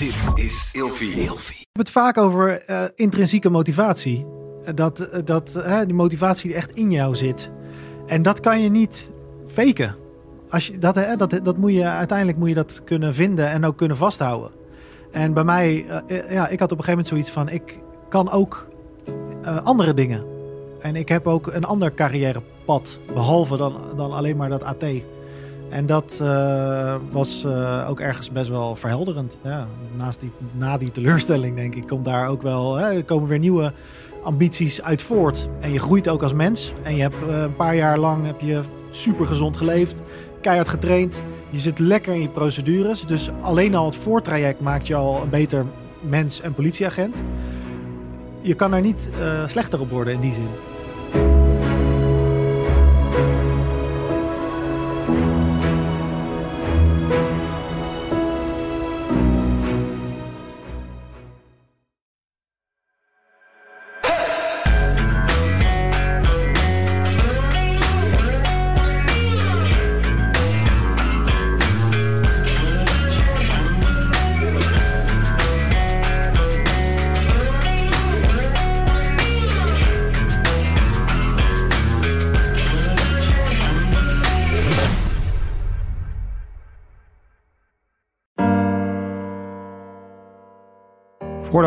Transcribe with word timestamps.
Dit 0.00 0.44
is 0.44 0.70
Ilfie. 0.72 1.14
We 1.14 1.20
hebben 1.22 1.68
het 1.72 1.90
vaak 1.90 2.18
over 2.18 2.62
eh, 2.62 2.84
intrinsieke 2.94 3.50
motivatie. 3.50 4.26
Eh, 4.64 4.74
Dat, 4.74 5.00
eh, 5.00 5.20
dat 5.24 5.52
die 5.84 5.94
motivatie 5.94 6.48
die 6.48 6.56
echt 6.56 6.72
in 6.72 6.90
jou 6.90 7.16
zit. 7.16 7.50
En 8.06 8.22
dat 8.22 8.40
kan 8.40 8.60
je 8.60 8.68
niet 8.68 9.08
faken. 9.46 9.96
Als 10.48 10.66
je, 10.66 10.78
dat, 10.78 10.94
hè, 10.94 11.16
dat, 11.16 11.40
dat 11.42 11.56
moet 11.56 11.72
je, 11.72 11.84
uiteindelijk 11.84 12.38
moet 12.38 12.48
je 12.48 12.54
dat 12.54 12.84
kunnen 12.84 13.14
vinden 13.14 13.48
en 13.48 13.64
ook 13.64 13.76
kunnen 13.76 13.96
vasthouden. 13.96 14.50
En 15.12 15.32
bij 15.32 15.44
mij, 15.44 15.86
ja, 16.28 16.48
ik 16.48 16.60
had 16.60 16.72
op 16.72 16.78
een 16.78 16.84
gegeven 16.84 16.88
moment 16.88 17.06
zoiets 17.06 17.30
van: 17.30 17.48
ik 17.48 17.78
kan 18.08 18.30
ook 18.30 18.68
eh, 19.42 19.64
andere 19.64 19.94
dingen. 19.94 20.24
En 20.80 20.96
ik 20.96 21.08
heb 21.08 21.26
ook 21.26 21.46
een 21.46 21.64
ander 21.64 21.94
carrièrepad, 21.94 22.98
behalve 23.14 23.56
dan, 23.56 23.76
dan 23.96 24.12
alleen 24.12 24.36
maar 24.36 24.48
dat 24.48 24.62
AT. 24.62 24.84
En 25.70 25.86
dat 25.86 26.18
eh, 26.20 26.94
was 27.10 27.44
eh, 27.44 27.86
ook 27.88 28.00
ergens 28.00 28.30
best 28.30 28.48
wel 28.48 28.76
verhelderend. 28.76 29.38
Ja, 29.42 29.66
naast 29.96 30.20
die, 30.20 30.30
na 30.52 30.76
die 30.76 30.90
teleurstelling, 30.90 31.56
denk 31.56 31.74
ik, 31.74 31.86
komt 31.86 32.04
daar 32.04 32.28
ook 32.28 32.42
wel. 32.42 32.76
Hè, 32.76 33.02
komen 33.02 33.28
weer 33.28 33.38
nieuwe 33.38 33.72
ambities 34.22 34.82
uit 34.82 35.02
voort. 35.02 35.48
En 35.60 35.72
je 35.72 35.78
groeit 35.78 36.08
ook 36.08 36.22
als 36.22 36.32
mens. 36.32 36.72
En 36.82 36.96
je 36.96 37.02
hebt 37.02 37.14
eh, 37.28 37.40
een 37.40 37.56
paar 37.56 37.76
jaar 37.76 37.98
lang 37.98 38.26
heb 38.26 38.40
je 38.40 38.60
super 38.90 39.26
gezond 39.26 39.56
geleefd, 39.56 40.02
keihard 40.40 40.68
getraind. 40.68 41.22
Je 41.50 41.58
zit 41.58 41.78
lekker 41.78 42.14
in 42.14 42.20
je 42.20 42.28
procedures. 42.28 43.06
Dus 43.06 43.30
alleen 43.40 43.74
al 43.74 43.86
het 43.86 43.96
voortraject 43.96 44.60
maakt 44.60 44.86
je 44.86 44.94
al 44.94 45.22
een 45.22 45.30
beter 45.30 45.64
mens 46.00 46.40
en 46.40 46.54
politieagent. 46.54 47.16
Je 48.40 48.54
kan 48.54 48.72
er 48.72 48.80
niet 48.80 49.08
slechter 49.46 49.80
op 49.80 49.90
worden 49.90 50.12
in 50.14 50.20
die 50.20 50.32
zin. 50.32 50.48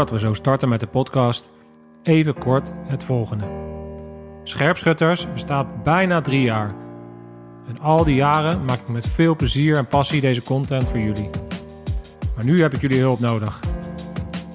Voordat 0.03 0.21
we 0.21 0.27
zo 0.27 0.33
starten 0.33 0.69
met 0.69 0.79
de 0.79 0.87
podcast, 0.87 1.49
even 2.01 2.37
kort 2.37 2.73
het 2.87 3.03
volgende. 3.03 3.45
Scherpschutters 4.43 5.27
bestaat 5.33 5.83
bijna 5.83 6.21
drie 6.21 6.41
jaar. 6.41 6.75
En 7.67 7.79
al 7.79 8.03
die 8.03 8.15
jaren 8.15 8.65
maak 8.65 8.79
ik 8.79 8.87
met 8.87 9.07
veel 9.07 9.35
plezier 9.35 9.77
en 9.77 9.87
passie 9.87 10.21
deze 10.21 10.43
content 10.43 10.89
voor 10.89 10.99
jullie. 10.99 11.29
Maar 12.35 12.45
nu 12.45 12.61
heb 12.61 12.73
ik 12.73 12.81
jullie 12.81 12.99
hulp 12.99 13.19
nodig. 13.19 13.59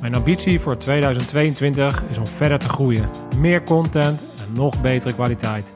Mijn 0.00 0.14
ambitie 0.14 0.60
voor 0.60 0.76
2022 0.76 2.02
is 2.10 2.19
om 2.19 2.26
verder 2.26 2.58
te 2.58 2.69
groeien. 2.69 3.08
Meer 3.36 3.62
content 3.62 4.20
en 4.20 4.52
nog 4.54 4.80
betere 4.80 5.14
kwaliteit. 5.14 5.74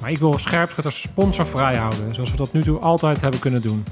Maar 0.00 0.10
ik 0.10 0.18
wil 0.18 0.38
scherpschutters 0.38 1.00
sponsorvrij 1.00 1.76
houden, 1.76 2.14
zoals 2.14 2.30
we 2.30 2.36
tot 2.36 2.52
nu 2.52 2.62
toe 2.62 2.78
altijd 2.78 3.20
hebben 3.20 3.40
kunnen 3.40 3.62
doen. 3.62 3.84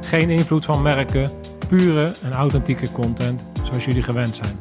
Geen 0.00 0.30
invloed 0.30 0.64
van 0.64 0.82
merken, 0.82 1.30
pure 1.68 2.12
en 2.22 2.32
authentieke 2.32 2.92
content 2.92 3.42
zoals 3.62 3.84
jullie 3.84 4.02
gewend 4.02 4.36
zijn. 4.36 4.58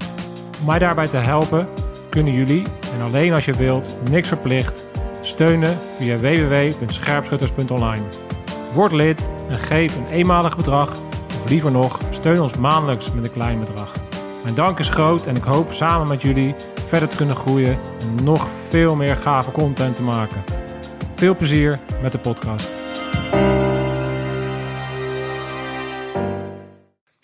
Om 0.59 0.65
mij 0.65 0.79
daarbij 0.79 1.07
te 1.07 1.17
helpen 1.17 1.67
kunnen 2.09 2.33
jullie, 2.33 2.63
en 2.95 3.01
alleen 3.01 3.33
als 3.33 3.45
je 3.45 3.53
wilt, 3.53 3.95
niks 4.09 4.27
verplicht, 4.27 4.85
steunen 5.21 5.77
via 5.99 6.17
www.scherpschutters.online. 6.17 8.03
Word 8.73 8.91
lid 8.91 9.25
en 9.49 9.55
geef 9.55 9.95
een 9.95 10.07
eenmalig 10.11 10.57
bedrag, 10.57 10.97
of 11.27 11.49
liever 11.49 11.71
nog, 11.71 11.99
steun 12.11 12.41
ons 12.41 12.55
maandelijks 12.55 13.11
met 13.11 13.23
een 13.23 13.31
klein 13.31 13.59
bedrag. 13.59 13.95
Mijn 14.43 14.55
dank 14.55 14.79
is 14.79 14.89
groot 14.89 15.27
en 15.27 15.35
ik 15.35 15.43
hoop 15.43 15.73
samen 15.73 16.07
met 16.07 16.21
jullie 16.21 16.55
verder 16.87 17.09
te 17.09 17.15
kunnen 17.15 17.35
groeien 17.35 17.77
en 17.99 18.23
nog 18.23 18.47
veel 18.69 18.95
meer 18.95 19.15
gave 19.15 19.51
content 19.51 19.95
te 19.95 20.01
maken. 20.01 20.43
Veel 21.15 21.35
plezier 21.35 21.79
met 22.01 22.11
de 22.11 22.17
podcast. 22.17 22.86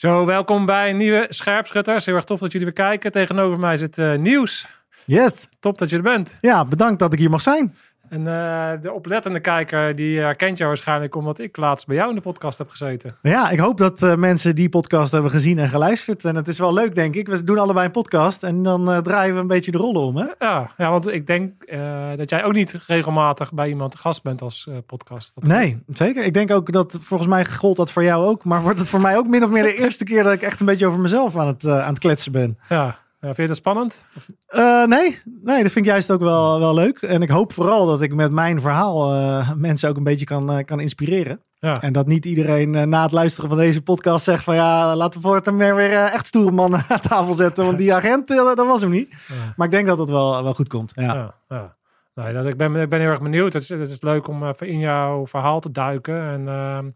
Zo, 0.03 0.25
welkom 0.25 0.66
bij 0.66 0.90
een 0.90 0.97
nieuwe 0.97 1.25
Scherpschutters. 1.30 2.06
Heel 2.06 2.16
erg 2.16 2.24
tof 2.24 2.40
dat 2.40 2.52
jullie 2.52 2.68
weer 2.68 2.86
kijken. 2.86 3.12
Tegenover 3.12 3.59
mij 3.59 3.78
zit 3.78 3.97
eh, 3.97 4.16
Nieuws. 4.16 4.68
Yes, 5.06 5.47
Top 5.59 5.78
dat 5.78 5.90
je 5.90 5.96
er 5.96 6.02
bent. 6.02 6.38
ja, 6.41 6.66
bedankt 6.66 7.00
dat 7.00 7.14
ik 7.14 7.19
hier 7.19 7.30
mag 7.30 7.41
zijn. 7.41 7.75
En 8.13 8.28
eh, 8.28 8.81
de 8.81 8.91
oplettende 8.91 9.40
kijker 9.40 9.96
die 9.96 10.19
herkent 10.19 10.57
jou 10.57 10.69
waarschijnlijk 10.69 11.16
omdat 11.16 11.40
ik 11.40 11.57
laatst 11.57 11.88
bij 11.88 11.96
jou 11.96 12.09
in 12.09 12.16
de 12.16 12.22
podcast 12.22 12.57
heb 12.57 12.69
gezeten. 12.69 13.16
Ja, 13.22 13.50
ik 13.50 13.59
hoop 13.59 13.78
dat 13.78 14.01
eh, 14.03 14.16
mensen 14.16 14.56
die 14.56 14.69
podcast 14.69 15.12
hebben 15.12 15.31
gezien 15.31 15.59
en 15.59 15.69
geluisterd. 15.69 16.25
En 16.25 16.35
het 16.35 16.47
is 16.47 16.59
wel 16.59 16.74
leuk, 16.74 16.96
denk 16.96 17.16
ik. 17.16 17.28
We 17.28 17.44
doen 17.44 17.57
allebei 17.57 17.85
een 17.85 17.91
podcast 17.91 18.44
en 18.44 18.63
dan 18.63 18.91
eh, 18.91 18.97
draaien 18.97 19.34
we 19.35 19.40
een 19.41 19.47
beetje 19.47 19.72
de 19.72 19.78
rollen 19.78 20.01
om, 20.01 20.18
hè? 20.18 20.25
Ja, 20.40 20.72
ja 20.78 20.90
want 20.90 21.07
ik 21.07 21.28
denk 21.28 21.63
eh, 21.63 22.09
dat 22.16 22.29
jij 22.29 22.44
ook 22.44 22.53
niet 22.53 22.72
regelmatig 22.88 23.53
bij 23.53 23.68
iemand 23.69 23.96
gast 23.96 24.24
bent 24.24 24.41
als 24.41 24.68
eh, 24.69 24.75
podcast. 24.85 25.31
Dat- 25.35 25.44
Nee, 25.47 25.84
zeker. 25.88 26.24
Ik 26.24 26.34
denk 26.34 26.51
ook 26.51 26.72
dat, 26.72 26.97
volgens 27.01 27.30
mij 27.30 27.45
gold 27.45 27.78
dat 27.78 27.91
voor 27.91 28.03
jou 28.03 28.25
ook. 28.25 28.44
Maar 28.44 28.62
wordt 28.62 28.80
het 28.80 28.90
voor 28.90 29.01
mij 29.01 29.18
ook 29.18 29.28
min 29.28 29.44
of 29.44 29.50
meer 29.50 29.63
de 29.63 29.75
eerste 29.84 30.03
keer 30.03 30.24
dat 30.24 30.34
ik 30.34 30.41
echt 30.41 30.59
een 30.59 30.66
beetje 30.66 30.88
over 30.88 31.00
mezelf 31.00 31.38
aan 31.38 31.47
het, 31.47 31.63
eh, 31.63 31.80
aan 31.84 31.90
het 31.94 32.00
kletsen 32.00 32.31
ben? 32.31 32.57
Ja. 32.69 33.01
Ja, 33.24 33.34
vind 33.34 33.38
je 33.38 33.48
dat 33.48 33.58
spannend? 33.58 34.06
Eh, 34.46 34.86
nee, 34.86 35.22
nee, 35.44 35.64
dat 35.64 35.72
vind 35.72 35.86
ik 35.86 35.92
juist 35.92 36.12
ook 36.12 36.20
wel, 36.20 36.60
wel 36.60 36.74
leuk. 36.74 37.02
En 37.02 37.22
ik 37.22 37.30
hoop 37.30 37.54
vooral 37.54 37.86
dat 37.86 38.02
ik 38.02 38.14
met 38.14 38.32
mijn 38.32 38.62
verhaal 38.62 39.14
eh, 39.14 39.52
mensen 39.56 39.90
ook 39.90 39.98
een 39.98 40.04
beetje 40.04 40.26
kan, 40.26 40.52
eh, 40.52 40.66
kan 40.66 40.80
inspireren. 40.80 41.42
Ja. 41.64 41.82
En 41.82 41.94
dat 41.94 42.08
niet 42.08 42.26
iedereen 42.26 42.76
eh, 42.76 42.84
na 42.84 43.04
het 43.04 43.12
luisteren 43.12 43.50
van 43.50 43.58
deze 43.58 43.82
podcast 43.82 44.24
zegt 44.24 44.44
van 44.44 44.56
ja, 44.56 44.96
laten 44.96 45.22
we 45.22 45.28
voortaan 45.28 45.56
maar 45.56 45.76
weer 45.76 45.92
eh, 45.92 46.14
echt 46.14 46.28
stoere 46.28 46.52
mannen 46.52 46.86
aan 46.90 47.00
tafel 47.00 47.34
zetten. 47.34 47.66
Want 47.66 47.78
die 47.78 47.94
agent, 47.94 48.30
eh, 48.30 48.38
dat 48.38 48.68
was 48.68 48.82
hem 48.82 48.90
niet. 48.90 49.10
Ja. 49.10 49.54
Maar 49.56 49.66
ik 49.66 49.72
denk 49.74 49.88
dat 49.88 49.98
het 49.98 50.10
wel, 50.10 50.44
wel 50.44 50.54
goed 50.54 50.68
komt. 50.68 50.92
Ja. 50.96 51.34
Ja. 51.48 51.76
Nee, 52.16 52.34
dat, 52.34 52.46
ik, 52.46 52.58
ben, 52.58 52.76
ik 52.76 52.90
ben 52.90 53.00
heel 53.00 53.10
erg 53.10 53.22
benieuwd. 53.22 53.54
Het 53.54 53.62
is, 53.62 53.70
het 53.70 53.90
is 53.90 54.02
leuk 54.02 54.28
om 54.28 54.48
even 54.48 54.68
in 54.68 54.80
jouw 54.80 55.28
verhaal 55.28 55.60
te 55.60 55.72
duiken. 55.72 56.22
En 56.22 56.48
ehm, 56.48 56.90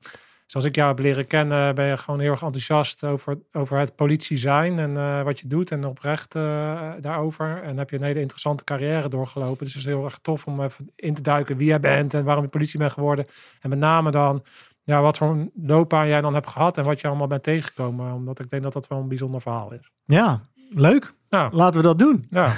zoals 0.47 0.65
ik 0.65 0.75
jou 0.75 0.87
heb 0.87 0.99
leren 0.99 1.27
kennen, 1.27 1.75
ben 1.75 1.85
je 1.85 1.97
gewoon 1.97 2.19
heel 2.19 2.31
erg 2.31 2.41
enthousiast 2.41 3.03
over, 3.03 3.37
over 3.51 3.77
het 3.77 3.95
politie 3.95 4.37
zijn 4.37 4.79
en 4.79 4.97
eh, 4.97 5.23
wat 5.23 5.39
je 5.39 5.47
doet 5.47 5.71
en 5.71 5.85
oprecht 5.85 6.35
eh, 6.35 6.91
daarover. 6.99 7.63
En 7.63 7.77
heb 7.77 7.89
je 7.89 7.95
een 7.95 8.03
hele 8.03 8.19
interessante 8.19 8.63
carrière 8.63 9.09
doorgelopen. 9.09 9.65
Dus 9.65 9.73
het 9.73 9.83
is 9.83 9.89
heel 9.89 10.05
erg 10.05 10.19
tof 10.21 10.45
om 10.45 10.63
even 10.63 10.91
in 10.95 11.13
te 11.13 11.21
duiken 11.21 11.57
wie 11.57 11.67
jij 11.67 11.79
bent 11.79 12.13
en 12.13 12.23
waarom 12.23 12.43
je 12.43 12.49
politie 12.49 12.79
bent 12.79 12.91
geworden. 12.91 13.25
En 13.61 13.69
met 13.69 13.79
name 13.79 14.11
dan, 14.11 14.43
ja, 14.83 15.01
wat 15.01 15.17
voor 15.17 15.29
een 15.29 15.51
loopbaan 15.55 16.07
jij 16.07 16.21
dan 16.21 16.33
hebt 16.33 16.47
gehad 16.49 16.77
en 16.77 16.83
wat 16.83 17.01
je 17.01 17.07
allemaal 17.07 17.27
bent 17.27 17.43
tegengekomen. 17.43 18.13
Omdat 18.13 18.39
ik 18.39 18.49
denk 18.49 18.63
dat 18.63 18.73
dat 18.73 18.87
wel 18.87 18.99
een 18.99 19.07
bijzonder 19.07 19.41
verhaal 19.41 19.73
is. 19.73 19.91
ja, 20.05 20.41
leuk. 20.69 21.13
Nou, 21.29 21.55
Laten 21.55 21.81
we 21.81 21.87
dat 21.87 21.99
doen. 21.99 22.25
ja. 22.29 22.53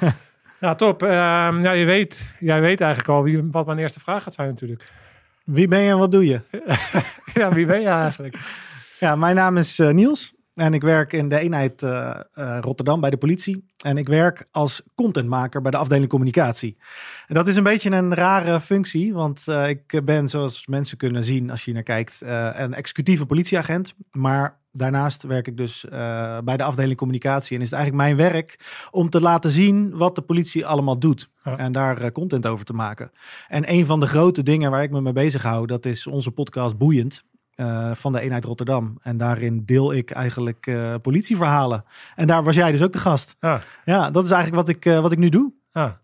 ja, 0.60 0.74
top. 0.74 1.02
Ehm, 1.02 1.62
ja, 1.62 1.70
je 1.70 1.84
weet, 1.84 2.34
jij 2.40 2.60
weet 2.60 2.80
eigenlijk 2.80 3.10
al 3.10 3.22
wie, 3.22 3.48
wat 3.50 3.66
mijn 3.66 3.78
eerste 3.78 4.00
vraag 4.00 4.22
gaat 4.22 4.34
zijn 4.34 4.48
natuurlijk. 4.48 4.90
Wie 5.44 5.68
ben 5.68 5.80
je 5.80 5.90
en 5.90 5.98
wat 5.98 6.12
doe 6.12 6.26
je? 6.26 6.40
ja, 7.40 7.52
wie 7.52 7.66
ben 7.66 7.80
je 7.80 7.88
eigenlijk? 7.88 8.62
Ja, 8.98 9.16
mijn 9.16 9.34
naam 9.34 9.56
is 9.56 9.78
eh, 9.78 9.90
Niels. 9.90 10.34
En 10.54 10.74
ik 10.74 10.82
werk 10.82 11.12
in 11.12 11.28
de 11.28 11.38
eenheid 11.38 11.82
eh, 11.82 12.20
eh, 12.34 12.58
Rotterdam 12.60 13.00
bij 13.00 13.10
de 13.10 13.16
politie. 13.16 13.64
En 13.84 13.96
ik 13.96 14.08
werk 14.08 14.46
als 14.50 14.82
contentmaker 14.94 15.62
bij 15.62 15.70
de 15.70 15.76
afdeling 15.76 16.08
communicatie. 16.08 16.76
En 17.26 17.34
dat 17.34 17.48
is 17.48 17.56
een 17.56 17.62
beetje 17.62 17.90
een 17.90 18.14
rare 18.14 18.60
functie. 18.60 19.14
Want 19.14 19.44
ik 19.66 20.00
ben, 20.04 20.28
zoals 20.28 20.66
mensen 20.66 20.96
kunnen 20.96 21.24
zien 21.24 21.50
als 21.50 21.64
je 21.64 21.72
naar 21.72 21.82
kijkt, 21.82 22.18
een 22.54 22.74
executieve 22.74 23.26
politieagent. 23.26 23.94
Maar 24.10 24.58
daarnaast 24.76 25.22
werk 25.22 25.46
ik 25.46 25.56
dus 25.56 25.84
eh, 25.84 26.38
bij 26.44 26.56
de 26.56 26.62
afdeling 26.62 26.96
communicatie. 26.96 27.56
En 27.56 27.62
is 27.62 27.70
het 27.70 27.78
eigenlijk 27.78 28.06
mijn 28.06 28.32
werk 28.32 28.58
om 28.90 29.10
te 29.10 29.20
laten 29.20 29.50
zien 29.50 29.96
wat 29.96 30.14
de 30.14 30.22
politie 30.22 30.66
allemaal 30.66 30.98
doet. 30.98 31.30
Ja. 31.44 31.56
En 31.56 31.72
daar 31.72 31.98
eh, 31.98 32.10
content 32.10 32.46
over 32.46 32.64
te 32.64 32.72
maken. 32.72 33.10
En 33.48 33.70
een 33.72 33.86
van 33.86 34.00
de 34.00 34.06
grote 34.06 34.42
dingen 34.42 34.70
waar 34.70 34.82
ik 34.82 34.90
me 34.90 35.00
mee 35.00 35.12
bezig 35.12 35.42
hou, 35.42 35.66
dat 35.66 35.86
is 35.86 36.06
onze 36.06 36.30
podcast 36.30 36.78
Boeiend 36.78 37.24
eh, 37.54 37.90
van 37.94 38.12
de 38.12 38.20
eenheid 38.20 38.44
Rotterdam. 38.44 38.98
En 39.02 39.16
daarin 39.16 39.64
deel 39.64 39.92
ik 39.92 40.10
eigenlijk 40.10 40.76
politieverhalen. 41.02 41.84
En 42.14 42.26
daar 42.26 42.44
was 42.44 42.54
jij 42.54 42.72
dus 42.72 42.82
ook 42.82 42.92
de 42.92 42.98
gast. 42.98 43.36
Ja, 43.40 43.60
Ja, 43.84 44.10
dat 44.10 44.24
is 44.24 44.30
eigenlijk 44.30 44.66
wat 44.66 44.76
ik, 44.76 44.84
wat 45.02 45.12
ik 45.12 45.18
nu 45.18 45.28
doe. 45.28 45.52
ja. 45.72 46.02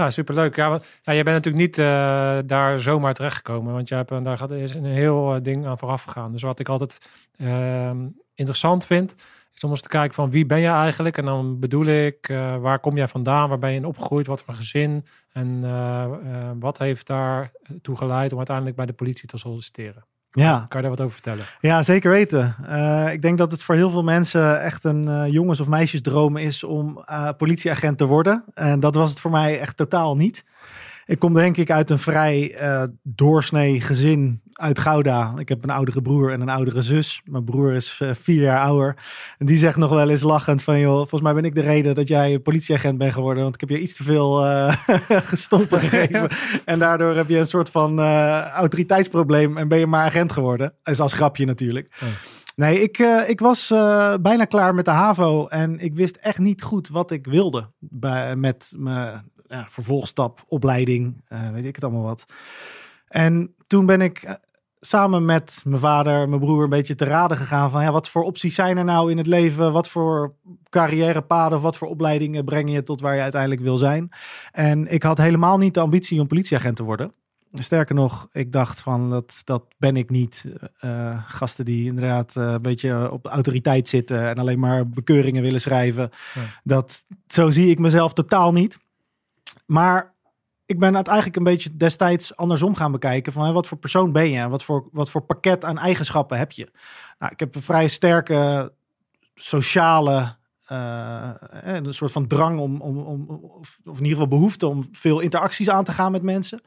Ja 0.00 0.10
superleuk. 0.10 0.56
Ja, 0.56 0.68
want, 0.68 0.84
ja, 1.02 1.14
jij 1.14 1.22
bent 1.22 1.36
natuurlijk 1.36 1.64
niet 1.64 1.78
eh, 1.78 2.38
daar 2.44 2.80
zomaar 2.80 3.14
terechtgekomen. 3.14 3.72
Want 3.72 3.88
jij 3.88 3.98
hebt, 3.98 4.10
eh, 4.10 4.24
daar 4.24 4.38
gaat, 4.38 4.50
is 4.50 4.74
een 4.74 4.84
heel 4.84 5.34
eh, 5.34 5.42
ding 5.42 5.66
aan 5.66 5.78
vooraf 5.78 6.02
gegaan. 6.02 6.32
Dus 6.32 6.42
wat 6.42 6.58
ik 6.58 6.68
altijd 6.68 6.98
ehm, 7.36 8.06
interessant 8.34 8.86
vind, 8.86 9.14
is 9.54 9.64
om 9.64 9.70
eens 9.70 9.80
te 9.80 9.88
kijken 9.88 10.14
van 10.14 10.30
wie 10.30 10.46
ben 10.46 10.60
je 10.60 10.68
eigenlijk? 10.68 11.18
En 11.18 11.24
dan 11.24 11.58
bedoel 11.58 11.86
ik, 11.86 12.26
waar 12.60 12.78
kom 12.78 12.96
jij 12.96 13.08
vandaan? 13.08 13.48
Waar 13.48 13.58
ben 13.58 13.70
je 13.70 13.78
in 13.78 13.84
opgegroeid? 13.84 14.26
Wat 14.26 14.42
voor 14.42 14.54
gezin? 14.54 15.06
En 15.32 15.60
wat 16.60 16.78
heeft 16.78 17.06
daar 17.06 17.52
toe 17.82 17.96
geleid 17.96 18.30
om 18.30 18.36
uiteindelijk 18.36 18.76
bij 18.76 18.86
de 18.86 18.92
politie 18.92 19.28
te 19.28 19.38
solliciteren? 19.38 20.04
Ja, 20.32 20.66
Kan 20.68 20.80
je 20.80 20.86
daar 20.88 20.96
wat 20.96 21.00
over 21.00 21.12
vertellen? 21.12 21.44
ja 21.60 21.82
zeker 21.82 22.10
weten. 22.10 22.56
Eh, 22.68 23.12
ik 23.12 23.22
denk 23.22 23.38
dat 23.38 23.50
het 23.52 23.62
voor 23.62 23.74
heel 23.74 23.90
veel 23.90 24.02
mensen 24.02 24.60
echt 24.62 24.84
een 24.84 25.08
eh, 25.08 25.28
jongens- 25.32 25.60
of 25.60 25.68
meisjesdroom 25.68 26.36
is 26.36 26.64
om 26.64 27.02
eh, 27.06 27.28
politieagent 27.36 27.98
te 27.98 28.06
worden. 28.06 28.44
En 28.54 28.80
dat 28.80 28.94
was 28.94 29.10
het 29.10 29.20
voor 29.20 29.30
mij 29.30 29.60
echt 29.60 29.76
totaal 29.76 30.16
niet. 30.16 30.44
Ik 31.10 31.18
kom 31.18 31.34
denk 31.34 31.56
ik 31.56 31.70
uit 31.70 31.90
een 31.90 31.98
vrij 31.98 32.54
eh, 32.54 32.82
doorsnee 33.02 33.80
gezin 33.80 34.40
uit 34.52 34.78
Gouda. 34.78 35.34
Ik 35.38 35.48
heb 35.48 35.64
een 35.64 35.70
oudere 35.70 36.02
broer 36.02 36.32
en 36.32 36.40
een 36.40 36.48
oudere 36.48 36.82
zus. 36.82 37.22
Mijn 37.24 37.44
broer 37.44 37.72
is 37.72 37.96
eh, 37.98 38.10
vier 38.12 38.42
jaar 38.42 38.60
ouder. 38.60 38.96
En 39.38 39.46
die 39.46 39.56
zegt 39.56 39.76
nog 39.76 39.90
wel 39.90 40.10
eens 40.10 40.22
lachend 40.22 40.62
van... 40.62 40.78
joh, 40.78 40.96
volgens 40.96 41.22
mij 41.22 41.34
ben 41.34 41.44
ik 41.44 41.54
de 41.54 41.60
reden 41.60 41.94
dat 41.94 42.08
jij 42.08 42.38
politieagent 42.38 42.98
bent 42.98 43.12
geworden. 43.12 43.42
Want 43.42 43.54
ik 43.54 43.60
heb 43.60 43.68
je 43.68 43.80
iets 43.80 43.94
te 43.94 44.02
veel 44.02 44.42
gestompen 45.34 45.80
gegeven. 45.80 46.28
En 46.64 46.78
daardoor 46.78 47.14
heb 47.14 47.28
je 47.28 47.38
een 47.38 47.44
soort 47.44 47.70
van 47.70 48.00
autoriteitsprobleem... 48.00 49.56
en 49.56 49.68
ben 49.68 49.78
je 49.78 49.86
maar 49.86 50.04
agent 50.04 50.32
geworden. 50.32 50.74
Dat 50.82 50.94
is 50.94 51.00
als 51.00 51.12
grapje 51.12 51.44
natuurlijk. 51.44 51.88
Oh. 52.02 52.08
Nee, 52.56 52.82
ik, 52.82 52.98
ik 53.26 53.40
was 53.40 53.68
bijna 54.20 54.44
klaar 54.44 54.74
met 54.74 54.84
de 54.84 54.90
HAVO... 54.90 55.46
en 55.46 55.78
ik 55.78 55.94
wist 55.94 56.16
echt 56.16 56.38
niet 56.38 56.62
goed 56.62 56.88
wat 56.88 57.10
ik 57.10 57.26
wilde... 57.26 57.66
Bij, 57.78 58.36
met 58.36 58.72
mijn 58.76 59.22
ja, 59.50 59.66
vervolgstap, 59.68 60.44
opleiding, 60.48 61.24
eh, 61.28 61.50
weet 61.50 61.64
ik 61.64 61.74
het 61.74 61.84
allemaal 61.84 62.02
wat. 62.02 62.24
En 63.08 63.54
toen 63.66 63.86
ben 63.86 64.00
ik 64.00 64.22
eh, 64.22 64.34
samen 64.80 65.24
met 65.24 65.60
mijn 65.64 65.80
vader, 65.80 66.28
mijn 66.28 66.40
broer, 66.40 66.62
een 66.62 66.68
beetje 66.68 66.94
te 66.94 67.04
raden 67.04 67.36
gegaan 67.36 67.70
van 67.70 67.82
ja, 67.82 67.92
wat 67.92 68.08
voor 68.08 68.22
opties 68.22 68.54
zijn 68.54 68.76
er 68.76 68.84
nou 68.84 69.10
in 69.10 69.16
het 69.16 69.26
leven? 69.26 69.72
Wat 69.72 69.88
voor 69.88 70.34
carrièrepaden 70.68 71.58
of 71.58 71.64
wat 71.64 71.76
voor 71.76 71.88
opleidingen 71.88 72.44
brengen 72.44 72.72
je 72.72 72.82
tot 72.82 73.00
waar 73.00 73.14
je 73.14 73.20
uiteindelijk 73.20 73.62
wil 73.62 73.78
zijn? 73.78 74.08
En 74.52 74.92
ik 74.92 75.02
had 75.02 75.18
helemaal 75.18 75.58
niet 75.58 75.74
de 75.74 75.80
ambitie 75.80 76.20
om 76.20 76.26
politieagent 76.26 76.76
te 76.76 76.82
worden. 76.82 77.12
Sterker 77.52 77.94
nog, 77.94 78.28
ik 78.32 78.52
dacht 78.52 78.80
van 78.80 79.10
dat, 79.10 79.40
dat 79.44 79.64
ben 79.78 79.96
ik 79.96 80.10
niet. 80.10 80.44
Eh, 80.80 81.22
gasten 81.26 81.64
die 81.64 81.86
inderdaad 81.86 82.34
een 82.34 82.62
beetje 82.62 83.10
op 83.10 83.22
de 83.22 83.28
autoriteit 83.28 83.88
zitten 83.88 84.28
en 84.28 84.38
alleen 84.38 84.58
maar 84.58 84.88
bekeuringen 84.88 85.42
willen 85.42 85.60
schrijven. 85.60 86.10
Ja. 86.34 86.40
Dat, 86.64 87.04
zo 87.26 87.50
zie 87.50 87.70
ik 87.70 87.78
mezelf 87.78 88.12
totaal 88.12 88.52
niet. 88.52 88.78
Maar 89.70 90.14
ik 90.66 90.78
ben 90.78 90.94
het 90.94 91.06
eigenlijk 91.06 91.36
een 91.36 91.44
beetje 91.44 91.76
destijds 91.76 92.36
andersom 92.36 92.74
gaan 92.74 92.92
bekijken. 92.92 93.32
Van 93.32 93.44
hè, 93.46 93.52
wat 93.52 93.66
voor 93.66 93.78
persoon 93.78 94.12
ben 94.12 94.30
je? 94.30 94.38
En 94.38 94.50
wat 94.50 94.64
voor, 94.64 94.88
wat 94.92 95.10
voor 95.10 95.20
pakket 95.20 95.64
aan 95.64 95.78
eigenschappen 95.78 96.38
heb 96.38 96.52
je? 96.52 96.70
Nou, 97.18 97.32
ik 97.32 97.40
heb 97.40 97.54
een 97.54 97.62
vrij 97.62 97.88
sterke 97.88 98.72
sociale. 99.34 100.36
eh, 100.66 101.28
eh, 101.28 101.74
een 101.74 101.94
soort 101.94 102.12
van 102.12 102.26
drang 102.26 102.58
om, 102.58 102.80
om, 102.80 102.98
om 102.98 103.28
of, 103.28 103.78
of 103.84 103.98
in 103.98 104.04
ieder 104.04 104.18
geval 104.18 104.38
behoefte 104.38 104.66
om 104.66 104.88
veel 104.92 105.20
interacties 105.20 105.70
aan 105.70 105.84
te 105.84 105.92
gaan 105.92 106.12
met 106.12 106.22
mensen. 106.22 106.60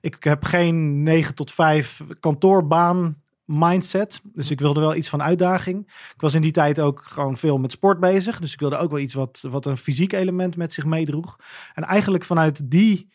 Ik 0.00 0.24
heb 0.24 0.44
geen 0.44 1.02
9 1.02 1.34
tot 1.34 1.52
5 1.52 2.02
kantoorbaan 2.20 3.22
mindset. 3.48 4.20
Dus 4.22 4.50
ik 4.50 4.60
wilde 4.60 4.80
wel 4.80 4.94
iets 4.94 5.08
van 5.08 5.22
uitdaging. 5.22 5.86
Ik 6.14 6.20
was 6.20 6.34
in 6.34 6.40
die 6.40 6.52
tijd 6.52 6.80
ook 6.80 7.02
gewoon 7.04 7.36
veel 7.36 7.58
met 7.58 7.72
sport 7.72 8.00
bezig. 8.00 8.40
Dus 8.40 8.52
ik 8.52 8.60
wilde 8.60 8.76
ook 8.76 8.90
wel 8.90 9.00
iets 9.00 9.14
wat, 9.14 9.42
wat 9.42 9.66
een 9.66 9.76
fysiek 9.76 10.12
element 10.12 10.56
met 10.56 10.72
zich 10.72 10.84
meedroeg. 10.84 11.36
En 11.74 11.82
eigenlijk 11.82 12.24
vanuit 12.24 12.70
die 12.70 13.10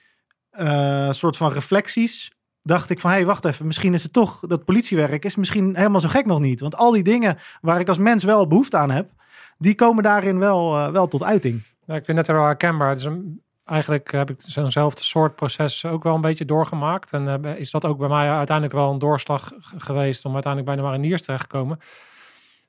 eh, 0.49 1.11
soort 1.11 1.37
van 1.37 1.51
reflecties 1.51 2.31
dacht 2.61 2.89
ik 2.89 2.99
van, 2.99 3.09
hé, 3.09 3.15
hey, 3.15 3.25
wacht 3.25 3.45
even, 3.45 3.65
misschien 3.65 3.93
is 3.93 4.03
het 4.03 4.13
toch, 4.13 4.39
dat 4.39 4.65
politiewerk 4.65 5.25
is 5.25 5.35
misschien 5.35 5.75
helemaal 5.75 5.99
zo 5.99 6.07
gek 6.07 6.25
nog 6.25 6.39
niet. 6.39 6.59
Want 6.59 6.75
al 6.75 6.91
die 6.91 7.03
dingen 7.03 7.37
waar 7.61 7.79
ik 7.79 7.87
als 7.87 7.97
mens 7.97 8.23
wel 8.23 8.47
behoefte 8.47 8.77
aan 8.77 8.91
heb, 8.91 9.09
die 9.57 9.75
komen 9.75 10.03
daarin 10.03 10.39
wel, 10.39 10.75
eh, 10.75 10.91
wel 10.91 11.07
tot 11.07 11.23
uiting. 11.23 11.63
Ja, 11.85 11.95
ik 11.95 12.05
vind 12.05 12.17
het 12.17 12.27
wel 12.27 12.45
herkenbaar. 12.45 12.93
Dus 12.93 13.03
een, 13.03 13.42
eigenlijk 13.65 14.11
heb 14.11 14.29
ik 14.29 14.35
zo'nzelfde 14.41 15.03
soort 15.03 15.35
proces 15.35 15.85
ook 15.85 16.03
wel 16.03 16.15
een 16.15 16.21
beetje 16.21 16.45
doorgemaakt. 16.45 17.11
En 17.13 17.43
eh, 17.45 17.55
is 17.55 17.71
dat 17.71 17.85
ook 17.85 17.97
bij 17.97 18.07
mij 18.09 18.29
uiteindelijk 18.31 18.75
wel 18.77 18.91
een 18.91 18.99
doorslag 18.99 19.51
geweest 19.77 20.25
om 20.25 20.33
uiteindelijk 20.33 20.75
bij 20.75 20.83
de 20.83 20.89
mariniers 20.89 21.21
terecht 21.21 21.49
te 21.49 21.57
komen. 21.57 21.79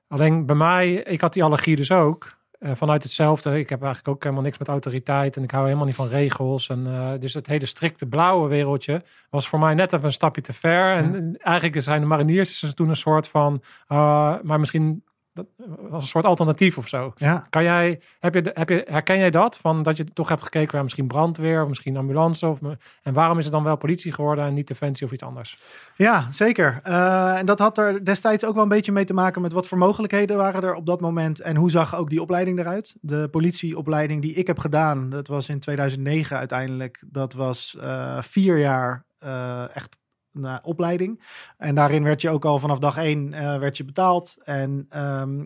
Alleen 0.08 0.46
bij 0.46 0.56
mij, 0.56 0.92
ik 0.94 1.20
had 1.20 1.32
die 1.32 1.44
allergie 1.44 1.76
dus 1.76 1.90
ook. 1.90 2.36
eh, 2.58 2.70
vanuit 2.74 3.02
hetzelfde. 3.02 3.58
Ik 3.58 3.68
heb 3.68 3.82
eigenlijk 3.82 4.14
ook 4.16 4.22
helemaal 4.22 4.44
niks 4.44 4.58
met 4.58 4.68
autoriteit. 4.68 5.36
En 5.36 5.42
ik 5.42 5.50
hou 5.50 5.64
helemaal 5.64 5.86
niet 5.86 5.94
van 5.94 6.08
regels. 6.08 6.68
En 6.68 6.86
eh, 6.86 7.10
dus 7.20 7.34
het 7.34 7.46
hele 7.46 7.66
strikte 7.66 8.06
blauwe 8.06 8.48
wereldje 8.48 9.02
was 9.30 9.48
voor 9.48 9.58
mij 9.58 9.74
net 9.74 9.92
even 9.92 10.06
een 10.06 10.12
stapje 10.12 10.42
te 10.42 10.52
ver. 10.52 10.96
En, 10.96 11.10
Ja. 11.12 11.16
en 11.16 11.36
eigenlijk 11.38 11.82
zijn 11.82 12.00
de 12.00 12.06
mariniers 12.06 12.60
dus 12.60 12.74
toen 12.74 12.88
een 12.88 12.96
soort 12.96 13.28
van... 13.28 13.62
ah, 13.86 14.34
maar 14.42 14.60
misschien 14.60 15.04
dat 15.34 15.46
was 15.90 16.02
een 16.02 16.08
soort 16.08 16.24
alternatief 16.24 16.78
of 16.78 16.88
zo. 16.88 17.12
Ja, 17.16 17.46
Kan 17.50 17.62
jij, 17.62 18.00
heb 18.18 18.34
je, 18.34 18.50
heb 18.54 18.68
je, 18.68 18.84
herken 18.88 19.18
jij 19.18 19.30
dat? 19.30 19.58
Van 19.58 19.82
dat 19.82 19.96
je 19.96 20.04
toch 20.04 20.28
hebt 20.28 20.42
gekeken 20.42 20.70
naar 20.72 20.82
misschien 20.82 21.06
brandweer 21.06 21.62
of 21.62 21.68
misschien 21.68 21.96
ambulance? 21.96 22.46
Of, 22.46 22.60
en 23.02 23.12
waarom 23.12 23.38
is 23.38 23.44
het 23.44 23.52
dan 23.52 23.62
wel 23.62 23.76
politie 23.76 24.12
geworden 24.12 24.44
en 24.44 24.54
niet 24.54 24.68
defensie 24.68 25.06
of 25.06 25.12
iets 25.12 25.22
anders? 25.22 25.58
ja 25.96 26.32
zeker. 26.32 26.80
Eh, 26.82 27.38
en 27.38 27.46
dat 27.46 27.58
had 27.58 27.78
er 27.78 28.04
destijds 28.04 28.44
ook 28.44 28.54
wel 28.54 28.62
een 28.62 28.68
beetje 28.68 28.92
mee 28.92 29.04
te 29.04 29.14
maken 29.14 29.42
met 29.42 29.52
wat 29.52 29.66
voor 29.66 29.78
mogelijkheden 29.78 30.36
waren 30.36 30.62
er 30.62 30.74
op 30.74 30.86
dat 30.86 31.00
moment. 31.00 31.40
En 31.40 31.56
hoe 31.56 31.70
zag 31.70 31.96
ook 31.96 32.10
die 32.10 32.22
opleiding 32.22 32.58
eruit? 32.58 32.96
De 33.00 33.28
politieopleiding 33.30 34.22
die 34.22 34.34
ik 34.34 34.46
heb 34.46 34.58
gedaan, 34.58 35.10
dat 35.10 35.28
was 35.28 35.48
in 35.48 35.60
2009 35.60 36.36
uiteindelijk. 36.36 37.02
Dat 37.06 37.32
was 37.32 37.76
eh, 37.80 38.22
vier 38.22 38.58
jaar 38.58 39.04
eh, 39.18 39.76
echt 39.76 39.98
een 40.34 40.64
opleiding. 40.64 41.22
En 41.58 41.74
daarin 41.74 42.02
werd 42.02 42.20
je 42.20 42.30
ook 42.30 42.44
al 42.44 42.58
vanaf 42.58 42.78
dag 42.78 42.96
één 42.96 43.32
eh, 43.32 43.58
werd 43.58 43.76
je 43.76 43.84
betaald. 43.84 44.36
En 44.44 44.86
ehm, 44.88 45.42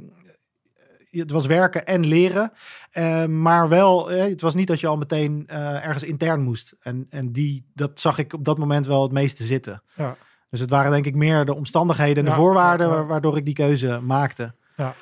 het 1.10 1.30
was 1.30 1.46
werken 1.46 1.86
en 1.86 2.06
leren. 2.06 2.52
Eh, 2.90 3.24
maar 3.24 3.68
wel, 3.68 4.10
eh, 4.10 4.24
het 4.24 4.40
was 4.40 4.54
niet 4.54 4.66
dat 4.66 4.80
je 4.80 4.86
al 4.86 4.96
meteen 4.96 5.44
eh, 5.46 5.84
ergens 5.84 6.02
intern 6.02 6.42
moest. 6.42 6.74
En, 6.80 7.06
en 7.10 7.32
die, 7.32 7.70
dat 7.74 8.00
zag 8.00 8.18
ik 8.18 8.32
op 8.32 8.44
dat 8.44 8.58
moment 8.58 8.86
wel 8.86 9.02
het 9.02 9.12
meeste 9.12 9.44
zitten. 9.44 9.82
Ja. 9.94 10.16
Dus 10.50 10.60
het 10.60 10.70
waren 10.70 10.92
denk 10.92 11.06
ik 11.06 11.14
meer 11.14 11.44
de 11.44 11.54
omstandigheden 11.54 12.16
en 12.16 12.24
de 12.24 12.30
Ja, 12.30 12.36
voorwaarden 12.36 12.88
ja, 12.88 13.04
waardoor 13.04 13.36
ik 13.36 13.44
die 13.44 13.54
keuze 13.54 14.00
maakte. 14.00 14.54
Ja. 14.76 14.94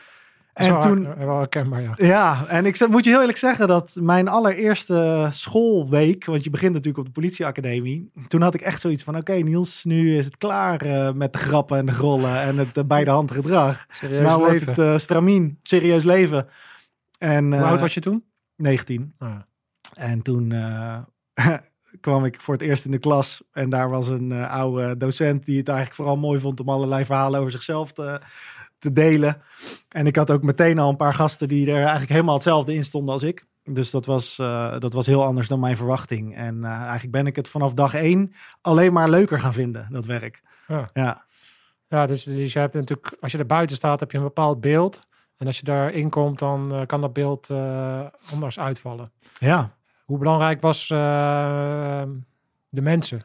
En 0.57 0.81
toen, 0.81 1.15
wel 1.17 1.39
herkenbaar, 1.39 1.83
ja. 1.83 1.95
ja, 1.97 2.47
en 2.47 2.67
ik 2.67 2.89
moet 2.89 3.05
je 3.05 3.11
heel 3.11 3.21
eerlijk 3.21 3.39
zeggen 3.39 3.69
dat 3.69 3.93
mijn 3.95 4.29
allereerste 4.29 5.29
schoolweek, 5.31 6.25
want 6.25 6.45
je 6.45 6.51
begint 6.51 6.73
natuurlijk 6.73 6.99
op 6.99 7.05
de 7.05 7.21
politieacademie, 7.21 8.11
toen 8.29 8.43
had 8.43 8.55
ik 8.55 8.61
echt 8.61 8.81
zoiets 8.81 9.03
van, 9.03 9.17
oké 9.17 9.33
Niels, 9.33 9.85
nu 9.85 10.17
is 10.17 10.25
het 10.25 10.37
klaar 10.37 10.81
eh, 10.81 11.13
met 11.13 11.33
de 11.33 11.39
grappen 11.39 11.79
en 11.79 11.87
de 11.87 11.93
grollen 11.93 12.41
en 12.41 12.59
het 12.59 12.77
uh, 12.77 12.85
bij 12.85 13.05
de 13.05 13.11
hand 13.11 13.31
gedrag. 13.31 13.87
Serieus 13.91 14.23
nou 14.23 14.39
wordt 14.39 14.67
het 14.67 14.79
eh, 14.79 14.99
stramien, 14.99 15.59
serieus 15.63 16.05
leven. 16.05 16.49
En, 17.19 17.45
Hoe 17.45 17.63
eh, 17.63 17.69
oud 17.69 17.81
was 17.81 17.95
je 17.95 18.01
toen? 18.01 18.25
19. 18.57 19.15
Ah. 19.19 19.35
En 19.95 20.23
toen 20.23 20.55
kwam 22.01 22.25
ik 22.25 22.41
voor 22.41 22.55
het 22.55 22.63
eerst 22.63 22.85
in 22.85 22.91
de 22.91 22.99
klas. 22.99 23.43
En 23.53 23.71
daar 23.71 23.91
was 23.91 24.09
een 24.09 24.33
oude 24.33 24.97
docent 24.97 25.45
die 25.45 25.59
het 25.59 25.69
eigenlijk 25.69 25.97
vooral 25.97 26.17
mooi 26.17 26.41
vond 26.41 26.61
om 26.61 26.69
allerlei 26.69 27.05
verhalen 27.05 27.41
over 27.41 27.53
zichzelf 27.53 27.93
te, 27.93 28.21
te 28.79 28.93
delen. 28.93 29.43
En 29.89 30.07
ik 30.07 30.17
had 30.17 30.31
ook 30.31 30.43
meteen 30.43 30.79
al 30.79 30.89
een 30.89 30.97
paar 30.97 31.15
gasten 31.15 31.49
die 31.49 31.71
er 31.71 31.81
eigenlijk 31.81 32.11
helemaal 32.11 32.35
hetzelfde 32.35 32.75
in 32.75 32.85
stonden 32.85 33.13
als 33.13 33.23
ik. 33.23 33.47
Dus 33.65 33.91
dat 33.91 34.07
was, 34.07 34.39
eh, 34.39 34.79
dat 34.79 34.93
was 34.93 35.07
heel 35.07 35.25
anders 35.25 35.49
dan 35.49 35.61
mijn 35.61 35.77
verwachting. 35.77 36.37
En 36.37 36.65
eh, 36.65 36.71
eigenlijk 36.71 37.11
ben 37.11 37.27
ik 37.27 37.37
het 37.37 37.49
vanaf 37.49 37.75
dag 37.75 37.95
één 37.95 38.33
alleen 38.61 38.93
maar 38.93 39.11
leuker 39.11 39.41
gaan 39.41 39.53
vinden, 39.53 39.87
dat 39.91 40.07
werk. 40.07 40.43
Ja. 40.69 40.91
Ja, 40.93 41.25
Ja, 41.89 42.07
dus, 42.07 42.25
dus 42.25 42.53
je 42.53 42.59
hebt 42.59 42.75
natuurlijk, 42.75 43.17
als 43.21 43.33
je 43.33 43.39
er 43.39 43.47
buiten 43.47 43.77
staat, 43.77 44.01
heb 44.01 44.11
je 44.11 44.17
een 44.17 44.23
bepaald 44.25 44.61
beeld. 44.61 45.07
En 45.37 45.47
als 45.47 45.59
je 45.59 45.65
daarin 45.65 46.11
komt, 46.11 46.39
dan 46.39 46.75
eh, 46.75 46.87
kan 46.87 47.01
dat 47.01 47.13
beeld 47.13 47.51
anders 48.31 48.59
uitvallen. 48.59 49.13
ja. 49.39 49.75
Hoe 50.05 50.19
belangrijk 50.19 50.61
was 50.61 50.89
de 50.89 52.81
mensen 52.83 53.23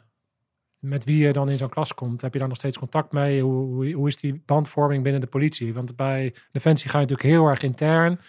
met 0.81 1.03
wie 1.03 1.17
je 1.17 1.33
dan 1.33 1.49
in 1.49 1.57
zo'n 1.57 1.69
klas 1.69 1.93
komt? 1.93 2.21
Heb 2.21 2.33
je 2.33 2.39
daar 2.39 2.47
nog 2.47 2.57
steeds 2.57 2.77
contact 2.77 3.11
mee? 3.11 3.41
Hoe, 3.41 3.93
hoe, 3.93 4.07
is 4.07 4.17
die 4.17 4.41
bandvorming 4.45 5.03
binnen 5.03 5.21
de 5.21 5.27
politie? 5.27 5.73
Want 5.73 5.95
bij 5.95 6.35
Defensie 6.51 6.89
ga 6.89 6.99
je 6.99 7.05
natuurlijk 7.05 7.35
heel 7.35 7.47
erg 7.47 7.61
intern. 7.61 8.19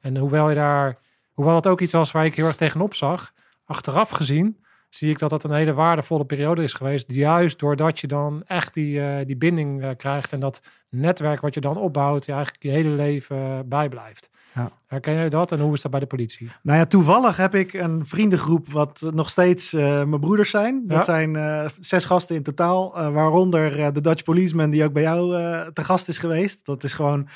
En 0.00 0.16
hoewel 0.16 0.48
je 0.48 0.54
daar, 0.54 0.98
hoewel 1.32 1.54
dat 1.54 1.66
ook 1.66 1.80
iets 1.80 1.92
was 1.92 2.10
waar 2.10 2.24
ik 2.24 2.34
heel 2.34 2.46
erg 2.46 2.56
tegenop 2.56 2.94
zag, 2.94 3.32
achteraf 3.64 4.10
gezien 4.10 4.58
zie 4.90 5.10
ik 5.10 5.18
dat 5.18 5.30
dat 5.30 5.44
een 5.44 5.52
hele 5.54 5.72
waardevolle 5.72 6.24
periode 6.24 6.62
is 6.62 6.72
geweest. 6.72 7.04
Juist 7.12 7.58
doordat 7.58 8.00
je 8.00 8.06
dan 8.06 8.42
echt 8.46 8.74
die, 8.74 9.00
eh, 9.00 9.26
die 9.26 9.36
binding 9.36 9.82
eh, 9.82 9.90
krijgt 9.96 10.32
en 10.32 10.40
dat 10.40 10.60
netwerk 10.88 11.40
wat 11.40 11.54
je 11.54 11.60
dan 11.60 11.76
opbouwt, 11.76 12.24
je 12.26 12.32
eigenlijk 12.32 12.62
je 12.62 12.70
hele 12.70 12.88
leven 12.88 13.36
eh, 13.36 13.58
bijblijft. 13.64 14.30
Ja. 14.54 14.70
Herken 14.86 15.14
jij 15.14 15.28
dat 15.28 15.52
en 15.52 15.60
hoe 15.60 15.74
is 15.74 15.80
dat 15.82 15.90
bij 15.90 16.00
de 16.00 16.06
politie? 16.06 16.50
Nou 16.62 16.78
ja, 16.78 16.86
toevallig 16.86 17.36
heb 17.36 17.54
ik 17.54 17.72
een 17.72 18.06
vriendengroep 18.06 18.72
wat 18.72 19.02
nog 19.14 19.28
steeds 19.30 19.70
mijn 19.72 20.20
broeders 20.20 20.50
zijn. 20.50 20.82
Dat 20.86 20.96
Ja. 20.96 21.02
zijn 21.02 21.70
zes 21.80 22.04
gasten 22.04 22.36
in 22.36 22.42
totaal, 22.42 22.90
waaronder 23.12 23.92
de 23.92 24.00
Dutch 24.00 24.22
Policeman 24.22 24.70
die 24.70 24.84
ook 24.84 24.92
bij 24.92 25.02
jou 25.02 25.30
te 25.72 25.84
gast 25.84 26.08
is 26.08 26.18
geweest. 26.18 26.64
Dat 26.66 26.84
is 26.84 26.92
gewoon, 26.92 27.28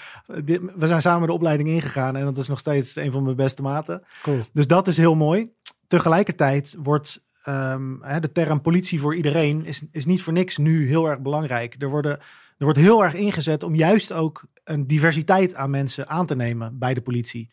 dit- 0.44 0.60
we 0.76 0.86
zijn 0.86 1.00
samen 1.00 1.26
de 1.26 1.32
opleiding 1.34 1.68
ingegaan 1.68 2.16
en 2.16 2.24
dat 2.24 2.36
is 2.36 2.48
nog 2.48 2.58
steeds 2.58 2.96
een 2.96 3.12
van 3.12 3.22
mijn 3.22 3.36
beste 3.36 3.62
maten. 3.62 4.02
Cool. 4.22 4.40
Dus 4.52 4.66
dat 4.66 4.88
is 4.88 4.96
heel 4.96 5.14
mooi. 5.14 5.50
Tegelijkertijd 5.86 6.76
wordt 6.82 7.20
ehm, 7.44 8.20
de 8.20 8.32
term 8.32 8.60
politie 8.60 9.00
voor 9.00 9.14
iedereen 9.14 9.64
is, 9.64 9.82
is 9.92 10.04
niet 10.04 10.22
voor 10.22 10.32
niks 10.32 10.56
nu 10.56 10.88
heel 10.88 11.08
erg 11.08 11.20
belangrijk. 11.20 11.74
Er, 11.78 11.88
worden, 11.88 12.18
er 12.58 12.64
wordt 12.64 12.78
heel 12.78 13.04
erg 13.04 13.14
ingezet 13.14 13.62
om 13.62 13.74
juist 13.74 14.12
ook 14.12 14.46
een 14.64 14.86
diversiteit 14.86 15.54
aan 15.54 15.70
mensen 15.70 16.08
aan 16.08 16.26
te 16.26 16.36
nemen 16.36 16.78
bij 16.78 16.94
de 16.94 17.00
politie. 17.00 17.50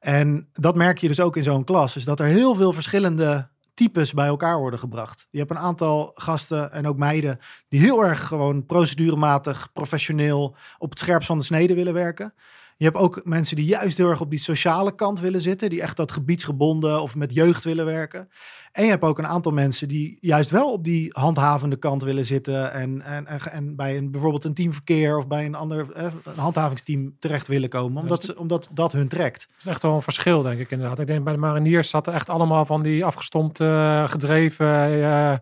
En 0.00 0.48
dat 0.52 0.76
merk 0.76 0.98
je 0.98 1.08
dus 1.08 1.20
ook 1.20 1.36
in 1.36 1.42
zo'n 1.42 1.64
klas. 1.64 1.94
Dus 1.94 2.04
dat 2.04 2.20
er 2.20 2.26
heel 2.26 2.54
veel 2.54 2.72
verschillende 2.72 3.48
types 3.74 4.12
bij 4.12 4.26
elkaar 4.26 4.58
worden 4.58 4.78
gebracht. 4.78 5.28
Je 5.30 5.38
hebt 5.38 5.50
een 5.50 5.58
aantal 5.58 6.10
gasten 6.14 6.72
en 6.72 6.86
ook 6.86 6.96
meiden 6.96 7.38
die 7.68 7.80
heel 7.80 8.04
erg 8.04 8.26
gewoon 8.26 8.66
procedurematig, 8.66 9.72
professioneel 9.72 10.56
op 10.78 10.90
het 10.90 10.98
scherpst 10.98 11.26
van 11.26 11.38
de 11.38 11.44
snede 11.44 11.74
willen 11.74 11.94
werken. 11.94 12.34
Je 12.82 12.88
hebt 12.88 13.00
ook 13.00 13.20
mensen 13.24 13.56
die 13.56 13.64
juist 13.64 13.98
heel 13.98 14.08
erg 14.08 14.20
op 14.20 14.30
die 14.30 14.38
sociale 14.38 14.94
kant 14.94 15.20
willen 15.20 15.40
zitten, 15.40 15.70
die 15.70 15.82
echt 15.82 15.96
dat 15.96 16.12
gebiedsgebonden 16.12 17.02
of 17.02 17.14
met 17.14 17.34
jeugd 17.34 17.64
willen 17.64 17.84
werken. 17.84 18.28
En 18.72 18.84
je 18.84 18.90
hebt 18.90 19.02
ook 19.02 19.18
een 19.18 19.26
aantal 19.26 19.52
mensen 19.52 19.88
die 19.88 20.18
juist 20.20 20.50
wel 20.50 20.72
op 20.72 20.84
die 20.84 21.10
handhavende 21.12 21.76
kant 21.76 22.02
willen 22.02 22.24
zitten 22.24 22.72
en, 22.72 23.02
en, 23.02 23.26
en, 23.26 23.40
en 23.40 23.76
bij 23.76 23.96
een, 23.96 24.10
bijvoorbeeld 24.10 24.44
een 24.44 24.54
teamverkeer 24.54 25.16
of 25.16 25.28
bij 25.28 25.44
een 25.44 25.54
ander 25.54 25.92
eh, 25.92 26.04
een 26.24 26.38
handhavingsteam 26.38 27.16
terecht 27.18 27.48
willen 27.48 27.68
komen, 27.68 28.02
omdat, 28.02 28.24
ze, 28.24 28.38
omdat 28.38 28.68
dat 28.72 28.92
hun 28.92 29.08
trekt. 29.08 29.46
Dat 29.48 29.58
is 29.58 29.66
echt 29.66 29.82
wel 29.82 29.94
een 29.94 30.02
verschil, 30.02 30.42
denk 30.42 30.60
ik 30.60 30.70
inderdaad. 30.70 30.98
Ik 30.98 31.06
denk 31.06 31.24
bij 31.24 31.32
de 31.32 31.38
mariniers 31.38 31.88
zaten 31.88 32.12
echt 32.12 32.28
allemaal 32.28 32.66
van 32.66 32.82
die 32.82 33.04
afgestompte, 33.04 34.04
gedreven, 34.08 35.02
eh, 35.02 35.36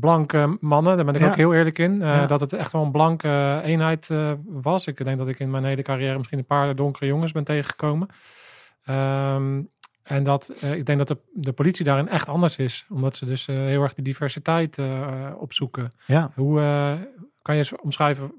blanke 0.00 0.56
mannen. 0.60 0.96
Daar 0.96 1.04
ben 1.04 1.14
ik 1.14 1.20
Ja. 1.20 1.28
ook 1.28 1.36
heel 1.36 1.54
eerlijk 1.54 1.78
in. 1.78 2.02
eh, 2.02 2.08
Ja. 2.08 2.26
Dat 2.26 2.40
het 2.40 2.52
echt 2.52 2.72
wel 2.72 2.82
een 2.82 2.90
blanke 2.90 3.60
eenheid 3.64 4.10
eh, 4.10 4.32
was. 4.46 4.86
Ik 4.86 5.04
denk 5.04 5.18
dat 5.18 5.28
ik 5.28 5.38
in 5.38 5.50
mijn 5.50 5.64
hele 5.64 5.82
carrière 5.82 6.16
misschien 6.16 6.38
een 6.38 6.44
paar 6.46 6.74
donkere 6.76 7.06
jongens 7.06 7.32
ben 7.32 7.44
tegengekomen. 7.44 8.08
Ehm, 8.84 9.60
en 10.02 10.24
dat 10.24 10.48
eh, 10.60 10.72
ik 10.72 10.86
denk 10.86 10.98
dat 10.98 11.08
de, 11.08 11.16
de 11.32 11.52
politie 11.52 11.84
daarin 11.84 12.08
echt 12.08 12.28
anders 12.28 12.56
is. 12.56 12.86
Omdat 12.90 13.16
ze 13.16 13.24
dus 13.24 13.48
eh, 13.48 13.56
heel 13.56 13.82
erg 13.82 13.94
die 13.94 14.04
diversiteit 14.04 14.78
eh, 14.78 15.16
opzoeken. 15.38 15.90
Ja. 16.06 16.30
Hoe 16.34 16.60
eh, 16.60 16.92
kan 17.42 17.54
je 17.54 17.60
eens 17.60 17.76
omschrijven? 17.76 18.32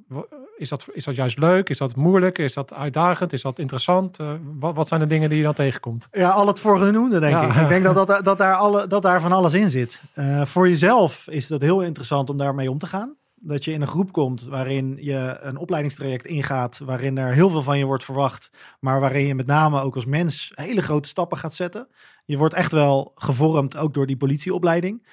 Is 0.59 0.69
dat, 0.69 0.85
is 0.91 1.03
dat 1.03 1.15
juist 1.15 1.37
leuk? 1.37 1.69
Is 1.69 1.77
dat 1.77 1.95
moeilijk? 1.95 2.37
Is 2.37 2.53
dat 2.53 2.73
uitdagend? 2.73 3.33
Is 3.33 3.41
dat 3.41 3.59
interessant? 3.59 4.19
Eh, 4.19 4.31
wat, 4.59 4.75
wat 4.75 4.87
zijn 4.87 4.99
de 4.99 5.05
dingen 5.07 5.29
die 5.29 5.37
je 5.37 5.43
dan 5.43 5.53
tegenkomt? 5.53 6.07
Ja, 6.11 6.29
al 6.29 6.47
het 6.47 6.59
voorgenoemde, 6.59 7.19
denk 7.19 7.33
Ja. 7.39 7.53
ik. 7.55 7.61
Ik 7.61 7.67
denk 7.67 7.83
dat, 7.83 8.07
dat, 8.07 8.23
dat, 8.25 8.37
daar 8.37 8.55
alle, 8.55 8.87
dat 8.87 9.01
daar 9.01 9.21
van 9.21 9.31
alles 9.31 9.53
in 9.53 9.69
zit. 9.69 10.01
Eh, 10.13 10.45
voor 10.45 10.67
jezelf 10.69 11.27
is 11.27 11.47
dat 11.47 11.61
heel 11.61 11.81
interessant 11.81 12.29
om 12.29 12.37
daarmee 12.37 12.71
om 12.71 12.77
te 12.77 12.87
gaan. 12.87 13.15
Dat 13.35 13.65
je 13.65 13.71
in 13.71 13.81
een 13.81 13.87
groep 13.87 14.11
komt 14.11 14.43
waarin 14.43 14.97
je 15.01 15.37
een 15.41 15.57
opleidingstraject 15.57 16.25
ingaat, 16.25 16.79
waarin 16.85 17.17
er 17.17 17.33
heel 17.33 17.49
veel 17.49 17.63
van 17.63 17.77
je 17.77 17.85
wordt 17.85 18.03
verwacht, 18.03 18.51
maar 18.79 18.99
waarin 18.99 19.25
je 19.27 19.35
met 19.35 19.45
name 19.45 19.81
ook 19.81 19.95
als 19.95 20.05
mens 20.05 20.51
hele 20.55 20.81
grote 20.81 21.09
stappen 21.09 21.37
gaat 21.37 21.53
zetten. 21.53 21.87
Je 22.25 22.37
wordt 22.37 22.53
echt 22.53 22.71
wel 22.71 23.11
gevormd, 23.15 23.77
ook 23.77 23.93
door 23.93 24.07
die 24.07 24.17
politieopleiding. 24.17 25.07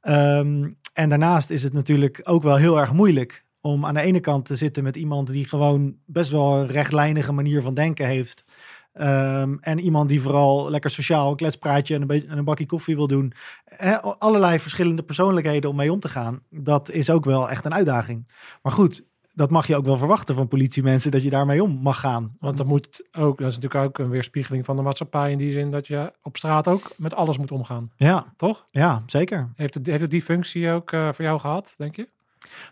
Ehm, 0.00 0.68
en 0.92 1.08
daarnaast 1.08 1.50
is 1.50 1.62
het 1.62 1.72
natuurlijk 1.72 2.20
ook 2.24 2.42
wel 2.42 2.56
heel 2.56 2.78
erg 2.80 2.92
moeilijk 2.92 3.44
om 3.60 3.86
aan 3.86 3.94
de 3.94 4.00
ene 4.00 4.20
kant 4.20 4.44
te 4.44 4.56
zitten 4.56 4.82
met 4.82 4.96
iemand 4.96 5.26
die 5.26 5.48
gewoon 5.48 5.96
best 6.06 6.30
wel 6.30 6.56
een 6.56 6.66
rechtlijnige 6.66 7.32
manier 7.32 7.62
van 7.62 7.74
denken 7.74 8.06
heeft. 8.06 8.44
Ehm, 8.92 9.56
en 9.60 9.78
iemand 9.78 10.08
die 10.08 10.20
vooral 10.20 10.70
lekker 10.70 10.90
sociaal 10.90 11.30
een 11.30 11.36
kletspraatje 11.36 11.94
en 11.94 12.00
een, 12.00 12.06
beetje, 12.06 12.28
en 12.28 12.38
een 12.38 12.44
bakje 12.44 12.66
koffie 12.66 12.96
wil 12.96 13.06
doen. 13.06 13.32
Hè, 13.64 14.00
allerlei 14.00 14.58
verschillende 14.58 15.02
persoonlijkheden 15.02 15.70
om 15.70 15.76
mee 15.76 15.92
om 15.92 16.00
te 16.00 16.08
gaan. 16.08 16.40
Dat 16.50 16.90
is 16.90 17.10
ook 17.10 17.24
wel 17.24 17.50
echt 17.50 17.64
een 17.64 17.74
uitdaging. 17.74 18.32
Maar 18.62 18.72
goed, 18.72 19.04
dat 19.38 19.50
mag 19.50 19.66
je 19.66 19.76
ook 19.76 19.84
wel 19.84 19.96
verwachten 19.96 20.34
van 20.34 20.48
politiemensen, 20.48 21.10
dat 21.10 21.22
je 21.22 21.30
daarmee 21.30 21.62
om 21.62 21.70
mag 21.70 22.00
gaan. 22.00 22.30
Want 22.40 22.56
dat 22.56 22.66
moet 22.66 23.08
ook, 23.12 23.38
dat 23.38 23.48
is 23.48 23.58
natuurlijk 23.58 23.84
ook 23.84 23.98
een 23.98 24.10
weerspiegeling 24.10 24.64
van 24.64 24.76
de 24.76 24.82
maatschappij. 24.82 25.30
In 25.30 25.38
die 25.38 25.52
zin 25.52 25.70
dat 25.70 25.86
je 25.86 26.12
op 26.22 26.36
straat 26.36 26.68
ook 26.68 26.92
met 26.96 27.14
alles 27.14 27.38
moet 27.38 27.52
omgaan. 27.52 27.90
Ja, 27.96 28.32
Toch? 28.36 28.66
ja 28.70 29.02
zeker. 29.06 29.52
Heeft 29.54 29.74
het, 29.74 29.86
heeft 29.86 30.00
het 30.00 30.10
die 30.10 30.22
functie 30.22 30.70
ook 30.70 30.92
eh, 30.92 31.12
voor 31.12 31.24
jou 31.24 31.40
gehad, 31.40 31.74
denk 31.76 31.96
je? 31.96 32.08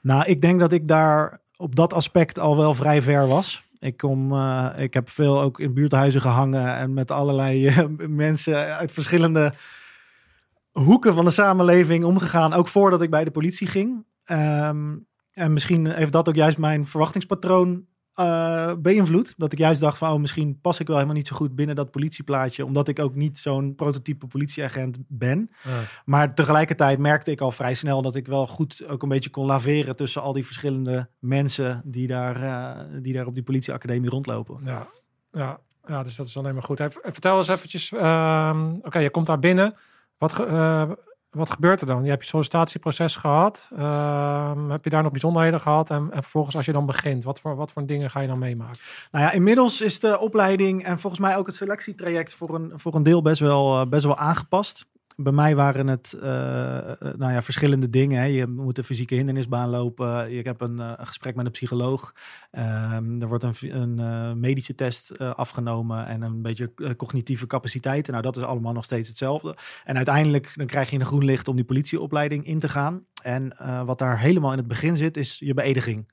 Nou, 0.03 0.25
ik 0.25 0.41
denk 0.41 0.61
dat 0.61 0.73
ik 0.73 0.89
daar 0.89 1.41
op 1.57 1.77
dat 1.77 1.93
aspect 1.93 2.39
al 2.39 2.57
wel 2.57 2.75
vrij 2.75 3.03
ver 3.03 3.27
was. 3.27 3.65
Ik, 3.79 3.97
kom, 3.97 4.33
eh, 4.33 4.69
ik 4.77 4.95
heb 4.95 5.11
veel 5.11 5.41
ook 5.41 5.61
in 5.61 5.75
buurthuizen 5.75 6.21
gehangen 6.21 6.77
en 6.77 6.95
met 6.95 7.11
allerlei 7.11 7.67
eh, 7.67 7.85
mensen 8.09 8.77
uit 8.77 8.93
verschillende 8.93 9.53
hoeken 10.73 11.15
van 11.15 11.25
de 11.25 11.31
samenleving 11.31 12.05
omgegaan. 12.05 12.53
Ook 12.53 12.69
voordat 12.69 13.03
ik 13.03 13.11
bij 13.11 13.25
de 13.25 13.31
politie 13.31 13.67
ging. 13.67 14.05
Ehm, 14.25 14.97
en 15.33 15.53
misschien 15.53 15.87
heeft 15.91 16.13
dat 16.13 16.29
ook 16.29 16.35
juist 16.35 16.59
mijn 16.59 16.87
verwachtingspatroon 16.87 17.87
eh, 18.17 18.73
beïnvloed. 18.79 19.35
Dat 19.37 19.53
ik 19.53 19.59
juist 19.59 19.81
dacht 19.81 19.99
van, 19.99 20.13
oh, 20.13 20.21
misschien 20.21 20.61
pas 20.61 20.81
ik 20.81 20.87
wel 20.87 20.97
helemaal 20.97 21.17
niet 21.17 21.27
zo 21.27 21.37
goed 21.37 21.55
binnen 21.55 21.77
dat 21.77 21.91
politieplaatje. 21.91 22.65
Omdat 22.65 22.89
ik 22.89 22.99
ook 22.99 23.15
niet 23.15 23.39
zo'n 23.39 23.75
prototype 23.75 24.27
politieagent 24.27 24.99
ben. 25.09 25.51
Maar 26.05 26.35
tegelijkertijd 26.35 26.99
merkte 26.99 27.31
ik 27.31 27.41
al 27.41 27.51
vrij 27.51 27.75
snel 27.75 28.03
dat 28.03 28.15
ik 28.15 28.27
wel 28.27 28.47
goed 28.47 28.85
ook 28.89 29.03
een 29.03 29.09
beetje 29.09 29.31
kon 29.31 29.47
laveren 29.47 29.97
tussen 29.97 30.23
al 30.23 30.33
die 30.33 30.45
verschillende 30.45 31.09
mensen 31.19 31.83
die 31.85 32.07
daar, 32.07 32.43
eh, 32.43 33.03
die 33.03 33.13
daar 33.13 33.27
op 33.27 33.35
die 33.35 33.43
politieacademie 33.43 34.11
rondlopen. 34.11 34.61
Ja, 34.65 34.89
ja, 35.33 35.61
ja, 35.87 36.03
dus 36.03 36.17
dat 36.17 36.27
is 36.27 36.37
alleen 36.37 36.55
maar 36.55 36.63
goed. 36.63 36.79
Hey, 36.79 36.91
vertel 36.91 37.37
eens 37.37 37.49
eventjes, 37.49 37.93
ehm, 37.93 38.75
oké, 38.83 38.99
je 38.99 39.11
komt 39.11 39.27
daar 39.27 39.39
binnen. 39.39 39.75
Wat, 40.19 40.41
eh, 40.41 40.91
wat 41.37 41.51
gebeurt 41.51 41.81
er 41.81 41.87
dan? 41.87 42.05
Je 42.05 42.11
hebt 42.11 42.23
je 42.23 42.29
sollicitatieproces 42.29 43.17
gehad. 43.17 43.71
Ehm, 43.77 44.71
heb 44.71 44.85
je 44.85 44.91
daar 44.91 45.03
nog 45.03 45.11
bijzonderheden 45.11 45.61
gehad? 45.61 45.91
En, 45.91 46.09
en 46.13 46.23
vervolgens 46.23 46.57
als 46.57 46.67
je 46.67 46.73
dan 46.73 46.87
begint, 46.87 47.25
wat 47.25 47.41
voor, 47.41 47.57
wat 47.57 47.73
voor 47.73 47.87
dingen 47.87 48.11
ga 48.11 48.21
je 48.21 48.29
dan 48.29 48.39
meemaken? 48.39 48.79
Nou 49.11 49.25
ja, 49.25 49.33
inmiddels 49.33 49.81
is 49.81 50.01
de 50.01 50.19
opleiding 50.19 50.85
en 50.85 50.99
volgens 50.99 51.23
mij 51.23 51.37
ook 51.37 51.47
het 51.47 51.55
selectietraject 51.55 52.35
voor 52.35 52.55
een, 52.55 52.73
voor 52.75 52.95
een 52.95 53.03
deel 53.03 53.23
best 53.23 53.41
wel, 53.41 53.81
eh, 53.81 53.87
best 53.87 54.05
wel 54.05 54.17
aangepast. 54.17 54.87
Bij 55.19 55.33
mij 55.33 55.57
waren 55.57 55.87
het 55.87 56.13
eh, 56.13 56.91
eh, 56.91 56.97
nou 57.01 57.33
ja, 57.33 57.43
verschillende 57.43 57.91
dingen. 57.91 58.21
Hè. 58.21 58.27
Je 58.27 58.47
moet 58.47 58.79
een 58.79 58.85
fysieke 58.85 59.15
hindernisbaan 59.15 59.69
lopen. 59.69 60.33
Je 60.33 60.43
hebt 60.43 60.63
een, 60.63 60.81
eh, 60.81 60.93
een 60.97 61.07
gesprek 61.07 61.35
met 61.35 61.47
een 61.47 61.53
psycholoog. 61.53 62.15
Ehm, 62.51 63.21
er 63.21 63.29
wordt 63.29 63.45
een, 63.45 63.81
een 63.81 64.41
medische 64.41 64.75
test 64.75 65.19
afgenomen 65.19 66.07
en 66.07 66.23
een 66.23 66.43
beetje 66.43 66.95
cognitieve 66.97 67.47
capaciteiten. 67.47 68.13
Nou, 68.13 68.25
dat 68.25 68.37
is 68.37 68.43
allemaal 68.43 68.73
nog 68.73 68.85
steeds 68.85 69.09
hetzelfde. 69.09 69.57
En 69.85 69.97
uiteindelijk 69.97 70.53
dan 70.55 70.67
krijg 70.67 70.91
je 70.91 70.99
een 70.99 71.07
groen 71.07 71.25
licht 71.25 71.49
om 71.49 71.57
die 71.57 71.65
politieopleiding 71.65 72.47
in 72.47 72.59
te 72.59 72.69
gaan. 72.69 73.05
En 73.23 73.57
wat 73.87 73.99
daar 73.99 74.21
helemaal 74.21 74.53
in 74.53 74.59
het 74.59 74.69
begin 74.69 74.97
zit, 74.97 75.17
is 75.17 75.39
je 75.39 75.55
beëdiging. 75.55 76.13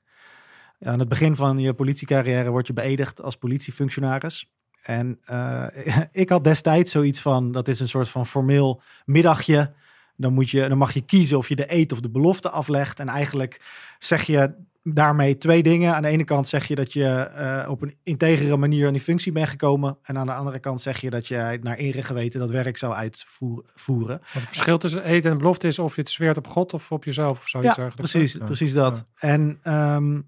Aan 0.80 0.98
het 0.98 1.08
begin 1.08 1.36
van 1.36 1.58
je 1.58 1.74
politiecarrière 1.74 2.50
word 2.50 2.66
je 2.66 2.72
beëdigd 2.72 3.22
als 3.22 3.36
politiefunctionaris. 3.36 4.52
En 4.84 5.18
eh, 5.24 5.66
ik 6.22 6.28
had 6.28 6.44
destijds 6.44 6.92
zoiets 6.92 7.20
van, 7.20 7.52
dat 7.52 7.68
is 7.68 7.80
een 7.80 7.88
soort 7.88 8.08
van 8.08 8.26
formeel 8.26 8.80
middagje. 9.04 9.72
Dan, 10.16 10.32
moet 10.32 10.50
je, 10.50 10.68
dan 10.68 10.78
mag 10.78 10.92
je 10.92 11.00
kiezen 11.00 11.38
of 11.38 11.48
je 11.48 11.56
de 11.56 11.72
eet 11.74 11.92
of 11.92 12.00
de 12.00 12.10
belofte 12.10 12.50
aflegt. 12.50 13.00
En 13.00 13.08
eigenlijk 13.08 13.60
zeg 13.98 14.22
je 14.22 14.54
daarmee 14.82 15.38
twee 15.38 15.62
dingen. 15.62 15.94
Aan 15.94 16.02
de 16.02 16.08
ene 16.08 16.24
kant 16.24 16.48
zeg 16.48 16.66
je 16.68 16.74
dat 16.74 16.92
je 16.92 17.06
eh, 17.06 17.70
op 17.70 17.82
een 17.82 17.94
integere 18.02 18.56
manier 18.56 18.86
aan 18.86 18.92
die 18.92 19.02
functie 19.02 19.32
bent 19.32 19.48
gekomen. 19.48 19.96
En 20.02 20.18
aan 20.18 20.26
de 20.26 20.34
andere 20.34 20.58
kant 20.58 20.80
zeg 20.80 21.00
je 21.00 21.10
dat 21.10 21.28
je 21.28 21.58
naar 21.62 21.78
eer 21.78 21.96
en 21.96 22.04
geweten 22.04 22.40
dat 22.40 22.50
werk 22.50 22.76
zou 22.76 22.94
uitvoeren. 22.94 24.18
Wat 24.18 24.32
het 24.32 24.46
verschil 24.46 24.78
tussen 24.78 25.04
eten 25.04 25.30
en 25.30 25.38
belofte 25.38 25.66
is 25.66 25.78
of 25.78 25.94
je 25.94 26.00
het 26.00 26.10
zweert 26.10 26.36
op 26.36 26.46
God 26.46 26.74
of 26.74 26.92
op 26.92 27.04
jezelf 27.04 27.38
of 27.38 27.48
zoiets 27.48 27.76
Ja, 27.76 27.88
precies, 27.94 28.36
precies 28.36 28.72
dat. 28.72 28.96
Ja. 28.96 29.28
En 29.28 29.58
ehm, 29.62 30.20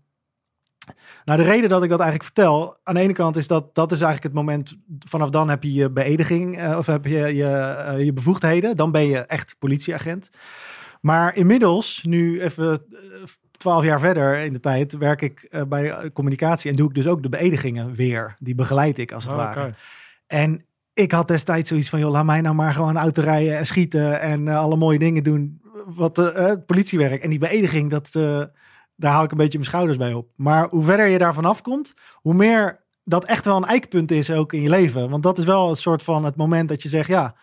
nou, 1.24 1.38
de 1.38 1.44
reden 1.44 1.68
dat 1.68 1.82
ik 1.82 1.88
dat 1.90 2.00
eigenlijk 2.00 2.34
vertel, 2.34 2.76
aan 2.82 2.94
de 2.94 3.00
ene 3.00 3.12
kant 3.12 3.36
is 3.36 3.46
dat 3.46 3.74
dat 3.74 3.92
is 3.92 4.00
eigenlijk 4.00 4.34
het 4.34 4.44
moment, 4.44 4.76
vanaf 4.98 5.30
dan 5.30 5.48
heb 5.48 5.62
je 5.62 5.72
je 5.72 5.90
beëdiging 5.90 6.58
eh, 6.58 6.78
of 6.78 6.86
heb 6.86 7.04
je 7.04 7.34
je, 7.34 7.48
eh, 7.48 8.04
je 8.04 8.12
bevoegdheden, 8.12 8.76
dan 8.76 8.90
ben 8.90 9.06
je 9.06 9.18
echt 9.18 9.56
politieagent. 9.58 10.28
Maar 11.00 11.36
inmiddels, 11.36 12.02
nu 12.02 12.40
even 12.40 12.72
eh, 12.72 12.98
twaalf 13.50 13.84
jaar 13.84 14.00
verder 14.00 14.38
in 14.38 14.52
de 14.52 14.60
tijd, 14.60 14.96
werk 14.96 15.22
ik 15.22 15.64
bij 15.68 16.10
communicatie 16.12 16.70
en 16.70 16.76
doe 16.76 16.88
ik 16.88 16.94
dus 16.94 17.06
ook 17.06 17.22
de 17.22 17.28
beëdigingen 17.28 17.94
weer. 17.94 18.36
Die 18.38 18.54
begeleid 18.54 18.98
ik 18.98 19.12
als 19.12 19.24
het 19.24 19.32
Oh, 19.32 19.38
ware. 19.38 19.74
En 20.26 20.64
ik 20.94 21.12
had 21.12 21.28
destijds 21.28 21.68
zoiets 21.68 21.88
van, 21.88 21.98
joh, 21.98 22.10
laat 22.10 22.24
mij 22.24 22.40
nou 22.40 22.54
maar 22.54 22.74
gewoon 22.74 22.96
auto 22.96 23.22
rijden 23.22 23.58
en 23.58 23.66
schieten 23.66 24.20
en 24.20 24.48
alle 24.48 24.76
mooie 24.76 24.98
dingen 24.98 25.22
doen. 25.22 25.60
Wat 25.86 26.16
het 26.16 26.66
politiewerk 26.66 27.22
en 27.22 27.30
die 27.30 27.38
beëdiging, 27.38 27.90
dat, 27.90 28.10
daar 28.96 29.12
hou 29.12 29.24
ik 29.24 29.30
een 29.30 29.36
beetje 29.36 29.58
mijn 29.58 29.70
schouders 29.70 29.98
bij 29.98 30.12
op. 30.12 30.28
Maar 30.36 30.68
hoe 30.68 30.82
verder 30.82 31.06
je 31.06 31.18
daar 31.18 31.34
vanaf 31.34 31.62
komt, 31.62 31.94
hoe 32.14 32.34
meer 32.34 32.84
dat 33.04 33.24
echt 33.24 33.44
wel 33.44 33.56
een 33.56 33.64
eikpunt 33.64 34.10
is 34.10 34.30
ook 34.30 34.52
in 34.52 34.62
je 34.62 34.68
leven. 34.68 35.10
Want 35.10 35.22
dat 35.22 35.38
is 35.38 35.44
wel 35.44 35.68
een 35.68 35.76
soort 35.76 36.02
van 36.02 36.24
het 36.24 36.36
moment 36.36 36.68
dat 36.68 36.82
je 36.82 36.88
zegt, 36.88 37.08
ja, 37.08 37.34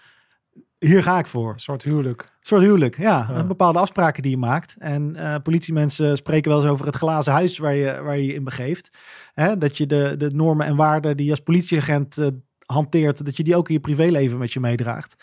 hier 0.79 1.03
ga 1.03 1.19
ik 1.19 1.27
voor. 1.27 1.53
Een 1.53 1.59
soort 1.59 1.83
huwelijk. 1.83 2.21
Een 2.21 2.29
soort 2.41 2.61
huwelijk, 2.61 2.97
ja. 2.97 3.43
Bepaalde 3.43 3.79
afspraken 3.79 4.21
die 4.21 4.31
je 4.31 4.37
maakt. 4.37 4.75
En 4.79 5.15
eh, 5.15 5.35
politiemensen 5.43 6.17
spreken 6.17 6.51
wel 6.51 6.61
eens 6.61 6.69
over 6.69 6.85
het 6.85 6.95
glazen 6.95 7.33
huis 7.33 7.57
waar 7.57 7.73
je 7.73 8.01
waar 8.01 8.17
je, 8.17 8.25
je 8.25 8.33
in 8.33 8.43
begeeft. 8.43 8.97
Hè? 9.33 9.57
Dat 9.57 9.77
je 9.77 9.85
de, 9.85 10.15
de 10.17 10.31
normen 10.31 10.65
en 10.65 10.75
waarden 10.75 11.17
die 11.17 11.25
je 11.25 11.31
als 11.31 11.39
politieagent 11.39 12.17
eh, 12.17 12.27
hanteert, 12.65 13.25
dat 13.25 13.37
je 13.37 13.43
die 13.43 13.55
ook 13.55 13.67
in 13.67 13.73
je 13.73 13.79
privéleven 13.79 14.37
met 14.37 14.53
je 14.53 14.59
meedraagt. 14.59 15.15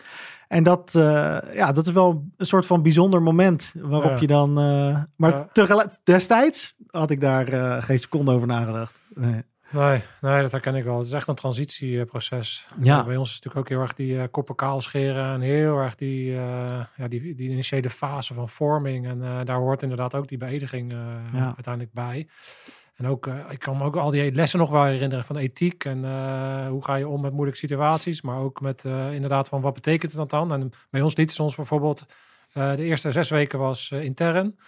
En 0.50 0.62
dat, 0.62 0.94
eh, 0.94 1.38
ja, 1.54 1.72
dat 1.72 1.86
is 1.86 1.92
wel 1.92 2.24
een 2.36 2.46
soort 2.46 2.66
van 2.66 2.82
bijzonder 2.82 3.22
moment 3.22 3.72
waarop 3.76 4.10
Ja. 4.10 4.20
je 4.20 4.26
dan... 4.26 4.58
eh, 4.58 5.02
maar 5.16 5.30
Ja. 5.30 5.48
tegelijk, 5.52 5.88
destijds 6.04 6.74
had 6.90 7.10
ik 7.10 7.20
daar 7.20 7.48
eh, 7.48 7.82
geen 7.82 7.98
seconde 7.98 8.32
over 8.32 8.46
nagedacht. 8.46 8.94
Nee. 9.14 9.44
Nee, 9.72 10.02
nee, 10.20 10.40
dat 10.42 10.52
herken 10.52 10.74
ik 10.74 10.84
wel. 10.84 10.98
Het 10.98 11.06
is 11.06 11.12
echt 11.12 11.28
een 11.28 11.34
transitieproces. 11.34 12.66
Ja. 12.82 13.04
Bij 13.04 13.16
ons 13.16 13.28
is 13.30 13.34
natuurlijk 13.34 13.60
ook 13.64 13.68
heel 13.68 13.80
erg 13.80 13.94
die 13.94 14.28
koppen 14.28 14.54
kaal 14.54 14.80
scheren 14.80 15.24
en 15.34 15.40
heel 15.40 15.78
erg 15.78 15.94
die, 15.94 16.30
ja, 16.32 17.08
die, 17.08 17.34
die 17.34 17.50
initiële 17.50 17.90
fase 17.90 18.34
van 18.34 18.48
vorming. 18.48 19.06
En 19.06 19.44
daar 19.44 19.56
hoort 19.58 19.82
inderdaad 19.82 20.14
ook 20.14 20.28
die 20.28 20.38
beëdiging 20.38 20.92
Ja. 21.32 21.42
uiteindelijk 21.42 21.92
bij. 21.94 22.28
En 23.00 23.06
ook, 23.06 23.26
eh, 23.26 23.34
ik 23.48 23.58
kan 23.58 23.76
me 23.76 23.84
ook 23.84 23.96
al 23.96 24.10
die 24.10 24.32
lessen 24.32 24.58
nog 24.58 24.70
wel 24.70 24.84
herinneren 24.84 25.24
van 25.24 25.36
ethiek 25.36 25.84
en 25.84 26.04
eh, 26.04 26.68
hoe 26.68 26.84
ga 26.84 26.94
je 26.94 27.08
om 27.08 27.20
met 27.20 27.32
moeilijke 27.32 27.60
situaties, 27.60 28.22
maar 28.22 28.38
ook 28.38 28.60
met 28.60 28.84
eh, 28.84 29.12
inderdaad 29.12 29.48
van 29.48 29.60
wat 29.60 29.74
betekent 29.74 30.12
het 30.12 30.30
dan? 30.30 30.52
En 30.52 30.70
bij 30.90 31.00
ons 31.00 31.16
lieten 31.16 31.34
ze 31.36 31.42
ons 31.42 31.54
bijvoorbeeld, 31.54 32.06
de 32.52 32.84
eerste 32.84 33.12
zes 33.12 33.30
weken 33.30 33.58
was 33.58 33.90
intern. 33.90 34.58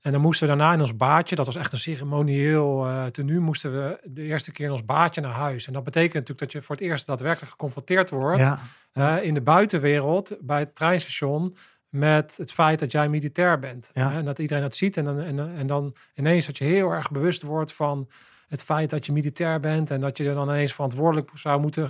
En 0.00 0.12
dan 0.12 0.20
moesten 0.20 0.48
we 0.48 0.56
daarna 0.56 0.72
in 0.72 0.80
ons 0.80 0.96
baadje, 0.96 1.36
dat 1.36 1.46
was 1.46 1.56
echt 1.56 1.72
een 1.72 1.78
ceremonieel 1.78 2.86
tenue, 3.10 3.38
moesten 3.38 3.72
we 3.72 4.00
de 4.04 4.22
eerste 4.22 4.52
keer 4.52 4.66
in 4.66 4.72
ons 4.72 4.84
baadje 4.84 5.20
naar 5.20 5.32
huis. 5.32 5.66
En 5.66 5.72
dat 5.72 5.84
betekent 5.84 6.14
natuurlijk 6.14 6.40
dat 6.40 6.52
je 6.52 6.62
voor 6.62 6.76
het 6.76 6.84
eerst 6.84 7.06
daadwerkelijk 7.06 7.50
geconfronteerd 7.50 8.10
wordt 8.10 8.58
Ja, 8.92 9.18
in 9.18 9.34
de 9.34 9.40
buitenwereld 9.40 10.36
bij 10.40 10.58
het 10.58 10.74
treinstation 10.74 11.56
met 11.94 12.36
het 12.36 12.52
feit 12.52 12.78
dat 12.78 12.92
jij 12.92 13.08
militair 13.08 13.58
bent. 13.58 13.90
Ja. 13.94 14.10
Hè, 14.10 14.18
En 14.18 14.24
dat 14.24 14.38
iedereen 14.38 14.62
dat 14.62 14.76
ziet 14.76 14.96
en 14.96 15.04
dan, 15.04 15.18
en, 15.20 15.56
en 15.56 15.66
dan 15.66 15.94
ineens 16.14 16.46
dat 16.46 16.58
je 16.58 16.64
heel 16.64 16.90
erg 16.90 17.10
bewust 17.10 17.42
wordt 17.42 17.72
van 17.72 18.08
het 18.48 18.62
feit 18.64 18.90
dat 18.90 19.06
je 19.06 19.12
militair 19.12 19.60
bent 19.60 19.90
en 19.90 20.00
dat 20.00 20.16
je 20.16 20.24
dan 20.34 20.48
ineens 20.48 20.72
verantwoordelijk 20.74 21.30
zou 21.34 21.60
moeten. 21.60 21.88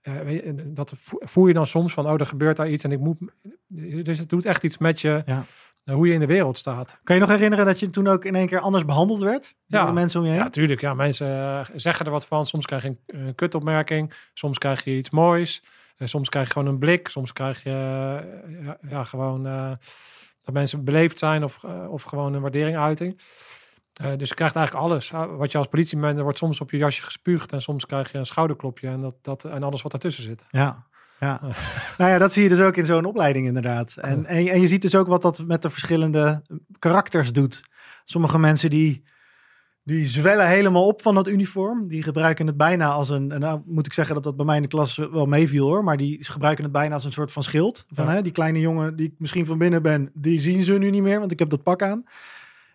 eh, 0.00 0.14
dat 0.66 0.92
vo- 0.96 1.18
voel 1.20 1.46
je 1.46 1.54
dan 1.54 1.66
soms 1.66 1.92
van, 1.92 2.06
oh, 2.06 2.20
er 2.20 2.26
gebeurt 2.26 2.56
daar 2.56 2.68
iets 2.70 2.84
en 2.84 2.92
ik 2.92 2.98
moet. 3.00 3.16
Dus 4.04 4.18
het 4.18 4.28
doet 4.28 4.44
echt 4.44 4.62
iets 4.64 4.78
met 4.78 5.00
je, 5.00 5.22
Ja. 5.26 5.44
eh, 5.84 5.94
hoe 5.94 6.06
je 6.06 6.12
in 6.12 6.20
de 6.20 6.26
wereld 6.26 6.58
staat. 6.58 7.00
Kan 7.04 7.14
je 7.14 7.20
nog 7.20 7.30
herinneren 7.30 7.66
dat 7.66 7.80
je 7.80 7.88
toen 7.88 8.06
ook 8.06 8.24
in 8.24 8.34
één 8.34 8.46
keer 8.46 8.60
anders 8.60 8.84
behandeld 8.84 9.20
werd? 9.20 9.54
Door 9.66 9.80
Ja. 9.80 9.86
de 9.86 9.92
mensen 9.92 10.18
om 10.20 10.24
je 10.26 10.30
heen? 10.32 10.40
Ja, 10.40 10.44
natuurlijk. 10.46 10.80
Ja, 10.80 10.94
mensen 10.94 11.26
eh, 11.28 11.60
zeggen 11.74 12.04
er 12.06 12.12
wat 12.12 12.26
van. 12.26 12.46
Soms 12.46 12.66
krijg 12.66 12.82
je 12.82 12.88
een, 12.88 12.98
een 13.06 13.34
kutopmerking. 13.34 14.12
Soms 14.34 14.58
krijg 14.58 14.84
je 14.84 14.96
iets 14.96 15.10
moois. 15.10 15.62
En 15.96 16.08
soms 16.08 16.28
krijg 16.28 16.46
je 16.46 16.52
gewoon 16.52 16.68
een 16.68 16.78
blik. 16.78 17.08
Soms 17.08 17.32
krijg 17.32 17.62
je 17.62 17.70
eh, 17.70 18.64
ja, 18.64 18.78
ja, 18.88 19.04
gewoon 19.04 19.46
eh, 19.46 19.72
dat 20.46 20.54
mensen 20.54 20.84
beleefd 20.84 21.18
zijn 21.18 21.44
of, 21.44 21.64
eh, 21.64 21.90
of 21.90 22.02
gewoon 22.02 22.34
een 22.34 22.40
waardering 22.40 22.76
uiting. 22.76 23.20
Eh, 23.92 24.16
dus 24.16 24.28
je 24.28 24.34
krijgt 24.34 24.56
eigenlijk 24.56 24.86
alles. 24.86 25.12
Ah, 25.12 25.36
Wat 25.36 25.52
je 25.52 25.58
als 25.58 25.66
politieman, 25.66 26.16
er 26.16 26.22
wordt 26.22 26.38
soms 26.38 26.60
op 26.60 26.70
je 26.70 26.76
jasje 26.76 27.02
gespuugd 27.02 27.52
en 27.52 27.62
soms 27.62 27.86
krijg 27.86 28.12
je 28.12 28.18
een 28.18 28.26
schouderklopje 28.26 28.88
en, 28.88 29.00
dat, 29.00 29.14
dat, 29.22 29.44
en 29.44 29.62
alles 29.62 29.82
wat 29.82 29.92
ertussen 29.92 30.22
zit. 30.22 30.44
Ja, 30.50 30.86
ja. 31.20 31.40
nou 31.98 32.10
ja, 32.10 32.18
dat 32.18 32.32
zie 32.32 32.42
je 32.42 32.48
dus 32.48 32.60
ook 32.60 32.76
in 32.76 32.86
zo'n 32.86 33.04
opleiding 33.04 33.46
inderdaad. 33.46 33.96
En, 33.96 34.26
en, 34.26 34.46
en 34.48 34.60
je 34.60 34.66
ziet 34.66 34.82
dus 34.82 34.94
ook 34.94 35.06
wat 35.06 35.22
dat 35.22 35.44
met 35.46 35.62
de 35.62 35.70
verschillende 35.70 36.42
karakters 36.78 37.32
doet. 37.32 37.60
Sommige 38.04 38.38
mensen 38.38 38.70
die, 38.70 39.04
die 39.86 40.06
zwellen 40.06 40.46
helemaal 40.48 40.86
op 40.86 41.02
van 41.02 41.14
dat 41.14 41.28
uniform. 41.28 41.88
Die 41.88 42.02
gebruiken 42.02 42.46
het 42.46 42.56
bijna 42.56 42.88
als 42.88 43.08
een, 43.08 43.32
en 43.32 43.40
nou 43.40 43.60
moet 43.66 43.86
ik 43.86 43.92
zeggen 43.92 44.14
dat 44.14 44.24
dat 44.24 44.36
bij 44.36 44.44
mij 44.46 44.56
in 44.56 44.62
de 44.62 44.68
klas 44.68 44.96
wel 44.96 45.26
meeviel 45.26 45.66
hoor. 45.66 45.84
Maar 45.84 45.96
die 45.96 46.24
gebruiken 46.24 46.64
het 46.64 46.72
bijna 46.72 46.94
als 46.94 47.04
een 47.04 47.12
soort 47.12 47.32
van 47.32 47.42
schild. 47.42 47.84
Van 47.92 48.04
Ja. 48.06 48.12
hè, 48.12 48.22
die 48.22 48.32
kleine 48.32 48.60
jongen 48.60 48.96
die 48.96 49.06
ik 49.06 49.14
misschien 49.18 49.46
van 49.46 49.58
binnen 49.58 49.82
ben, 49.82 50.10
die 50.14 50.40
zien 50.40 50.62
ze 50.62 50.72
nu 50.78 50.90
niet 50.90 51.02
meer, 51.02 51.18
want 51.18 51.30
ik 51.32 51.38
heb 51.38 51.50
dat 51.50 51.62
pak 51.62 51.82
aan. 51.82 52.04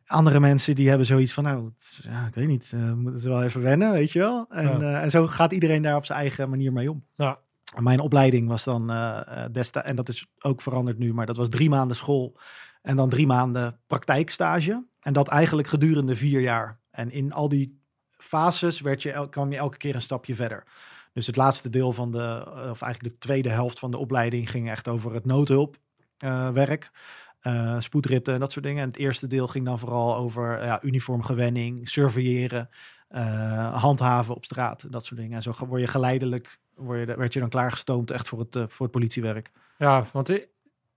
Andere 0.05 0.39
mensen 0.39 0.75
die 0.75 0.89
hebben 0.89 1.07
zoiets 1.07 1.33
van, 1.33 1.43
nou, 1.43 1.71
ja, 2.01 2.25
ik 2.27 2.33
weet 2.35 2.47
niet, 2.47 2.71
eh 2.73 2.93
moet 2.93 3.13
het 3.13 3.23
wel 3.23 3.43
even 3.43 3.61
wennen, 3.61 3.91
weet 3.91 4.11
je 4.11 4.19
wel. 4.19 4.45
En, 4.49 4.79
Ja. 4.79 4.79
eh, 4.79 5.03
en 5.03 5.09
zo 5.09 5.27
gaat 5.27 5.51
iedereen 5.51 5.81
daar 5.81 5.95
op 5.95 6.05
zijn 6.05 6.19
eigen 6.19 6.49
manier 6.49 6.73
mee 6.73 6.91
om. 6.91 7.03
Ja. 7.15 7.37
Mijn 7.79 7.99
opleiding 7.99 8.47
was 8.47 8.63
dan 8.63 8.89
eh 8.91 9.19
destijds, 9.51 9.87
en 9.87 9.95
dat 9.95 10.09
is 10.09 10.27
ook 10.39 10.61
veranderd 10.61 10.97
nu, 10.97 11.13
maar 11.13 11.25
dat 11.25 11.37
was 11.37 11.49
drie 11.49 11.69
maanden 11.69 11.97
school 11.97 12.37
en 12.81 12.95
dan 12.95 13.09
drie 13.09 13.27
maanden 13.27 13.79
praktijkstage. 13.87 14.85
En 14.99 15.13
dat 15.13 15.27
eigenlijk 15.27 15.67
gedurende 15.67 16.15
vier 16.15 16.41
jaar. 16.41 16.79
En 16.91 17.11
in 17.11 17.31
al 17.33 17.49
die 17.49 17.79
fases 18.17 18.79
werd 18.79 19.01
je, 19.01 19.27
kwam 19.29 19.51
je 19.51 19.57
elke 19.57 19.77
keer 19.77 19.95
een 19.95 20.01
stapje 20.01 20.35
verder. 20.35 20.63
Dus 21.13 21.27
het 21.27 21.35
laatste 21.35 21.69
deel 21.69 21.91
van 21.91 22.11
de, 22.11 22.43
eh, 22.45 22.69
of 22.69 22.81
eigenlijk 22.81 23.13
de 23.13 23.17
tweede 23.17 23.49
helft 23.49 23.79
van 23.79 23.91
de 23.91 23.97
opleiding 23.97 24.49
ging 24.49 24.69
echt 24.69 24.87
over 24.87 25.13
het 25.13 25.25
noodhulpwerk. 25.25 26.91
eh 27.41 27.79
spoedritten 27.79 28.33
en 28.33 28.39
dat 28.39 28.51
soort 28.51 28.65
dingen. 28.65 28.81
En 28.81 28.87
het 28.87 28.97
eerste 28.97 29.27
deel 29.27 29.47
ging 29.47 29.65
dan 29.65 29.79
vooral 29.79 30.15
over 30.15 30.59
eh, 30.59 30.65
ja, 30.65 30.83
uniformgewenning, 30.83 31.89
surveilleren, 31.89 32.69
eh, 33.11 33.81
handhaven 33.81 34.35
op 34.35 34.45
straat, 34.45 34.91
dat 34.91 35.05
soort 35.05 35.19
dingen. 35.19 35.35
En 35.35 35.41
zo 35.41 35.53
word 35.67 35.81
je 35.81 35.87
geleidelijk, 35.87 36.59
word 36.75 37.07
je, 37.07 37.15
werd 37.15 37.33
je 37.33 37.39
dan 37.39 37.49
klaargestoomd 37.49 38.11
echt 38.11 38.27
voor 38.27 38.39
het, 38.39 38.55
eh, 38.55 38.63
voor 38.67 38.85
het 38.85 38.95
politiewerk. 38.95 39.51
Ja, 39.77 40.05
want 40.13 40.29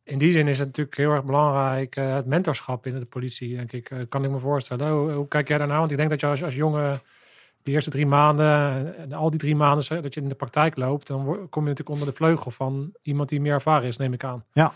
in 0.04 0.18
die 0.18 0.32
zin 0.32 0.48
is 0.48 0.58
het 0.58 0.66
natuurlijk 0.66 0.96
heel 0.96 1.10
erg 1.10 1.24
belangrijk, 1.24 1.96
eh, 1.96 2.14
het 2.14 2.26
mentorschap 2.26 2.86
in 2.86 2.98
de 2.98 3.04
politie, 3.04 3.56
denk 3.56 3.72
ik. 3.72 3.90
eh, 3.90 3.98
kan 4.08 4.24
ik 4.24 4.30
me 4.30 4.38
voorstellen. 4.38 4.90
Hoe, 4.90 5.12
hoe 5.12 5.28
kijk 5.28 5.48
jij 5.48 5.58
daarnaar? 5.58 5.78
Want 5.78 5.90
ik 5.90 5.96
denk 5.96 6.10
dat 6.10 6.20
je 6.20 6.26
als, 6.26 6.42
als 6.42 6.54
jongen 6.54 7.00
de 7.62 7.70
eerste 7.70 7.90
drie 7.90 8.06
maanden, 8.06 8.46
en, 8.98 9.12
al 9.12 9.30
die 9.30 9.38
drie 9.38 9.56
maanden 9.56 10.02
dat 10.02 10.14
je 10.14 10.20
in 10.20 10.28
de 10.28 10.34
praktijk 10.34 10.76
loopt, 10.76 11.06
dan 11.06 11.24
kom 11.24 11.62
je 11.62 11.68
natuurlijk 11.68 11.88
onder 11.88 12.06
de 12.06 12.12
vleugel 12.12 12.50
van 12.50 12.92
iemand 13.02 13.28
die 13.28 13.40
meer 13.40 13.52
ervaren 13.52 13.88
is, 13.88 13.96
neem 13.96 14.12
ik 14.12 14.24
aan. 14.24 14.44
Ja. 14.52 14.72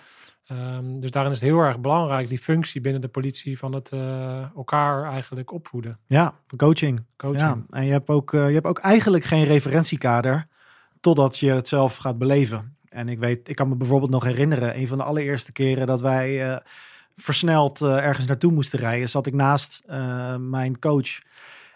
Ehm, 0.46 1.00
dus 1.00 1.10
daarin 1.10 1.32
is 1.32 1.40
het 1.40 1.48
heel 1.48 1.58
erg 1.58 1.78
belangrijk, 1.80 2.28
die 2.28 2.38
functie 2.38 2.80
binnen 2.80 3.00
de 3.00 3.08
politie 3.08 3.58
van 3.58 3.72
het 3.74 3.88
eh, 3.88 4.54
elkaar 4.56 5.04
eigenlijk 5.12 5.52
opvoeden. 5.52 5.98
Ja, 6.06 6.34
coaching. 6.56 7.04
Coaching. 7.16 7.40
Ja, 7.40 7.78
en 7.78 7.84
je 7.84 7.92
hebt, 7.92 8.08
ook, 8.08 8.30
je 8.30 8.38
hebt 8.38 8.66
ook 8.66 8.78
eigenlijk 8.78 9.24
geen 9.24 9.44
referentiekader 9.44 10.46
totdat 11.00 11.38
je 11.38 11.50
het 11.50 11.68
zelf 11.68 11.96
gaat 11.96 12.18
beleven. 12.18 12.76
En 12.90 13.08
ik 13.08 13.18
weet, 13.18 13.48
ik 13.48 13.56
kan 13.56 13.68
me 13.68 13.74
bijvoorbeeld 13.74 14.10
nog 14.10 14.24
herinneren, 14.24 14.78
een 14.78 14.88
van 14.88 14.98
de 14.98 15.04
allereerste 15.04 15.52
keren 15.52 15.86
dat 15.86 16.00
wij 16.00 16.50
eh, 16.50 16.58
versneld 17.16 17.80
eh, 17.80 17.96
ergens 17.96 18.26
naartoe 18.26 18.52
moesten 18.52 18.78
rijden, 18.78 19.08
zat 19.08 19.26
ik 19.26 19.34
naast 19.34 19.82
eh, 19.86 20.36
mijn 20.36 20.78
coach. 20.78 21.18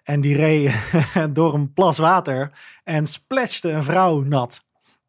En 0.02 0.20
die 0.20 0.36
reed 0.36 0.74
door 1.34 1.54
een 1.54 1.72
plas 1.72 1.98
water 1.98 2.50
en 2.84 3.06
splashte 3.06 3.70
een 3.70 3.84
vrouw 3.84 4.20
nat. 4.20 4.64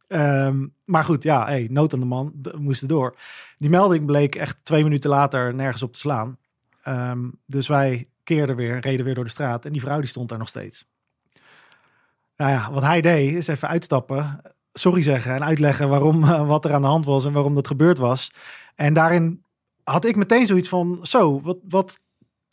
Ehm, 0.07 0.67
maar 0.85 1.03
goed, 1.03 1.23
ja, 1.23 1.45
hey, 1.45 1.67
nood 1.71 1.93
aan 1.93 1.99
de 1.99 2.05
man, 2.05 2.33
we 2.41 2.57
moesten 2.57 2.87
door. 2.87 3.15
Die 3.57 3.69
melding 3.69 4.05
bleek 4.05 4.35
echt 4.35 4.59
twee 4.63 4.83
minuten 4.83 5.09
later 5.09 5.53
nergens 5.53 5.83
op 5.83 5.93
te 5.93 5.99
slaan. 5.99 6.37
Ehm, 6.83 7.29
dus 7.45 7.67
wij 7.67 8.07
keerden 8.23 8.55
weer, 8.55 8.79
reden 8.79 9.05
weer 9.05 9.15
door 9.15 9.23
de 9.23 9.29
straat 9.29 9.65
en 9.65 9.71
die 9.71 9.81
vrouw 9.81 9.99
die 9.99 10.09
stond 10.09 10.29
daar 10.29 10.37
nog 10.37 10.47
steeds. 10.47 10.85
Nou 12.37 12.51
ja, 12.51 12.71
wat 12.71 12.83
hij 12.83 13.01
deed 13.01 13.35
is 13.35 13.47
even 13.47 13.67
uitstappen, 13.67 14.41
sorry 14.73 15.01
zeggen 15.01 15.33
en 15.33 15.43
uitleggen 15.43 15.89
waarom, 15.89 16.23
eh, 16.23 16.47
wat 16.47 16.65
er 16.65 16.73
aan 16.73 16.81
de 16.81 16.87
hand 16.87 17.05
was 17.05 17.25
en 17.25 17.33
waarom 17.33 17.55
dat 17.55 17.67
gebeurd 17.67 17.97
was. 17.97 18.33
En 18.75 18.93
daarin 18.93 19.43
had 19.83 20.05
ik 20.05 20.15
meteen 20.15 20.45
zoiets 20.45 20.69
van, 20.69 20.99
zo, 21.01 21.41
wat, 21.41 21.57
wat 21.69 21.99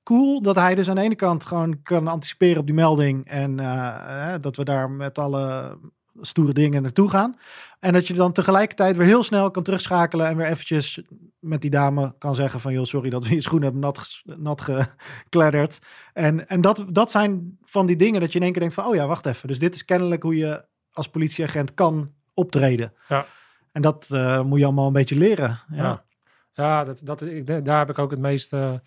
cool 0.02 0.42
dat 0.42 0.56
hij 0.56 0.74
dus 0.74 0.88
aan 0.88 0.96
de 0.96 1.02
ene 1.02 1.14
kant 1.14 1.44
gewoon 1.44 1.82
kan 1.82 2.08
anticiperen 2.08 2.60
op 2.60 2.66
die 2.66 2.74
melding 2.74 3.26
en 3.26 3.60
eh, 3.60 4.34
eh, 4.34 4.42
dat 4.42 4.56
we 4.56 4.64
daar 4.64 4.90
met 4.90 5.18
alle 5.18 5.78
stoere 6.20 6.52
dingen 6.52 6.82
naartoe 6.82 7.08
gaan. 7.08 7.36
En 7.80 7.92
dat 7.92 8.06
je 8.06 8.14
dan 8.14 8.32
tegelijkertijd 8.32 8.96
weer 8.96 9.06
heel 9.06 9.22
snel 9.22 9.50
kan 9.50 9.62
terugschakelen 9.62 10.28
en 10.28 10.36
weer 10.36 10.46
eventjes 10.46 11.02
met 11.38 11.60
die 11.60 11.70
dame 11.70 12.14
kan 12.18 12.34
zeggen 12.34 12.60
van, 12.60 12.72
joh, 12.72 12.84
sorry 12.84 13.10
dat 13.10 13.26
we 13.26 13.34
je 13.34 13.40
schoenen 13.40 13.64
hebben 13.70 13.82
nat, 13.82 14.22
nat 14.24 14.60
gekledderd. 14.60 15.78
En, 16.12 16.48
en 16.48 16.60
dat, 16.60 16.84
dat 16.88 17.10
zijn 17.10 17.58
van 17.64 17.86
die 17.86 17.96
dingen 17.96 18.20
dat 18.20 18.32
je 18.32 18.38
in 18.38 18.44
één 18.44 18.52
keer 18.52 18.60
denkt 18.60 18.76
van, 18.76 18.86
oh 18.86 18.94
ja, 18.94 19.06
wacht 19.06 19.26
even. 19.26 19.48
Dus 19.48 19.58
dit 19.58 19.74
is 19.74 19.84
kennelijk 19.84 20.22
hoe 20.22 20.36
je 20.36 20.64
als 20.92 21.08
politieagent 21.08 21.74
kan 21.74 22.12
optreden. 22.34 22.92
Ja. 23.08 23.26
En 23.72 23.82
dat 23.82 24.08
eh, 24.10 24.42
moet 24.42 24.58
je 24.58 24.64
allemaal 24.64 24.86
een 24.86 24.92
beetje 24.92 25.18
leren. 25.18 25.60
Ja. 25.70 25.82
Ja, 25.82 26.04
ja 26.52 26.84
dat, 26.84 27.00
dat, 27.02 27.22
ik, 27.22 27.64
daar 27.64 27.78
heb 27.78 27.90
ik 27.90 27.98
ook 27.98 28.10
het 28.10 28.20
meeste. 28.20 28.82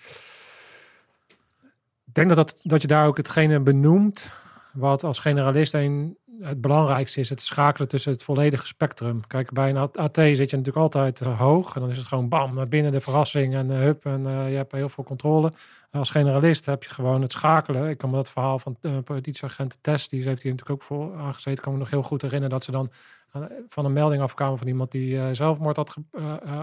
Ik 2.05 2.13
denk 2.13 2.27
dat, 2.27 2.37
dat, 2.37 2.59
dat 2.63 2.81
je 2.81 2.87
daar 2.87 3.07
ook 3.07 3.17
hetgene 3.17 3.59
benoemt. 3.59 4.29
wat 4.73 5.03
als 5.03 5.19
generalist 5.19 5.73
een, 5.73 6.17
het 6.39 6.61
belangrijkste 6.61 7.19
is: 7.19 7.29
het 7.29 7.41
schakelen 7.41 7.87
tussen 7.87 8.11
het 8.11 8.23
volledige 8.23 8.65
spectrum. 8.65 9.27
Kijk, 9.27 9.51
bij 9.51 9.69
een 9.69 9.77
AT 9.77 10.15
zit 10.15 10.49
je 10.49 10.57
natuurlijk 10.57 10.77
altijd 10.77 11.21
eh, 11.21 11.39
hoog. 11.39 11.75
En 11.75 11.81
dan 11.81 11.89
is 11.89 11.97
het 11.97 12.07
gewoon 12.07 12.29
bam, 12.29 12.53
naar 12.53 12.67
binnen 12.67 12.91
de 12.91 13.01
verrassing 13.01 13.53
en 13.53 13.71
eh, 13.71 13.77
hup. 13.77 14.05
En 14.05 14.21
je 14.23 14.55
hebt 14.55 14.71
heel 14.71 14.89
veel 14.89 15.03
controle. 15.03 15.51
Als 15.93 16.09
generalist 16.09 16.65
heb 16.65 16.83
je 16.83 16.89
gewoon 16.89 17.21
het 17.21 17.31
schakelen. 17.31 17.89
Ik 17.89 17.97
kan 17.97 18.09
me 18.09 18.15
dat 18.15 18.31
verhaal 18.31 18.59
van 18.59 18.77
uh, 18.81 18.97
politieagent 19.03 19.77
Tess, 19.81 20.09
die 20.09 20.23
heeft 20.23 20.41
hier 20.41 20.51
natuurlijk 20.51 20.81
ook 20.81 20.87
voor 20.87 21.17
aangezeten. 21.17 21.63
Kan 21.63 21.73
me 21.73 21.79
nog 21.79 21.89
heel 21.89 22.03
goed 22.03 22.21
herinneren 22.21 22.55
dat 22.55 22.63
ze 22.63 22.71
dan 22.71 22.91
uh, 23.35 23.43
van 23.67 23.85
een 23.85 23.93
melding 23.93 24.21
afkwamen 24.21 24.57
van 24.57 24.67
iemand 24.67 24.91
die 24.91 25.15
uh, 25.15 25.25
zelfmoord 25.31 25.75
had, 25.75 25.95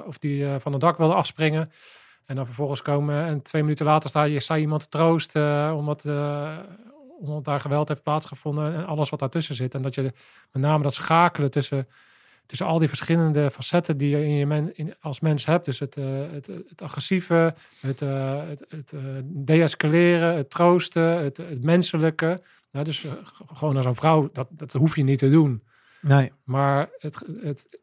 of 0.06 0.18
die 0.18 0.46
van 0.58 0.72
het 0.72 0.80
dak 0.80 0.98
wilde 0.98 1.14
afspringen. 1.14 1.72
En 2.26 2.36
dan 2.36 2.46
vervolgens 2.46 2.82
komen 2.82 3.24
en 3.24 3.42
twee 3.42 3.62
minuten 3.62 3.86
later 3.86 4.08
sta 4.08 4.22
je, 4.22 4.40
sta 4.40 4.56
iemand 4.56 4.80
te 4.80 4.88
troosten, 4.88 5.74
omdat, 5.74 6.04
omdat 7.20 7.44
daar 7.44 7.60
geweld 7.60 7.88
heeft 7.88 8.02
plaatsgevonden 8.02 8.74
en 8.74 8.86
alles 8.86 9.10
wat 9.10 9.18
daartussen 9.18 9.54
zit. 9.54 9.74
En 9.74 9.82
dat 9.82 9.94
je 9.94 10.02
met 10.52 10.62
name 10.62 10.82
dat 10.82 10.94
schakelen 10.94 11.50
tussen, 11.50 11.88
tussen 12.50 12.66
al 12.66 12.78
die 12.78 12.88
verschillende 12.88 13.50
facetten 13.50 13.96
die 13.96 14.10
je 14.10 14.24
in 14.24 14.34
je 14.34 14.46
men, 14.46 14.76
in, 14.76 14.94
als 15.00 15.20
mens 15.20 15.46
hebt. 15.46 15.64
Dus 15.64 15.78
het, 15.78 15.96
uh, 15.96 16.04
het, 16.32 16.46
het, 16.46 16.82
agressieve, 16.82 17.54
het, 17.80 18.00
uh, 18.00 18.42
het, 18.48 18.64
het 18.68 18.92
deescaleren, 19.24 20.36
het 20.36 20.50
troosten, 20.50 21.22
het, 21.22 21.36
het 21.36 21.64
menselijke. 21.64 22.42
Nou, 22.70 22.84
dus 22.84 23.06
gewoon 23.52 23.76
als 23.76 23.86
een 23.86 23.94
vrouw, 23.94 24.30
dat, 24.32 24.48
dat 24.50 24.72
hoef 24.72 24.96
je 24.96 25.02
niet 25.02 25.18
te 25.18 25.30
doen. 25.30 25.62
Nee. 26.00 26.32
Maar 26.44 26.88
het, 26.98 27.22
het, 27.40 27.80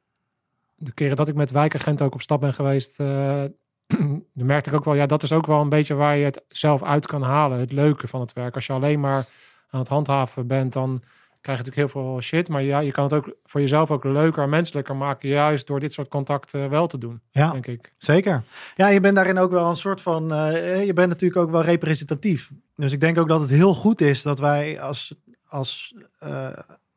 de 0.75 0.93
keren 0.93 1.15
dat 1.15 1.27
ik 1.27 1.35
met 1.35 1.51
wijkagenten 1.51 2.05
ook 2.05 2.13
op 2.13 2.21
stap 2.21 2.39
ben 2.39 2.53
geweest, 2.53 2.97
dan 2.97 4.23
merkte 4.33 4.69
ik 4.69 4.75
ook 4.75 4.85
wel, 4.85 4.95
ja, 4.95 5.05
dat 5.05 5.23
is 5.23 5.31
ook 5.31 5.45
wel 5.47 5.61
een 5.61 5.69
beetje 5.69 5.93
waar 5.93 6.17
je 6.17 6.25
het 6.25 6.43
zelf 6.47 6.83
uit 6.83 7.05
kan 7.05 7.21
halen. 7.21 7.59
Het 7.59 7.71
leuke 7.71 8.07
van 8.07 8.21
het 8.21 8.33
werk. 8.33 8.55
Als 8.55 8.65
je 8.65 8.73
alleen 8.73 8.99
maar 8.99 9.27
aan 9.69 9.79
het 9.79 9.89
handhaven 9.89 10.47
bent, 10.47 10.73
dan 10.73 11.03
krijg 11.47 11.59
je 11.59 11.65
natuurlijk 11.65 11.93
heel 11.93 12.01
veel 12.11 12.21
shit. 12.21 12.49
Maar 12.49 12.61
ja, 12.63 12.79
je 12.79 12.91
kan 12.91 13.03
het 13.03 13.13
ook 13.13 13.35
voor 13.45 13.61
jezelf 13.61 13.91
ook 13.91 14.03
leuker 14.03 14.43
en 14.43 14.49
menselijker 14.49 14.95
maken. 14.95 15.29
Juist 15.29 15.67
door 15.67 15.79
dit 15.79 15.93
soort 15.93 16.07
contacten 16.07 16.69
wel 16.69 16.87
te 16.87 16.97
doen, 16.97 17.21
Ja. 17.31 17.51
denk 17.51 17.67
ik. 17.67 17.93
Zeker. 17.97 18.43
Ja, 18.75 18.87
je 18.87 18.99
bent 18.99 19.15
daarin 19.15 19.37
ook 19.37 19.51
wel 19.51 19.69
een 19.69 19.75
soort 19.75 20.01
van. 20.01 20.33
eh, 20.33 20.85
je 20.85 20.93
bent 20.93 21.09
natuurlijk 21.09 21.41
ook 21.41 21.51
wel 21.51 21.63
representatief. 21.63 22.51
Dus 22.75 22.91
ik 22.91 22.99
denk 23.01 23.17
ook 23.19 23.27
dat 23.27 23.41
het 23.41 23.49
heel 23.49 23.73
goed 23.73 24.01
is 24.01 24.21
dat 24.21 24.39
wij 24.39 24.81
als, 24.81 25.15
als, 25.47 25.95
eh, 26.19 26.47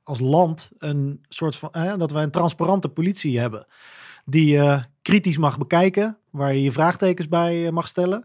als 0.03 0.21
land 0.21 0.71
een 0.79 1.25
soort 1.29 1.57
van. 1.57 1.69
eh, 1.73 1.97
dat 1.99 2.11
wij 2.11 2.23
een 2.23 2.31
transparante 2.31 2.89
politie 2.89 3.39
hebben. 3.41 3.67
Die 4.25 4.47
je 4.53 4.83
kritisch 5.03 5.39
mag 5.39 5.59
bekijken. 5.59 6.19
Waar 6.31 6.55
je 6.55 6.63
je 6.63 6.73
vraagtekens 6.73 7.29
bij 7.29 7.71
mag 7.71 7.89
stellen. 7.89 8.25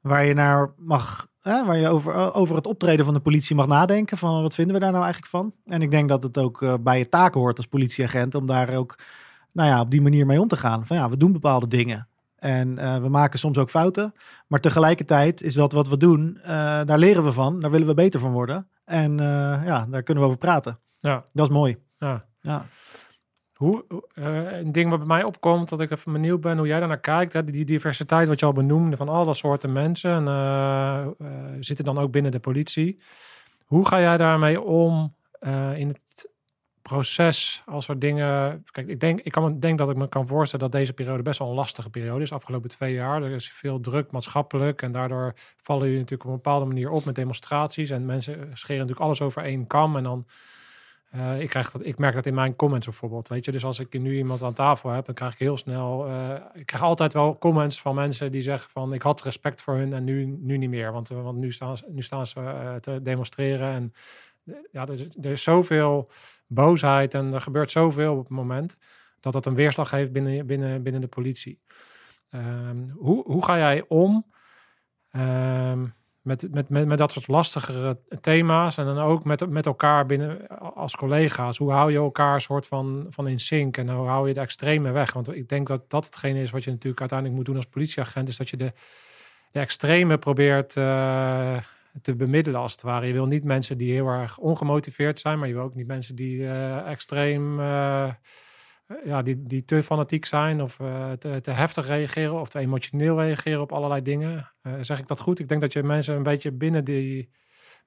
Waar 0.00 0.24
je 0.24 0.34
naar 0.34 0.70
mag. 0.76 1.28
Eh, 1.48 1.66
waar 1.66 1.76
je 1.76 1.88
over, 1.88 2.34
over 2.34 2.56
het 2.56 2.66
optreden 2.66 3.04
van 3.04 3.14
de 3.14 3.20
politie 3.20 3.56
mag 3.56 3.66
nadenken. 3.66 4.18
Van 4.18 4.42
wat 4.42 4.54
vinden 4.54 4.74
we 4.74 4.80
daar 4.80 4.92
nou 4.92 5.02
eigenlijk 5.02 5.32
van? 5.32 5.52
En 5.64 5.82
ik 5.82 5.90
denk 5.90 6.08
dat 6.08 6.22
het 6.22 6.38
ook 6.38 6.62
eh, 6.62 6.74
bij 6.80 6.98
je 6.98 7.08
taken 7.08 7.40
hoort 7.40 7.56
als 7.56 7.66
politieagent. 7.66 8.34
Om 8.34 8.46
daar 8.46 8.74
ook 8.74 8.98
nou 9.52 9.68
ja, 9.68 9.80
op 9.80 9.90
die 9.90 10.02
manier 10.02 10.26
mee 10.26 10.40
om 10.40 10.48
te 10.48 10.56
gaan. 10.56 10.86
Van 10.86 10.96
ja, 10.96 11.10
we 11.10 11.16
doen 11.16 11.32
bepaalde 11.32 11.68
dingen. 11.68 12.08
En 12.38 12.78
eh, 12.78 12.96
we 12.96 13.08
maken 13.08 13.38
soms 13.38 13.58
ook 13.58 13.70
fouten. 13.70 14.14
Maar 14.46 14.60
tegelijkertijd 14.60 15.42
is 15.42 15.54
dat 15.54 15.72
wat 15.72 15.88
we 15.88 15.96
doen, 15.96 16.38
eh, 16.42 16.50
daar 16.84 16.98
leren 16.98 17.24
we 17.24 17.32
van. 17.32 17.60
Daar 17.60 17.70
willen 17.70 17.86
we 17.86 17.94
beter 17.94 18.20
van 18.20 18.32
worden. 18.32 18.68
En 18.84 19.20
eh, 19.20 19.26
ja, 19.64 19.86
daar 19.90 20.02
kunnen 20.02 20.22
we 20.22 20.28
over 20.28 20.40
praten. 20.40 20.78
Ja, 21.00 21.24
Dat 21.32 21.48
is 21.48 21.52
mooi. 21.54 21.76
ja. 21.98 22.26
Ja, 22.40 22.66
Hoe, 23.58 23.84
eh, 24.14 24.58
een 24.58 24.72
ding 24.72 24.90
wat 24.90 24.98
bij 24.98 25.08
mij 25.08 25.24
opkomt, 25.24 25.68
dat 25.68 25.80
ik 25.80 25.90
even 25.90 26.12
benieuwd 26.12 26.40
ben 26.40 26.58
hoe 26.58 26.66
jij 26.66 26.78
daarnaar 26.78 27.00
kijkt. 27.00 27.32
Hè? 27.32 27.44
Die 27.44 27.64
diversiteit 27.64 28.28
wat 28.28 28.40
je 28.40 28.46
al 28.46 28.52
benoemde 28.52 28.96
van 28.96 29.08
alle 29.08 29.34
soorten 29.34 29.72
mensen. 29.72 30.10
En 30.10 30.28
eh, 30.28 31.00
eh, 31.00 31.56
zitten 31.60 31.84
dan 31.84 31.98
ook 31.98 32.10
binnen 32.10 32.32
de 32.32 32.38
politie. 32.38 33.00
Hoe 33.64 33.86
ga 33.86 34.00
jij 34.00 34.16
daarmee 34.16 34.60
om 34.60 35.14
in 35.74 35.88
het 35.88 36.30
proces 36.82 37.62
als 37.66 37.88
er 37.88 37.98
dingen... 37.98 38.64
Kijk, 38.70 38.88
ik 38.88 39.00
denk, 39.00 39.20
ik 39.20 39.32
kan, 39.32 39.60
denk 39.60 39.78
dat 39.78 39.90
ik 39.90 39.96
me 39.96 40.08
kan 40.08 40.26
voorstellen 40.26 40.70
dat 40.70 40.80
deze 40.80 40.92
periode 40.92 41.22
best 41.22 41.38
wel 41.38 41.48
een 41.48 41.54
lastige 41.54 41.90
periode 41.90 42.22
is. 42.22 42.32
Afgelopen 42.32 42.70
twee 42.70 42.94
jaar. 42.94 43.22
Er 43.22 43.30
is 43.30 43.50
veel 43.52 43.80
druk 43.80 44.10
maatschappelijk. 44.10 44.82
En 44.82 44.92
daardoor 44.92 45.34
vallen 45.56 45.84
jullie 45.84 46.00
natuurlijk 46.00 46.28
op 46.28 46.36
een 46.36 46.42
bepaalde 46.42 46.66
manier 46.66 46.90
op 46.90 47.04
met 47.04 47.14
demonstraties. 47.14 47.90
En 47.90 48.06
mensen 48.06 48.34
scheren 48.34 48.80
natuurlijk 48.80 49.06
alles 49.06 49.20
over 49.20 49.42
één 49.42 49.66
kam. 49.66 49.96
En 49.96 50.02
dan 50.02 50.26
eh, 51.10 51.40
ik, 51.40 51.48
krijg 51.48 51.70
dat, 51.70 51.86
ik 51.86 51.98
merk 51.98 52.14
dat 52.14 52.26
in 52.26 52.34
mijn 52.34 52.56
comments 52.56 52.86
bijvoorbeeld. 52.86 53.28
Weet 53.28 53.44
je, 53.44 53.52
dus 53.52 53.64
als 53.64 53.78
ik 53.78 54.00
nu 54.00 54.16
iemand 54.16 54.42
aan 54.42 54.52
tafel 54.52 54.90
heb, 54.90 55.04
dan 55.06 55.14
krijg 55.14 55.32
ik 55.32 55.38
heel 55.38 55.56
snel. 55.56 56.06
eh, 56.06 56.34
ik 56.54 56.66
krijg 56.66 56.82
altijd 56.82 57.12
wel 57.12 57.38
comments 57.38 57.80
van 57.80 57.94
mensen 57.94 58.32
die 58.32 58.42
zeggen 58.42 58.70
van 58.70 58.92
ik 58.92 59.02
had 59.02 59.22
respect 59.22 59.62
voor 59.62 59.74
hun 59.74 59.92
en 59.92 60.04
nu, 60.04 60.24
nu 60.24 60.56
niet 60.56 60.70
meer. 60.70 60.92
Want, 60.92 61.10
eh, 61.10 61.22
want 61.22 61.38
nu 61.38 61.52
staan 61.52 61.76
nu 61.88 62.02
staan 62.02 62.26
ze 62.26 62.76
te 62.80 63.02
demonstreren. 63.02 63.72
En 63.72 63.92
ja, 64.72 64.86
er 64.86 64.92
is, 64.92 65.06
er 65.20 65.30
is 65.30 65.42
zoveel 65.42 66.10
boosheid 66.46 67.14
en 67.14 67.32
er 67.32 67.40
gebeurt 67.40 67.70
zoveel 67.70 68.12
op 68.12 68.18
het 68.18 68.28
moment 68.28 68.76
dat 69.20 69.32
dat 69.32 69.46
een 69.46 69.54
weerslag 69.54 69.90
heeft 69.90 70.12
binnen, 70.12 70.46
binnen, 70.46 70.82
binnen 70.82 71.00
de 71.00 71.08
politie. 71.08 71.60
Ehm, 72.30 72.88
hoe, 72.90 73.22
hoe 73.24 73.44
ga 73.44 73.56
jij 73.58 73.84
om? 73.88 74.26
ehm, 75.10 75.86
met, 76.22 76.46
met, 76.50 76.68
met, 76.68 76.86
met 76.86 76.98
dat 76.98 77.12
soort 77.12 77.28
lastigere 77.28 77.98
thema's. 78.20 78.76
En 78.76 78.84
dan 78.84 78.98
ook 78.98 79.24
met, 79.24 79.50
met 79.50 79.66
elkaar 79.66 80.06
binnen 80.06 80.48
als 80.58 80.96
collega's. 80.96 81.58
Hoe 81.58 81.72
hou 81.72 81.92
je 81.92 81.98
elkaar 81.98 82.34
een 82.34 82.40
soort 82.40 82.66
van, 82.66 83.06
van 83.08 83.28
in 83.28 83.40
sync? 83.40 83.76
En 83.76 83.90
hoe 83.90 84.06
hou 84.06 84.28
je 84.28 84.34
de 84.34 84.40
extreme 84.40 84.90
weg? 84.90 85.12
Want 85.12 85.34
ik 85.34 85.48
denk 85.48 85.66
dat 85.66 85.90
dat 85.90 86.04
hetgene 86.04 86.42
is 86.42 86.50
wat 86.50 86.64
je 86.64 86.70
natuurlijk 86.70 87.00
uiteindelijk 87.00 87.38
moet 87.38 87.48
doen 87.48 87.56
als 87.56 87.66
politieagent. 87.66 88.28
Is 88.28 88.36
dat 88.36 88.48
je 88.48 88.56
de, 88.56 88.72
de 89.52 89.60
extreme 89.60 90.18
probeert 90.18 90.76
eh, 90.76 91.56
te 92.02 92.14
bemiddelen 92.14 92.60
als 92.60 92.72
het 92.72 92.82
ware. 92.82 93.06
Je 93.06 93.12
wil 93.12 93.26
niet 93.26 93.44
mensen 93.44 93.78
die 93.78 93.92
heel 93.92 94.08
erg 94.08 94.38
ongemotiveerd 94.38 95.18
zijn. 95.18 95.38
Maar 95.38 95.48
je 95.48 95.54
wil 95.54 95.62
ook 95.62 95.74
niet 95.74 95.86
mensen 95.86 96.14
die 96.14 96.48
eh, 96.48 96.90
extreem... 96.90 97.60
eh, 97.60 98.12
ja, 99.04 99.22
die, 99.22 99.42
die 99.42 99.64
te 99.64 99.82
fanatiek 99.82 100.24
zijn 100.24 100.62
of 100.62 100.80
eh, 100.80 101.12
te, 101.12 101.40
te 101.40 101.50
heftig 101.50 101.86
reageren 101.86 102.40
of 102.40 102.48
te 102.48 102.58
emotioneel 102.58 103.20
reageren 103.20 103.60
op 103.60 103.72
allerlei 103.72 104.02
dingen. 104.02 104.52
Eh, 104.62 104.72
zeg 104.80 104.98
ik 104.98 105.06
dat 105.06 105.20
goed? 105.20 105.38
Ik 105.38 105.48
denk 105.48 105.60
dat 105.60 105.72
je 105.72 105.82
mensen 105.82 106.16
een 106.16 106.22
beetje 106.22 106.52
binnen, 106.52 106.84
die, 106.84 107.30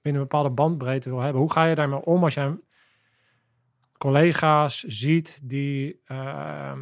binnen 0.02 0.22
een 0.22 0.28
bepaalde 0.28 0.50
bandbreedte 0.50 1.10
wil 1.10 1.20
hebben. 1.20 1.42
Hoe 1.42 1.52
ga 1.52 1.66
je 1.66 1.76
daarmee 1.76 2.06
om 2.06 2.24
als 2.24 2.34
je 2.34 2.60
collega's 3.98 4.84
ziet 4.84 5.40
die 5.44 6.02
ehm, 6.06 6.80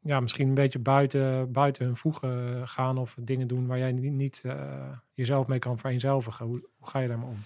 ja, 0.00 0.20
misschien 0.20 0.48
een 0.48 0.54
beetje 0.54 0.78
buiten, 0.78 1.52
buiten 1.52 1.84
hun 1.84 1.96
voegen 1.96 2.68
gaan 2.68 2.98
of 2.98 3.16
dingen 3.20 3.48
doen 3.48 3.66
waar 3.66 3.78
jij 3.78 3.92
niet, 3.92 4.12
niet 4.12 4.40
eh, 4.44 4.96
jezelf 5.14 5.46
mee 5.46 5.58
kan 5.58 5.78
vereenzelvigen? 5.78 6.46
Hoe, 6.46 6.68
hoe 6.76 6.88
ga 6.88 6.98
je 6.98 7.08
daarmee 7.08 7.28
om? 7.28 7.38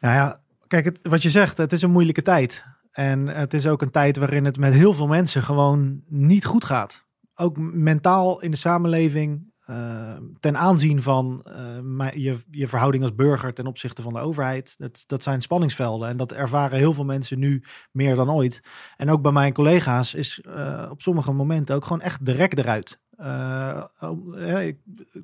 nou 0.00 0.14
ja, 0.14 0.40
kijk, 0.66 0.84
het, 0.84 0.98
wat 1.02 1.22
je 1.22 1.30
zegt, 1.30 1.58
het 1.58 1.72
is 1.72 1.82
een 1.82 1.90
moeilijke 1.90 2.22
tijd. 2.22 2.64
En 2.92 3.26
het 3.28 3.54
is 3.54 3.66
ook 3.66 3.82
een 3.82 3.90
tijd 3.90 4.16
waarin 4.16 4.44
het 4.44 4.58
met 4.58 4.72
heel 4.72 4.94
veel 4.94 5.06
mensen 5.06 5.42
gewoon 5.42 6.02
niet 6.06 6.44
goed 6.44 6.64
gaat. 6.64 7.04
Ook 7.34 7.58
mentaal 7.58 8.40
in 8.40 8.50
de 8.50 8.56
samenleving. 8.56 9.50
eh, 9.62 10.16
ten 10.40 10.56
aanzien 10.56 11.02
van 11.02 11.42
eh, 11.44 12.10
je, 12.12 12.38
je 12.50 12.68
verhouding 12.68 13.02
als 13.02 13.14
burger 13.14 13.52
ten 13.52 13.66
opzichte 13.66 14.02
van 14.02 14.12
de 14.12 14.18
overheid. 14.18 14.74
Dat, 14.78 15.04
dat 15.06 15.22
zijn 15.22 15.42
spanningsvelden 15.42 16.08
en 16.08 16.16
dat 16.16 16.32
ervaren 16.32 16.78
heel 16.78 16.92
veel 16.92 17.04
mensen 17.04 17.38
nu 17.38 17.64
meer 17.92 18.14
dan 18.14 18.30
ooit. 18.30 18.60
En 18.96 19.10
ook 19.10 19.22
bij 19.22 19.32
mijn 19.32 19.52
collega's 19.52 20.14
is 20.14 20.40
eh, 20.40 20.88
op 20.90 21.02
sommige 21.02 21.32
momenten 21.32 21.74
ook 21.74 21.84
gewoon 21.84 22.00
echt 22.00 22.26
de 22.26 22.32
rek 22.32 22.58
eruit. 22.58 23.00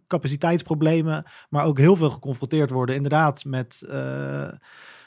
Capaciteitsproblemen, 0.06 1.24
maar 1.48 1.64
ook 1.64 1.78
heel 1.78 1.96
veel 1.96 2.10
geconfronteerd 2.10 2.70
worden 2.70 2.94
inderdaad 2.94 3.44
met, 3.44 3.82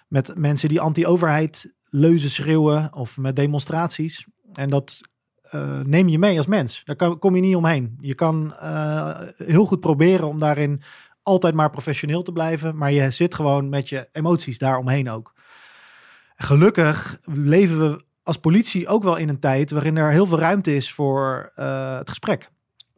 met 0.07 0.35
mensen 0.35 0.69
die 0.69 0.81
anti-overheid 0.81 1.73
leuzen 1.91 2.29
schreeuwen 2.29 2.93
of 2.93 3.17
met 3.17 3.35
demonstraties. 3.35 4.25
En 4.53 4.69
dat 4.69 5.01
eh, 5.41 5.79
neem 5.79 6.07
je 6.07 6.19
mee 6.19 6.37
als 6.37 6.45
mens. 6.45 6.81
Daar 6.85 6.95
kan, 6.95 7.19
kom 7.19 7.35
je 7.35 7.41
niet 7.41 7.55
omheen. 7.55 7.97
Je 7.99 8.15
kan 8.15 8.55
eh, 8.55 9.21
heel 9.37 9.65
goed 9.65 9.79
proberen 9.79 10.27
om 10.27 10.39
daarin 10.39 10.81
altijd 11.23 11.53
maar 11.53 11.69
professioneel 11.69 12.21
te 12.21 12.31
blijven, 12.31 12.77
maar 12.77 12.91
je 12.91 13.11
zit 13.11 13.35
gewoon 13.35 13.69
met 13.69 13.89
je 13.89 14.09
emoties 14.11 14.57
daaromheen 14.57 15.09
ook. 15.09 15.33
Gelukkig 16.35 17.19
leven 17.25 17.79
we 17.79 18.03
als 18.23 18.37
politie 18.37 18.87
ook 18.87 19.03
wel 19.03 19.15
in 19.15 19.29
een 19.29 19.39
tijd 19.39 19.71
waarin 19.71 19.97
er 19.97 20.11
heel 20.11 20.25
veel 20.25 20.39
ruimte 20.39 20.75
is 20.75 20.93
voor 20.93 21.51
eh, 21.55 21.97
het 21.97 22.09
gesprek. 22.09 22.49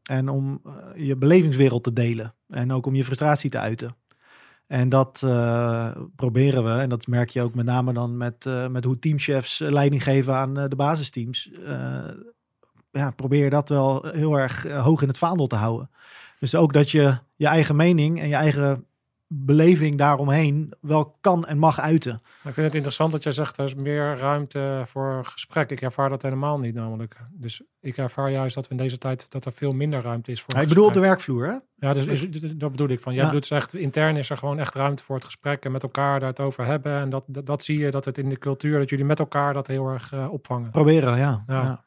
En 0.03 0.29
om 0.29 0.61
je 0.95 1.15
belevingswereld 1.15 1.83
te 1.83 1.93
delen. 1.93 2.33
En 2.47 2.73
ook 2.73 2.85
om 2.85 2.95
je 2.95 3.03
frustratie 3.03 3.49
te 3.49 3.59
uiten. 3.59 3.95
En 4.73 4.89
dat 4.89 5.21
eh, 5.23 5.91
proberen 6.15 6.63
we. 6.63 6.81
En 6.81 6.89
dat 6.89 7.07
merk 7.07 7.29
je 7.29 7.41
ook 7.41 7.55
met 7.55 7.65
name 7.65 7.93
dan 7.93 8.17
met, 8.17 8.45
eh, 8.45 8.67
met 8.67 8.83
hoe 8.83 8.99
teamchefs 8.99 9.61
eh, 9.61 9.71
leiding 9.71 10.03
geven 10.03 10.35
aan 10.35 10.53
de 10.53 10.75
basisteams. 10.75 11.51
Ja, 12.91 13.11
probeer 13.11 13.49
dat 13.49 13.69
wel 13.69 14.05
heel 14.05 14.39
erg 14.39 14.63
hoog 14.63 15.01
in 15.01 15.07
het 15.07 15.17
vaandel 15.17 15.47
te 15.47 15.55
houden. 15.55 15.89
Dus 16.39 16.55
ook 16.55 16.73
dat 16.73 16.91
je 16.91 17.17
je 17.35 17.47
eigen 17.47 17.75
mening 17.75 18.21
en 18.21 18.27
je 18.27 18.35
eigen 18.35 18.85
beleving 19.27 19.97
daaromheen 19.97 20.73
wel 20.81 21.17
kan 21.21 21.45
en 21.45 21.57
mag 21.57 21.79
uiten. 21.79 22.13
Ik 22.43 22.53
vind 22.53 22.55
het 22.55 22.75
interessant 22.75 23.11
dat 23.11 23.23
jij 23.23 23.31
zegt 23.31 23.57
er 23.57 23.65
is 23.65 23.75
meer 23.75 24.17
ruimte 24.17 24.83
voor 24.87 25.25
gesprek. 25.25 25.69
Ik 25.69 25.81
ervaar 25.81 26.09
dat 26.09 26.21
helemaal 26.21 26.59
niet 26.59 26.73
namelijk. 26.73 27.17
Dus 27.31 27.61
ik 27.79 27.97
ervaar 27.97 28.31
juist 28.31 28.55
dat 28.55 28.65
we 28.67 28.71
in 28.71 28.77
deze 28.81 28.97
tijd 28.97 29.31
dat 29.31 29.45
er 29.45 29.53
veel 29.53 29.71
minder 29.71 30.01
ruimte 30.01 30.31
is 30.31 30.41
voor 30.41 30.53
Ja, 30.55 30.61
ik 30.61 30.67
bedoel 30.67 30.85
op 30.85 30.93
de 30.93 30.99
werkvloer, 30.99 31.45
hè? 31.45 31.57
Ja, 31.75 31.93
dus 31.93 32.05
is, 32.05 32.27
dat 32.55 32.71
bedoel 32.71 32.87
ik 32.89 33.01
van. 33.01 33.13
Jij 33.13 33.23
Ja. 33.25 33.31
doet 33.31 33.51
echt 33.51 33.73
intern 33.73 34.17
is 34.17 34.29
er 34.29 34.37
gewoon 34.37 34.59
echt 34.59 34.75
ruimte 34.75 35.03
voor 35.03 35.15
het 35.15 35.25
gesprek 35.25 35.65
en 35.65 35.71
met 35.71 35.83
elkaar 35.83 36.19
daar 36.19 36.29
het 36.29 36.39
over 36.39 36.65
hebben. 36.65 36.93
En 36.99 37.09
dat, 37.09 37.23
dat, 37.27 37.45
dat 37.45 37.63
zie 37.63 37.77
je 37.79 37.91
dat 37.91 38.05
het 38.05 38.17
in 38.17 38.29
de 38.29 38.37
cultuur 38.37 38.79
dat 38.79 38.89
jullie 38.89 39.05
met 39.05 39.19
elkaar 39.19 39.53
dat 39.53 39.67
heel 39.67 39.87
erg 39.87 40.11
eh, 40.13 40.31
opvangen. 40.31 40.71
Proberen, 40.71 41.17
ja. 41.17 41.43
Ja. 41.47 41.61
ja. 41.61 41.83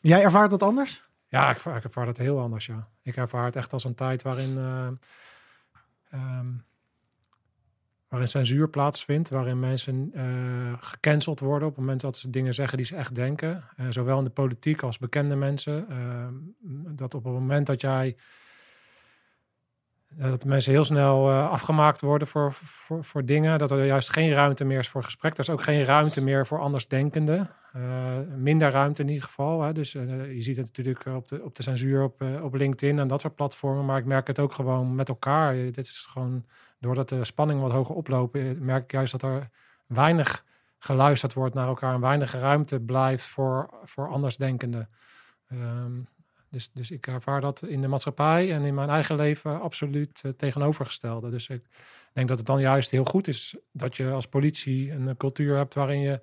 Jij 0.00 0.22
ervaart 0.22 0.50
dat 0.50 0.62
anders? 0.62 1.02
Ja, 1.28 1.48
ik, 1.48 1.54
ervaar- 1.54 1.76
ik 1.76 1.84
ervaar 1.84 2.06
dat 2.06 2.16
heel 2.16 2.40
anders, 2.40 2.66
ja. 2.66 2.88
Ik 3.02 3.16
ervaar 3.16 3.44
het 3.44 3.56
echt 3.56 3.72
als 3.72 3.84
een 3.84 3.94
tijd 3.94 4.22
waarin, 4.22 4.58
eh, 4.58 4.86
ehm, 6.14 6.46
waarin 8.08 8.32
censuur 8.32 8.68
plaatsvindt, 8.68 9.28
waarin 9.28 9.60
mensen 9.60 10.10
eh, 10.12 10.72
gecanceld 10.80 11.40
worden 11.40 11.68
op 11.68 11.74
het 11.74 11.84
moment 11.84 12.00
dat 12.00 12.16
ze 12.16 12.30
dingen 12.30 12.54
zeggen 12.54 12.76
die 12.76 12.86
ze 12.86 12.96
echt 12.96 13.14
denken. 13.14 13.64
Eh, 13.76 13.86
zowel 13.90 14.18
in 14.18 14.24
de 14.24 14.30
politiek 14.30 14.82
als 14.82 14.98
bekende 14.98 15.36
mensen. 15.36 15.88
Ehm, 15.88 16.34
dat 16.96 17.14
op 17.14 17.24
het 17.24 17.32
moment 17.32 17.66
dat 17.66 17.80
jij 17.80 18.16
eh, 20.18 20.28
dat 20.28 20.44
mensen 20.44 20.72
heel 20.72 20.84
snel 20.84 21.30
afgemaakt 21.32 22.00
worden 22.00 22.28
voor, 22.28 22.52
voor, 22.52 23.04
voor 23.04 23.24
dingen. 23.24 23.58
Dat 23.58 23.70
er 23.70 23.84
juist 23.84 24.10
geen 24.10 24.32
ruimte 24.32 24.64
meer 24.64 24.78
is 24.78 24.88
voor 24.88 25.04
gesprek. 25.04 25.32
Er 25.32 25.38
is 25.38 25.50
ook 25.50 25.62
geen 25.62 25.84
ruimte 25.84 26.20
meer 26.20 26.46
voor 26.46 26.60
andersdenkenden. 26.60 27.50
Eh, 27.74 28.18
minder 28.36 28.70
ruimte 28.70 29.02
in 29.02 29.08
ieder 29.08 29.24
geval. 29.24 29.62
Hè. 29.62 29.72
Dus 29.72 29.94
eh, 29.94 30.34
je 30.34 30.42
ziet 30.42 30.56
het 30.56 30.66
natuurlijk 30.66 31.06
op 31.06 31.28
de, 31.28 31.42
op 31.42 31.54
de 31.54 31.62
censuur 31.62 32.02
op, 32.02 32.22
eh, 32.22 32.44
op 32.44 32.54
LinkedIn 32.54 32.98
en 32.98 33.08
dat 33.08 33.20
soort 33.20 33.34
platformen. 33.34 33.84
Maar 33.84 33.98
ik 33.98 34.04
merk 34.04 34.26
het 34.26 34.38
ook 34.38 34.52
gewoon 34.52 34.94
met 34.94 35.08
elkaar. 35.08 35.54
Dit 35.54 35.78
is 35.78 36.06
gewoon, 36.10 36.44
doordat 36.78 37.08
de 37.08 37.24
spanning 37.24 37.60
wat 37.60 37.72
hoger 37.72 38.30
eh, 38.32 38.50
merk 38.58 38.84
ik 38.84 38.92
juist 38.92 39.12
dat 39.12 39.22
er 39.22 39.50
weinig 39.86 40.44
geluisterd 40.78 41.32
wordt 41.32 41.54
naar 41.54 41.66
elkaar. 41.66 41.94
En 41.94 42.00
weinig 42.00 42.32
ruimte 42.32 42.80
blijft 42.80 43.24
voor, 43.24 43.70
voor 43.84 44.08
andersdenkenden. 44.08 44.88
Ehm, 45.48 46.00
dus, 46.50 46.70
dus 46.72 46.90
ik 46.90 47.06
ervaar 47.06 47.40
dat 47.40 47.62
in 47.62 47.80
de 47.80 47.88
maatschappij 47.88 48.52
en 48.52 48.62
in 48.62 48.74
mijn 48.74 48.90
eigen 48.90 49.16
leven 49.16 49.60
absoluut 49.60 50.22
tegenovergestelde. 50.36 51.30
Dus 51.30 51.48
Ik 51.48 51.62
denk 52.12 52.28
dat 52.28 52.38
het 52.38 52.46
dan 52.46 52.60
juist 52.60 52.90
heel 52.90 53.04
goed 53.04 53.28
is 53.28 53.56
dat 53.72 53.96
je 53.96 54.10
als 54.10 54.26
politie 54.26 54.92
een 54.92 55.16
cultuur 55.16 55.56
hebt 55.56 55.74
waarin 55.74 56.00
je 56.00 56.20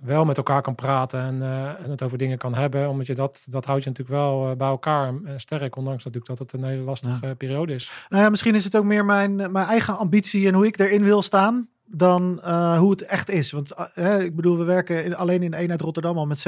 wel 0.00 0.24
met 0.24 0.36
elkaar 0.36 0.62
kan 0.62 0.74
praten 0.74 1.20
en, 1.20 1.34
uh, 1.34 1.84
en 1.84 1.90
het 1.90 2.02
over 2.02 2.18
dingen 2.18 2.38
kan 2.38 2.54
hebben. 2.54 2.88
Omdat 2.88 3.06
je 3.06 3.14
dat, 3.14 3.46
dat 3.48 3.64
houdt 3.64 3.82
je 3.82 3.88
natuurlijk 3.88 4.18
wel 4.18 4.50
uh, 4.50 4.56
bij 4.56 4.68
elkaar 4.68 5.14
en 5.24 5.40
sterk. 5.40 5.76
Ondanks 5.76 6.04
natuurlijk 6.04 6.38
dat 6.38 6.38
het 6.38 6.52
een 6.52 6.68
hele 6.68 6.82
lastige 6.82 7.26
ja. 7.26 7.34
periode 7.34 7.74
is. 7.74 7.90
Nou 8.08 8.22
ja, 8.22 8.30
misschien 8.30 8.54
is 8.54 8.64
het 8.64 8.76
ook 8.76 8.84
meer 8.84 9.04
mijn, 9.04 9.36
mijn 9.36 9.66
eigen 9.66 9.98
ambitie 9.98 10.46
en 10.46 10.54
hoe 10.54 10.66
ik 10.66 10.78
erin 10.78 11.04
wil 11.04 11.22
staan. 11.22 11.68
Dan 11.92 12.40
uh, 12.44 12.78
hoe 12.78 12.90
het 12.90 13.02
echt 13.02 13.30
is. 13.30 13.50
Want 13.50 13.74
ik 14.20 14.36
bedoel, 14.36 14.58
we 14.58 14.64
werken 14.64 15.04
in, 15.04 15.16
alleen 15.16 15.42
in 15.42 15.50
de 15.50 15.56
eenheid 15.56 15.80
Rotterdam 15.80 16.18
al 16.18 16.26
met 16.26 16.44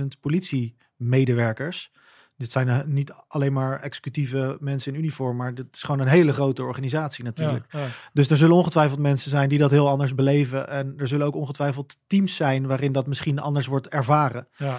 6.500 0.00 0.02
politiemedewerkers. 0.20 1.90
Dit 2.38 2.50
zijn 2.50 2.92
niet 2.92 3.12
alleen 3.28 3.52
maar 3.52 3.80
executieve 3.80 4.56
mensen 4.60 4.92
in 4.92 4.98
uniform, 4.98 5.36
maar 5.36 5.54
dit 5.54 5.66
is 5.72 5.82
gewoon 5.82 6.00
een 6.00 6.08
hele 6.08 6.32
grote 6.32 6.62
organisatie 6.62 7.24
natuurlijk. 7.24 7.64
Ja, 7.70 7.78
ja. 7.78 7.86
Dus 8.12 8.30
er 8.30 8.36
zullen 8.36 8.56
ongetwijfeld 8.56 8.98
mensen 8.98 9.30
zijn 9.30 9.48
die 9.48 9.58
dat 9.58 9.70
heel 9.70 9.88
anders 9.88 10.14
beleven. 10.14 10.68
En 10.68 10.94
er 10.96 11.08
zullen 11.08 11.26
ook 11.26 11.34
ongetwijfeld 11.34 11.96
teams 12.06 12.34
zijn 12.34 12.66
waarin 12.66 12.92
dat 12.92 13.06
misschien 13.06 13.38
anders 13.38 13.66
wordt 13.66 13.88
ervaren. 13.88 14.48
Ja. 14.56 14.78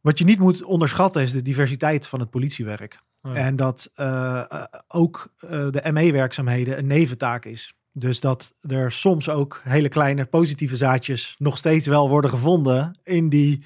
Wat 0.00 0.18
je 0.18 0.24
niet 0.24 0.38
moet 0.38 0.62
onderschatten 0.62 1.22
is 1.22 1.32
de 1.32 1.42
diversiteit 1.42 2.06
van 2.06 2.20
het 2.20 2.30
politiewerk. 2.30 2.98
En 3.22 3.56
dat 3.56 3.90
uh, 3.96 4.42
ook 4.88 5.32
uh, 5.40 5.50
de 5.50 5.92
ME-werkzaamheden 5.92 6.78
een 6.78 6.86
neventaak 6.86 7.44
is. 7.44 7.74
Dus 7.92 8.20
dat 8.20 8.54
er 8.60 8.92
soms 8.92 9.28
ook 9.28 9.60
hele 9.62 9.88
kleine 9.88 10.24
positieve 10.24 10.76
zaadjes 10.76 11.34
nog 11.38 11.58
steeds 11.58 11.86
wel 11.86 12.08
worden 12.08 12.30
gevonden 12.30 12.98
in 13.04 13.28
die 13.28 13.64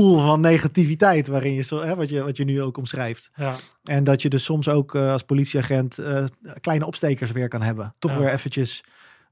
pool 0.00 0.18
van 0.18 0.40
negativiteit 0.40 1.26
waarin 1.26 1.52
je, 1.52 1.62
zo, 1.62 1.80
hè, 1.82 1.94
wat, 1.94 2.08
je, 2.08 2.22
wat 2.22 2.36
je 2.36 2.44
nu 2.44 2.62
ook 2.62 2.76
omschrijft. 2.76 3.30
Ja. 3.36 3.54
En 3.84 4.04
dat 4.04 4.22
je 4.22 4.28
dus 4.28 4.44
soms 4.44 4.68
ook 4.68 4.94
uh, 4.94 5.12
als 5.12 5.22
politieagent 5.22 5.98
uh, 5.98 6.24
kleine 6.60 6.86
opstekers 6.86 7.30
weer 7.32 7.48
kan 7.48 7.62
hebben. 7.62 7.94
Toch 7.98 8.10
Ja. 8.10 8.18
weer 8.18 8.32
eventjes 8.32 8.84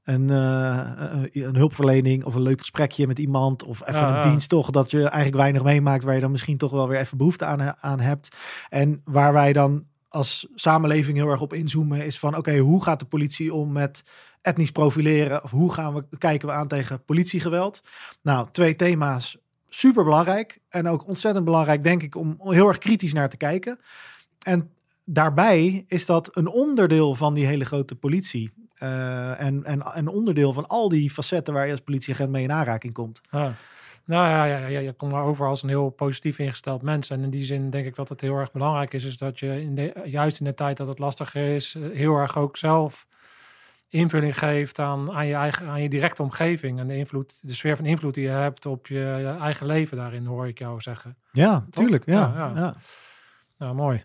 een, 0.03 0.29
uh, 0.29 0.91
een 1.31 1.55
hulpverlening 1.55 2.23
of 2.23 2.35
een 2.35 2.41
leuk 2.41 2.59
gesprekje 2.59 3.07
met 3.07 3.19
iemand. 3.19 3.63
Of 3.63 3.81
even 3.87 4.01
Ja, 4.01 4.15
een 4.23 4.29
dienst 4.29 4.49
toch 4.49 4.69
dat 4.69 4.91
je 4.91 5.01
eigenlijk 5.01 5.35
weinig 5.35 5.63
meemaakt 5.63 6.03
waar 6.03 6.15
je 6.15 6.21
dan 6.21 6.31
misschien 6.31 6.57
toch 6.57 6.71
wel 6.71 6.87
weer 6.87 6.99
even 6.99 7.17
behoefte 7.17 7.45
aan, 7.45 7.75
aan 7.79 7.99
hebt. 7.99 8.35
En 8.69 9.01
waar 9.05 9.33
wij 9.33 9.53
dan 9.53 9.85
als 10.09 10.47
samenleving 10.55 11.17
heel 11.17 11.29
erg 11.29 11.41
op 11.41 11.53
inzoomen 11.53 12.05
is 12.05 12.19
van 12.19 12.37
oké, 12.37 12.57
hoe 12.57 12.83
gaat 12.83 12.99
de 12.99 13.05
politie 13.05 13.53
om 13.53 13.71
met 13.71 14.03
etnisch 14.41 14.71
profileren? 14.71 15.43
Of 15.43 15.51
hoe 15.51 15.73
gaan 15.73 15.93
we, 15.93 16.05
kijken 16.17 16.47
we 16.47 16.53
aan 16.53 16.67
tegen 16.67 17.03
politiegeweld? 17.05 17.81
Nou, 18.21 18.47
twee 18.51 18.75
thema's 18.75 19.37
super 19.73 20.03
belangrijk. 20.03 20.59
En 20.69 20.87
ook 20.87 21.07
ontzettend 21.07 21.45
belangrijk, 21.45 21.83
denk 21.83 22.03
ik, 22.03 22.15
om 22.15 22.37
heel 22.39 22.67
erg 22.67 22.77
kritisch 22.77 23.13
naar 23.13 23.29
te 23.29 23.37
kijken. 23.37 23.79
En 24.39 24.69
daarbij 25.03 25.85
is 25.87 26.05
dat 26.05 26.29
een 26.37 26.47
onderdeel 26.47 27.15
van 27.15 27.33
die 27.33 27.45
hele 27.45 27.65
grote 27.65 27.95
politie. 27.95 28.51
Uh, 28.79 29.41
en, 29.41 29.63
en 29.63 29.81
een 29.83 30.07
onderdeel 30.07 30.53
van 30.53 30.67
al 30.67 30.89
die 30.89 31.11
facetten 31.11 31.53
waar 31.53 31.65
je 31.65 31.71
als 31.71 31.81
politieagent 31.81 32.29
mee 32.29 32.43
in 32.43 32.51
aanraking 32.51 32.93
komt. 32.93 33.21
Ja. 33.31 33.55
Nou 34.05 34.27
ja, 34.27 34.45
ja, 34.45 34.67
ja, 34.67 34.79
je 34.79 34.93
komt 34.93 35.11
maar 35.11 35.23
over 35.23 35.47
als 35.47 35.63
een 35.63 35.69
heel 35.69 35.89
positief 35.89 36.39
ingesteld 36.39 36.81
mens. 36.81 37.09
En 37.09 37.23
in 37.23 37.29
die 37.29 37.43
zin 37.43 37.69
denk 37.69 37.85
ik 37.85 37.95
dat 37.95 38.09
het 38.09 38.21
heel 38.21 38.35
erg 38.35 38.51
belangrijk 38.51 38.93
is, 38.93 39.03
is 39.03 39.17
dat 39.17 39.39
je 39.39 39.61
in 39.61 39.75
de, 39.75 40.01
juist 40.05 40.39
in 40.39 40.45
de 40.45 40.53
tijd 40.53 40.77
dat 40.77 40.87
het 40.87 40.99
lastiger 40.99 41.55
is, 41.55 41.75
eh, 41.75 41.97
heel 41.97 42.15
erg 42.15 42.37
ook 42.37 42.57
zelf 42.57 43.07
invulling 43.93 44.37
geeft 44.39 44.79
aan, 44.79 45.11
aan, 45.11 45.27
je, 45.27 45.33
eigen, 45.33 45.67
aan 45.67 45.81
je 45.81 45.89
directe 45.89 46.21
omgeving. 46.21 46.79
En 46.79 46.87
de, 46.87 46.97
invloed, 46.97 47.39
de 47.41 47.53
sfeer 47.53 47.75
van 47.75 47.85
invloed 47.85 48.13
die 48.13 48.23
je 48.23 48.29
hebt 48.29 48.65
op 48.65 48.87
je, 48.87 48.95
je 48.95 49.35
eigen 49.39 49.65
leven 49.65 49.97
daarin, 49.97 50.25
hoor 50.25 50.47
ik 50.47 50.59
jou 50.59 50.81
zeggen. 50.81 51.17
Ja, 51.31 51.59
Toch? 51.59 51.83
tuurlijk. 51.83 52.05
Ja, 52.05 52.33
Ja, 52.35 52.51
ja. 52.55 52.61
ja. 52.61 52.73
Nou, 53.57 53.75
mooi. 53.75 54.03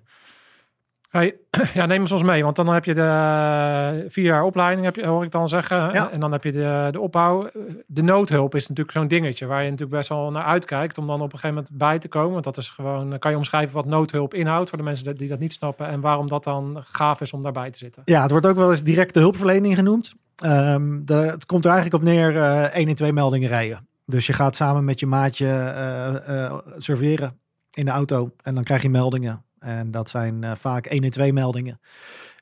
Hey, 1.09 1.37
ja, 1.75 1.87
neem 1.87 2.01
ons 2.01 2.13
ons 2.13 2.23
mee, 2.23 2.45
want 2.45 2.57
dan 2.57 2.69
heb 2.69 2.85
je 2.85 2.95
de 2.95 4.07
vier 4.09 4.25
jaar 4.25 4.43
opleiding, 4.43 4.85
heb 4.85 4.97
je, 4.97 5.07
hoor 5.07 5.25
ik 5.25 5.31
dan 5.31 5.49
zeggen. 5.49 5.77
Ja. 5.77 6.11
En 6.11 6.21
dan 6.21 6.33
heb 6.33 6.45
je 6.45 6.53
de, 6.53 6.89
de 6.91 7.01
opbouw. 7.01 7.51
De 7.87 8.03
noodhulp 8.03 8.55
is 8.55 8.69
natuurlijk 8.69 8.97
zo'n 8.97 9.09
dingetje 9.09 9.47
waar 9.47 9.63
je 9.63 9.71
natuurlijk 9.71 9.97
best 9.97 10.09
wel 10.09 10.31
naar 10.31 10.45
uitkijkt 10.45 10.99
om 10.99 11.07
dan 11.07 11.21
op 11.21 11.33
een 11.33 11.39
gegeven 11.39 11.55
moment 11.55 11.79
bij 11.79 11.99
te 11.99 12.09
komen. 12.09 12.33
Want 12.33 12.45
dat 12.45 12.57
is 12.57 12.71
gewoon, 12.71 13.19
kan 13.19 13.31
je 13.31 13.37
omschrijven 13.37 13.75
wat 13.75 13.85
noodhulp 13.85 14.35
inhoudt 14.35 14.69
voor 14.69 14.79
de 14.79 14.85
mensen 14.85 15.17
die 15.17 15.29
dat 15.29 15.39
niet 15.39 15.53
snappen 15.53 15.87
en 15.89 16.01
waarom 16.01 16.29
dat 16.29 16.45
dan 16.45 16.81
gaaf 16.85 17.21
is 17.21 17.33
om 17.33 17.43
daarbij 17.43 17.71
te 17.71 17.79
zitten. 17.79 18.03
Ja, 18.05 18.23
het 18.23 18.31
wordt 18.31 18.47
ook 18.47 18.57
wel 18.57 18.71
eens 18.71 18.83
directe 18.83 19.19
hulpverlening 19.19 19.75
genoemd. 19.75 20.15
Um, 20.45 21.03
de, 21.05 21.15
het 21.15 21.47
komt 21.47 21.65
er 21.65 21.71
eigenlijk 21.71 22.03
op 22.03 22.09
neer 22.09 22.35
uh, 22.35 22.75
1 22.75 22.89
in 22.89 22.95
2 22.95 23.13
meldingen 23.13 23.49
rijden. 23.49 23.87
Dus 24.07 24.27
je 24.27 24.33
gaat 24.33 24.57
samen 24.57 24.85
met 24.85 25.01
je 25.01 25.07
maatje 25.07 25.47
uh, 25.47 26.35
uh, 26.35 26.59
serveren 26.77 27.39
in 27.73 27.85
de 27.85 27.91
auto 27.91 28.31
en 28.43 28.55
dan 28.55 28.65
krijg 28.65 28.83
je 28.83 28.91
meldingen. 28.91 29.43
En 29.61 29.91
dat 29.91 30.11
zijn 30.11 30.45
uh, 30.45 30.53
vaak 30.55 30.87
1 30.87 31.05
en 31.05 31.11
2 31.11 31.33
meldingen. 31.33 31.81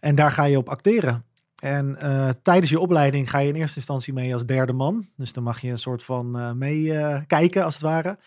En 0.00 0.14
daar 0.14 0.30
ga 0.30 0.44
je 0.44 0.58
op 0.58 0.68
acteren. 0.68 1.24
En 1.56 1.98
uh, 2.02 2.28
tijdens 2.42 2.70
je 2.70 2.80
opleiding 2.80 3.30
ga 3.30 3.38
je 3.38 3.48
in 3.48 3.54
eerste 3.54 3.76
instantie 3.76 4.12
mee 4.12 4.32
als 4.32 4.46
derde 4.46 4.72
man. 4.72 5.06
Dus 5.16 5.32
dan 5.32 5.42
mag 5.42 5.60
je 5.60 5.70
een 5.70 5.78
soort 5.78 6.04
van 6.04 6.40
uh, 6.40 6.52
meekijken, 6.52 7.64
als 7.64 7.74
het 7.74 7.82
ware. 7.82 8.18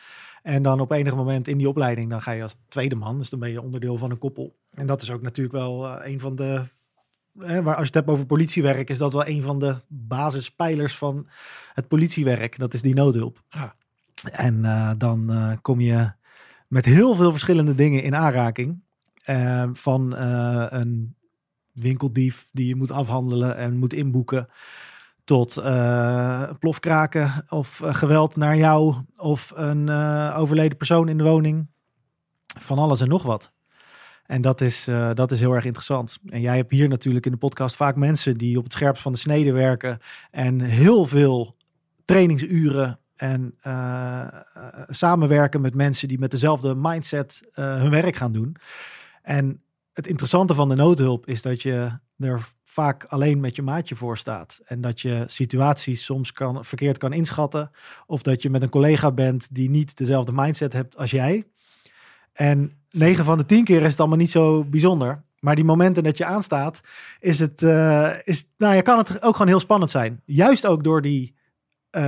En 0.43 0.63
dan 0.63 0.79
op 0.79 0.91
enig 0.91 1.15
moment 1.15 1.47
in 1.47 1.57
die 1.57 1.69
opleiding, 1.69 2.09
dan 2.09 2.21
ga 2.21 2.31
je 2.31 2.41
als 2.41 2.57
tweede 2.67 2.95
man. 2.95 3.17
Dus 3.17 3.29
dan 3.29 3.39
ben 3.39 3.49
je 3.49 3.61
onderdeel 3.61 3.97
van 3.97 4.11
een 4.11 4.17
koppel. 4.17 4.55
En 4.73 4.87
dat 4.87 5.01
is 5.01 5.11
ook 5.11 5.21
natuurlijk 5.21 5.55
wel 5.55 6.05
een 6.05 6.19
van 6.19 6.35
de. 6.35 6.63
Hè, 7.39 7.63
waar, 7.63 7.75
als 7.75 7.81
je 7.81 7.85
het 7.85 7.93
hebt 7.93 8.07
over 8.07 8.25
politiewerk, 8.25 8.89
is 8.89 8.97
dat 8.97 9.13
wel 9.13 9.27
een 9.27 9.41
van 9.41 9.59
de 9.59 9.75
basispijlers 9.87 10.97
van 10.97 11.27
het 11.73 11.87
politiewerk. 11.87 12.57
Dat 12.57 12.73
is 12.73 12.81
die 12.81 12.95
noodhulp. 12.95 13.43
Ja. 13.49 13.75
En 14.31 14.61
dan 14.97 15.31
kom 15.61 15.79
je 15.79 16.11
met 16.69 16.85
heel 16.85 17.15
veel 17.15 17.31
verschillende 17.31 17.75
dingen 17.75 18.03
in 18.03 18.15
aanraking. 18.15 18.81
Uh, 19.25 19.69
van 19.73 20.13
uh, 20.15 20.65
een 20.69 21.15
winkeldief 21.71 22.49
die 22.51 22.67
je 22.67 22.75
moet 22.75 22.91
afhandelen 22.91 23.57
en 23.57 23.77
moet 23.77 23.93
inboeken. 23.93 24.47
Tot 25.23 25.57
uh, 25.57 26.51
plofkraken 26.59 27.45
of 27.49 27.81
geweld 27.83 28.35
naar 28.35 28.57
jou. 28.57 28.95
Of 29.15 29.51
een 29.55 29.89
overleden 30.33 30.77
persoon 30.77 31.09
in 31.09 31.17
de 31.17 31.23
woning. 31.23 31.67
Van 32.59 32.77
alles 32.77 33.01
en 33.01 33.07
nog 33.07 33.23
wat. 33.23 33.51
En 34.25 34.41
dat 34.41 34.61
is, 34.61 34.87
dat 35.13 35.31
is 35.31 35.39
heel 35.39 35.53
erg 35.53 35.65
interessant. 35.65 36.17
En 36.25 36.41
jij 36.41 36.55
hebt 36.55 36.71
hier 36.71 36.89
natuurlijk 36.89 37.25
in 37.25 37.31
de 37.31 37.37
podcast 37.37 37.75
vaak 37.75 37.95
mensen 37.95 38.37
die 38.37 38.57
op 38.57 38.63
het 38.63 38.73
scherpst 38.73 39.01
van 39.01 39.11
de 39.11 39.17
snede 39.17 39.51
werken. 39.51 39.99
En 40.31 40.59
heel 40.59 41.05
veel 41.05 41.55
trainingsuren 42.05 42.99
en 43.19 43.55
uh, 43.67 44.27
samenwerken 44.87 45.61
met 45.61 45.75
mensen 45.75 46.07
die 46.07 46.19
met 46.19 46.31
dezelfde 46.31 46.75
mindset 46.75 47.41
uh, 47.55 47.75
hun 47.75 47.89
werk 47.89 48.15
gaan 48.15 48.31
doen. 48.31 48.55
En 49.21 49.61
het 49.93 50.07
interessante 50.07 50.53
van 50.53 50.69
de 50.69 50.75
noodhulp 50.75 51.27
is 51.27 51.41
dat 51.41 51.61
je 51.61 51.91
er 52.17 52.47
vaak 52.63 53.03
alleen 53.03 53.39
met 53.39 53.55
je 53.55 53.61
maatje 53.61 53.95
voor 53.95 54.17
staat. 54.17 54.59
En 54.65 54.81
dat 54.81 55.01
je 55.01 55.23
situaties 55.27 56.05
soms 56.05 56.31
kan, 56.31 56.65
verkeerd 56.65 56.97
kan 56.97 57.13
inschatten. 57.13 57.71
Of 58.05 58.21
dat 58.21 58.41
je 58.41 58.49
met 58.49 58.61
een 58.61 58.69
collega 58.69 59.11
bent 59.11 59.47
die 59.51 59.69
niet 59.69 59.97
dezelfde 59.97 60.31
mindset 60.31 60.73
hebt 60.73 60.97
als 60.97 61.11
jij. 61.11 61.47
En 62.33 62.71
9 62.89 63.25
van 63.25 63.37
de 63.37 63.45
10 63.45 63.63
keer 63.63 63.81
is 63.81 63.91
het 63.91 63.99
allemaal 63.99 64.17
niet 64.17 64.31
zo 64.31 64.63
bijzonder. 64.63 65.23
Maar 65.39 65.55
die 65.55 65.65
momenten 65.65 66.03
dat 66.03 66.17
je 66.17 66.25
aanstaat, 66.25 66.81
is 67.19 67.39
het, 67.39 67.61
is, 68.23 68.45
nou, 68.57 68.75
ja, 68.75 68.81
kan 68.81 68.97
het 68.97 69.21
ook 69.21 69.35
gewoon 69.35 69.47
heel 69.47 69.59
spannend 69.59 69.91
zijn. 69.91 70.21
Juist 70.25 70.65
ook 70.65 70.83
door 70.83 71.01
die 71.01 71.37
uh, 71.91 72.01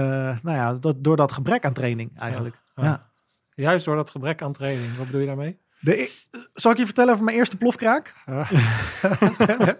nou 0.44 0.58
ja, 0.58 0.74
dat, 0.74 1.04
door 1.04 1.16
dat 1.16 1.32
gebrek 1.32 1.66
aan 1.66 1.74
training 1.74 2.20
eigenlijk. 2.20 2.56
Ja, 2.76 2.84
ja. 2.84 2.90
ja, 2.90 3.10
Juist 3.54 3.86
door 3.86 3.96
dat 3.96 4.10
gebrek 4.10 4.42
aan 4.42 4.54
training. 4.54 4.98
Wat 4.98 5.06
bedoel 5.06 5.22
je 5.22 5.28
daarmee? 5.28 5.60
De, 5.80 6.12
zal 6.54 6.72
ik 6.72 6.78
je 6.78 6.86
vertellen 6.86 7.14
over 7.14 7.26
mijn 7.26 7.38
eerste 7.38 7.58
plofkraak? 7.58 8.14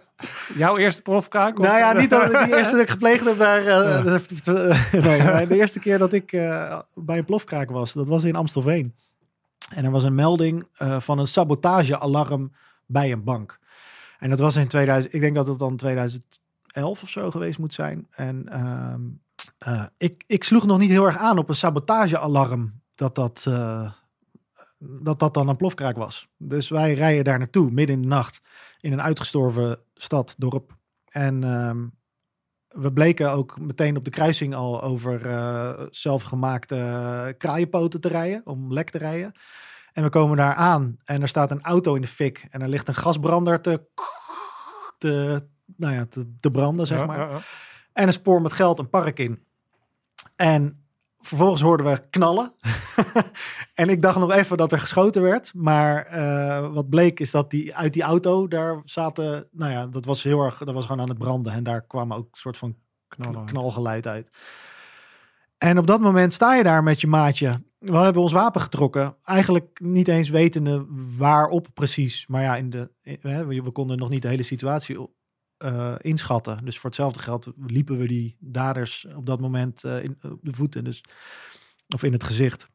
Jouw 0.56 0.78
eerste 0.78 1.02
plofkraak? 1.02 1.58
Nou 1.58 1.78
ja, 1.78 1.94
niet 1.94 2.10
dat 2.10 2.30
die 2.30 2.56
eerste 2.56 2.76
dat 2.76 2.84
ik 2.84 2.90
gepleegd 2.90 3.26
heb. 3.26 3.38
Maar, 3.38 3.64
uh, 3.64 4.94
nee, 5.36 5.48
de 5.48 5.56
eerste 5.56 5.80
keer 5.80 5.98
dat 5.98 6.14
ik 6.14 6.32
uh, 6.32 6.80
bij 6.94 7.18
een 7.18 7.26
plofkraak 7.26 7.70
was, 7.70 7.94
dat 7.94 8.08
was 8.08 8.24
in 8.24 8.36
Amstelveen. 8.36 8.96
En 9.70 9.86
er 9.86 9.92
was 9.92 10.04
een 10.04 10.16
melding 10.16 10.68
van 11.00 11.20
een 11.20 11.28
sabotagealarm 11.28 12.52
bij 12.86 13.12
een 13.12 13.24
bank. 13.24 13.60
En 14.20 14.30
dat 14.30 14.40
was 14.40 14.56
in 14.56 14.68
2000, 14.68 15.14
ik 15.14 15.22
denk 15.22 15.36
dat 15.36 15.48
het 15.48 15.60
dan 15.60 15.76
2011 15.76 17.04
of 17.04 17.10
zo 17.10 17.32
geweest 17.32 17.60
moet 17.60 17.74
zijn. 17.74 18.08
En 18.12 18.48
uh, 19.68 19.86
ik, 19.98 20.24
ik 20.28 20.44
sloeg 20.44 20.66
nog 20.66 20.78
niet 20.78 20.90
heel 20.90 21.06
erg 21.06 21.18
aan 21.18 21.38
op 21.38 21.50
een 21.50 21.56
sabotagealarm 21.56 22.82
dat 22.96 23.16
dat, 23.16 23.46
uh, 23.48 23.92
dat 24.78 25.20
dat 25.20 25.34
dan 25.34 25.48
een 25.48 25.58
plofkraak 25.58 25.98
was. 25.98 26.28
Dus 26.38 26.70
wij 26.70 26.94
rijden 26.94 27.24
daar 27.24 27.38
naartoe, 27.38 27.72
midden 27.72 27.96
in 27.96 28.02
de 28.02 28.08
nacht, 28.08 28.42
in 28.80 28.92
een 28.92 29.02
uitgestorven 29.02 29.80
stad, 29.94 30.36
dorp. 30.38 30.78
En 31.06 31.44
um, 31.44 32.00
we 32.68 32.94
bleken 32.94 33.32
ook 33.32 33.60
meteen 33.60 33.98
op 33.98 34.06
de 34.06 34.12
kruising 34.12 34.56
al 34.56 34.82
over 34.82 35.26
uh, 35.26 35.72
zelfgemaakte 35.90 37.36
kraaienpoten 37.38 38.02
te 38.02 38.08
rijden, 38.08 38.42
om 38.46 38.74
lek 38.74 38.90
te 38.90 38.98
rijden. 38.98 39.32
En 39.94 40.04
we 40.04 40.10
komen 40.10 40.38
daar 40.38 40.54
aan 40.54 40.98
en 41.04 41.22
er 41.22 41.28
staat 41.28 41.52
een 41.52 41.62
auto 41.62 41.96
in 41.96 42.02
de 42.02 42.08
fik 42.08 42.48
en 42.50 42.62
er 42.62 42.70
ligt 42.70 42.88
een 42.88 42.96
gasbrander 42.96 43.62
te, 43.62 43.82
te, 44.98 45.44
nou 45.66 45.94
ja, 45.94 46.06
te, 46.06 46.34
te 46.40 46.50
branden, 46.50 46.88
zeg 46.88 47.00
ja, 47.00 47.06
maar. 47.06 47.20
Ja, 47.20 47.30
ja. 47.30 47.42
En 47.94 48.08
een 48.08 48.14
spoor 48.14 48.42
met 48.42 48.54
geld 48.54 48.80
een 48.80 48.90
park 48.90 49.20
in. 49.20 49.44
En 50.36 50.86
vervolgens 51.20 51.62
hoorden 51.62 51.86
we 51.86 52.02
knallen. 52.10 52.54
en 53.74 53.90
ik 53.90 54.02
dacht 54.02 54.20
nog 54.20 54.32
even 54.32 54.58
dat 54.58 54.72
er 54.72 54.80
geschoten 54.80 55.22
werd. 55.22 55.54
Maar 55.54 56.06
eh, 56.06 56.74
wat 56.74 56.90
bleek 56.90 57.20
is 57.20 57.32
dat 57.32 57.50
die 57.50 57.76
uit 57.76 57.94
die 57.94 58.02
auto, 58.02 58.48
daar 58.48 58.82
zaten, 58.84 59.48
nou 59.52 59.72
ja, 59.72 59.88
dat 59.88 60.06
was 60.06 60.24
heel 60.24 60.42
erg, 60.44 60.58
dat 60.58 60.74
was 60.74 60.86
gewoon 60.86 61.02
aan 61.02 61.10
het 61.10 61.18
branden. 61.18 61.54
En 61.54 61.64
daar 61.64 61.82
kwam 61.82 62.14
ook 62.14 62.26
een 62.32 62.38
soort 62.38 62.58
van 62.58 62.76
knalgeluid 63.46 64.08
uit. 64.08 64.30
En 65.58 65.78
op 65.78 65.88
dat 65.88 66.00
moment 66.00 66.34
sta 66.34 66.56
je 66.56 66.64
daar 66.64 66.84
met 66.84 67.02
je 67.02 67.08
maatje. 67.08 67.62
We 67.78 67.98
hebben 67.98 68.22
ons 68.22 68.32
wapen 68.32 68.62
getrokken. 68.62 69.16
Eigenlijk 69.24 69.80
niet 69.84 70.08
eens 70.08 70.30
wetende 70.30 70.86
waarop 71.18 71.68
precies. 71.74 72.28
Maar 72.28 72.42
ja, 72.42 72.56
in 72.56 72.70
de, 72.70 72.92
we, 73.22 73.62
we 73.64 73.72
konden 73.72 73.98
nog 73.98 74.10
niet 74.10 74.22
de 74.22 74.28
hele 74.28 74.44
situatie 74.44 75.08
eh, 75.62 75.94
inschatten. 75.98 76.66
Dus 76.66 76.80
voor 76.80 76.90
hetzelfde 76.90 77.20
geld 77.20 77.52
liepen 77.68 77.98
we 77.98 78.08
die 78.08 78.36
daders 78.40 79.08
op 79.16 79.26
dat 79.26 79.40
moment 79.40 79.84
eh, 79.84 80.04
in, 80.04 80.18
op 80.22 80.40
de 80.42 80.54
voeten. 80.54 80.84
Dus, 80.84 81.04
of 81.88 82.04
in 82.04 82.12
het 82.12 82.24
gezicht. 82.24 82.70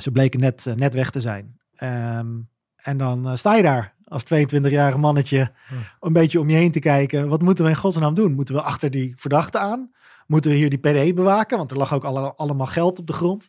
Ze 0.00 0.10
bleken 0.10 0.40
net, 0.40 0.66
eh, 0.66 0.74
net 0.74 0.94
weg 0.94 1.10
te 1.10 1.20
zijn. 1.20 1.58
Ehm, 1.74 2.38
en 2.76 2.96
dan 2.96 3.38
sta 3.38 3.54
je 3.54 3.62
daar 3.62 3.94
als 4.04 4.24
22-jarig 4.24 4.96
mannetje 4.96 5.52
een 6.00 6.12
beetje 6.12 6.40
om 6.40 6.50
je 6.50 6.56
heen 6.56 6.72
te 6.72 6.78
kijken. 6.78 7.28
Wat 7.28 7.42
moeten 7.42 7.64
we 7.64 7.70
in 7.70 7.76
godsnaam 7.76 8.14
doen? 8.14 8.32
Moeten 8.32 8.54
we 8.54 8.62
achter 8.62 8.90
die 8.90 9.14
verdachte 9.16 9.58
aan? 9.58 9.90
Moeten 10.26 10.50
we 10.50 10.56
hier 10.56 10.70
die 10.70 10.78
PD 10.78 11.14
bewaken? 11.14 11.58
Want 11.58 11.70
er 11.70 11.76
lag 11.76 11.94
ook 11.94 12.04
alle, 12.04 12.34
allemaal 12.34 12.66
geld 12.66 12.98
op 12.98 13.06
de 13.06 13.12
grond. 13.12 13.48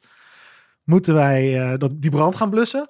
Moeten 0.83 1.13
wij 1.13 1.77
dat, 1.77 2.01
die 2.01 2.11
brand 2.11 2.35
gaan 2.35 2.49
blussen? 2.49 2.89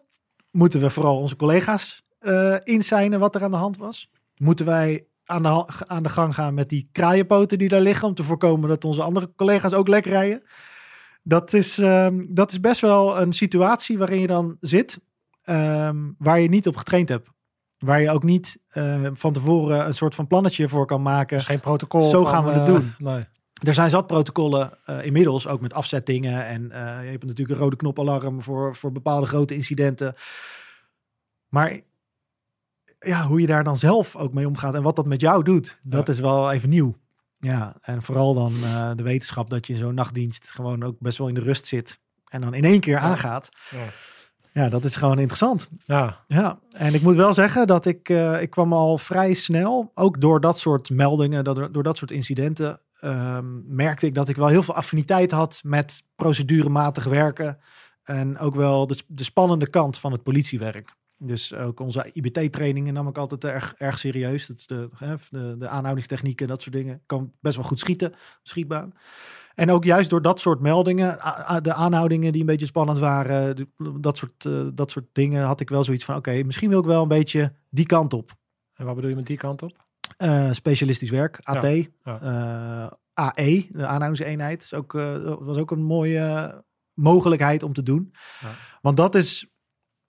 Moeten 0.52 0.80
we 0.80 0.90
vooral 0.90 1.18
onze 1.18 1.36
collega's 1.36 2.06
eh 2.20 2.56
inzijnen 2.64 3.20
wat 3.20 3.36
er 3.36 3.44
aan 3.44 3.52
de 3.52 3.58
hand 3.58 3.78
was? 3.78 4.12
Moeten 4.38 4.66
wij 4.66 5.08
aan 5.28 5.44
de, 5.44 5.66
aan 5.88 6.04
de 6.04 6.10
gang 6.10 6.34
gaan 6.34 6.54
met 6.54 6.70
die 6.70 6.90
kraaienpoten 6.92 7.58
die 7.58 7.70
daar 7.70 7.82
liggen... 7.82 8.08
om 8.08 8.14
te 8.14 8.24
voorkomen 8.24 8.70
dat 8.70 8.86
onze 8.86 9.02
andere 9.02 9.32
collega's 9.36 9.74
ook 9.74 9.88
lek 9.88 10.06
rijden? 10.06 10.44
Dat 11.24 11.54
is, 11.54 11.78
ehm, 11.78 12.26
dat 12.30 12.52
is 12.52 12.60
best 12.60 12.82
wel 12.82 13.20
een 13.20 13.34
situatie 13.34 13.98
waarin 13.98 14.20
je 14.20 14.28
dan 14.28 14.58
zit... 14.60 15.00
ehm, 15.44 15.98
waar 16.18 16.40
je 16.40 16.50
niet 16.50 16.68
op 16.68 16.76
getraind 16.76 17.10
hebt. 17.10 17.30
Waar 17.78 18.02
je 18.02 18.12
ook 18.12 18.24
niet 18.24 18.60
eh, 18.68 19.08
van 19.14 19.34
tevoren 19.34 19.86
een 19.86 19.94
soort 19.94 20.16
van 20.16 20.28
plannetje 20.28 20.70
voor 20.70 20.86
kan 20.86 21.02
maken. 21.02 21.38
Dus 21.38 21.46
geen 21.46 21.60
protocol. 21.60 22.02
Zo 22.02 22.24
van, 22.24 22.34
gaan 22.34 22.46
we 22.46 22.52
het 22.52 22.68
eh, 22.68 22.74
doen. 22.74 22.94
Nee. 22.98 23.26
Er 23.54 23.74
zijn 23.74 23.90
zat 23.90 24.08
protocollen 24.08 24.78
eh, 24.86 25.06
inmiddels, 25.06 25.48
ook 25.48 25.62
met 25.62 25.74
afzetdingen. 25.74 26.46
En 26.46 26.62
je 27.04 27.10
hebt 27.10 27.26
natuurlijk 27.26 27.58
een 27.58 27.64
rode 27.64 27.76
knopalarm 27.76 28.42
voor, 28.42 28.76
voor 28.76 28.92
bepaalde 28.92 29.28
grote 29.28 29.56
incidenten. 29.56 30.16
Maar 31.48 31.80
ja, 33.00 33.28
hoe 33.28 33.42
je 33.42 33.48
daar 33.48 33.64
dan 33.64 33.78
zelf 33.78 34.16
ook 34.16 34.34
mee 34.34 34.48
omgaat 34.48 34.76
en 34.76 34.84
wat 34.84 34.96
dat 34.96 35.06
met 35.06 35.22
jou 35.22 35.44
doet, 35.44 35.80
dat 35.84 36.08
Ja. 36.08 36.14
is 36.14 36.20
wel 36.20 36.52
even 36.52 36.70
nieuw. 36.70 36.96
Ja, 37.40 37.76
en 37.82 38.02
vooral 38.04 38.34
dan 38.34 38.54
eh, 38.64 38.92
de 38.96 39.04
wetenschap 39.04 39.50
dat 39.50 39.68
je 39.68 39.74
in 39.74 39.80
zo'n 39.80 39.94
nachtdienst 39.94 40.52
gewoon 40.52 40.84
ook 40.84 40.96
best 41.00 41.18
wel 41.18 41.28
in 41.28 41.34
de 41.34 41.42
rust 41.42 41.68
zit. 41.68 42.00
En 42.28 42.42
dan 42.42 42.54
in 42.54 42.64
één 42.64 42.80
keer 42.80 42.98
aangaat. 42.98 43.50
Ja. 43.70 43.84
Ja, 44.54 44.70
dat 44.70 44.84
is 44.84 44.96
gewoon 44.96 45.20
interessant. 45.20 45.68
Ja. 45.86 46.24
Ja, 46.28 46.60
en 46.72 46.94
ik 46.94 47.02
moet 47.02 47.16
wel 47.16 47.34
zeggen 47.34 47.68
dat 47.68 47.86
ik, 47.86 48.10
eh, 48.10 48.42
ik 48.42 48.50
kwam 48.50 48.74
al 48.74 48.98
vrij 48.98 49.34
snel, 49.34 49.92
ook 49.94 50.22
door 50.22 50.42
dat 50.42 50.60
soort 50.60 50.90
meldingen, 50.90 51.44
door, 51.44 51.72
door 51.72 51.84
dat 51.84 51.98
soort 51.98 52.12
incidenten, 52.12 52.80
ehm, 53.00 53.76
merkte 53.76 54.06
ik 54.06 54.16
dat 54.16 54.30
ik 54.30 54.36
wel 54.36 54.48
heel 54.48 54.64
veel 54.64 54.74
affiniteit 54.74 55.32
had 55.32 55.60
met 55.64 56.04
procedurematig 56.16 57.04
werken. 57.04 57.58
En 58.04 58.38
ook 58.40 58.56
wel 58.56 58.88
de, 58.88 58.98
de 59.08 59.24
spannende 59.24 59.70
kant 59.70 60.00
van 60.00 60.12
het 60.12 60.24
politiewerk. 60.24 60.96
Dus 61.18 61.54
ook 61.54 61.80
onze 61.80 62.10
IBT-trainingen 62.14 62.94
nam 62.94 63.08
ik 63.08 63.18
altijd 63.18 63.44
erg, 63.44 63.76
erg 63.78 64.00
serieus. 64.00 64.48
Dat 64.48 64.58
is 64.58 64.68
de, 64.68 64.90
hè, 64.96 65.16
de, 65.30 65.56
de 65.60 65.68
aanhoudingstechnieken, 65.68 66.48
dat 66.48 66.62
soort 66.62 66.76
dingen. 66.76 66.96
Ik 66.96 67.02
kan 67.06 67.34
best 67.40 67.56
wel 67.56 67.66
goed 67.66 67.80
schieten, 67.80 68.14
schietbaan. 68.44 68.94
En 69.56 69.72
ook 69.72 69.84
juist 69.84 70.10
door 70.10 70.22
dat 70.22 70.40
soort 70.40 70.60
meldingen, 70.60 71.18
de 71.62 71.74
aanhoudingen 71.74 72.32
die 72.32 72.42
een 72.42 72.48
beetje 72.48 72.66
spannend 72.66 73.00
waren, 73.00 73.70
dat, 74.00 74.18
soort, 74.18 74.46
eh, 74.46 74.68
dat 74.74 74.92
soort 74.92 75.06
dingen, 75.12 75.44
had 75.44 75.60
ik 75.60 75.70
wel 75.70 75.84
zoiets 75.84 76.06
van: 76.06 76.16
oké, 76.16 76.44
misschien 76.44 76.70
wil 76.70 76.80
ik 76.80 76.86
wel 76.86 77.02
een 77.02 77.08
beetje 77.08 77.54
die 77.70 77.86
kant 77.86 78.14
op. 78.14 78.36
En 78.74 78.86
wat 78.86 78.96
bedoel 78.96 79.10
je 79.10 79.16
met 79.16 79.28
die 79.28 79.38
kant 79.38 79.62
op? 79.62 79.86
Eh, 80.18 80.52
specialistisch 80.52 81.10
werk, 81.10 81.40
AT, 81.44 81.64
ja. 81.64 82.22
eh, 82.22 82.92
AE, 83.14 83.68
de 83.70 83.86
aanhoudingseenheid, 83.86 84.64
is 84.64 84.74
ook, 84.74 84.96
eh, 84.96 85.36
was 85.40 85.58
ook 85.58 85.72
een 85.72 85.84
mooie 85.84 86.64
mogelijkheid 86.94 87.64
om 87.64 87.74
te 87.74 87.84
doen. 87.84 88.14
Ja. 88.40 88.48
Want 88.82 88.98
dat 88.98 89.16
is, 89.16 89.48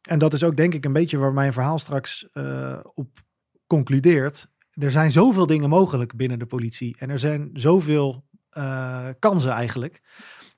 en 0.08 0.18
dat 0.18 0.32
is 0.32 0.44
ook 0.44 0.56
denk 0.56 0.74
ik 0.74 0.84
een 0.84 0.92
beetje 0.92 1.18
waar 1.18 1.32
mijn 1.32 1.52
verhaal 1.52 1.78
straks 1.78 2.28
eh, 2.32 2.78
op 2.94 3.08
concludeert. 3.66 4.48
Er 4.70 4.90
zijn 4.90 5.10
zoveel 5.10 5.46
dingen 5.46 5.68
mogelijk 5.68 6.16
binnen 6.16 6.38
de 6.38 6.46
politie 6.46 6.96
en 6.98 7.10
er 7.10 7.18
zijn 7.18 7.50
zoveel 7.52 8.24
eh, 8.50 9.08
kansen 9.18 9.50
eigenlijk, 9.50 10.02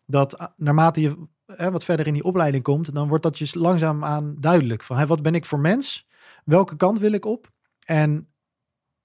dat 0.06 0.38
ah, 0.38 0.48
naarmate 0.56 1.00
je 1.00 1.26
hè, 1.46 1.70
wat 1.70 1.84
verder 1.84 2.06
in 2.06 2.12
die 2.12 2.24
opleiding 2.24 2.62
komt, 2.62 2.94
dan 2.94 3.08
wordt 3.08 3.22
dat 3.22 3.38
je 3.38 3.58
langzaamaan 3.58 4.36
duidelijk 4.38 4.82
van 4.82 4.96
hè, 4.98 5.06
wat 5.06 5.22
ben 5.22 5.34
ik 5.34 5.44
voor 5.44 5.60
mens, 5.60 6.08
welke 6.44 6.76
kant 6.76 6.98
wil 6.98 7.12
ik 7.12 7.24
op 7.24 7.50
en 7.84 8.28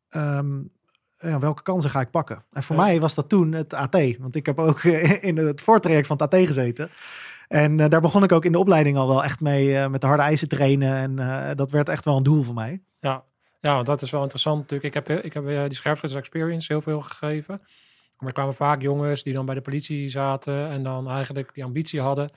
ehm, 0.09 0.61
ja, 1.17 1.39
welke 1.39 1.63
kansen 1.63 1.89
ga 1.89 2.01
ik 2.01 2.11
pakken? 2.11 2.43
En 2.51 2.63
voor 2.63 2.75
Ja. 2.75 2.81
mij 2.81 2.99
was 2.99 3.15
dat 3.15 3.29
toen 3.29 3.51
het 3.51 3.73
AT. 3.73 4.17
Want 4.19 4.35
ik 4.35 4.45
heb 4.45 4.59
ook 4.59 4.79
eh, 4.79 5.23
in 5.29 5.37
het 5.37 5.61
voortraject 5.61 6.07
van 6.07 6.17
het 6.21 6.33
AT 6.33 6.45
gezeten. 6.47 6.89
En 7.47 7.79
eh, 7.79 7.89
daar 7.89 8.01
begon 8.01 8.23
ik 8.23 8.31
ook 8.31 8.45
in 8.45 8.51
de 8.51 8.57
opleiding 8.59 8.97
al 8.97 9.07
wel 9.07 9.23
echt 9.23 9.41
mee 9.41 9.77
eh, 9.77 9.87
met 9.87 10.01
de 10.01 10.07
harde 10.07 10.23
eisen 10.23 10.47
trainen. 10.47 10.95
En 10.95 11.19
eh, 11.19 11.55
dat 11.55 11.71
werd 11.71 11.89
echt 11.89 12.05
wel 12.05 12.17
een 12.17 12.23
doel 12.23 12.43
voor 12.43 12.53
mij. 12.53 12.83
Ja. 12.99 13.23
ja, 13.61 13.83
dat 13.83 14.01
is 14.01 14.11
wel 14.11 14.21
interessant 14.21 14.59
natuurlijk. 14.59 14.95
Ik 14.95 15.07
heb, 15.07 15.23
ik 15.23 15.33
heb 15.33 15.45
die 15.45 15.77
scherpschutters 15.77 16.21
experience 16.21 16.73
heel 16.73 16.81
veel 16.81 17.01
gegeven. 17.01 17.61
Maar 18.17 18.27
er 18.27 18.33
kwamen 18.33 18.53
vaak 18.53 18.81
jongens 18.81 19.23
die 19.23 19.33
dan 19.33 19.45
bij 19.45 19.55
de 19.55 19.61
politie 19.61 20.09
zaten 20.09 20.69
en 20.69 20.83
dan 20.83 21.09
eigenlijk 21.09 21.53
die 21.53 21.63
ambitie 21.63 22.01
hadden 22.01 22.29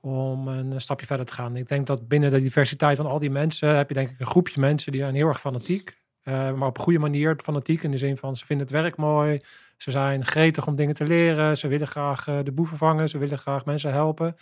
om 0.00 0.48
een 0.48 0.80
stapje 0.80 1.06
verder 1.06 1.26
te 1.26 1.32
gaan. 1.32 1.56
Ik 1.56 1.68
denk 1.68 1.86
dat 1.86 2.08
binnen 2.08 2.30
de 2.30 2.42
diversiteit 2.42 2.96
van 2.96 3.06
al 3.06 3.18
die 3.18 3.30
mensen 3.30 3.76
heb 3.76 3.88
je 3.88 3.94
denk 3.94 4.10
ik 4.10 4.20
een 4.20 4.26
groepje 4.26 4.60
mensen 4.60 4.92
die 4.92 5.00
zijn 5.00 5.14
heel 5.14 5.28
erg 5.28 5.40
fanatiek. 5.40 6.01
Eh, 6.22 6.52
maar 6.52 6.68
op 6.68 6.76
een 6.76 6.82
goede 6.84 6.98
manier 6.98 7.36
fanatiek 7.44 7.82
in 7.82 7.90
de 7.90 7.98
zin 7.98 8.16
van 8.16 8.36
ze 8.36 8.46
vinden 8.46 8.66
het 8.66 8.74
werk 8.76 8.96
mooi. 8.96 9.40
Ze 9.76 9.90
zijn 9.90 10.24
gretig 10.26 10.66
om 10.66 10.76
dingen 10.76 10.94
te 10.94 11.04
leren. 11.04 11.58
Ze 11.58 11.68
willen 11.68 11.88
graag 11.88 12.28
eh, 12.28 12.38
de 12.42 12.52
boeven 12.52 12.76
vangen. 12.78 13.08
Ze 13.08 13.18
willen 13.18 13.38
graag 13.38 13.64
mensen 13.64 13.92
helpen. 13.92 14.36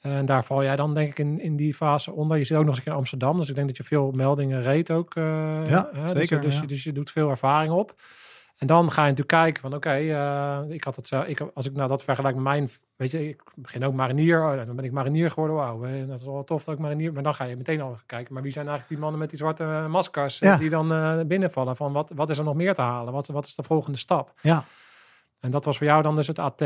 En 0.00 0.26
daar 0.26 0.44
val 0.44 0.62
jij 0.62 0.76
dan 0.76 0.94
denk 0.94 1.10
ik 1.10 1.18
in, 1.18 1.40
in 1.40 1.56
die 1.56 1.74
fase 1.74 2.12
onder. 2.12 2.36
Je 2.38 2.44
zit 2.44 2.56
ook 2.56 2.64
nog 2.64 2.68
eens 2.68 2.78
een 2.78 2.84
keer 2.84 2.92
in 2.92 2.98
Amsterdam. 2.98 3.36
Dus 3.36 3.48
ik 3.48 3.54
denk 3.54 3.66
dat 3.66 3.76
je 3.76 3.84
veel 3.84 4.10
meldingen 4.10 4.62
reed 4.62 4.90
ook. 4.90 5.14
eh, 5.16 5.24
Ja, 5.66 5.90
hè, 5.92 6.02
dus, 6.02 6.12
zeker, 6.12 6.40
Dus, 6.40 6.54
ja. 6.54 6.60
je, 6.60 6.66
dus 6.66 6.84
je 6.84 6.92
doet 6.92 7.10
veel 7.10 7.30
ervaring 7.30 7.72
op. 7.72 7.94
En 8.54 8.66
dan 8.66 8.90
ga 8.92 9.02
je 9.02 9.08
natuurlijk 9.10 9.28
kijken 9.28 9.62
van 9.62 9.74
oké, 9.74 9.90
eh, 9.90 10.58
ik 10.68 10.84
had 10.84 10.96
het 10.96 11.06
zo, 11.06 11.22
ik, 11.26 11.40
als 11.54 11.66
ik 11.66 11.72
nou 11.72 11.88
dat 11.88 12.04
vergelijk 12.04 12.34
met 12.34 12.44
mijn, 12.44 12.70
weet 12.96 13.10
je, 13.10 13.28
ik 13.28 13.42
begin 13.54 13.84
ook 13.84 13.94
marinier, 13.94 14.42
oh, 14.42 14.66
dan 14.66 14.76
ben 14.76 14.84
ik 14.84 14.92
marinier 14.92 15.30
geworden, 15.30 15.56
wauw, 15.56 16.06
dat 16.06 16.18
is 16.20 16.24
wel 16.24 16.44
tof 16.44 16.64
dat 16.64 16.74
ik 16.74 16.80
marinier, 16.80 17.12
maar 17.12 17.22
dan 17.22 17.34
ga 17.34 17.44
je 17.44 17.56
meteen 17.56 17.80
al 17.80 17.98
kijken, 18.06 18.34
maar 18.34 18.42
wie 18.42 18.52
zijn 18.52 18.64
eigenlijk 18.68 18.94
die 18.94 19.02
mannen 19.02 19.20
met 19.20 19.30
die 19.30 19.38
zwarte 19.38 19.64
eh, 19.64 19.86
maskers 19.86 20.40
eh, 20.40 20.48
Ja. 20.48 20.56
die 20.56 20.68
dan 20.70 20.88
binnenvallen, 21.26 21.76
van 21.76 21.92
wat, 21.92 22.12
wat 22.14 22.30
is 22.30 22.38
er 22.38 22.44
nog 22.44 22.54
meer 22.54 22.74
te 22.74 22.82
halen, 22.82 23.12
wat, 23.12 23.26
wat 23.26 23.44
is 23.46 23.54
de 23.54 23.62
volgende 23.62 23.98
stap? 23.98 24.32
Ja, 24.40 24.64
En 25.40 25.50
dat 25.50 25.64
was 25.64 25.78
voor 25.78 25.86
jou 25.86 26.02
dan 26.02 26.16
dus 26.16 26.26
het 26.26 26.38
AT. 26.38 26.62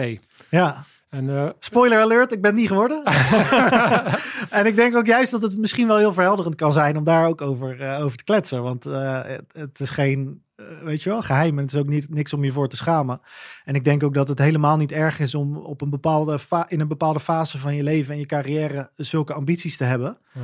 ja. 0.50 0.84
En 1.08 1.54
Spoiler 1.58 2.00
alert, 2.00 2.32
ik 2.32 2.42
ben 2.42 2.54
niet 2.54 2.68
geworden. 2.68 3.04
en 4.50 4.66
ik 4.66 4.76
denk 4.76 4.96
ook 4.96 5.06
juist 5.06 5.30
dat 5.30 5.42
het 5.42 5.58
misschien 5.58 5.86
wel 5.86 5.96
heel 5.96 6.12
verhelderend 6.12 6.54
kan 6.54 6.72
zijn 6.72 6.96
om 6.96 7.04
daar 7.04 7.26
ook 7.26 7.40
over, 7.40 7.98
over 8.00 8.16
te 8.16 8.24
kletsen. 8.24 8.62
Want 8.62 8.84
het, 8.84 9.42
het 9.52 9.80
is 9.80 9.90
geen, 9.90 10.42
weet 10.82 11.02
je 11.02 11.10
wel, 11.10 11.22
geheim 11.22 11.58
en 11.58 11.64
het 11.64 11.72
is 11.72 11.80
ook 11.80 11.88
niet, 11.88 12.10
niks 12.10 12.32
om 12.32 12.44
je 12.44 12.52
voor 12.52 12.68
te 12.68 12.76
schamen. 12.76 13.20
En 13.64 13.74
ik 13.74 13.84
denk 13.84 14.02
ook 14.02 14.14
dat 14.14 14.28
het 14.28 14.38
helemaal 14.38 14.76
niet 14.76 14.92
erg 14.92 15.20
is 15.20 15.34
om 15.34 15.56
op 15.56 15.80
een 15.80 15.90
bepaalde 15.90 16.38
fa- 16.38 16.68
in 16.68 16.80
een 16.80 16.88
bepaalde 16.88 17.20
fase 17.20 17.58
van 17.58 17.74
je 17.74 17.82
leven 17.82 18.12
en 18.12 18.20
je 18.20 18.26
carrière 18.26 18.90
zulke 18.96 19.34
ambities 19.34 19.76
te 19.76 19.84
hebben. 19.84 20.18
Ja. 20.32 20.40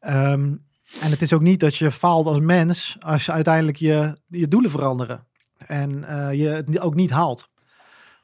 Ehm, 0.00 0.54
en 1.00 1.10
het 1.10 1.22
is 1.22 1.32
ook 1.32 1.42
niet 1.42 1.60
dat 1.60 1.76
je 1.76 1.90
faalt 1.90 2.26
als 2.26 2.40
mens 2.40 2.96
als 3.00 3.24
je 3.24 3.32
uiteindelijk 3.32 3.76
je, 3.76 4.18
je 4.26 4.48
doelen 4.48 4.70
veranderen. 4.70 5.24
En 5.58 6.04
eh, 6.04 6.32
je 6.32 6.48
het 6.48 6.80
ook 6.80 6.94
niet 6.94 7.10
haalt. 7.10 7.48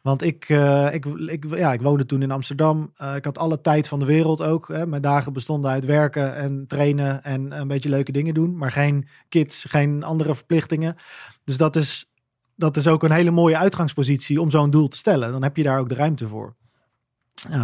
Want 0.03 0.23
ik, 0.23 0.49
eh, 0.49 0.95
ik, 0.95 1.07
ik, 1.07 1.45
ja, 1.57 1.73
ik 1.73 1.81
woonde 1.81 2.07
toen 2.07 2.23
in 2.23 2.31
Amsterdam. 2.31 2.91
Eh, 2.97 3.17
ik 3.17 3.25
had 3.25 3.39
alle 3.39 3.61
tijd 3.61 3.89
van 3.89 3.99
de 3.99 4.05
wereld 4.05 4.43
ook. 4.43 4.69
Hè. 4.69 4.87
Mijn 4.87 5.03
dagen 5.03 5.33
bestonden 5.33 5.71
uit 5.71 5.85
werken 5.85 6.37
en 6.37 6.65
trainen 6.67 7.25
en 7.25 7.61
een 7.61 7.69
beetje 7.69 7.89
leuke 7.89 8.13
dingen 8.13 8.35
doen. 8.35 8.57
Maar 8.57 8.73
geen 8.73 9.09
kids, 9.29 9.65
geen 9.69 10.03
andere 10.03 10.35
verplichtingen. 10.35 10.97
Dus 11.45 11.57
dat 11.57 11.77
is, 11.77 12.11
dat 12.55 12.77
is 12.77 12.87
ook 12.87 13.03
een 13.03 13.11
hele 13.11 13.31
mooie 13.31 13.57
uitgangspositie 13.57 14.41
om 14.41 14.51
zo'n 14.51 14.71
doel 14.71 14.89
te 14.89 14.97
stellen. 14.97 15.33
Dan 15.33 15.43
heb 15.43 15.57
je 15.57 15.63
daar 15.63 15.79
ook 15.79 15.89
de 15.89 15.95
ruimte 15.95 16.29
voor. 16.29 16.55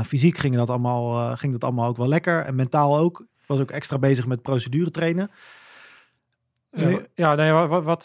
Fysiek 0.05 0.39
ging 0.39 0.57
dat, 0.57 0.71
allemaal, 0.71 1.31
eh, 1.31 1.39
ging 1.39 1.53
dat 1.53 1.65
allemaal 1.65 1.89
ook 1.89 1.97
wel 1.97 2.09
lekker. 2.09 2.45
En 2.45 2.55
mentaal 2.55 2.99
ook. 2.99 3.21
Ik 3.21 3.47
was 3.47 3.61
ook 3.61 3.71
extra 3.71 3.99
bezig 3.99 4.27
met 4.27 4.43
procedure 4.43 4.91
trainen. 4.91 5.31
ja, 6.71 7.01
ja, 7.15 7.35
nee, 7.35 7.53
wat, 7.53 8.05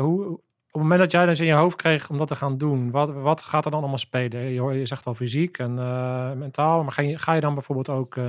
hoe, 0.00 0.40
het 0.72 0.82
moment 0.82 1.00
dat 1.00 1.12
jij 1.12 1.26
dus 1.26 1.40
in 1.40 1.46
je 1.46 1.52
hoofd 1.52 1.76
kreeg 1.76 2.10
om 2.10 2.18
dat 2.18 2.28
te 2.28 2.36
gaan 2.36 2.58
doen, 2.58 2.90
wat, 2.90 3.12
wat 3.12 3.42
gaat 3.42 3.64
er 3.64 3.70
dan 3.70 3.80
allemaal 3.80 3.98
spelen? 3.98 4.40
Je, 4.40 4.78
je 4.78 4.86
zegt 4.86 5.06
al 5.06 5.14
fysiek 5.14 5.58
en 5.58 5.78
eh, 5.78 6.32
mentaal, 6.32 6.82
maar 6.82 6.92
ga 6.92 7.02
je, 7.02 7.18
ga 7.18 7.32
je 7.32 7.40
dan 7.40 7.54
bijvoorbeeld 7.54 7.88
ook 7.88 8.16
eh, 8.16 8.24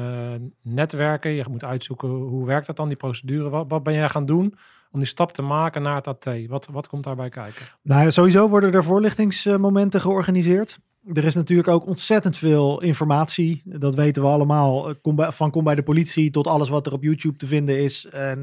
netwerken? 0.62 1.32
Je 1.32 1.45
moet 1.49 1.63
uitzoeken 1.63 2.10
hoe 2.10 2.45
werkt 2.45 2.67
dat 2.67 2.75
dan, 2.75 2.88
die 2.88 2.97
procedure? 2.97 3.49
Wat, 3.49 3.65
wat 3.67 3.84
ben 3.84 3.93
jij 3.93 4.10
gaan 4.10 4.25
doen 4.25 4.56
om 4.91 4.99
die 4.99 5.08
stap 5.08 5.32
te 5.32 5.41
maken 5.41 5.82
naar 5.82 5.95
het 5.95 6.08
AT? 6.08 6.30
Wat, 6.47 6.68
wat 6.72 6.88
komt 6.88 7.03
daarbij 7.03 7.30
kijken? 7.30 7.66
Nou, 7.82 8.11
sowieso 8.11 8.49
worden 8.49 8.74
er 8.74 8.84
voorlichtingsmomenten 8.84 10.01
georganiseerd. 10.01 10.80
Er 11.13 11.26
is 11.26 11.36
natuurlijk 11.36 11.68
ook 11.68 11.88
ontzettend 11.88 12.38
veel 12.38 12.82
informatie. 12.82 13.61
Dat 13.66 13.95
weten 13.95 14.22
we 14.22 14.28
allemaal. 14.28 14.89
Eh, 14.89 14.95
Kom 15.01 15.16
bij, 15.16 15.32
van 15.32 15.51
kom 15.51 15.63
bij 15.63 15.76
de 15.76 15.84
politie 15.84 16.32
tot 16.32 16.47
alles 16.47 16.70
wat 16.70 16.88
er 16.88 16.93
op 16.93 17.03
YouTube 17.03 17.38
te 17.38 17.47
vinden 17.47 17.80
is. 17.80 18.05
En 18.05 18.39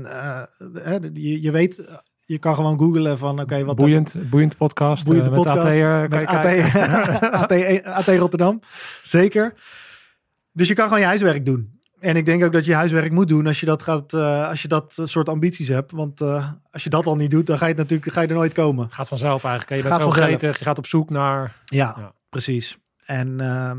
je, 1.13 1.51
weet, 1.51 2.01
je 2.29 2.39
kan 2.39 2.55
gewoon 2.55 2.79
googlen 2.79 3.19
van 3.19 3.41
oké, 3.41 3.65
wat 3.65 3.77
Boeiend, 3.77 4.17
boeiend 4.31 4.57
podcast. 4.57 5.05
Boeiende 5.07 5.31
eh, 5.31 5.37
met 5.37 5.45
podcast 5.45 5.67
AT'er, 5.67 6.09
met 6.09 6.21
je 6.21 6.27
kijken. 6.27 6.81
AT, 7.41 7.53
AT, 7.53 8.09
AT 8.09 8.17
Rotterdam. 8.17 8.61
Zeker. 9.03 9.55
Dus 10.53 10.69
je 10.69 10.75
kan 10.75 10.85
gewoon 10.85 11.01
je 11.01 11.07
huiswerk 11.07 11.45
doen. 11.45 11.81
En 12.01 12.17
ik 12.17 12.25
denk 12.25 12.45
ook 12.45 12.53
dat 12.53 12.65
je 12.65 12.75
huiswerk 12.75 13.13
moet 13.13 13.29
doen 13.29 13.47
als 13.47 13.61
je 13.61 13.67
dat, 13.67 13.83
gaat, 13.83 14.13
eh, 14.13 14.49
als 14.49 14.63
je 14.63 14.69
dat 14.69 14.99
soort 15.03 15.29
ambities 15.29 15.69
hebt. 15.69 15.93
Want 15.93 16.21
eh, 16.21 16.53
als 16.71 16.85
je 16.85 16.91
dat 16.91 17.07
al 17.07 17.17
niet 17.17 17.31
doet, 17.31 17.47
dan 17.47 17.59
ga 17.59 17.65
je, 17.65 17.71
het 17.73 17.81
natuurlijk, 17.81 18.13
ga 18.13 18.21
je 18.21 18.29
er 18.29 18.35
nooit 18.35 18.53
komen. 18.53 18.87
Gaat 18.91 19.09
vanzelf 19.09 19.45
eigenlijk. 19.45 19.75
Je 19.83 19.89
bent 19.89 19.89
Gaat 19.95 20.03
zo 20.03 20.11
vanzelf. 20.11 20.27
gretig, 20.39 20.59
je 20.59 20.65
gaat 20.65 20.79
op 20.79 20.87
zoek 20.87 21.11
naar... 21.11 21.57
Ja, 21.65 21.95
Ja. 21.99 22.13
precies. 22.31 22.79
En 23.05 23.41
ehm, 23.41 23.79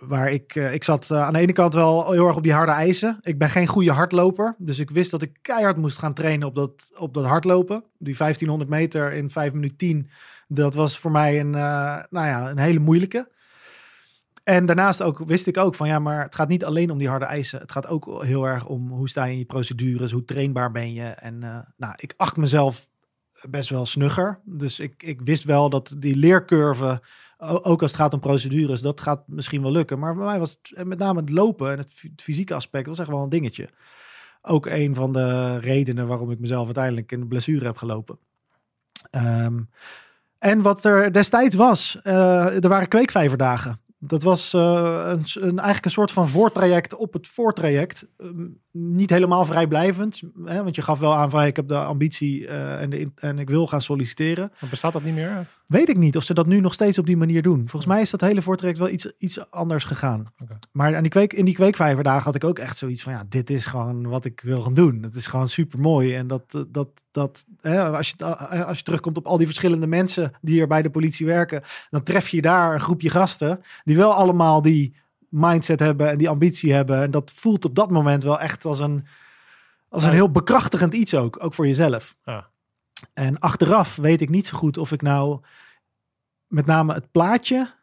waar 0.00 0.32
ik, 0.32 0.54
eh, 0.54 0.74
ik 0.74 0.84
zat 0.84 1.10
eh, 1.10 1.22
aan 1.22 1.32
de 1.32 1.38
ene 1.38 1.52
kant 1.52 1.74
wel 1.74 2.12
heel 2.12 2.26
erg 2.26 2.36
op 2.36 2.42
die 2.42 2.52
harde 2.52 2.72
eisen. 2.72 3.18
Ik 3.22 3.38
ben 3.38 3.50
geen 3.50 3.66
goede 3.66 3.92
hardloper. 3.92 4.54
Dus 4.58 4.78
ik 4.78 4.90
wist 4.90 5.10
dat 5.10 5.22
ik 5.22 5.38
keihard 5.42 5.76
moest 5.76 5.98
gaan 5.98 6.14
trainen 6.14 6.48
op 6.48 6.54
dat, 6.54 6.90
op 6.96 7.14
dat 7.14 7.24
hardlopen. 7.24 7.84
Die 7.98 8.16
1500 8.16 8.70
meter 8.70 9.12
in 9.12 9.30
5 9.30 9.52
minuten 9.52 9.76
10. 9.76 10.10
Dat 10.48 10.74
was 10.74 10.98
voor 10.98 11.10
mij 11.10 11.40
een, 11.40 11.54
eh, 11.54 11.96
nou 12.10 12.26
ja, 12.26 12.50
een 12.50 12.58
hele 12.58 12.78
moeilijke. 12.78 13.28
En 14.44 14.66
daarnaast 14.66 15.02
ook, 15.02 15.18
wist 15.18 15.46
ik 15.46 15.56
ook 15.56 15.74
van 15.74 15.88
ja, 15.88 15.98
maar 15.98 16.22
het 16.22 16.34
gaat 16.34 16.48
niet 16.48 16.64
alleen 16.64 16.90
om 16.90 16.98
die 16.98 17.08
harde 17.08 17.24
eisen. 17.24 17.60
Het 17.60 17.72
gaat 17.72 17.86
ook 17.86 18.24
heel 18.24 18.44
erg 18.44 18.66
om 18.66 18.90
hoe 18.90 19.08
sta 19.08 19.24
je 19.24 19.32
in 19.32 19.38
je 19.38 19.44
procedures, 19.44 20.12
hoe 20.12 20.24
trainbaar 20.24 20.70
ben 20.70 20.92
je. 20.92 21.04
En 21.04 21.38
nou, 21.76 21.94
ik 21.96 22.14
acht 22.16 22.36
mezelf 22.36 22.88
best 23.42 23.70
wel 23.70 23.86
snugger. 23.86 24.40
Dus 24.44 24.80
ik, 24.80 25.02
ik 25.02 25.20
wist 25.20 25.44
wel 25.44 25.70
dat 25.70 25.94
die 25.98 26.16
leercurve, 26.16 27.00
ook 27.38 27.82
als 27.82 27.90
het 27.90 28.00
gaat 28.00 28.12
om 28.12 28.20
procedures, 28.20 28.80
dat 28.80 29.00
gaat 29.00 29.22
misschien 29.26 29.62
wel 29.62 29.72
lukken. 29.72 29.98
Maar 29.98 30.14
bij 30.14 30.24
mij 30.24 30.38
was 30.38 30.58
het, 30.62 30.84
met 30.84 30.98
name 30.98 31.20
het 31.20 31.30
lopen 31.30 31.70
en 31.70 31.78
het, 31.78 31.92
fy- 31.92 32.08
het 32.10 32.22
fysieke 32.22 32.54
aspect, 32.54 32.86
was 32.86 32.98
echt 32.98 33.08
wel 33.08 33.22
een 33.22 33.28
dingetje. 33.28 33.68
Ook 34.42 34.66
een 34.66 34.94
van 34.94 35.12
de 35.12 35.58
redenen 35.58 36.06
waarom 36.06 36.30
ik 36.30 36.38
mezelf 36.38 36.64
uiteindelijk 36.64 37.12
in 37.12 37.20
de 37.20 37.26
blessure 37.26 37.64
heb 37.64 37.76
gelopen. 37.76 38.18
Ehm, 39.10 39.60
en 40.38 40.62
wat 40.62 40.84
er 40.84 41.12
destijds 41.12 41.56
was, 41.56 41.98
eh, 42.02 42.62
er 42.64 42.68
waren 42.68 42.88
kweekvijverdagen. 42.88 43.80
Dat 43.98 44.22
was 44.22 44.54
eh, 44.54 45.02
een, 45.04 45.24
een, 45.34 45.56
eigenlijk 45.56 45.84
een 45.84 45.90
soort 45.90 46.12
van 46.12 46.28
voortraject 46.28 46.94
op 46.94 47.12
het 47.12 47.26
voortraject. 47.26 48.06
Ehm, 48.16 48.46
niet 48.70 49.10
helemaal 49.10 49.44
vrijblijvend, 49.44 50.22
hè, 50.44 50.62
want 50.62 50.74
je 50.74 50.82
gaf 50.82 50.98
wel 50.98 51.14
aan 51.14 51.30
van 51.30 51.44
ik 51.44 51.56
heb 51.56 51.68
de 51.68 51.78
ambitie 51.78 52.46
eh, 52.46 52.80
en, 52.82 53.12
en 53.14 53.38
ik 53.38 53.48
wil 53.48 53.66
gaan 53.66 53.82
solliciteren. 53.82 54.52
Bestaat 54.70 54.92
dat 54.92 55.02
niet 55.02 55.14
meer? 55.14 55.46
Weet 55.68 55.88
ik 55.88 55.96
niet 55.96 56.16
of 56.16 56.22
ze 56.22 56.34
dat 56.34 56.46
nu 56.46 56.60
nog 56.60 56.74
steeds 56.74 56.98
op 56.98 57.06
die 57.06 57.16
manier 57.16 57.42
doen. 57.42 57.68
Volgens 57.68 57.86
mij 57.86 58.00
is 58.00 58.10
dat 58.10 58.20
hele 58.20 58.42
voortraject 58.42 58.78
wel 58.78 58.88
iets, 58.88 59.12
iets 59.18 59.50
anders 59.50 59.84
gegaan. 59.84 60.32
Maar 60.72 60.96
aan 60.96 61.02
die 61.02 61.10
kweek, 61.10 61.32
in 61.32 61.44
die 61.44 61.54
kweekvijverdagen 61.54 62.24
had 62.24 62.34
ik 62.34 62.44
ook 62.44 62.58
echt 62.58 62.76
zoiets 62.76 63.02
van... 63.02 63.12
ja, 63.12 63.24
dit 63.28 63.50
is 63.50 63.66
gewoon 63.66 64.06
wat 64.06 64.24
ik 64.24 64.40
wil 64.40 64.60
gaan 64.60 64.74
doen. 64.74 65.02
Het 65.02 65.14
is 65.14 65.26
gewoon 65.26 65.48
super 65.48 65.80
mooi. 65.80 66.14
En 66.14 66.26
dat, 66.26 66.42
eh, 66.48 66.60
dat, 66.68 66.88
dat 67.10 67.44
hè, 67.60 67.84
als, 67.84 68.08
je, 68.08 68.14
eh, 68.24 68.66
als 68.66 68.78
je 68.78 68.84
terugkomt 68.84 69.16
op 69.16 69.26
al 69.26 69.36
die 69.36 69.46
verschillende 69.46 69.86
mensen... 69.86 70.32
die 70.40 70.60
er 70.60 70.66
bij 70.66 70.82
de 70.82 70.90
politie 70.90 71.26
werken... 71.26 71.62
dan 71.90 72.02
tref 72.02 72.28
je 72.28 72.42
daar 72.42 72.74
een 72.74 72.80
groepje 72.80 73.10
gasten... 73.10 73.60
die 73.84 73.96
wel 73.96 74.14
allemaal 74.14 74.62
die 74.62 74.94
mindset 75.28 75.80
hebben 75.80 76.10
en 76.10 76.18
die 76.18 76.28
ambitie 76.28 76.72
hebben. 76.72 77.02
En 77.02 77.10
dat 77.10 77.32
voelt 77.32 77.64
op 77.64 77.74
dat 77.74 77.90
moment 77.90 78.22
wel 78.22 78.40
echt 78.40 78.64
als 78.64 78.78
een, 78.78 79.06
als 79.88 80.04
een 80.04 80.12
heel 80.12 80.30
bekrachtigend 80.30 80.94
iets 80.94 81.14
ook. 81.14 81.44
Ook 81.44 81.54
voor 81.54 81.66
jezelf. 81.66 82.16
Ja. 82.24 82.48
En 83.12 83.38
achteraf 83.38 83.96
weet 83.96 84.20
ik 84.20 84.28
niet 84.28 84.46
zo 84.46 84.56
goed 84.56 84.78
of 84.78 84.92
ik 84.92 85.02
nou 85.02 85.40
met 86.46 86.66
name 86.66 86.94
het 86.94 87.10
plaatje 87.10 87.74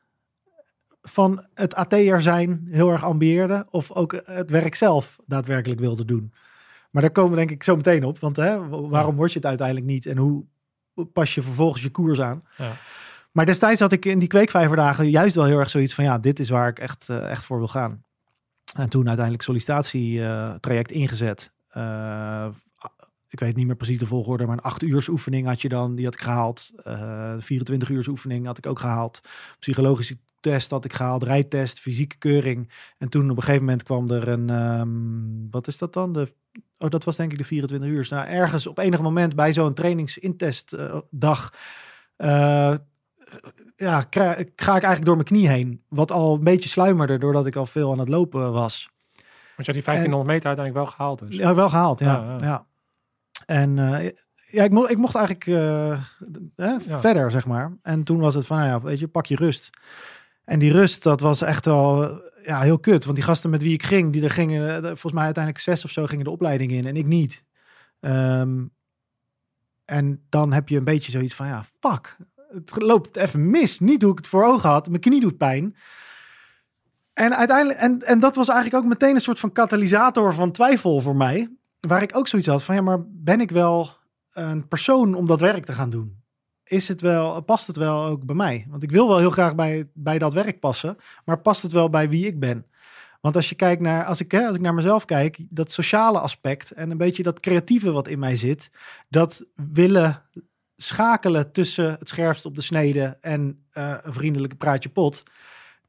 van 1.02 1.46
het 1.54 1.76
AT'er 1.76 2.22
zijn 2.22 2.68
heel 2.72 2.90
erg 2.92 3.04
ambieerde. 3.04 3.68
Of 3.70 3.92
ook 3.92 4.22
het 4.26 4.50
werk 4.50 4.76
zelf 4.76 5.20
daadwerkelijk 5.26 5.80
wilde 5.80 6.06
doen. 6.06 6.34
Maar 6.92 7.02
daar 7.02 7.12
komen 7.12 7.32
we 7.32 7.38
denk 7.38 7.52
ik 7.52 7.64
zo 7.64 7.76
meteen 7.76 8.04
op. 8.04 8.20
Want 8.20 8.36
hè, 8.36 8.68
wa- 8.68 8.82
waarom 8.82 9.16
word 9.16 9.32
je 9.32 9.38
het 9.38 9.48
uiteindelijk 9.48 9.88
niet? 9.88 10.06
En 10.06 10.18
hoe 10.18 10.44
pas 11.14 11.36
je 11.36 11.42
vervolgens 11.42 11.84
je 11.84 11.90
koers 11.90 12.22
aan? 12.22 12.42
Ja. 12.58 12.72
Maar 13.32 13.46
destijds 13.46 13.82
had 13.82 13.92
ik 13.92 14.06
in 14.06 14.20
die 14.20 14.28
kweekvijverdagen 14.28 15.10
juist 15.10 15.36
wel 15.36 15.46
heel 15.46 15.60
erg 15.60 15.70
zoiets 15.70 15.94
van... 15.94 16.04
ja, 16.04 16.18
dit 16.20 16.40
is 16.40 16.50
waar 16.50 16.68
ik 16.68 16.80
echt, 16.80 17.10
eh, 17.10 17.30
echt 17.30 17.46
voor 17.46 17.58
wil 17.58 17.68
gaan. 17.68 18.04
En 18.76 18.90
toen 18.90 19.06
uiteindelijk 19.08 19.44
sollicitatietraject 19.44 20.92
ingezet. 20.92 21.52
Eh, 21.68 22.48
ik 23.36 23.46
weet 23.48 23.56
niet 23.56 23.66
meer 23.66 23.76
precies 23.76 24.00
de 24.00 24.06
volgorde, 24.06 24.46
maar 24.46 24.58
een 24.58 24.64
8 24.64 24.82
uurs 24.84 25.08
oefening 25.08 25.48
had 25.48 25.62
je 25.62 25.70
dan, 25.70 25.96
die 25.96 26.06
had 26.06 26.14
ik 26.14 26.22
gehaald. 26.22 26.72
Eh 26.84 27.34
24 27.40 27.90
uurs 27.90 28.08
oefening 28.08 28.46
had 28.46 28.58
ik 28.58 28.66
ook 28.66 28.80
gehaald. 28.80 29.22
Psychologische 29.60 30.18
test 30.40 30.70
had 30.72 30.86
ik 30.86 30.94
gehaald, 30.94 31.24
rijtest, 31.24 31.80
fysieke 31.80 32.18
keuring. 32.18 32.72
En 32.98 33.10
toen 33.10 33.30
op 33.30 33.38
een 33.38 33.44
gegeven 33.44 33.64
moment 33.66 33.84
kwam 33.84 34.10
er 34.12 34.28
een, 34.28 34.50
ehm, 34.50 35.50
wat 35.52 35.68
is 35.68 35.78
dat 35.78 35.94
dan? 35.94 36.14
De, 36.14 36.34
oh, 36.78 36.90
dat 36.90 37.04
was 37.04 37.16
denk 37.16 37.32
ik 37.32 37.38
de 37.38 37.44
24 37.44 37.90
uur. 37.90 38.08
Nou, 38.10 38.28
ergens 38.28 38.68
op 38.68 38.78
enig 38.78 39.02
moment 39.02 39.36
bij 39.36 39.54
zo'n 39.54 39.74
trainingsintestdag 39.74 41.54
eh 42.16 42.74
ja, 43.76 44.02
kra- 44.02 44.34
ga 44.56 44.76
ik 44.76 44.84
eigenlijk 44.84 45.06
door 45.06 45.14
mijn 45.16 45.28
knie 45.28 45.48
heen. 45.48 45.82
Wat 45.90 46.12
al 46.12 46.34
een 46.36 46.44
beetje 46.44 46.70
sluimerde 46.70 47.18
doordat 47.18 47.46
ik 47.46 47.56
al 47.56 47.66
veel 47.66 47.92
aan 47.92 48.00
het 48.00 48.10
lopen 48.10 48.52
was. 48.52 48.90
Want 49.56 49.68
je 49.68 49.74
had 49.74 49.74
die 49.74 49.84
1500 49.84 50.28
meter 50.30 50.48
uiteindelijk 50.48 50.86
wel 50.86 50.96
gehaald 50.96 51.20
dus. 51.20 51.38
Ja, 51.38 51.56
wel 51.56 51.70
gehaald, 51.70 52.00
ja. 52.00 52.06
Ja, 52.06 52.38
ja, 52.40 52.46
ja. 52.46 52.66
En 53.46 53.80
eh, 53.80 54.12
ja, 54.52 54.64
ik, 54.64 54.72
mo 54.72 54.86
ik 54.86 54.98
mocht 54.98 55.16
eigenlijk 55.16 55.48
eh, 55.48 56.04
Ja. 56.56 56.80
verder, 57.00 57.32
zeg 57.32 57.46
maar. 57.46 57.78
En 57.82 58.04
toen 58.04 58.20
was 58.20 58.36
het 58.36 58.46
van, 58.46 58.58
nou 58.58 58.70
ja, 58.70 58.82
weet 58.82 59.00
je, 59.00 59.08
pak 59.08 59.26
je 59.26 59.36
rust. 59.36 59.70
En 60.46 60.60
die 60.60 60.72
rust, 60.72 61.04
dat 61.04 61.20
was 61.20 61.42
echt 61.42 61.66
wel 61.66 62.04
eh, 62.10 62.46
ja, 62.46 62.62
heel 62.62 62.80
kut. 62.80 63.04
Want 63.04 63.16
die 63.16 63.26
gasten 63.26 63.50
met 63.50 63.62
wie 63.62 63.74
ik 63.74 63.84
ging, 63.84 64.14
die 64.14 64.24
er 64.24 64.32
gingen, 64.32 64.76
eh, 64.76 64.82
volgens 64.84 65.14
mij 65.14 65.24
uiteindelijk 65.24 65.64
zes 65.64 65.86
of 65.86 65.92
zo 65.92 66.06
gingen 66.06 66.24
de 66.26 66.32
opleiding 66.32 66.72
in. 66.72 66.86
En 66.86 66.96
ik 66.96 67.06
niet. 67.06 67.44
Ehm, 68.00 68.64
en 69.86 70.26
dan 70.30 70.54
heb 70.54 70.70
je 70.70 70.78
een 70.78 70.84
beetje 70.84 71.12
zoiets 71.12 71.36
van, 71.36 71.48
ja, 71.48 71.64
fuck. 71.80 72.18
Het 72.48 72.82
loopt 72.82 73.16
even 73.16 73.50
mis. 73.50 73.80
Niet 73.80 74.02
hoe 74.02 74.12
ik 74.12 74.18
het 74.18 74.28
voor 74.28 74.44
ogen 74.46 74.70
had. 74.70 74.90
Mijn 74.90 75.02
knie 75.02 75.20
doet 75.22 75.38
pijn. 75.38 75.76
En 77.14 77.36
uiteindelijk, 77.36 77.80
en, 77.80 78.02
en 78.02 78.20
dat 78.20 78.36
was 78.36 78.48
eigenlijk 78.50 78.84
ook 78.84 78.90
meteen 78.90 79.16
een 79.16 79.22
soort 79.22 79.40
van 79.40 79.52
katalysator 79.52 80.34
van 80.34 80.52
twijfel 80.52 81.02
voor 81.02 81.16
mij. 81.16 81.50
Waar 81.88 82.02
ik 82.02 82.18
ook 82.18 82.28
zoiets 82.28 82.48
had 82.48 82.64
van, 82.64 82.76
ja, 82.76 82.82
maar 82.82 83.00
ben 83.08 83.42
ik 83.42 83.52
wel 83.52 83.90
een 84.32 84.68
persoon 84.68 85.14
om 85.14 85.26
dat 85.26 85.40
werk 85.40 85.66
te 85.66 85.74
gaan 85.74 85.90
doen? 85.90 86.24
Is 86.64 86.88
het 86.88 87.02
wel, 87.02 87.42
past 87.42 87.68
het 87.68 87.76
wel 87.76 88.06
ook 88.06 88.26
bij 88.26 88.36
mij? 88.36 88.66
Want 88.70 88.84
ik 88.84 88.92
wil 88.92 89.08
wel 89.08 89.18
heel 89.18 89.32
graag 89.32 89.56
bij, 89.56 89.86
bij 89.94 90.18
dat 90.18 90.34
werk 90.34 90.60
passen, 90.60 90.98
maar 91.26 91.42
past 91.42 91.62
het 91.62 91.72
wel 91.72 91.90
bij 91.90 92.10
wie 92.10 92.26
ik 92.26 92.40
ben? 92.40 92.66
Want 93.22 93.36
als 93.36 93.50
je 93.50 93.56
kijkt 93.56 93.82
naar, 93.82 94.06
als 94.06 94.20
ik, 94.20 94.32
hè, 94.32 94.46
als 94.46 94.56
ik 94.56 94.62
naar 94.62 94.74
mezelf 94.74 95.06
kijk, 95.06 95.38
dat 95.50 95.72
sociale 95.72 96.20
aspect 96.20 96.72
en 96.72 96.92
een 96.92 96.98
beetje 96.98 97.24
dat 97.24 97.40
creatieve 97.40 97.92
wat 97.92 98.08
in 98.08 98.20
mij 98.20 98.38
zit, 98.38 98.70
dat 99.10 99.46
willen 99.56 100.24
schakelen 100.76 101.52
tussen 101.52 101.96
het 102.00 102.08
scherpst 102.08 102.46
op 102.46 102.56
de 102.56 102.62
snede 102.62 103.18
en 103.22 103.66
eh, 103.72 103.98
een 104.02 104.14
vriendelijke 104.14 104.56
praatje 104.56 104.90
pot. 104.90 105.24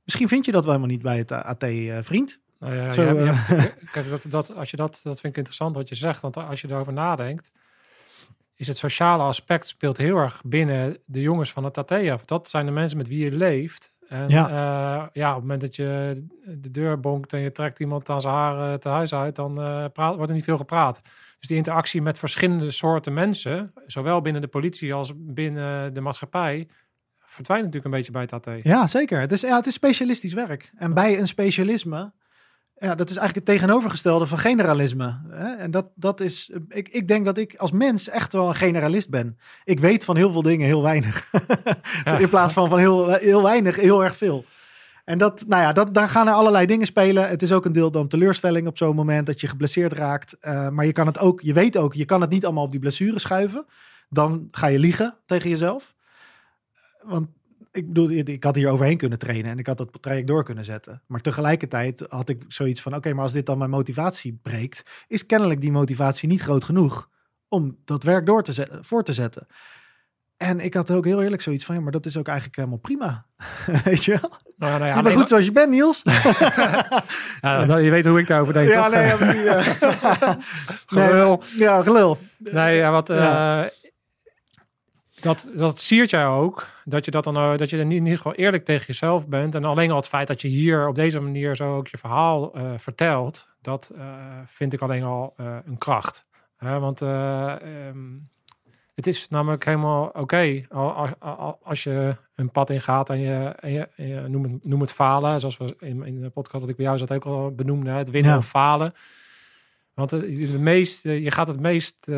Misschien 0.04 0.28
vind 0.28 0.44
je 0.44 0.52
dat 0.52 0.64
wel 0.64 0.72
helemaal 0.72 0.94
niet 0.94 1.04
bij 1.04 1.18
het 1.18 1.32
AT, 1.32 1.62
eh, 1.62 1.98
vriend. 2.02 2.40
Nou 2.58 2.74
ja, 2.74 2.90
Zo, 2.90 3.02
je 3.02 3.08
hebt- 3.08 3.46
je 3.48 3.54
eh, 3.54 3.60
hebt- 3.60 3.90
kijk, 3.90 4.08
dat, 4.08 4.26
dat, 4.28 4.54
als 4.54 4.70
je 4.70 4.76
dat, 4.76 5.00
dat 5.02 5.20
vind 5.20 5.32
ik 5.32 5.36
interessant 5.36 5.76
wat 5.76 5.88
je 5.88 5.94
zegt. 5.94 6.20
Want 6.20 6.36
als 6.36 6.60
je 6.60 6.66
daarover 6.66 6.92
nadenkt, 6.92 7.50
is 8.54 8.66
het 8.68 8.78
sociale 8.78 9.22
aspect 9.22 9.66
speelt 9.66 9.96
heel 9.96 10.16
erg 10.16 10.42
binnen 10.44 10.98
de 11.04 11.20
jongens 11.20 11.52
van 11.52 11.64
het 11.64 11.78
AT. 11.78 12.26
Dat 12.28 12.48
zijn 12.48 12.66
de 12.66 12.72
mensen 12.72 12.96
met 12.98 13.08
wie 13.08 13.24
je 13.24 13.32
leeft. 13.32 13.92
En 14.08 14.28
Ja. 14.28 14.48
ja, 14.48 15.10
ja 15.12 15.28
op 15.28 15.34
het 15.34 15.42
moment 15.42 15.60
dat 15.60 15.76
je 15.76 16.22
de 16.44 16.70
deur 16.70 17.00
bonkt 17.00 17.32
en 17.32 17.40
je 17.40 17.52
trekt 17.52 17.80
iemand 17.80 18.08
aan 18.08 18.20
zijn 18.20 18.34
haren 18.34 18.80
te 18.80 18.88
huis 18.88 19.14
uit, 19.14 19.36
dan 19.36 19.60
eh, 19.60 19.84
praat, 19.92 20.14
wordt 20.14 20.28
er 20.30 20.36
niet 20.36 20.44
veel 20.44 20.56
gepraat. 20.56 21.00
Dus 21.38 21.48
die 21.48 21.56
interactie 21.56 22.02
met 22.02 22.18
verschillende 22.18 22.70
soorten 22.70 23.14
mensen, 23.14 23.72
zowel 23.86 24.20
binnen 24.20 24.42
de 24.42 24.48
politie 24.48 24.94
als 24.94 25.12
binnen 25.16 25.94
de 25.94 26.00
maatschappij, 26.00 26.68
verdwijnt 27.18 27.64
natuurlijk 27.64 27.94
een 27.94 27.98
beetje 28.00 28.12
bij 28.12 28.22
het 28.22 28.32
AT. 28.32 28.48
Ja, 28.62 28.86
zeker. 28.86 29.20
Het 29.20 29.32
is, 29.32 29.40
ja, 29.40 29.56
het 29.56 29.66
is 29.66 29.74
specialistisch 29.74 30.32
werk. 30.32 30.72
En 30.76 30.94
bij 30.94 31.18
een 31.18 31.28
specialisme, 31.28 32.12
ja, 32.78 32.94
dat 32.94 33.10
is 33.10 33.16
eigenlijk 33.16 33.46
het 33.46 33.56
tegenovergestelde 33.56 34.26
van 34.26 34.38
generalisme. 34.38 35.20
Hè? 35.28 35.54
En 35.54 35.70
dat, 35.70 35.86
dat 35.94 36.20
is, 36.20 36.50
ik, 36.68 36.88
ik 36.88 37.08
denk 37.08 37.24
dat 37.24 37.38
ik 37.38 37.54
als 37.56 37.70
mens 37.70 38.08
echt 38.08 38.32
wel 38.32 38.48
een 38.48 38.54
generalist 38.54 39.10
ben. 39.10 39.38
Ik 39.64 39.80
weet 39.80 40.04
van 40.04 40.16
heel 40.16 40.32
veel 40.32 40.42
dingen 40.42 40.66
heel 40.66 40.82
weinig. 40.82 41.24
Ja. 42.04 42.18
In 42.18 42.28
plaats 42.28 42.52
van 42.52 42.68
van 42.68 42.78
heel, 42.78 43.12
heel 43.12 43.42
weinig, 43.42 43.76
heel 43.76 44.04
erg 44.04 44.16
veel. 44.16 44.44
En 45.04 45.18
dat, 45.18 45.44
nou 45.46 45.62
ja, 45.62 45.72
dat, 45.72 45.94
daar 45.94 46.08
gaan 46.08 46.26
er 46.26 46.32
allerlei 46.32 46.66
dingen 46.66 46.86
spelen. 46.86 47.28
Het 47.28 47.42
is 47.42 47.52
ook 47.52 47.64
een 47.64 47.72
deel 47.72 47.90
dan 47.90 48.08
teleurstelling 48.08 48.66
op 48.66 48.76
zo'n 48.76 48.94
moment 48.94 49.26
dat 49.26 49.40
je 49.40 49.46
geblesseerd 49.46 49.92
raakt. 49.92 50.36
Eh, 50.40 50.68
maar 50.68 50.86
je 50.86 50.92
kan 50.92 51.06
het 51.06 51.18
ook, 51.18 51.40
je 51.40 51.52
weet 51.52 51.76
ook, 51.76 51.94
je 51.94 52.04
kan 52.04 52.20
het 52.20 52.30
niet 52.30 52.44
allemaal 52.44 52.64
op 52.64 52.70
die 52.70 52.80
blessure 52.80 53.18
schuiven. 53.18 53.66
Dan 54.08 54.48
ga 54.50 54.66
je 54.66 54.78
liegen 54.78 55.14
tegen 55.26 55.50
jezelf. 55.50 55.94
Want 57.02 57.28
ik 57.76 57.86
bedoel, 57.86 58.10
ik 58.10 58.44
had 58.44 58.54
hier 58.54 58.70
overheen 58.70 58.96
kunnen 58.96 59.18
trainen 59.18 59.50
en 59.50 59.58
ik 59.58 59.66
had 59.66 59.78
dat 59.78 59.88
traject 60.00 60.26
door 60.26 60.44
kunnen 60.44 60.64
zetten. 60.64 61.02
Maar 61.06 61.20
tegelijkertijd 61.20 62.04
had 62.08 62.28
ik 62.28 62.44
zoiets 62.48 62.80
van: 62.82 62.94
oké, 62.94 63.12
maar 63.12 63.22
als 63.22 63.32
dit 63.32 63.46
dan 63.46 63.58
mijn 63.58 63.70
motivatie 63.70 64.38
breekt, 64.42 64.82
is 65.08 65.26
kennelijk 65.26 65.60
die 65.60 65.72
motivatie 65.72 66.28
niet 66.28 66.40
groot 66.40 66.64
genoeg 66.64 67.08
om 67.48 67.76
dat 67.84 68.02
werk 68.02 68.26
door 68.26 68.42
te 68.42 68.52
zetten, 68.52 68.84
voor 68.84 69.04
te 69.04 69.12
zetten. 69.12 69.46
En 70.36 70.60
ik 70.60 70.74
had 70.74 70.90
ook 70.90 71.04
heel 71.04 71.22
eerlijk 71.22 71.42
zoiets 71.42 71.64
van, 71.64 71.74
ja, 71.74 71.80
maar 71.80 71.92
dat 71.92 72.06
is 72.06 72.16
ook 72.16 72.26
eigenlijk 72.26 72.56
helemaal 72.56 72.78
prima. 72.78 73.26
Weet 73.84 74.04
je 74.04 74.18
wel? 74.20 74.30
Nou, 74.56 74.72
nou 74.78 74.84
ja, 74.84 74.86
je 74.88 74.92
bent 74.94 75.04
nee, 75.06 75.16
goed 75.16 75.28
zoals 75.28 75.44
je 75.44 75.52
bent, 75.52 75.70
Niels. 75.70 76.02
ja, 77.40 77.64
dan- 77.66 77.82
je 77.82 77.90
weet 77.90 78.04
hoe 78.04 78.18
ik 78.18 78.26
daarover 78.26 78.52
denk, 78.52 78.68
ja, 78.72 78.82
toch? 78.82 78.92
nee, 78.94 79.10
Gelul. 80.86 81.36
maar- 81.36 81.46
ja, 81.56 81.82
gelul. 81.82 82.18
Nee, 82.38 82.76
ja, 82.76 82.90
wat, 82.90 83.10
eh, 83.10 83.62
dat, 85.20 85.50
dat 85.54 85.80
siert 85.80 86.10
jij 86.10 86.26
ook. 86.26 86.66
Dat 86.88 87.04
je, 87.04 87.10
dat 87.10 87.24
dan, 87.24 87.36
eh, 87.36 87.56
dat 87.56 87.70
je 87.70 87.78
in 87.78 87.90
ieder 87.90 88.16
geval 88.16 88.34
eerlijk 88.34 88.64
tegen 88.64 88.86
jezelf 88.86 89.28
bent. 89.28 89.54
En 89.54 89.64
alleen 89.64 89.90
al 89.90 89.96
het 89.96 90.08
feit 90.08 90.26
dat 90.26 90.40
je 90.40 90.48
hier 90.48 90.88
op 90.88 90.94
deze 90.94 91.20
manier 91.20 91.56
zo 91.56 91.76
ook 91.76 91.88
je 91.88 91.98
verhaal 91.98 92.54
eh, 92.54 92.72
vertelt. 92.76 93.48
Dat 93.60 93.92
eh, 93.96 94.04
vind 94.46 94.72
ik 94.72 94.80
alleen 94.80 95.02
al 95.02 95.34
een 95.36 95.78
kracht. 95.78 96.26
Want 96.58 97.02
eh, 97.02 97.86
ehm, 97.88 97.98
het 98.94 99.06
is 99.06 99.28
namelijk 99.28 99.64
helemaal 99.64 100.06
oké 100.06 100.62
al- 100.68 101.58
als, 101.62 101.82
je 101.82 102.16
een 102.34 102.50
pad 102.50 102.70
ingaat 102.70 103.10
en 103.10 103.18
je, 103.18 103.44
en 103.44 103.72
je, 103.72 103.88
en 103.96 104.08
je 104.08 104.20
noem, 104.28 104.42
het, 104.42 104.64
noem 104.64 104.80
het 104.80 104.92
falen. 104.92 105.40
Zoals 105.40 105.56
we 105.56 105.76
in, 105.78 106.02
in 106.04 106.20
de 106.20 106.30
podcast 106.30 106.60
dat 106.60 106.68
ik 106.70 106.76
bij 106.76 106.84
jou 106.84 106.98
zat 106.98 107.12
ook 107.12 107.24
al 107.24 107.54
benoemde. 107.54 107.90
Het 107.90 108.10
winnen 108.10 108.32
Ja. 108.32 108.38
of 108.38 108.48
falen. 108.48 108.94
Want 109.94 110.10
de 110.10 110.56
meest, 110.60 111.02
je 111.02 111.30
gaat 111.30 111.46
het 111.48 111.60
meest... 111.60 111.96
eh, 112.08 112.14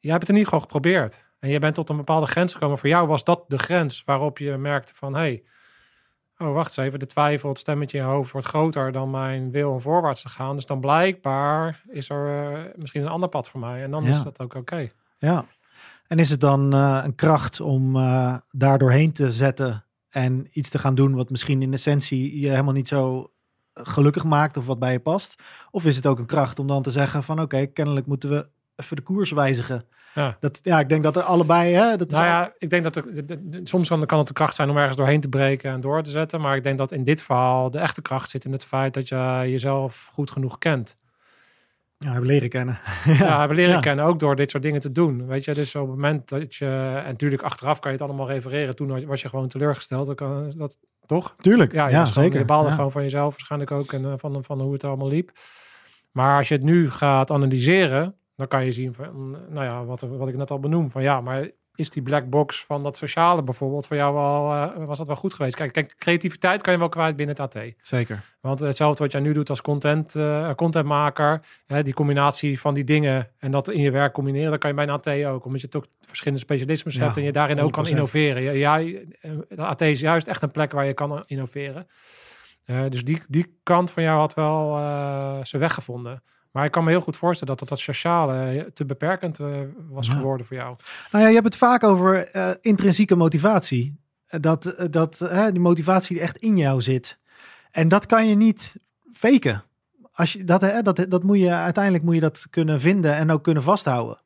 je 0.00 0.08
hebt 0.12 0.20
het 0.20 0.28
in 0.28 0.36
ieder 0.36 0.44
geval 0.44 0.60
geprobeerd. 0.60 1.25
En 1.46 1.52
je 1.52 1.58
bent 1.58 1.74
tot 1.74 1.88
een 1.88 1.96
bepaalde 1.96 2.26
grens 2.26 2.52
gekomen. 2.52 2.78
Voor 2.78 2.88
jou 2.88 3.06
was 3.06 3.24
dat 3.24 3.44
de 3.48 3.58
grens 3.58 4.02
waarop 4.04 4.38
je 4.38 4.56
merkte 4.56 4.94
van... 4.94 5.14
hey, 5.14 5.42
oh 6.38 6.52
wacht 6.52 6.66
eens 6.66 6.86
even, 6.86 6.98
de 6.98 7.06
twijfel, 7.06 7.48
het 7.48 7.58
stemmetje 7.58 7.98
in 7.98 8.04
je 8.04 8.10
hoofd 8.10 8.32
wordt 8.32 8.46
groter 8.46 8.92
dan 8.92 9.10
mijn 9.10 9.50
wil 9.50 9.70
om 9.72 9.80
voorwaarts 9.80 10.22
te 10.22 10.28
gaan. 10.28 10.54
Dus 10.56 10.66
dan 10.66 10.80
blijkbaar 10.80 11.82
is 11.88 12.08
er 12.10 12.52
eh, 12.54 12.60
misschien 12.76 13.02
een 13.02 13.08
ander 13.08 13.28
pad 13.28 13.48
voor 13.48 13.60
mij. 13.60 13.82
En 13.82 13.90
dan 13.90 14.04
Ja. 14.04 14.10
is 14.10 14.22
dat 14.22 14.40
ook 14.40 14.54
oké. 14.54 14.88
Ja. 15.18 15.44
En 16.06 16.18
is 16.18 16.30
het 16.30 16.40
dan 16.40 16.72
eh, 16.72 17.00
een 17.04 17.14
kracht 17.14 17.60
om 17.60 17.96
eh 17.96 18.36
daar 18.50 18.78
doorheen 18.78 19.12
te 19.12 19.32
zetten 19.32 19.84
en 20.08 20.48
iets 20.52 20.70
te 20.70 20.78
gaan 20.78 20.94
doen 20.94 21.14
wat 21.14 21.30
misschien 21.30 21.62
in 21.62 21.72
essentie 21.72 22.40
je 22.40 22.48
helemaal 22.48 22.72
niet 22.72 22.88
zo 22.88 23.30
gelukkig 23.74 24.24
maakt 24.24 24.56
of 24.56 24.66
wat 24.66 24.78
bij 24.78 24.92
je 24.92 25.00
past? 25.00 25.42
Of 25.70 25.84
is 25.84 25.96
het 25.96 26.06
ook 26.06 26.18
een 26.18 26.26
kracht 26.26 26.58
om 26.58 26.66
dan 26.66 26.82
te 26.82 26.90
zeggen 26.90 27.22
van 27.22 27.40
oké, 27.40 27.66
kennelijk 27.66 28.06
moeten 28.06 28.30
we 28.30 28.48
even 28.76 28.96
de 28.96 29.02
koers 29.02 29.30
wijzigen? 29.30 29.84
Ja. 30.16 30.36
Dat, 30.40 30.60
ja, 30.62 30.80
ik 30.80 30.88
denk 30.88 31.02
dat 31.02 31.16
er 31.16 31.22
allebei, 31.22 31.72
hè, 31.74 31.96
dat 31.96 32.10
is 32.10 32.16
Nou 32.16 32.26
al- 32.28 32.32
ja, 32.34 32.52
ik 32.58 32.70
denk 32.70 32.84
dat 32.84 32.96
er, 32.96 33.04
soms 33.64 33.88
kan, 33.88 34.06
kan 34.06 34.18
het 34.18 34.26
de 34.26 34.32
kracht 34.32 34.54
zijn 34.56 34.70
om 34.70 34.76
ergens 34.76 34.96
doorheen 34.96 35.20
te 35.20 35.28
breken 35.28 35.70
en 35.72 35.80
door 35.80 36.02
te 36.02 36.10
zetten. 36.10 36.40
Maar 36.40 36.56
ik 36.56 36.62
denk 36.62 36.78
dat 36.78 36.92
in 36.92 37.04
dit 37.04 37.22
verhaal 37.22 37.70
de 37.70 37.78
echte 37.78 38.02
kracht 38.02 38.30
zit 38.30 38.44
in 38.44 38.52
het 38.52 38.64
feit 38.64 38.94
dat 38.94 39.08
je 39.08 39.16
jezelf 39.46 40.08
goed 40.12 40.30
genoeg 40.30 40.58
kent. 40.58 40.96
ja, 41.98 42.10
hebben 42.10 42.28
leren 42.28 42.48
kennen. 42.48 42.78
Ja, 43.18 43.38
hebben 43.38 43.56
leren 43.56 43.72
ja. 43.74 43.80
kennen 43.80 44.04
ook 44.04 44.18
door 44.20 44.36
dit 44.36 44.50
soort 44.50 44.62
dingen 44.62 44.80
te 44.80 44.92
doen. 44.92 45.26
Weet 45.26 45.44
je, 45.44 45.54
dus 45.54 45.74
op 45.74 45.80
het 45.86 45.90
moment 45.90 46.28
dat 46.28 46.54
je, 46.54 46.66
en 47.04 47.10
natuurlijk 47.10 47.42
achteraf 47.42 47.78
kan 47.78 47.92
je 47.92 47.98
het 47.98 48.06
allemaal 48.06 48.28
refereren. 48.28 48.76
Toen 48.76 49.06
was 49.06 49.22
je 49.22 49.28
gewoon 49.28 49.48
teleurgesteld. 49.48 50.06
Dan 50.06 50.14
kan, 50.14 50.52
dat, 50.56 50.78
toch? 51.06 51.34
Tuurlijk, 51.38 51.72
Ja, 51.72 51.78
ja, 51.88 52.00
je, 52.00 52.06
gewoon- 52.06 52.24
zeker. 52.24 52.38
je 52.38 52.44
baalde 52.44 52.68
Ja. 52.68 52.74
gewoon 52.74 52.90
van 52.92 53.02
jezelf 53.02 53.30
waarschijnlijk 53.30 53.70
ook 53.70 53.92
en 53.92 54.04
eh, 54.04 54.12
van, 54.16 54.44
van 54.44 54.60
hoe 54.60 54.72
het 54.72 54.84
allemaal 54.84 55.08
liep. 55.08 55.30
Maar 56.12 56.36
als 56.36 56.48
je 56.48 56.54
het 56.54 56.62
nu 56.64 56.90
gaat 56.90 57.30
analyseren, 57.30 58.14
dan 58.36 58.48
kan 58.48 58.64
je 58.64 58.72
zien 58.72 58.94
van, 58.94 59.30
nou 59.30 59.64
ja, 59.64 59.84
wat, 59.84 60.00
wat 60.00 60.28
ik 60.28 60.36
net 60.36 60.50
al 60.50 60.60
benoem. 60.60 60.90
Van 60.90 61.02
ja, 61.02 61.20
maar 61.20 61.50
is 61.76 61.90
die 61.90 62.02
black 62.02 62.30
box 62.30 62.64
van 62.64 62.82
dat 62.82 62.96
sociale 62.96 63.42
bijvoorbeeld 63.42 63.86
voor 63.86 63.96
jou 63.96 64.14
wel, 64.14 64.52
eh, 64.52 64.86
was 64.86 64.98
dat 64.98 65.06
wel 65.06 65.16
goed 65.16 65.34
geweest? 65.34 65.56
Kijk, 65.56 65.72
kijk, 65.72 65.94
creativiteit 65.98 66.62
kan 66.62 66.72
je 66.72 66.78
wel 66.78 66.88
kwijt 66.88 67.16
binnen 67.16 67.36
het 67.36 67.56
AT. 67.56 67.72
Zeker. 67.80 68.34
Want 68.40 68.60
hetzelfde 68.60 69.02
wat 69.02 69.12
jij 69.12 69.20
nu 69.20 69.32
doet 69.32 69.50
als 69.50 69.62
content, 69.62 70.14
eh, 70.14 70.54
contentmaker, 70.54 71.40
hè, 71.66 71.82
die 71.82 71.94
combinatie 71.94 72.60
van 72.60 72.74
die 72.74 72.84
dingen 72.84 73.30
en 73.38 73.50
dat 73.50 73.68
in 73.68 73.80
je 73.80 73.90
werk 73.90 74.12
combineren, 74.12 74.50
dat 74.50 74.60
kan 74.60 74.70
je 74.70 74.76
bij 74.76 74.84
een 74.84 74.90
AT 74.90 75.34
ook. 75.34 75.44
Omdat 75.44 75.60
je 75.60 75.68
toch 75.68 75.86
verschillende 76.00 76.42
specialismes 76.42 76.94
Ja, 76.94 77.02
hebt 77.04 77.16
en 77.16 77.22
je 77.22 77.32
daarin 77.32 77.60
ook 77.60 77.72
kan 77.72 77.84
100%. 77.84 77.90
innoveren. 77.90 78.42
Ja, 78.42 78.52
jij, 78.52 79.06
eh, 79.20 79.30
de 79.48 79.62
AT 79.64 79.80
is 79.80 80.00
juist 80.00 80.28
echt 80.28 80.42
een 80.42 80.50
plek 80.50 80.72
waar 80.72 80.86
je 80.86 80.94
kan 80.94 81.22
innoveren. 81.26 81.86
Dus 82.88 83.04
die, 83.04 83.20
die 83.28 83.58
kant 83.62 83.90
van 83.90 84.02
jou 84.02 84.18
had 84.18 84.34
wel 84.34 84.70
zijn 85.42 85.62
weg 85.62 85.74
gevonden. 85.74 86.22
Maar 86.56 86.64
ik 86.64 86.70
kan 86.70 86.84
me 86.84 86.90
heel 86.90 87.00
goed 87.00 87.16
voorstellen 87.16 87.56
dat 87.56 87.68
dat, 87.68 87.78
dat 87.78 87.86
sociale 87.86 88.70
te 88.74 88.84
beperkend 88.84 89.38
eh, 89.40 89.46
was 89.88 90.06
Ja. 90.06 90.12
geworden 90.12 90.46
voor 90.46 90.56
jou. 90.56 90.76
Nou 91.10 91.22
ja, 91.24 91.28
je 91.28 91.34
hebt 91.34 91.46
het 91.46 91.56
vaak 91.56 91.84
over 91.84 92.28
eh, 92.28 92.50
intrinsieke 92.60 93.16
motivatie. 93.16 93.96
Eh, 94.26 94.40
Dat, 94.40 94.64
eh, 94.66 94.86
dat 94.90 95.20
eh, 95.20 95.46
die 95.50 95.60
motivatie 95.60 96.14
die 96.16 96.24
echt 96.24 96.36
in 96.38 96.56
jou 96.56 96.82
zit. 96.82 97.18
En 97.70 97.88
dat 97.88 98.06
kan 98.06 98.28
je 98.28 98.34
niet 98.34 98.74
faken. 99.12 99.64
Als 100.12 100.32
je, 100.32 100.44
dat, 100.44 100.60
hè, 100.60 100.82
dat, 100.82 101.06
dat 101.08 101.22
moet 101.22 101.38
je, 101.38 101.50
uiteindelijk 101.50 102.04
moet 102.04 102.14
je 102.14 102.20
dat 102.20 102.46
kunnen 102.50 102.80
vinden 102.80 103.14
en 103.14 103.30
ook 103.30 103.42
kunnen 103.42 103.62
vasthouden. 103.62 104.18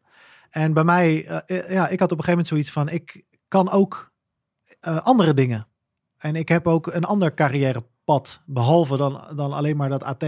En 0.51 0.73
bij 0.73 0.85
mij, 0.85 1.27
eh, 1.27 1.59
eh, 1.59 1.71
ja, 1.73 1.89
ik 1.89 2.01
had 2.01 2.13
op 2.13 2.19
een 2.19 2.25
gegeven 2.25 2.31
moment 2.31 2.47
zoiets 2.47 2.71
van, 2.71 2.89
ik 2.89 3.25
kan 3.49 3.71
ook 3.71 4.11
eh, 4.81 4.97
andere 5.07 5.35
dingen. 5.35 5.67
En 6.19 6.37
ik 6.37 6.49
heb 6.49 6.67
ook 6.67 6.87
een 6.87 7.05
ander 7.05 7.35
carrièrepad, 7.35 8.41
behalve 8.47 8.97
dan, 8.97 9.25
dan 9.37 9.53
alleen 9.53 9.77
maar 9.77 9.89
dat 9.89 10.03
AT. 10.03 10.25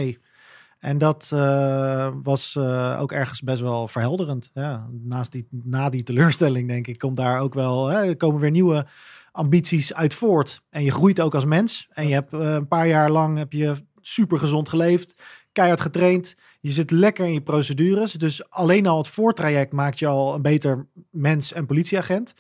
En 0.83 0.99
dat 0.99 1.29
eh, 1.33 2.13
was 2.23 2.57
eh, 2.57 2.97
ook 3.01 3.13
ergens 3.13 3.41
best 3.41 3.61
wel 3.61 3.89
verhelderend. 3.89 4.51
Ja, 4.55 4.89
naast 4.91 5.33
die, 5.33 5.47
na 5.51 5.89
die 5.89 6.03
teleurstelling, 6.03 6.69
denk 6.69 6.87
ik, 6.87 6.99
komt 6.99 7.17
daar 7.17 7.41
ook 7.41 7.55
wel. 7.55 7.87
Hè, 7.87 8.05
er 8.05 8.17
komen 8.17 8.41
weer 8.41 8.51
nieuwe 8.51 8.87
ambities 9.33 9.95
uit 9.95 10.15
voort. 10.15 10.63
En 10.71 10.85
je 10.85 10.91
groeit 10.91 11.21
ook 11.21 11.35
als 11.35 11.45
mens. 11.45 11.89
En 11.91 12.09
je 12.09 12.15
hebt 12.15 12.33
eh, 12.33 12.53
een 12.53 12.69
paar 12.69 12.89
jaar 12.89 13.11
lang 13.11 13.39
heb 13.39 13.53
je 13.53 13.75
super 14.01 14.39
gezond 14.39 14.69
geleefd, 14.69 15.23
keihard 15.53 15.81
getraind. 15.81 16.37
Je 16.61 16.71
zit 16.71 16.91
lekker 16.91 17.27
in 17.27 17.33
je 17.33 17.43
procedures. 17.43 18.13
Dus 18.13 18.51
alleen 18.51 18.87
al 18.87 18.99
het 18.99 19.09
voortraject 19.09 19.73
maakt 19.73 19.99
je 19.99 20.07
al 20.07 20.35
een 20.35 20.43
beter 20.43 20.87
mens 21.11 21.53
en 21.53 21.67
politieagent. 21.67 22.35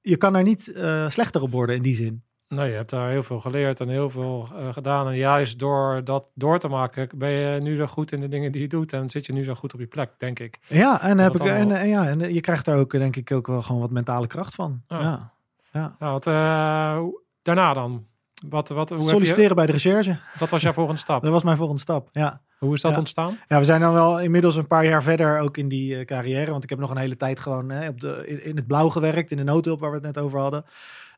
Je 0.00 0.16
kan 0.16 0.34
er 0.34 0.42
niet 0.42 0.72
slechter 1.08 1.42
op 1.42 1.50
worden 1.50 1.76
in 1.76 1.82
die 1.82 1.94
zin. 1.94 2.22
Nee, 2.52 2.70
je 2.70 2.76
hebt 2.76 2.90
daar 2.90 3.10
heel 3.10 3.22
veel 3.22 3.40
geleerd 3.40 3.80
en 3.80 3.88
heel 3.88 4.10
veel 4.10 4.48
eh, 4.56 4.72
gedaan. 4.72 5.06
En 5.08 5.16
juist 5.16 5.58
door 5.58 6.04
dat 6.04 6.24
door 6.34 6.58
te 6.58 6.68
maken, 6.68 7.08
ben 7.14 7.30
je 7.30 7.60
nu 7.60 7.76
zo 7.76 7.86
goed 7.86 8.12
in 8.12 8.20
de 8.20 8.28
dingen 8.28 8.52
die 8.52 8.60
je 8.60 8.68
doet. 8.68 8.92
En 8.92 9.08
zit 9.08 9.26
je 9.26 9.32
nu 9.32 9.44
zo 9.44 9.54
goed 9.54 9.74
op 9.74 9.80
je 9.80 9.86
plek, 9.86 10.10
denk 10.18 10.38
ik. 10.38 10.58
Ja, 10.66 11.02
en, 11.02 11.18
heb 11.18 11.32
ik, 11.32 11.38
dat 11.38 11.48
en, 11.48 11.72
en 11.72 11.88
ja, 11.88 12.06
en 12.08 12.34
je 12.34 12.40
krijgt 12.40 12.64
daar 12.64 12.78
ook, 12.78 12.90
denk 12.90 13.16
ik, 13.16 13.32
ook 13.32 13.46
wel 13.46 13.62
gewoon 13.62 13.80
wat 13.80 13.90
mentale 13.90 14.26
kracht 14.26 14.54
van. 14.54 14.82
Ja. 14.88 15.00
Ja. 15.00 15.32
Ja. 15.72 15.96
Nou, 15.98 16.12
wat, 16.12 16.26
eh, 16.26 16.98
daarna 17.42 17.74
dan? 17.74 18.06
Wat, 18.48 18.68
wat, 18.68 18.88
hoe 18.88 18.98
heb 18.98 19.06
je, 19.06 19.12
Solliciteren 19.12 19.56
bij 19.56 19.66
de 19.66 19.72
recherche. 19.72 20.16
wat 20.38 20.50
was 20.50 20.62
jouw 20.62 20.72
volgende 20.72 21.00
stap? 21.00 21.22
Dat 21.24 21.32
was 21.32 21.42
mijn 21.42 21.56
volgende 21.56 21.80
stap. 21.80 22.08
Ja. 22.12 22.40
Hoe 22.58 22.74
is 22.74 22.80
dat 22.80 22.92
Ja. 22.92 22.98
ontstaan? 22.98 23.38
ja, 23.48 23.58
we 23.58 23.64
zijn 23.64 23.80
dan 23.80 23.92
wel 23.92 24.20
inmiddels 24.20 24.56
een 24.56 24.66
paar 24.66 24.84
jaar 24.84 25.02
verder 25.02 25.38
ook 25.38 25.56
in 25.56 25.68
die 25.68 25.96
eh, 25.96 26.04
carrière. 26.04 26.50
Want 26.50 26.64
ik 26.64 26.70
heb 26.70 26.78
nog 26.78 26.90
een 26.90 26.96
hele 26.96 27.16
tijd 27.16 27.40
gewoon 27.40 27.70
hè, 27.70 27.88
op 27.88 28.00
de, 28.00 28.22
in, 28.26 28.44
in 28.44 28.56
het 28.56 28.66
blauw 28.66 28.88
gewerkt, 28.88 29.30
in 29.30 29.36
de 29.36 29.42
noodhulp 29.44 29.80
waar 29.80 29.90
we 29.90 29.96
het 29.96 30.04
net 30.04 30.18
over 30.18 30.38
hadden. 30.40 30.64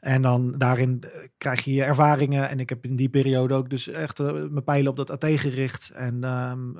En 0.04 0.22
dan 0.22 0.52
daarin 0.58 1.02
eh, 1.02 1.28
krijg 1.38 1.64
je 1.64 1.74
je 1.74 1.84
ervaringen. 1.84 2.48
En 2.48 2.60
ik 2.60 2.68
heb 2.68 2.84
in 2.84 2.96
die 2.96 3.08
periode 3.08 3.54
ook 3.54 3.70
dus 3.70 3.88
echt 3.88 4.20
eh, 4.20 4.32
mijn 4.32 4.64
pijlen 4.64 4.90
op 4.90 4.96
dat 4.96 5.10
AT 5.10 5.24
gericht. 5.24 5.90
En 5.90 6.24
ehm, 6.24 6.72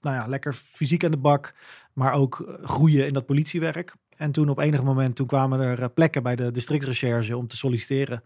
nou 0.00 0.16
ja, 0.16 0.26
lekker 0.26 0.52
fysiek 0.52 1.04
aan 1.04 1.10
de 1.10 1.16
bak. 1.16 1.54
Maar 1.92 2.12
ook 2.12 2.40
eh, 2.40 2.68
groeien 2.68 3.06
in 3.06 3.12
dat 3.12 3.26
politiewerk. 3.26 3.94
En 4.16 4.32
toen 4.32 4.48
op 4.48 4.58
enig 4.58 4.82
moment, 4.82 5.16
toen 5.16 5.26
kwamen 5.26 5.60
er 5.60 5.90
plekken 5.90 6.22
bij 6.22 6.36
de 6.36 6.50
districtsrecherche 6.50 7.36
om 7.36 7.46
te 7.46 7.56
solliciteren. 7.56 8.22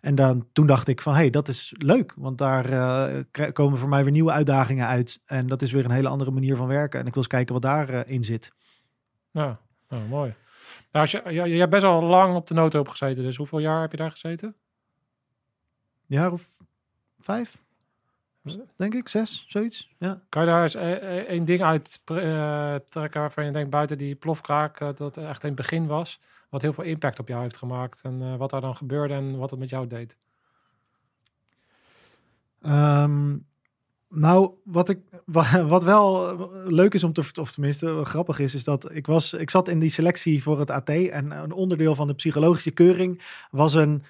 En 0.00 0.14
dan, 0.14 0.46
toen 0.52 0.66
dacht 0.66 0.88
ik 0.88 1.02
van, 1.02 1.12
hé, 1.12 1.18
hey, 1.18 1.30
dat 1.30 1.48
is 1.48 1.74
leuk. 1.76 2.12
Want 2.16 2.38
daar 2.38 2.64
komen 3.52 3.78
voor 3.78 3.88
mij 3.88 4.02
weer 4.02 4.12
nieuwe 4.12 4.32
uitdagingen 4.32 4.86
uit. 4.86 5.20
En 5.24 5.46
dat 5.46 5.62
is 5.62 5.72
weer 5.72 5.84
een 5.84 5.90
hele 5.90 6.08
andere 6.08 6.30
manier 6.30 6.56
van 6.56 6.66
werken. 6.66 7.00
En 7.00 7.06
ik 7.06 7.14
wil 7.14 7.22
eens 7.22 7.32
kijken 7.32 7.52
wat 7.52 7.62
daarin 7.62 8.06
in 8.06 8.24
zit. 8.24 8.52
Ja, 9.30 9.60
nou, 9.88 10.08
mooi. 10.08 10.34
Nou, 10.92 11.04
als 11.04 11.10
je, 11.10 11.22
ja, 11.30 11.44
je 11.44 11.58
hebt 11.58 11.70
best 11.70 11.84
al 11.84 12.02
lang 12.02 12.34
op 12.34 12.46
de 12.46 12.54
noodhulp 12.54 12.88
gezeten. 12.88 13.22
Dus 13.22 13.36
hoeveel 13.36 13.58
jaar 13.58 13.80
heb 13.80 13.90
je 13.90 13.96
daar 13.96 14.10
gezeten? 14.10 14.56
jaar 16.06 16.32
of 16.32 16.56
vijf, 17.18 17.62
denk 18.76 18.94
ik, 18.94 19.08
zes, 19.08 19.44
zoiets. 19.48 19.94
Ja. 19.98 20.20
Kan 20.28 20.42
je 20.42 20.48
daar 20.48 20.62
eens 20.62 20.74
eh, 20.74 20.92
eh, 20.92 21.24
één 21.26 21.44
ding 21.44 21.62
uit 21.62 22.00
eh, 22.04 22.74
trekken 22.88 23.20
waarvan 23.20 23.44
je 23.44 23.50
denkt 23.50 23.70
buiten 23.70 23.98
die 23.98 24.14
plofkraak 24.14 24.80
eh, 24.80 24.88
dat 24.94 25.14
het 25.14 25.16
echt 25.16 25.42
in 25.42 25.48
het 25.48 25.56
begin 25.58 25.86
was, 25.86 26.20
wat 26.48 26.62
heel 26.62 26.72
veel 26.72 26.84
impact 26.84 27.18
op 27.18 27.28
jou 27.28 27.42
heeft 27.42 27.56
gemaakt 27.56 28.02
en 28.02 28.22
eh, 28.22 28.36
wat 28.36 28.50
daar 28.50 28.60
dan 28.60 28.76
gebeurde 28.76 29.14
en 29.14 29.36
wat 29.36 29.50
het 29.50 29.58
met 29.58 29.70
jou 29.70 29.86
deed? 29.86 30.16
Ehm, 32.62 33.36
nou, 34.08 34.50
wat, 34.64 34.88
ik, 34.88 34.98
wa- 35.24 35.64
wat 35.64 35.84
wel 35.84 36.36
leuk 36.64 36.94
is 36.94 37.04
om 37.04 37.12
te, 37.12 37.22
of 37.40 37.52
tenminste 37.52 38.04
grappig 38.04 38.38
is, 38.38 38.54
is 38.54 38.64
dat 38.64 38.94
ik, 38.94 39.06
was, 39.06 39.32
ik 39.32 39.50
zat 39.50 39.68
in 39.68 39.78
die 39.78 39.90
selectie 39.90 40.42
voor 40.42 40.58
het 40.58 40.70
AT 40.70 40.88
en 40.88 41.30
een 41.30 41.52
onderdeel 41.52 41.94
van 41.94 42.06
de 42.06 42.14
psychologische 42.14 42.70
keuring 42.70 43.22
was 43.50 43.74
een, 43.74 44.02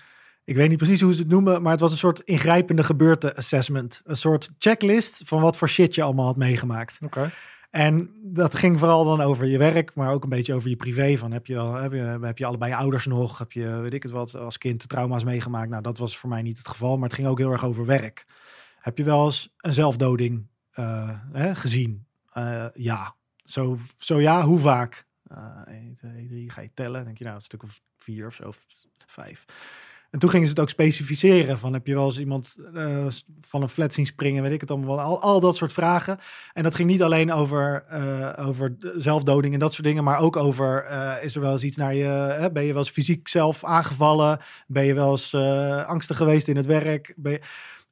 ik 0.44 0.57
weet 0.57 0.68
niet 0.68 0.78
precies 0.78 1.01
hoe 1.01 1.12
ze 1.12 1.18
het 1.18 1.28
noemen, 1.28 1.62
maar 1.62 1.72
het 1.72 1.80
was 1.80 1.90
een 1.90 1.96
soort 1.96 2.20
ingrijpende 2.20 2.84
gebeurte 2.84 3.36
assessment. 3.36 4.03
Een 4.05 4.16
soort 4.16 4.51
checklist 4.59 5.22
van 5.24 5.40
wat 5.40 5.57
voor 5.57 5.68
shit 5.68 5.94
je 5.94 6.03
allemaal 6.03 6.26
had 6.26 6.36
meegemaakt. 6.36 6.99
Oké. 7.05 7.30
En 7.70 8.11
dat 8.22 8.55
ging 8.55 8.78
vooral 8.78 9.05
dan 9.05 9.20
over 9.20 9.46
je 9.46 9.59
werk, 9.59 9.94
maar 9.94 10.12
ook 10.12 10.22
een 10.22 10.28
beetje 10.28 10.55
over 10.55 10.68
je 10.68 10.76
privé. 10.76 11.16
Van 11.16 11.32
heb 11.32 11.46
je, 11.46 11.61
heb 11.61 11.92
je, 11.92 12.18
heb 12.22 12.38
je 12.38 12.46
allebei 12.46 12.70
je 12.70 12.76
ouders 12.76 13.07
nog? 13.07 13.38
Heb 13.38 13.53
je, 13.53 13.68
weet 13.80 13.94
ik 13.94 14.03
het 14.03 14.12
wat, 14.12 14.34
als 14.34 14.59
kind 14.59 14.88
trauma's 14.88 15.24
meegemaakt? 15.24 15.70
Nou, 15.70 15.82
dat 15.82 15.99
was 15.99 16.18
voor 16.18 16.28
mij 16.28 16.42
niet 16.42 16.59
het 16.59 16.68
geval, 16.68 16.96
maar 16.96 17.09
het 17.09 17.16
ging 17.16 17.28
ook 17.28 17.38
heel 17.38 17.53
erg 17.53 17.64
over 17.64 17.86
werk. 17.86 18.26
Heb 18.81 18.99
je 18.99 19.05
wel 19.05 19.24
eens 19.24 19.55
een 19.57 19.72
zelfdoding 19.72 20.47
eh, 20.70 21.11
hè, 21.33 21.55
gezien? 21.55 22.07
Eh, 22.33 22.66
ja. 22.74 23.14
Zo, 23.45 23.79
zo 23.99 24.20
ja, 24.20 24.45
hoe 24.45 24.59
vaak? 24.59 25.07
Uh, 25.33 25.39
1, 25.66 25.95
2, 25.95 26.26
3, 26.29 26.51
ga 26.51 26.61
je 26.61 26.70
tellen. 26.74 27.05
Denk 27.05 27.18
je 27.18 27.24
nou, 27.24 27.37
een 27.37 27.43
stuk 27.43 27.62
of 27.62 27.81
vier 27.99 28.26
of 28.26 28.35
zo, 28.35 28.49
of 28.49 28.66
vijf. 29.07 29.45
En 30.11 30.18
toen 30.18 30.31
gingen 30.31 30.47
ze 30.47 30.53
het 30.53 30.62
ook 30.62 30.68
specificeren. 30.68 31.59
Van 31.59 31.72
heb 31.72 31.87
je 31.87 31.95
wel 31.95 32.07
eens 32.07 32.18
iemand 32.18 32.57
uh, 32.74 33.07
van 33.41 33.62
een 33.62 33.68
flat 33.68 33.95
zien 33.95 34.07
springen, 34.07 34.43
weet 34.43 34.53
ik 34.53 34.61
het 34.61 34.70
allemaal. 34.70 35.01
Al, 35.01 35.20
al 35.20 35.41
dat 35.41 35.57
soort 35.57 35.72
vragen. 35.72 36.18
En 36.53 36.62
dat 36.62 36.74
ging 36.74 36.89
niet 36.89 37.03
alleen 37.03 37.33
over, 37.33 37.85
over 38.39 38.76
zelfdoding 38.97 39.55
en 39.55 39.61
dat 39.61 39.72
soort 39.72 39.87
dingen. 39.87 40.05
Maar 40.05 40.20
ook 40.20 40.37
over, 40.37 40.87
uh, 40.91 41.24
is 41.24 41.35
er 41.35 41.41
wel 41.41 41.53
eens 41.53 41.62
iets 41.62 41.76
naar 41.76 41.95
je... 41.95 42.05
Hè, 42.39 42.53
ben 42.53 42.62
je 42.62 42.72
wel 42.72 42.83
eens 42.83 42.91
fysiek 42.91 43.29
zelf 43.29 43.64
aangevallen? 43.64 44.39
Ben 44.66 44.85
je 44.85 44.95
wel 44.95 45.11
eens 45.11 45.35
angstig 45.87 46.16
geweest 46.16 46.49
in 46.49 46.57
het 46.57 46.66
werk? 46.66 47.14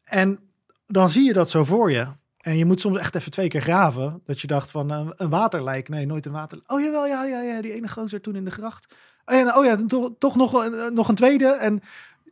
En 0.04 0.46
dan 0.86 1.10
zie 1.10 1.24
je 1.24 1.32
dat 1.32 1.50
zo 1.50 1.64
voor 1.64 1.90
je. 1.90 2.06
En 2.46 2.56
je 2.56 2.64
moet 2.64 2.80
soms 2.80 2.98
echt 2.98 3.14
even 3.14 3.30
twee 3.30 3.48
keer 3.48 3.60
graven. 3.60 4.20
Dat 4.24 4.40
je 4.40 4.46
dacht 4.46 4.70
van 4.70 4.92
uh, 4.92 5.10
een 5.16 5.30
waterlijk. 5.30 5.88
Nee, 5.88 6.06
nooit 6.06 6.26
een 6.26 6.32
water. 6.32 6.60
Oh 6.66 6.80
jawel, 6.80 7.06
ja, 7.06 7.24
ja, 7.24 7.40
ja. 7.40 7.60
Die 7.60 7.72
ene 7.72 7.88
gozer 7.88 8.20
toen 8.20 8.36
in 8.36 8.44
de 8.44 8.50
gracht. 8.50 8.94
Oh 9.24 9.36
ja, 9.36 9.58
oh 9.58 9.64
ja 9.64 9.76
toch, 9.76 10.10
toch 10.18 10.36
nog, 10.36 10.64
uh, 10.64 10.90
nog 10.90 11.08
een 11.08 11.14
tweede. 11.14 11.46
En 11.46 11.82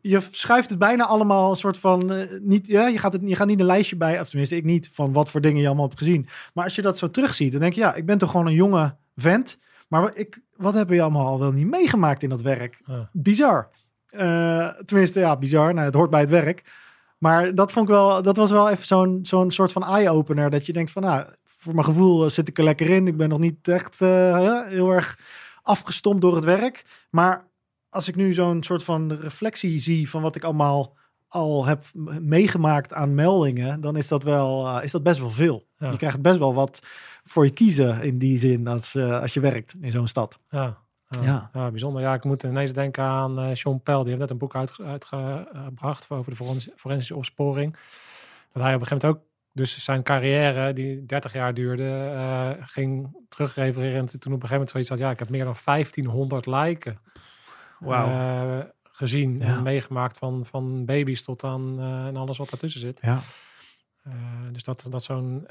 je 0.00 0.20
schuift 0.30 0.70
het 0.70 0.78
bijna 0.78 1.04
allemaal 1.04 1.50
een 1.50 1.56
soort 1.56 1.78
van. 1.78 2.12
Uh, 2.12 2.24
niet, 2.40 2.66
ja, 2.66 2.86
je, 2.86 2.98
gaat 2.98 3.12
het, 3.12 3.22
je 3.24 3.36
gaat 3.36 3.46
niet 3.46 3.60
een 3.60 3.66
lijstje 3.66 3.96
bij. 3.96 4.20
Of 4.20 4.28
tenminste, 4.28 4.56
ik 4.56 4.64
niet. 4.64 4.90
Van 4.92 5.12
wat 5.12 5.30
voor 5.30 5.40
dingen 5.40 5.60
je 5.60 5.66
allemaal 5.66 5.86
hebt 5.86 5.98
gezien. 5.98 6.28
Maar 6.52 6.64
als 6.64 6.74
je 6.74 6.82
dat 6.82 6.98
zo 6.98 7.10
terugziet, 7.10 7.52
dan 7.52 7.60
denk 7.60 7.72
je, 7.72 7.80
ja, 7.80 7.94
ik 7.94 8.06
ben 8.06 8.18
toch 8.18 8.30
gewoon 8.30 8.46
een 8.46 8.54
jonge 8.54 8.96
vent. 9.16 9.58
Maar 9.88 10.16
ik, 10.16 10.40
wat 10.56 10.74
hebben 10.74 10.96
je 10.96 11.02
allemaal 11.02 11.26
al 11.26 11.40
wel 11.40 11.52
niet 11.52 11.70
meegemaakt 11.70 12.22
in 12.22 12.28
dat 12.28 12.42
werk? 12.42 12.80
Bizar. 13.12 13.70
tenminste, 14.84 15.20
ja, 15.20 15.36
bizar. 15.36 15.74
Nou, 15.74 15.86
het 15.86 15.94
hoort 15.94 16.10
bij 16.10 16.20
het 16.20 16.28
werk. 16.28 16.62
Maar 17.24 17.54
dat 17.54 17.72
vond 17.72 17.88
ik 17.88 17.94
wel, 17.94 18.22
dat 18.22 18.36
was 18.36 18.50
wel 18.50 18.70
even 18.70 18.86
zo'n 18.86 19.18
zo'n 19.22 19.50
soort 19.50 19.72
van 19.72 19.84
eye-opener. 19.84 20.50
Dat 20.50 20.66
je 20.66 20.72
denkt 20.72 20.90
van, 20.90 21.02
nou, 21.02 21.26
voor 21.44 21.74
mijn 21.74 21.86
gevoel 21.86 22.30
zit 22.30 22.48
ik 22.48 22.58
er 22.58 22.64
lekker 22.64 22.90
in. 22.90 23.06
Ik 23.06 23.16
ben 23.16 23.28
nog 23.28 23.38
niet 23.38 23.68
echt 23.68 24.00
uh, 24.00 24.66
heel 24.66 24.90
erg 24.90 25.18
afgestompt 25.62 26.20
door 26.20 26.34
het 26.34 26.44
werk. 26.44 27.06
Maar 27.10 27.48
als 27.88 28.08
ik 28.08 28.16
nu 28.16 28.34
zo'n 28.34 28.62
soort 28.62 28.84
van 28.84 29.12
reflectie 29.12 29.80
zie 29.80 30.10
van 30.10 30.22
wat 30.22 30.36
ik 30.36 30.44
allemaal 30.44 30.96
al 31.28 31.64
heb 31.64 31.84
meegemaakt 32.20 32.92
aan 32.92 33.14
meldingen, 33.14 33.80
dan 33.80 33.96
is 33.96 34.08
dat 34.08 34.22
wel, 34.22 34.66
uh, 34.66 34.84
is 34.84 34.92
dat 34.92 35.02
best 35.02 35.20
wel 35.20 35.30
veel. 35.30 35.66
Ja. 35.78 35.90
Je 35.90 35.96
krijgt 35.96 36.22
best 36.22 36.38
wel 36.38 36.54
wat 36.54 36.80
voor 37.24 37.44
je 37.44 37.52
kiezen 37.52 38.02
in 38.02 38.18
die 38.18 38.38
zin 38.38 38.66
als, 38.66 38.94
uh, 38.94 39.20
als 39.20 39.34
je 39.34 39.40
werkt 39.40 39.74
in 39.80 39.90
zo'n 39.90 40.06
stad. 40.06 40.38
Ja. 40.50 40.83
Ja, 41.22 41.50
ja. 41.52 41.70
bijzonder. 41.70 42.02
Ja, 42.02 42.14
ik 42.14 42.24
moet 42.24 42.42
ineens 42.42 42.72
denken 42.72 43.04
aan 43.04 43.38
uh, 43.38 43.54
Sean 43.54 43.80
Pell. 43.80 43.98
Die 43.98 44.06
heeft 44.06 44.18
net 44.18 44.30
een 44.30 44.38
boek 44.38 44.54
uitgebracht 44.54 46.10
over 46.10 46.30
de 46.30 46.36
forensische 46.76 47.16
opsporing. 47.16 47.76
Dat 48.52 48.62
hij 48.62 48.74
op 48.74 48.80
een 48.80 48.86
gegeven 48.86 49.08
moment 49.08 49.22
ook, 49.22 49.32
dus 49.52 49.84
zijn 49.84 50.02
carrière, 50.02 50.72
die 50.72 51.06
30 51.06 51.32
jaar 51.32 51.54
duurde, 51.54 52.12
uh, 52.14 52.50
ging 52.60 53.16
terugrefereren. 53.28 53.98
En 53.98 54.06
toen 54.06 54.16
op 54.16 54.42
een 54.42 54.48
gegeven 54.48 54.50
moment 54.50 54.70
zoiets 54.70 54.88
had, 54.88 54.98
ja, 54.98 55.10
ik 55.10 55.18
heb 55.18 55.28
meer 55.28 55.44
dan 55.44 55.56
1500 55.64 56.46
lijken 56.46 56.98
wow. 57.78 58.08
uh, 58.08 58.58
gezien 58.82 59.38
ja. 59.38 59.46
en 59.46 59.62
meegemaakt. 59.62 60.18
Van, 60.18 60.46
van 60.46 60.84
baby's 60.84 61.22
tot 61.22 61.44
aan 61.44 61.80
en 61.80 62.16
alles 62.16 62.38
wat 62.38 62.50
daartussen 62.50 62.80
zit. 62.80 62.98
Ja. 63.02 63.20
dus 64.52 64.62
dat, 64.62 64.86
dat 64.90 65.02
zo'n, 65.02 65.46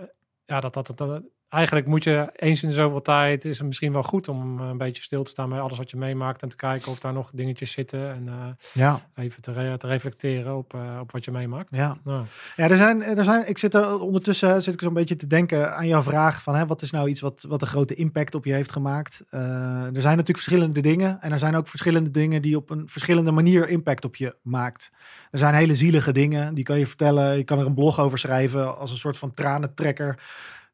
ja, 0.45 0.59
dat, 0.59 0.73
dat, 0.73 0.91
dat, 0.95 1.21
eigenlijk 1.53 1.87
moet 1.87 2.03
je 2.03 2.29
eens 2.35 2.63
in 2.63 2.69
de 2.69 2.75
zoveel 2.75 3.01
tijd, 3.01 3.45
is 3.45 3.57
het 3.57 3.67
misschien 3.67 3.91
wel 3.91 4.03
goed 4.03 4.27
om 4.27 4.59
een 4.59 4.77
beetje 4.77 5.03
stil 5.03 5.23
te 5.23 5.29
staan 5.29 5.49
bij 5.49 5.59
alles 5.59 5.77
wat 5.77 5.89
je 5.91 5.97
meemaakt 5.97 6.41
en 6.41 6.49
te 6.49 6.55
kijken 6.55 6.91
of 6.91 6.99
daar 6.99 7.13
nog 7.13 7.31
dingetjes 7.33 7.71
zitten 7.71 8.13
en 8.13 8.23
uh, 8.25 8.33
ja. 8.73 8.99
even 9.15 9.41
te, 9.41 9.51
re 9.51 9.77
te, 9.77 9.87
reflecteren 9.87 10.57
op, 10.57 10.73
uh, 10.73 10.97
op 11.01 11.11
wat 11.11 11.25
je 11.25 11.31
meemaakt. 11.31 11.75
Ja, 11.75 11.97
ja. 12.05 12.23
ja 12.55 12.69
er, 12.69 12.77
zijn, 12.77 13.03
er 13.03 13.23
zijn, 13.23 13.49
ik 13.49 13.57
zit 13.57 13.73
er 13.73 13.99
ondertussen 13.99 14.63
zit 14.63 14.73
ik 14.73 14.81
zo'n 14.81 14.93
beetje 14.93 15.15
te 15.15 15.27
denken 15.27 15.75
aan 15.75 15.87
jouw 15.87 16.01
vraag 16.01 16.41
van 16.41 16.55
hè, 16.55 16.65
wat 16.65 16.81
is 16.81 16.91
nou 16.91 17.09
iets 17.09 17.21
wat, 17.21 17.45
wat 17.47 17.61
een 17.61 17.67
grote 17.67 17.95
impact 17.95 18.35
op 18.35 18.45
je 18.45 18.53
heeft 18.53 18.71
gemaakt. 18.71 19.23
Uh, 19.31 19.39
er 19.39 20.01
zijn 20.01 20.17
natuurlijk 20.17 20.37
verschillende 20.37 20.81
dingen 20.81 21.21
en 21.21 21.31
er 21.31 21.39
zijn 21.39 21.55
ook 21.55 21.67
verschillende 21.67 22.11
dingen 22.11 22.41
die 22.41 22.55
op 22.55 22.69
een 22.69 22.89
verschillende 22.89 23.31
manier 23.31 23.69
impact 23.69 24.05
op 24.05 24.15
je 24.15 24.35
maakt. 24.41 24.91
Er 25.31 25.39
zijn 25.39 25.53
hele 25.53 25.75
zielige 25.75 26.11
dingen, 26.11 26.53
die 26.53 26.63
kan 26.63 26.79
je 26.79 26.87
vertellen, 26.87 27.37
je 27.37 27.43
kan 27.43 27.59
er 27.59 27.65
een 27.65 27.73
blog 27.73 27.99
over 27.99 28.17
schrijven 28.17 28.77
als 28.77 28.91
een 28.91 28.97
soort 28.97 29.17
van 29.17 29.31
tranentrekker. 29.31 30.19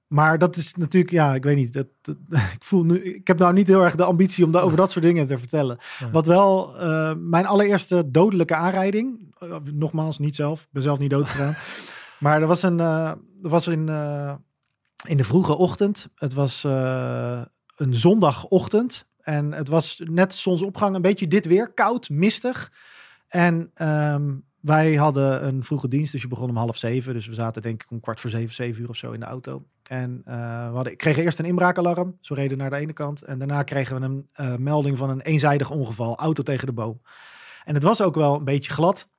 Maar 0.10 0.38
dat 0.38 0.56
is 0.56 0.74
natuurlijk, 0.74 1.12
ja, 1.14 1.36
ik 1.36 1.44
weet 1.44 1.56
niet. 1.56 1.74
Dat, 1.74 1.88
ik 2.58 2.64
voel 2.64 2.84
nu, 2.84 3.04
ik 3.04 3.28
heb 3.28 3.40
nou 3.40 3.54
niet 3.54 3.68
heel 3.68 3.84
erg 3.84 3.96
de 3.96 4.04
ambitie 4.04 4.46
om 4.46 4.56
over 4.56 4.78
dat 4.78 4.92
soort 4.92 5.06
dingen 5.06 5.28
te 5.28 5.38
vertellen. 5.38 5.78
Wat 6.12 6.28
wel, 6.28 6.82
uh, 6.82 7.14
mijn 7.18 7.46
allereerste 7.46 8.12
dodelijke 8.12 8.56
aanrijding, 8.56 9.36
uh, 9.44 9.56
nogmaals 9.74 10.20
niet 10.20 10.36
zelf, 10.36 10.68
ben 10.72 10.84
zelf 10.84 11.00
niet 11.00 11.10
dood 11.10 11.30
gegaan. 11.30 11.56
maar 12.20 12.42
er 12.42 12.48
was 12.48 12.64
een, 12.64 12.78
uh, 12.78 13.08
er 13.42 13.50
was 13.50 13.68
in, 13.68 13.90
in 15.08 15.18
de 15.18 15.24
vroege 15.24 15.58
ochtend. 15.58 16.08
Het 16.16 16.34
was 16.34 16.64
een 17.76 17.96
zondagochtend 17.96 19.06
en 19.20 19.52
het 19.52 19.68
was 19.68 20.02
net 20.06 20.34
zonsopgang, 20.34 20.96
een 20.96 21.02
beetje 21.02 21.28
dit 21.28 21.46
weer, 21.46 21.74
koud, 21.74 22.10
mistig. 22.10 22.72
En 23.28 23.72
um, 23.82 24.44
wij 24.60 24.96
hadden 24.96 25.48
een 25.48 25.64
vroege 25.64 25.88
dienst, 25.88 26.12
dus 26.12 26.22
je 26.22 26.28
begon 26.28 26.50
om 26.50 26.58
half 26.58 26.78
zeven. 26.78 27.14
Dus 27.14 27.28
we 27.28 27.34
zaten 27.34 27.62
denk 27.62 27.84
ik 27.84 27.92
om 27.92 28.00
kwart 28.00 28.20
voor 28.20 28.30
zeven, 28.30 28.56
zeven 28.56 28.82
uur 28.82 28.90
of 28.90 28.96
zo 28.96 29.12
in 29.12 29.20
de 29.20 29.26
auto. 29.26 29.66
En 29.90 30.22
uh, 30.28 30.82
we 30.82 30.98
eerst 31.00 31.40
een 31.40 31.46
inbraakalarm. 31.46 32.18
Zo 32.22 32.34
reden 32.34 32.58
naar 32.58 32.70
de 32.70 32.76
ene 32.76 32.94
kant. 32.94 33.22
En 33.22 33.38
daarna 33.38 33.64
kregen 33.64 34.00
we 34.00 34.06
een 34.06 34.30
uh, 34.36 34.56
melding 34.56 34.98
van 34.98 35.10
een 35.10 35.22
eenzijdig 35.22 35.70
ongeval. 35.70 36.18
Auto 36.18 36.44
tegen 36.44 36.66
de 36.66 36.74
boom. 36.74 37.02
En 37.64 37.74
het 37.74 37.84
was 37.84 38.02
ook 38.02 38.16
wel 38.16 38.36
een 38.36 38.44
beetje 38.44 38.72
glad. 38.72 39.10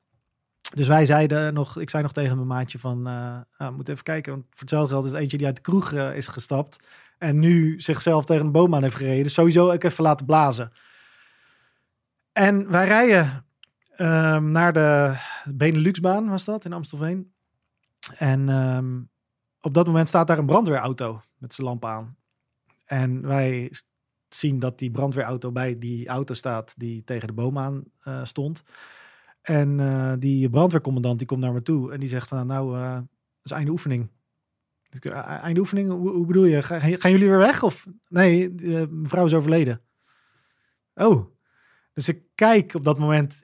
Dus 0.75 0.89
wij 0.89 1.07
zeiden 1.07 1.55
nog, 1.55 1.79
ik 1.79 1.91
zei 1.91 2.03
nog 2.03 2.13
tegen 2.13 2.35
mijn 2.35 2.47
maatje 2.47 2.79
van, 2.79 2.99
uh, 2.99 3.39
nou, 3.59 3.73
moet 3.73 3.89
even 3.89 4.05
kijken. 4.05 4.33
Want 4.33 4.45
voor 4.51 4.61
hetzelfde 4.61 4.93
geld 4.93 5.05
is 5.05 5.13
eentje 5.13 5.37
die 5.37 5.47
uit 5.47 5.57
de 5.57 5.63
kroeg 5.63 5.93
is 5.93 6.27
gestapt. 6.27 6.85
En 7.19 7.39
nu 7.39 7.81
zichzelf 7.81 8.25
tegen 8.25 8.45
een 8.45 8.53
boom 8.53 8.75
aan 8.75 8.83
heeft 8.83 8.97
gereden. 8.97 9.23
Dus 9.23 9.35
sowieso 9.35 9.71
ik 9.71 9.85
even 9.85 10.05
laten 10.05 10.27
blazen. 10.27 10.73
En 12.33 12.71
wij 12.71 12.87
rijden 12.87 13.45
um, 13.97 14.51
naar 14.51 14.73
de 14.73 15.17
Beneluxbaan, 15.55 16.29
was 16.29 16.45
dat, 16.45 16.65
in 16.65 16.73
Amstelveen. 16.73 17.33
En 18.19 18.49
um, 18.49 19.11
op 19.61 19.75
dat 19.75 19.87
moment 19.87 20.09
staat 20.09 20.27
daar 20.27 20.39
een 20.39 20.47
brandweerauto 20.47 21.23
met 21.39 21.55
zijn 21.55 21.67
lamp 21.67 21.85
aan. 21.85 22.17
En 22.85 23.27
wij 23.27 23.71
zien 24.29 24.59
dat 24.59 24.79
die 24.79 24.91
brandweerauto 24.91 25.53
bij 25.53 25.79
die 25.79 26.09
auto 26.09 26.35
staat 26.35 26.75
die 26.77 27.05
tegen 27.05 27.27
de 27.27 27.33
boom 27.33 27.59
aan 27.59 27.85
uh, 28.05 28.25
stond. 28.25 28.63
En 29.43 29.79
uh, 29.79 30.13
die 30.19 30.51
brandweercommandant 30.51 31.19
die 31.19 31.27
komt 31.27 31.41
naar 31.41 31.53
me 31.53 31.63
toe 31.63 31.93
en 31.93 32.01
die 32.01 32.09
zegt 32.09 32.29
van 32.29 32.47
nou, 32.47 32.77
uh, 32.79 32.95
dat 32.95 33.05
is 33.43 33.51
einde 33.51 33.71
oefening. 33.71 34.11
Einde 35.43 35.61
oefening, 35.61 35.91
hoe, 35.91 36.11
hoe 36.11 36.27
bedoel 36.27 36.45
je? 36.45 36.63
Gaan, 36.63 36.81
gaan, 36.81 37.11
jullie 37.11 37.29
weer 37.29 37.39
weg? 37.39 37.63
Of 37.63 37.87
nee, 38.09 38.51
mevrouw 38.89 39.25
is 39.25 39.35
overleden. 39.35 39.81
Oh, 40.95 41.27
dus 41.93 42.09
ik 42.09 42.23
kijk 42.35 42.75
op 42.75 42.85
dat 42.85 42.99
moment, 42.99 43.41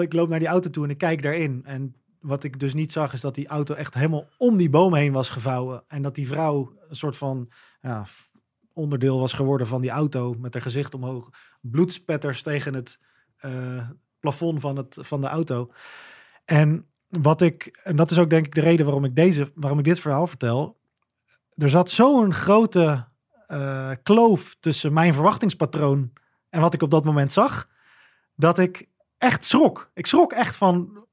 ik 0.00 0.12
loop 0.12 0.28
naar 0.28 0.38
die 0.38 0.48
auto 0.48 0.70
toe 0.70 0.84
en 0.84 0.90
ik 0.90 0.98
kijk 0.98 1.22
daarin. 1.22 1.60
En 1.64 1.94
wat 2.20 2.44
ik 2.44 2.60
dus 2.60 2.74
niet 2.74 2.92
zag, 2.92 3.12
is 3.12 3.20
dat 3.20 3.34
die 3.34 3.48
auto 3.48 3.74
echt 3.74 3.94
helemaal 3.94 4.28
om 4.38 4.56
die 4.56 4.70
boom 4.70 4.94
heen 4.94 5.12
was 5.12 5.28
gevouwen. 5.28 5.84
En 5.88 6.02
dat 6.02 6.14
die 6.14 6.28
vrouw 6.28 6.72
een 6.88 6.96
soort 6.96 7.16
van 7.16 7.48
ja, 7.80 8.04
onderdeel 8.72 9.18
was 9.18 9.32
geworden 9.32 9.66
van 9.66 9.80
die 9.80 9.90
auto 9.90 10.34
met 10.38 10.54
haar 10.54 10.62
gezicht 10.62 10.94
omhoog. 10.94 11.30
Bloedspetters 11.60 12.42
tegen 12.42 12.74
het 12.74 12.98
uh, 13.44 13.88
plafond 14.20 14.60
van, 14.60 14.76
het, 14.76 14.96
van 15.00 15.20
de 15.20 15.26
auto. 15.26 15.72
En 16.44 16.86
wat 17.08 17.40
ik, 17.40 17.80
en 17.84 17.96
dat 17.96 18.10
is 18.10 18.18
ook 18.18 18.30
denk 18.30 18.46
ik 18.46 18.54
de 18.54 18.60
reden 18.60 18.84
waarom 18.86 19.04
ik, 19.04 19.16
deze, 19.16 19.52
waarom 19.54 19.78
ik 19.78 19.84
dit 19.84 20.00
verhaal 20.00 20.26
vertel. 20.26 20.80
Er 21.54 21.70
zat 21.70 21.90
zo'n 21.90 22.34
grote 22.34 23.04
uh, 23.48 23.90
kloof 24.02 24.56
tussen 24.60 24.92
mijn 24.92 25.14
verwachtingspatroon 25.14 26.12
en 26.50 26.60
wat 26.60 26.74
ik 26.74 26.82
op 26.82 26.90
dat 26.90 27.04
moment 27.04 27.32
zag 27.32 27.68
dat 28.34 28.58
ik 28.58 28.88
echt 29.18 29.44
schrok. 29.44 29.90
Ik 29.94 30.06
schrok 30.06 30.32
echt 30.32 30.56
van, 30.56 31.05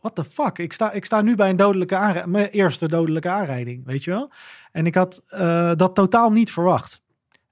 what 0.00 0.14
the 0.14 0.24
fuck? 0.24 0.58
Ik 0.58 0.72
sta, 0.72 0.92
ik 0.92 1.04
sta 1.04 1.22
nu 1.22 1.34
bij 1.34 1.50
een 1.50 1.56
dodelijke 1.56 1.96
aanrijding, 1.96 2.32
mijn 2.32 2.48
eerste 2.48 2.88
dodelijke 2.88 3.28
aanrijding, 3.28 3.86
weet 3.86 4.04
je 4.04 4.10
wel? 4.10 4.30
En 4.72 4.86
ik 4.86 4.94
had 4.94 5.22
uh, 5.34 5.72
dat 5.74 5.94
totaal 5.94 6.30
niet 6.30 6.52
verwacht. 6.52 7.02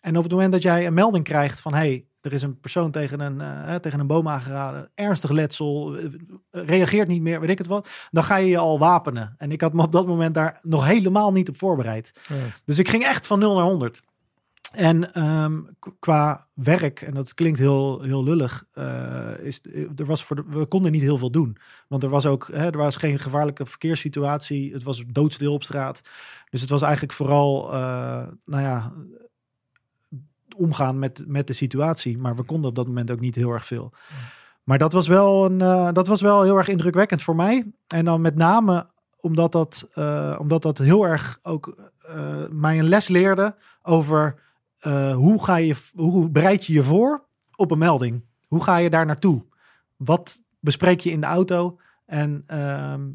En 0.00 0.16
op 0.16 0.22
het 0.22 0.32
moment 0.32 0.52
dat 0.52 0.62
jij 0.62 0.86
een 0.86 0.94
melding 0.94 1.24
krijgt 1.24 1.60
van, 1.60 1.74
hey, 1.74 2.04
er 2.20 2.32
is 2.32 2.42
een 2.42 2.60
persoon 2.60 2.90
tegen 2.90 3.20
een, 3.20 3.40
uh, 3.40 3.74
tegen 3.74 4.00
een 4.00 4.06
boom 4.06 4.28
aangeraden, 4.28 4.90
ernstig 4.94 5.30
letsel, 5.30 5.98
uh, 5.98 6.04
reageert 6.50 7.08
niet 7.08 7.22
meer, 7.22 7.40
weet 7.40 7.50
ik 7.50 7.58
het 7.58 7.66
wat, 7.66 7.88
dan 8.10 8.24
ga 8.24 8.36
je 8.36 8.48
je 8.48 8.58
al 8.58 8.78
wapenen. 8.78 9.34
En 9.38 9.52
ik 9.52 9.60
had 9.60 9.72
me 9.72 9.82
op 9.82 9.92
dat 9.92 10.06
moment 10.06 10.34
daar 10.34 10.58
nog 10.62 10.84
helemaal 10.84 11.32
niet 11.32 11.48
op 11.48 11.56
voorbereid. 11.56 12.12
Dus 12.64 12.78
ik 12.78 12.88
ging 12.88 13.04
echt 13.04 13.26
van 13.26 13.38
0 13.38 13.54
naar 13.54 13.64
100. 13.64 14.02
En 14.76 15.22
um, 15.24 15.76
qua 15.98 16.46
werk, 16.54 17.00
en 17.00 17.14
dat 17.14 17.34
klinkt 17.34 17.58
heel, 17.58 18.00
heel 18.02 18.24
lullig, 18.24 18.64
uh, 18.74 19.38
is, 19.38 19.60
er 19.96 20.06
was 20.06 20.24
voor 20.24 20.44
we 20.48 20.66
konden 20.66 20.92
niet 20.92 21.02
heel 21.02 21.18
veel 21.18 21.30
doen. 21.30 21.56
Want 21.88 22.02
er 22.02 22.08
was 22.08 22.26
ook, 22.26 22.48
hè, 22.52 22.66
er 22.66 22.76
was 22.76 22.96
geen 22.96 23.18
gevaarlijke 23.18 23.66
verkeerssituatie. 23.66 24.72
Het 24.72 24.82
was 24.82 25.04
doodstil 25.06 25.52
op 25.52 25.62
straat. 25.62 26.00
Dus 26.50 26.60
het 26.60 26.70
was 26.70 26.82
eigenlijk 26.82 27.12
vooral, 27.12 27.74
uh, 27.74 28.26
nou 28.44 28.62
ja, 28.62 28.92
omgaan 30.56 30.98
met, 30.98 31.24
met 31.26 31.46
de 31.46 31.52
situatie. 31.52 32.18
Maar 32.18 32.36
we 32.36 32.42
konden 32.42 32.68
op 32.68 32.76
dat 32.76 32.86
moment 32.86 33.10
ook 33.10 33.20
niet 33.20 33.34
heel 33.34 33.50
erg 33.50 33.66
veel. 33.66 33.92
Maar 34.64 34.78
dat 34.78 34.92
was 34.92 35.08
wel, 35.08 35.44
een, 35.44 35.94
dat 35.94 36.06
was 36.06 36.20
wel 36.20 36.42
heel 36.42 36.56
erg 36.56 36.68
indrukwekkend 36.68 37.22
voor 37.22 37.36
mij. 37.36 37.72
En 37.86 38.04
dan 38.04 38.20
met 38.20 38.34
name 38.34 38.86
omdat 39.20 39.52
dat, 39.52 39.88
omdat 40.38 40.62
dat 40.62 40.78
heel 40.78 41.06
erg 41.06 41.38
ook 41.42 41.92
mij 42.50 42.78
een 42.78 42.88
les 42.88 43.08
leerde 43.08 43.54
over 43.82 44.44
eh, 44.86 45.14
hoe, 45.14 45.44
ga 45.44 45.56
je, 45.56 45.76
hoe 45.94 46.28
bereid 46.28 46.64
je 46.64 46.72
je 46.72 46.82
voor 46.82 47.24
op 47.56 47.70
een 47.70 47.78
melding? 47.78 48.24
Hoe 48.46 48.62
ga 48.62 48.76
je 48.76 48.90
daar 48.90 49.06
naartoe? 49.06 49.44
Wat 49.96 50.42
bespreek 50.60 51.00
je 51.00 51.10
in 51.10 51.20
de 51.20 51.26
auto? 51.26 51.80
En 52.04 52.44
ehm, 52.46 53.08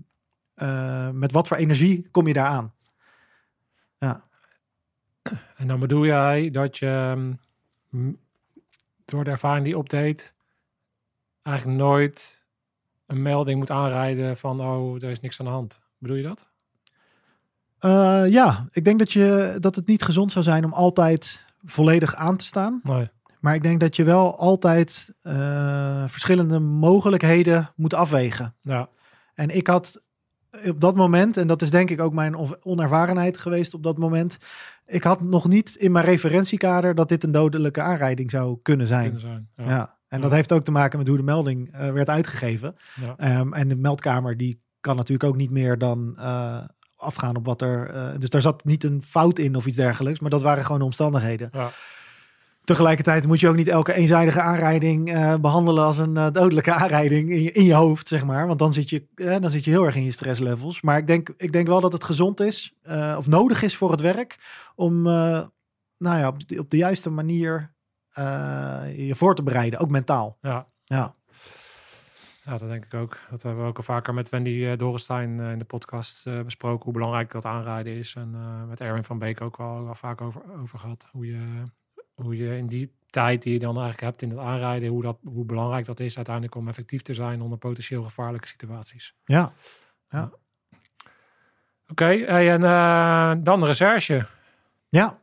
eh, 0.54 1.10
met 1.10 1.32
wat 1.32 1.48
voor 1.48 1.58
energie 1.58 2.08
kom 2.12 2.28
je 2.28 2.34
daar 2.34 2.48
aan? 2.48 2.74
En 5.56 5.68
dan 5.68 5.80
bedoel 5.80 6.06
jij 6.06 6.50
dat 6.50 6.78
je 6.78 7.14
mm, 7.18 7.38
m, 7.90 8.16
door 9.06 9.24
de 9.24 9.30
ervaring 9.30 9.66
die 9.66 9.78
opdeed, 9.78 10.34
eigenlijk 11.42 11.78
nooit 11.78 12.42
een 13.06 13.22
melding 13.22 13.60
moet 13.60 13.72
aanrijden 13.72 14.38
van, 14.38 14.62
oh, 14.62 15.04
er 15.04 15.10
is 15.10 15.20
niks 15.20 15.40
aan 15.40 15.46
de 15.46 15.52
hand. 15.52 15.82
Bedoel 15.98 16.18
je 16.18 16.24
dat? 16.24 16.48
Eh, 17.80 18.24
ja, 18.30 18.66
ik 18.72 18.86
denk 18.86 19.00
dat, 19.00 19.12
je, 19.12 19.58
dat 19.60 19.76
het 19.76 19.88
niet 19.88 20.04
gezond 20.04 20.32
zou 20.32 20.44
zijn 20.44 20.66
om 20.66 20.74
altijd 20.74 21.46
volledig 21.64 22.16
aan 22.16 22.38
te 22.38 22.46
staan. 22.46 22.80
Nee. 22.84 23.10
Maar 23.40 23.56
ik 23.56 23.64
denk 23.64 23.80
dat 23.80 23.96
je 23.96 24.04
wel 24.04 24.38
altijd 24.38 25.14
eh, 25.22 26.04
verschillende 26.08 26.60
mogelijkheden 26.60 27.72
moet 27.76 27.94
afwegen. 27.94 28.56
Ja, 28.62 28.90
En 29.34 29.50
ik 29.56 29.68
had 29.68 30.02
op 30.68 30.82
dat 30.82 30.96
moment, 30.96 31.38
en 31.38 31.48
dat 31.48 31.62
is 31.62 31.70
denk 31.72 31.90
ik 31.90 32.02
ook 32.02 32.14
mijn 32.14 32.36
on- 32.36 32.56
onervarenheid 32.64 33.38
geweest 33.38 33.74
op 33.74 33.84
dat 33.84 33.98
moment. 33.98 34.38
Ik 34.86 35.04
had 35.04 35.22
nog 35.22 35.48
niet 35.48 35.76
in 35.76 35.92
mijn 35.92 36.06
referentiekader 36.06 36.96
dat 36.96 37.10
dit 37.10 37.24
een 37.24 37.32
dodelijke 37.32 37.82
aanrijding 37.82 38.32
zou 38.32 38.58
kunnen 38.62 38.88
zijn. 38.88 39.04
kunnen 39.04 39.22
zijn. 39.22 39.50
Ja. 39.56 39.66
Ja. 39.66 39.98
En 40.08 40.22
dat 40.22 40.32
heeft 40.32 40.52
ook 40.52 40.64
te 40.64 40.72
maken 40.72 40.98
met 40.98 41.08
hoe 41.08 41.18
de 41.18 41.24
melding 41.24 41.74
eh, 41.74 41.92
werd 41.92 42.10
uitgegeven. 42.10 42.76
Ja. 43.02 43.14
Ehm, 43.18 43.54
en 43.54 43.68
de 43.68 43.76
meldkamer 43.76 44.38
die 44.38 44.62
kan 44.80 44.96
natuurlijk 44.96 45.30
ook 45.30 45.36
niet 45.38 45.52
meer 45.52 45.78
dan 45.78 46.14
eh, 46.18 46.64
afgaan 47.02 47.36
op 47.36 47.46
wat 47.46 47.62
er. 47.62 47.90
eh, 47.90 48.20
dus 48.20 48.30
daar 48.30 48.42
zat 48.42 48.66
niet 48.66 48.84
een 48.84 49.04
fout 49.04 49.40
in 49.40 49.56
of 49.56 49.66
iets 49.66 49.78
dergelijks, 49.78 50.20
maar 50.20 50.30
dat 50.30 50.42
waren 50.42 50.64
gewoon 50.64 50.80
de 50.80 50.86
omstandigheden. 50.86 51.50
Ja. 51.54 51.72
Tegelijkertijd 52.64 53.28
moet 53.28 53.40
je 53.40 53.48
ook 53.50 53.56
niet 53.56 53.68
elke 53.68 53.94
eenzijdige 53.94 54.42
aanrijding 54.42 55.14
eh, 55.14 55.36
behandelen 55.36 55.84
als 55.84 55.98
een 55.98 56.18
eh, 56.18 56.32
dodelijke 56.32 56.74
aanrijding 56.74 57.30
in 57.30 57.42
je, 57.42 57.52
in 57.52 57.64
je 57.64 57.74
hoofd, 57.74 58.08
zeg 58.08 58.26
maar. 58.26 58.48
Want 58.48 58.60
dan 58.60 58.74
zit, 58.74 58.90
je, 58.90 59.08
eh, 59.16 59.42
dan 59.42 59.52
zit 59.52 59.64
je 59.64 59.72
heel 59.72 59.86
erg 59.86 59.96
in 59.96 60.04
je 60.04 60.12
stresslevels. 60.12 60.82
Maar 60.82 60.98
ik 60.98 61.08
denk, 61.08 61.34
ik 61.38 61.52
denk 61.52 61.68
wel 61.68 61.82
dat 61.82 61.94
het 61.94 62.04
gezond 62.04 62.40
is, 62.40 62.76
of 63.18 63.28
nodig 63.28 63.62
is 63.62 63.76
voor 63.78 63.92
het 63.92 64.02
werk, 64.02 64.40
om 64.76 65.02
nou 65.02 65.50
ja, 65.98 66.28
op, 66.28 66.48
de, 66.48 66.60
op 66.60 66.70
de 66.70 66.78
juiste 66.78 67.10
manier 67.10 67.74
je 68.96 69.12
voor 69.16 69.36
te 69.36 69.44
bereiden, 69.44 69.80
ook 69.80 69.90
mentaal. 69.90 70.38
Ja. 70.42 70.68
Ja, 70.84 71.16
Ja, 72.44 72.58
dat 72.58 72.70
denk 72.70 72.86
ik 72.86 72.94
ook. 72.94 73.18
Dat 73.30 73.42
hebben 73.42 73.64
we 73.64 73.70
ook 73.70 73.78
al 73.78 73.84
vaker 73.84 74.14
met 74.14 74.30
Wendy 74.30 74.50
uh, 74.50 74.78
Dorenstein 74.78 75.40
eh, 75.40 75.52
in 75.52 75.60
de 75.60 75.66
podcast 75.66 76.28
eh, 76.28 76.42
besproken. 76.42 76.84
Hoe 76.84 76.94
belangrijk 76.94 77.32
dat 77.32 77.46
aanrijden 77.46 77.94
is. 77.94 78.16
En 78.16 78.32
eh, 78.34 78.64
met 78.64 78.82
Erwin 78.82 79.04
van 79.04 79.20
Beek 79.20 79.42
ook 79.42 79.60
al, 79.60 79.88
al 79.88 79.96
vaak 79.96 80.22
over, 80.22 80.42
over 80.62 80.80
gehad. 80.80 81.08
Hoe 81.12 81.26
je, 81.26 81.64
hoe 82.14 82.38
je 82.38 82.58
in 82.58 82.68
die 82.68 82.92
tijd 83.10 83.42
die 83.44 83.54
je 83.54 83.60
dan 83.60 83.76
eigenlijk 83.76 84.02
hebt 84.02 84.22
in 84.22 84.30
het 84.30 84.40
aanrijden. 84.40 84.90
Hoe, 84.90 85.02
dat, 85.02 85.18
hoe 85.24 85.46
belangrijk 85.46 85.86
dat 85.86 86.00
is 86.00 86.16
uiteindelijk 86.16 86.56
om 86.56 86.68
effectief 86.68 87.02
te 87.02 87.14
zijn 87.14 87.42
onder 87.42 87.58
potentieel 87.58 88.04
gevaarlijke 88.04 88.48
situaties. 88.48 89.16
ja. 90.10 90.32
Oké, 91.92 92.06
hey, 92.06 92.52
en 92.52 92.64
eh, 92.64 93.34
dan 93.44 93.60
de 93.60 93.66
recherche. 93.66 94.26
ja. 94.90 95.20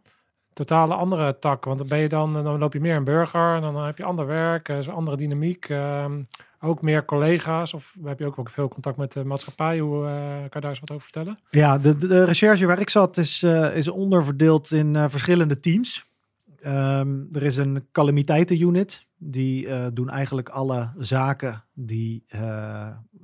Totale 0.53 0.95
andere 0.95 1.39
tak. 1.39 1.65
Want 1.65 1.79
dan 1.79 1.89
ben 1.89 1.99
je 1.99 2.09
dan, 2.09 2.33
dan 2.33 2.59
loop 2.59 2.73
je 2.73 2.81
meer 2.81 2.97
een 2.97 3.05
burger. 3.05 3.55
En 3.55 3.61
dan 3.61 3.85
heb 3.85 3.99
je 3.99 4.05
ander 4.05 4.27
werk, 4.27 4.69
eh, 4.69 4.79
is 4.79 4.87
een 4.87 4.95
andere 4.95 5.17
dynamiek. 5.17 5.69
ehm, 5.69 6.23
ook 6.61 6.83
meer 6.83 7.05
collega's. 7.05 7.75
Of 7.75 7.97
heb 8.05 8.19
je 8.19 8.27
ook 8.27 8.51
veel 8.51 8.69
contact 8.69 8.97
met 8.97 9.13
de 9.13 9.25
maatschappij? 9.25 9.79
Hoe 9.79 10.07
eh, 10.07 10.11
kan 10.37 10.49
je 10.51 10.61
daar 10.61 10.71
eens 10.71 10.81
wat 10.81 10.91
over 10.91 11.03
vertellen? 11.03 11.39
Ja, 11.51 11.79
de, 11.79 11.97
de, 11.97 12.25
recherche 12.25 12.67
waar 12.67 12.81
ik 12.81 12.91
zat 12.91 13.17
is, 13.17 13.43
eh, 13.43 13.77
is 13.77 13.89
onderverdeeld 13.89 14.73
in 14.73 14.97
eh, 14.97 15.05
verschillende 15.09 15.61
teams. 15.61 16.07
Ehm, 16.61 17.23
er 17.33 17.43
is 17.43 17.57
een 17.57 17.87
calamiteitenunit. 17.93 19.07
Die 19.21 19.93
doen 19.93 20.11
eigenlijk 20.11 20.49
alle 20.49 20.93
zaken 20.99 21.65
die 21.75 22.25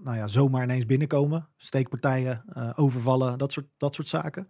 nou 0.05 0.16
ja, 0.16 0.26
zomaar 0.26 0.62
ineens 0.62 0.87
binnenkomen. 0.87 1.49
Steekpartijen, 1.57 2.45
overvallen, 2.76 3.39
dat 3.39 3.53
soort, 3.53 3.66
dat 3.76 3.95
soort 3.95 4.09
zaken. 4.09 4.49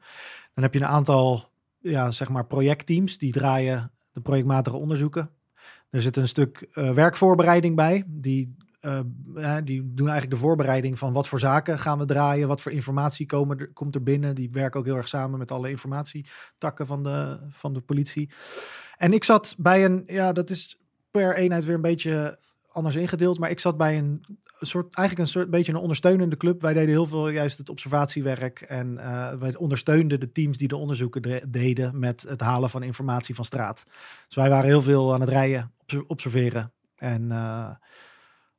Dan 0.55 0.65
heb 0.65 0.75
je 0.75 0.81
een 0.81 0.87
aantal 0.87 1.49
ja, 1.79 2.11
zeg 2.11 2.29
maar 2.29 2.47
projectteams. 2.47 3.19
Die 3.19 3.33
draaien 3.33 3.93
de 4.13 4.21
projectmatige 4.21 4.77
onderzoeken. 4.77 5.31
Er 5.91 6.01
zit 6.01 6.17
een 6.17 6.29
stuk 6.29 6.69
werkvoorbereiding 6.75 7.77
bij. 7.77 8.05
Die 8.07 8.57
eh, 8.85 9.57
die 9.65 9.95
doen 9.95 10.09
eigenlijk 10.09 10.31
de 10.41 10.47
voorbereiding 10.47 10.99
van 10.99 11.13
wat 11.13 11.29
voor 11.29 11.41
zaken 11.41 11.79
gaan 11.79 11.99
we 11.99 12.05
draaien, 12.05 12.49
wat 12.49 12.61
voor 12.61 12.73
informatie 12.73 13.27
komen 13.27 13.59
er, 13.59 13.73
komt 13.73 13.95
er 13.95 14.03
binnen. 14.03 14.35
Die 14.35 14.51
werken 14.51 14.81
ook 14.81 14.87
heel 14.87 14.97
erg 14.97 15.09
samen 15.09 15.39
met 15.39 15.51
alle 15.51 15.71
informatietakken 15.71 16.87
van 16.87 17.03
de, 17.03 17.39
van 17.49 17.73
de 17.75 17.81
politie. 17.81 18.31
En 18.97 19.13
ik 19.13 19.25
zat 19.25 19.55
bij 19.59 19.85
een, 19.85 20.03
ja, 20.07 20.33
dat 20.33 20.51
is 20.51 20.79
per 21.11 21.37
eenheid 21.37 21.65
weer 21.65 21.75
een 21.75 21.81
beetje 21.81 22.39
anders 22.69 22.97
ingedeeld, 22.97 23.39
maar 23.39 23.51
ik 23.51 23.61
zat 23.61 23.77
bij 23.77 23.99
een 23.99 24.25
soort, 24.61 24.95
eigenlijk 24.95 25.19
een 25.19 25.33
soort 25.35 25.51
beetje 25.51 25.73
een 25.73 25.79
ondersteunende 25.79 26.37
club. 26.37 26.61
Wij 26.61 26.73
deden 26.73 26.89
heel 26.89 27.07
veel 27.07 27.29
juist 27.29 27.59
het 27.59 27.69
observatiewerk 27.69 28.61
en 28.61 28.99
eh, 28.99 29.33
wij 29.35 29.57
ondersteunden 29.57 30.21
de 30.21 30.33
teams 30.33 30.59
die 30.59 30.69
de 30.69 30.77
onderzoeken 30.77 31.23
de- 31.23 31.43
deden 31.49 31.99
met 31.99 32.23
het 32.29 32.41
halen 32.41 32.71
van 32.71 32.83
informatie 32.83 33.35
van 33.35 33.45
straat. 33.45 33.85
Dus 34.27 34.37
wij 34.37 34.49
waren 34.49 34.65
heel 34.65 34.83
veel 34.83 35.15
aan 35.15 35.21
het 35.21 35.29
rijden, 35.29 35.73
obs- 35.83 36.07
observeren 36.07 36.73
en 36.97 37.31
eh, 37.31 37.71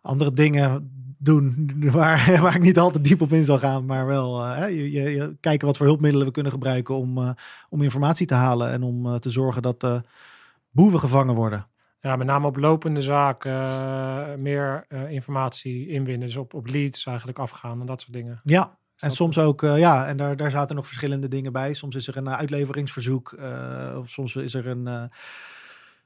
andere 0.05 0.33
dingen 0.33 0.89
doen 1.17 1.71
waar, 1.91 2.41
waar 2.41 2.55
ik 2.55 2.61
niet 2.61 2.79
altijd 2.79 3.03
diep 3.03 3.21
op 3.21 3.31
in 3.31 3.45
zal 3.45 3.57
gaan, 3.57 3.85
maar 3.85 4.05
wel 4.05 4.45
eh, 4.45 4.69
je, 4.69 4.91
je, 4.91 5.01
je 5.01 5.35
kijken 5.39 5.67
wat 5.67 5.77
voor 5.77 5.85
hulpmiddelen 5.85 6.27
we 6.27 6.33
kunnen 6.33 6.51
gebruiken 6.51 6.95
om, 6.95 7.17
eh, 7.17 7.29
om 7.69 7.81
informatie 7.81 8.27
te 8.27 8.33
halen 8.33 8.71
en 8.71 8.83
om 8.83 9.05
eh, 9.05 9.15
te 9.15 9.29
zorgen 9.29 9.61
dat 9.61 10.01
boeven 10.71 10.99
gevangen 10.99 11.35
worden. 11.35 11.67
Ja, 11.99 12.15
met 12.15 12.27
name 12.27 12.47
op 12.47 12.57
lopende 12.57 13.01
zaken. 13.01 14.41
meer 14.41 14.85
informatie 15.09 15.87
inwinnen. 15.87 16.27
Dus 16.27 16.37
op, 16.37 16.53
op 16.53 16.67
leads 16.67 17.05
eigenlijk 17.05 17.39
afgaan 17.39 17.79
en 17.79 17.85
dat 17.85 18.01
soort 18.01 18.13
dingen. 18.13 18.41
Ja, 18.43 18.77
en 18.97 19.11
soms 19.11 19.37
ook, 19.37 19.61
ja, 19.61 20.07
en 20.07 20.17
daar, 20.17 20.37
daar 20.37 20.51
zaten 20.51 20.75
nog 20.75 20.87
verschillende 20.87 21.27
dingen 21.27 21.51
bij. 21.51 21.73
Soms 21.73 21.95
is 21.95 22.07
er 22.07 22.17
een 22.17 22.29
uitleveringsverzoek, 22.29 23.37
of 23.97 24.09
soms 24.09 24.35
is 24.35 24.53
er 24.53 24.67
een, 24.67 25.09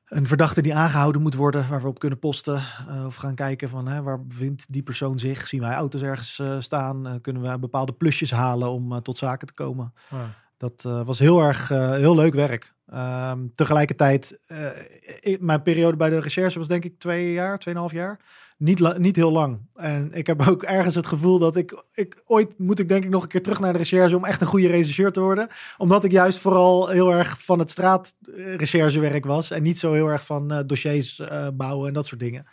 een 0.10 0.28
verdachte 0.28 0.62
die 0.62 0.76
aangehouden 0.76 1.22
moet 1.22 1.36
worden, 1.36 1.70
waar 1.70 1.82
we 1.82 1.88
op 1.88 2.00
kunnen 2.00 2.20
posten. 2.20 2.64
eh, 2.88 3.06
of 3.06 3.16
gaan 3.16 3.36
kijken 3.36 3.70
van 3.70 3.88
hè, 3.88 4.02
waar 4.02 4.26
bevindt 4.26 4.66
die 4.70 4.84
persoon 4.84 5.20
zich? 5.20 5.48
Zien 5.48 5.62
wij 5.62 5.74
auto's 5.74 6.02
ergens 6.02 6.40
eh, 6.40 6.56
staan? 6.60 7.08
Eh, 7.08 7.14
kunnen 7.22 7.42
we 7.42 7.60
bepaalde 7.60 7.92
plusjes 7.92 8.32
halen 8.32 8.70
om 8.70 9.02
tot 9.02 9.18
zaken 9.18 9.48
te 9.48 9.54
komen? 9.54 9.94
Ah, 10.10 10.20
Dat 10.58 10.82
was 10.82 11.20
heel 11.20 11.42
erg 11.42 11.68
heel 11.68 12.16
leuk 12.16 12.34
werk. 12.34 12.74
Ehm, 12.88 13.40
tegelijkertijd, 13.56 14.40
mijn 15.40 15.62
periode 15.62 15.98
bij 15.98 16.10
de 16.10 16.20
recherche 16.20 16.58
was 16.58 16.68
denk 16.68 16.86
ik 16.86 17.00
twee 17.00 17.34
jaar, 17.34 17.60
tweeënhalf 17.60 17.92
jaar. 17.92 18.20
Niet, 18.60 18.98
niet 18.98 19.16
heel 19.16 19.32
lang. 19.32 19.60
En 19.76 20.14
ik 20.14 20.28
heb 20.28 20.48
ook 20.48 20.64
ergens 20.64 20.96
het 20.96 21.08
gevoel 21.08 21.40
dat 21.40 21.56
ik, 21.56 21.84
ik 21.94 22.24
ooit 22.26 22.58
moet 22.58 22.80
ik 22.80 22.90
denk 22.90 23.04
ik 23.04 23.10
nog 23.10 23.24
een 23.24 23.30
keer 23.30 23.44
terug 23.44 23.60
naar 23.60 23.72
de 23.72 23.78
recherche 23.78 24.16
om 24.16 24.26
echt 24.26 24.42
een 24.42 24.48
goede 24.48 24.68
rechercheur 24.68 25.12
te 25.12 25.20
worden. 25.20 25.48
Omdat 25.78 26.04
ik 26.04 26.12
juist 26.12 26.40
vooral 26.40 26.88
heel 26.88 27.14
erg 27.14 27.44
van 27.44 27.60
het 27.60 27.72
straatrecherchewerk 27.72 29.26
was 29.26 29.52
en 29.52 29.64
niet 29.64 29.80
zo 29.80 29.94
heel 29.94 30.08
erg 30.08 30.26
van 30.26 30.52
eh, 30.52 30.60
dossiers 30.66 31.20
eh, 31.20 31.48
bouwen 31.54 31.88
en 31.88 31.94
dat 31.94 32.06
soort 32.06 32.20
dingen. 32.20 32.46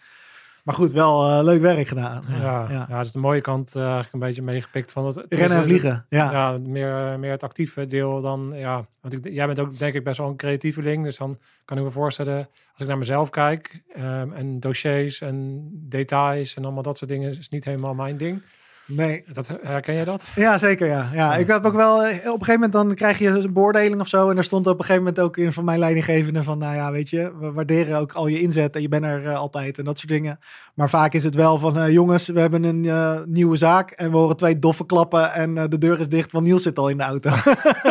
Maar 0.67 0.75
goed, 0.75 0.93
wel 0.93 1.29
eh, 1.29 1.45
leuk 1.45 1.61
werk 1.61 1.89
gedaan. 1.89 2.25
ja, 2.29 2.37
ja. 2.41 2.69
ja. 2.71 2.97
dat 2.97 3.05
is 3.05 3.13
de 3.13 3.19
mooie 3.19 3.41
kant 3.41 3.75
eh, 3.75 3.83
eigenlijk 3.83 4.13
een 4.13 4.19
beetje 4.19 4.43
meegepikt. 4.43 4.93
Van 4.93 5.07
het, 5.07 5.25
Rennen 5.29 5.59
en 5.59 5.65
vliegen. 5.65 6.07
Ja. 6.09 6.33
Ja, 6.33 6.59
meer, 6.59 7.19
meer 7.19 7.31
het 7.31 7.43
actieve 7.43 7.87
deel 7.87 8.21
dan, 8.21 8.53
ja. 8.55 8.87
Want 9.01 9.15
ik, 9.15 9.33
jij 9.33 9.47
bent 9.47 9.59
ook 9.59 9.79
denk 9.79 9.95
ik 9.95 10.05
best 10.05 10.19
wel 10.19 10.29
een 10.29 10.37
creatieveling. 10.37 11.05
Dus 11.05 11.17
dan 11.17 11.39
kan 11.65 11.79
ik 11.79 11.85
me 11.85 11.91
voorstellen, 11.91 12.49
als 12.73 12.81
ik 12.81 12.87
naar 12.87 12.99
mezelf 12.99 13.31
kijk 13.31 13.83
ehm, 13.95 14.33
en 14.33 14.61
dossiers 14.61 15.21
en 15.21 15.69
details 15.73 16.55
en 16.55 16.65
allemaal 16.65 16.83
dat 16.83 16.99
soort 16.99 17.11
dingen, 17.11 17.31
is 17.31 17.49
niet 17.49 17.65
helemaal 17.65 17.95
mijn 17.95 18.17
ding. 18.17 18.43
Nee, 18.87 19.25
Dat, 19.33 19.51
herken 19.63 19.95
jij 19.95 20.05
dat? 20.05 20.27
Ja, 20.35 20.59
zeker. 20.59 20.87
Ja. 20.87 20.95
Ja, 21.13 21.33
Ja. 21.33 21.37
ik 21.37 21.47
heb 21.47 21.65
ook 21.65 21.75
wel. 21.75 22.05
eh, 22.05 22.15
Op 22.17 22.25
een 22.25 22.31
gegeven 22.31 22.53
moment 22.55 22.73
dan 22.73 22.95
krijg 22.95 23.19
je 23.19 23.29
een 23.29 23.53
beoordeling 23.53 24.01
of 24.01 24.07
zo. 24.09 24.31
En 24.31 24.37
er 24.37 24.45
stond 24.45 24.67
op 24.67 24.73
een 24.79 24.85
gegeven 24.85 25.03
moment 25.03 25.21
ook 25.21 25.37
in 25.37 25.53
van 25.53 25.65
mijn 25.65 25.79
leidinggevende 25.79 26.43
van, 26.43 26.59
nou 26.59 26.75
ja, 26.77 26.91
weet 26.93 27.09
je, 27.11 27.33
we 27.41 27.53
waarderen 27.53 27.99
ook 27.99 28.13
al 28.13 28.27
je 28.27 28.41
inzet 28.41 28.77
en 28.77 28.83
je 28.83 28.89
bent 28.89 29.05
er 29.05 29.27
eh, 29.27 29.37
altijd 29.37 29.79
en 29.79 29.85
dat 29.85 29.99
soort 29.99 30.13
dingen. 30.13 30.39
Maar 30.75 30.89
vaak 30.89 31.13
is 31.13 31.25
het 31.25 31.35
wel 31.35 31.59
van, 31.59 31.79
eh, 31.79 31.91
jongens, 31.93 32.27
we 32.29 32.41
hebben 32.41 32.65
een 32.65 33.23
nieuwe 33.33 33.57
zaak 33.57 33.91
en 33.91 34.11
we 34.11 34.17
horen 34.17 34.37
twee 34.37 34.59
doffe 34.59 34.87
klappen 34.87 35.33
en 35.33 35.55
de 35.55 35.79
deur 35.79 36.01
is 36.01 36.09
dicht, 36.09 36.33
want 36.33 36.45
Niels 36.45 36.63
zit 36.63 36.79
al 36.79 36.89
in 36.89 36.97
de 36.97 37.03
auto. 37.03 37.31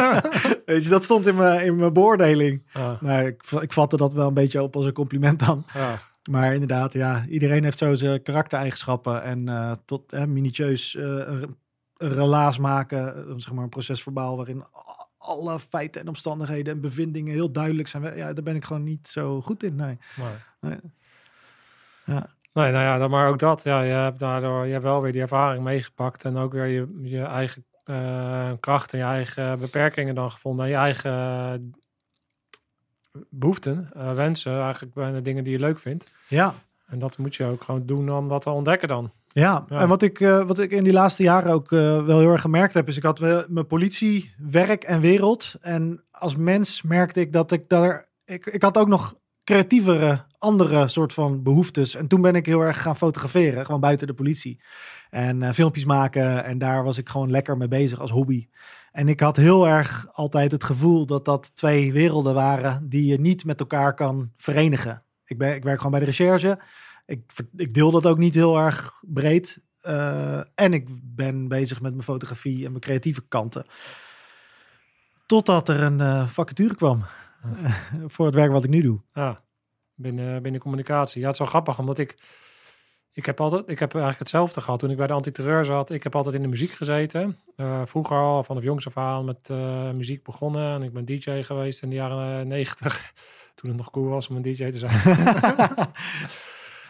weet 0.66 0.84
je, 0.84 0.90
dat 0.90 1.04
stond 1.04 1.28
in 1.28 1.36
mijn, 1.36 1.66
in 1.66 1.76
mijn 1.76 1.94
beoordeling. 1.94 2.64
Nou, 3.00 3.26
ik, 3.26 3.44
ik 3.62 3.74
vatte 3.74 3.98
dat 3.98 4.14
wel 4.14 4.28
een 4.28 4.34
beetje 4.34 4.62
op 4.62 4.76
als 4.76 4.86
een 4.86 4.94
compliment 4.94 5.40
dan. 5.46 5.66
ja. 5.74 6.00
Maar 6.30 6.54
inderdaad, 6.54 6.94
ja, 6.94 7.26
iedereen 7.26 7.64
heeft 7.64 7.78
zo 7.78 7.94
zijn 7.94 8.22
karaktereigenschappen. 8.22 9.24
En 9.24 9.50
eh, 9.50 9.72
tot 9.86 10.14
eh, 10.14 10.24
minutieus 10.24 10.94
een, 10.94 11.58
relaas 11.98 12.58
maken, 12.58 13.16
eh, 13.16 13.34
zeg 13.38 13.54
maar 13.54 13.64
een 13.64 13.70
procesverbaal 13.70 14.36
waarin 14.36 14.64
alle 15.18 15.60
feiten 15.60 16.02
en 16.02 16.08
omstandigheden 16.08 16.74
en 16.74 16.82
bevindingen 16.82 17.34
heel 17.34 17.52
duidelijk 17.52 17.88
zijn. 17.88 18.16
Ja, 18.16 18.34
daar 18.34 18.44
ben 18.44 18.56
ik 18.56 18.66
gewoon 18.66 18.84
niet 18.84 19.08
zo 19.08 19.42
goed 19.42 19.64
in. 19.64 19.76
Nee. 19.76 19.98
Ja. 22.06 22.34
Nee, 22.54 22.72
nou 22.72 22.84
ja, 22.84 22.98
dan 22.98 23.10
maar 23.10 23.28
ook 23.28 23.40
dat. 23.40 23.64
Ja, 23.64 23.82
je 23.82 23.92
hebt 23.92 24.20
daardoor 24.20 24.66
je 24.66 24.72
hebt 24.72 24.84
wel 24.84 25.02
weer 25.02 25.12
die 25.12 25.22
ervaring 25.22 25.64
meegepakt 25.64 26.26
en 26.26 26.38
ook 26.38 26.54
weer 26.54 26.66
je, 26.66 27.00
je 27.02 27.24
eigen 27.24 27.66
eh 27.84 28.52
kracht 28.60 28.94
en 28.94 29.00
je 29.00 29.06
eigen 29.06 29.60
beperkingen 29.60 30.16
dan 30.16 30.32
gevonden. 30.32 30.66
En 30.66 30.72
je 30.72 30.78
eigen 30.78 31.76
behoeften, 33.30 33.90
eh, 33.94 34.14
wensen, 34.14 34.62
eigenlijk 34.62 34.94
bijna 34.94 35.20
dingen 35.20 35.44
die 35.44 35.54
je 35.54 35.60
leuk 35.60 35.80
vindt. 35.80 36.12
Ja, 36.28 36.54
En 36.88 37.00
dat 37.00 37.18
moet 37.18 37.36
je 37.36 37.46
ook 37.46 37.64
gewoon 37.64 37.86
doen 37.86 38.12
om 38.12 38.28
dat 38.28 38.42
te 38.42 38.50
ontdekken 38.50 38.88
dan. 38.88 39.12
Ja, 39.28 39.66
Ja. 39.68 39.80
en 39.80 39.88
wat 39.88 40.02
ik, 40.02 40.20
eh, 40.20 40.44
wat 40.46 40.60
ik 40.60 40.72
in 40.72 40.84
die 40.84 40.94
laatste 40.94 41.24
jaren 41.24 41.52
ook 41.52 41.72
eh, 41.72 42.06
wel 42.06 42.20
heel 42.20 42.32
erg 42.32 42.42
gemerkt 42.42 42.74
heb, 42.74 42.88
is 42.88 42.98
ik 42.98 43.04
had 43.04 43.20
mijn 43.50 43.68
politie, 43.68 44.34
werk 44.38 44.84
en 44.84 45.00
wereld. 45.02 45.56
En 45.62 46.04
als 46.12 46.36
mens 46.36 46.82
merkte 46.82 47.20
ik 47.20 47.34
dat 47.34 47.52
ik 47.52 47.70
daar, 47.70 48.06
ik, 48.26 48.46
ik 48.46 48.62
had 48.62 48.78
ook 48.78 48.88
nog 48.88 49.16
creatievere, 49.44 50.24
andere 50.38 50.88
soort 50.88 51.14
van 51.14 51.44
behoeftes. 51.44 51.96
En 51.96 52.08
toen 52.08 52.22
ben 52.22 52.36
ik 52.36 52.46
heel 52.46 52.62
erg 52.62 52.82
gaan 52.82 52.96
fotograferen, 52.96 53.66
gewoon 53.66 53.82
buiten 53.82 54.08
de 54.08 54.14
politie. 54.14 54.60
En 55.10 55.54
filmpjes 55.54 55.86
maken 55.86 56.44
en 56.44 56.58
daar 56.58 56.84
was 56.84 56.98
ik 56.98 57.10
gewoon 57.10 57.32
lekker 57.32 57.58
mee 57.58 57.68
bezig 57.68 58.00
als 58.00 58.12
hobby. 58.12 58.48
En 58.96 59.08
ik 59.08 59.20
had 59.20 59.36
heel 59.36 59.68
erg 59.68 60.08
altijd 60.14 60.52
het 60.52 60.64
gevoel 60.64 61.06
dat 61.06 61.26
dat 61.26 61.56
twee 61.56 61.94
werelden 61.94 62.34
waren 62.34 62.90
die 62.90 63.06
je 63.06 63.20
niet 63.20 63.46
met 63.46 63.60
elkaar 63.60 63.94
kan 63.94 64.32
verenigen. 64.38 65.04
Ik, 65.26 65.38
ben, 65.38 65.56
ik 65.56 65.64
werk 65.64 65.78
gewoon 65.78 65.92
bij 65.92 66.00
de 66.00 66.06
recherche. 66.06 66.60
Ik, 67.06 67.32
ik 67.56 67.74
deel 67.74 67.92
dat 67.92 68.06
ook 68.06 68.18
niet 68.18 68.34
heel 68.34 68.58
erg 68.58 69.02
breed. 69.02 69.62
Eh, 69.82 70.38
en 70.38 70.74
ik 70.74 70.88
ben 71.16 71.48
bezig 71.48 71.82
met 71.82 71.92
mijn 71.92 72.04
fotografie 72.04 72.66
en 72.66 72.70
mijn 72.70 72.84
creatieve 72.84 73.28
kanten. 73.28 73.66
Totdat 75.26 75.70
er 75.70 75.82
een 75.82 76.02
eh, 76.02 76.28
vacature 76.28 76.76
kwam 76.76 77.06
voor 78.14 78.26
het 78.26 78.36
werk 78.36 78.52
wat 78.52 78.64
ik 78.64 78.70
nu 78.70 78.82
doe. 78.82 79.02
Ja, 79.14 79.42
binnen, 79.94 80.42
binnen 80.42 80.62
communicatie. 80.62 81.20
Ja, 81.20 81.26
het 81.26 81.34
is 81.34 81.40
wel 81.40 81.50
grappig, 81.50 81.80
omdat 81.80 81.98
ik... 81.98 82.44
Ik 83.16 83.26
heb, 83.26 83.42
altijd, 83.42 83.64
ik 83.68 83.80
heb 83.80 83.90
eigenlijk 83.92 84.20
hetzelfde 84.20 84.62
gehad 84.62 84.80
toen 84.80 84.92
ik 84.92 84.98
bij 84.98 85.08
de 85.08 85.14
antiterreur 85.14 85.66
zat. 85.66 85.90
Ik 85.90 86.04
heb 86.04 86.16
altijd 86.16 86.36
in 86.36 86.42
de 86.42 86.48
muziek 86.48 86.72
gezeten. 86.72 87.38
Eh, 87.56 87.82
vroeger 87.86 88.18
al, 88.18 88.44
vanaf 88.44 88.64
jongs 88.64 88.88
af 88.88 88.98
aan, 88.98 89.26
met 89.26 89.50
eh, 89.50 89.92
muziek 89.92 90.24
begonnen. 90.24 90.74
En 90.74 90.84
ik 90.84 90.94
ben 90.94 91.06
DJ 91.06 91.42
geweest 91.42 91.82
in 91.82 91.90
de 91.90 91.96
jaren 91.96 92.48
negentig. 92.48 93.14
Toen 93.56 93.70
het 93.70 93.78
nog 93.78 93.92
cool 93.92 94.08
was 94.08 94.28
om 94.28 94.36
een 94.36 94.42
DJ 94.42 94.72
te 94.72 94.78
zijn. 94.78 95.00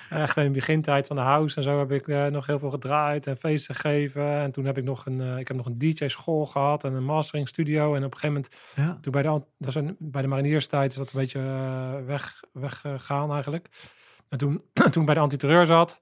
Echt 0.09 0.37
in 0.37 0.43
de 0.43 0.49
begintijd 0.49 1.07
van 1.07 1.15
de 1.15 1.21
house 1.21 1.57
en 1.57 1.63
zo 1.63 1.79
heb 1.79 1.91
ik 1.91 2.07
eh, 2.07 2.25
nog 2.25 2.45
heel 2.45 2.59
veel 2.59 2.69
gedraaid 2.69 3.27
en 3.27 3.37
feesten 3.37 3.75
gegeven. 3.75 4.39
En 4.39 4.51
toen 4.51 4.65
heb 4.65 4.77
ik 4.77 4.83
nog 4.83 5.05
een, 5.05 5.21
eh, 5.21 5.37
ik 5.37 5.47
heb 5.47 5.57
nog 5.57 5.65
een 5.65 5.77
DJ-school 5.77 6.45
gehad 6.45 6.83
en 6.83 6.93
een 6.93 7.03
mastering 7.03 7.47
studio. 7.47 7.95
En 7.95 8.03
op 8.03 8.13
een 8.13 8.19
gegeven 8.19 8.33
moment 8.35 8.55
ja. 8.75 8.97
toen 9.01 9.11
bij 9.11 9.21
de, 9.21 9.41
dat 9.57 9.75
een, 9.75 9.95
bij 9.99 10.21
de 10.21 10.27
marinierstijd 10.27 10.91
is 10.91 10.97
dat 10.97 11.11
een 11.13 11.19
beetje 11.19 11.39
eh, 11.39 12.05
weg, 12.05 12.43
weggegaan 12.51 13.31
eigenlijk. 13.31 13.69
En 14.29 14.37
toen, 14.37 14.61
toen 14.91 15.05
bij 15.05 15.13
de 15.13 15.19
antiterreur 15.19 15.65
zat, 15.65 16.01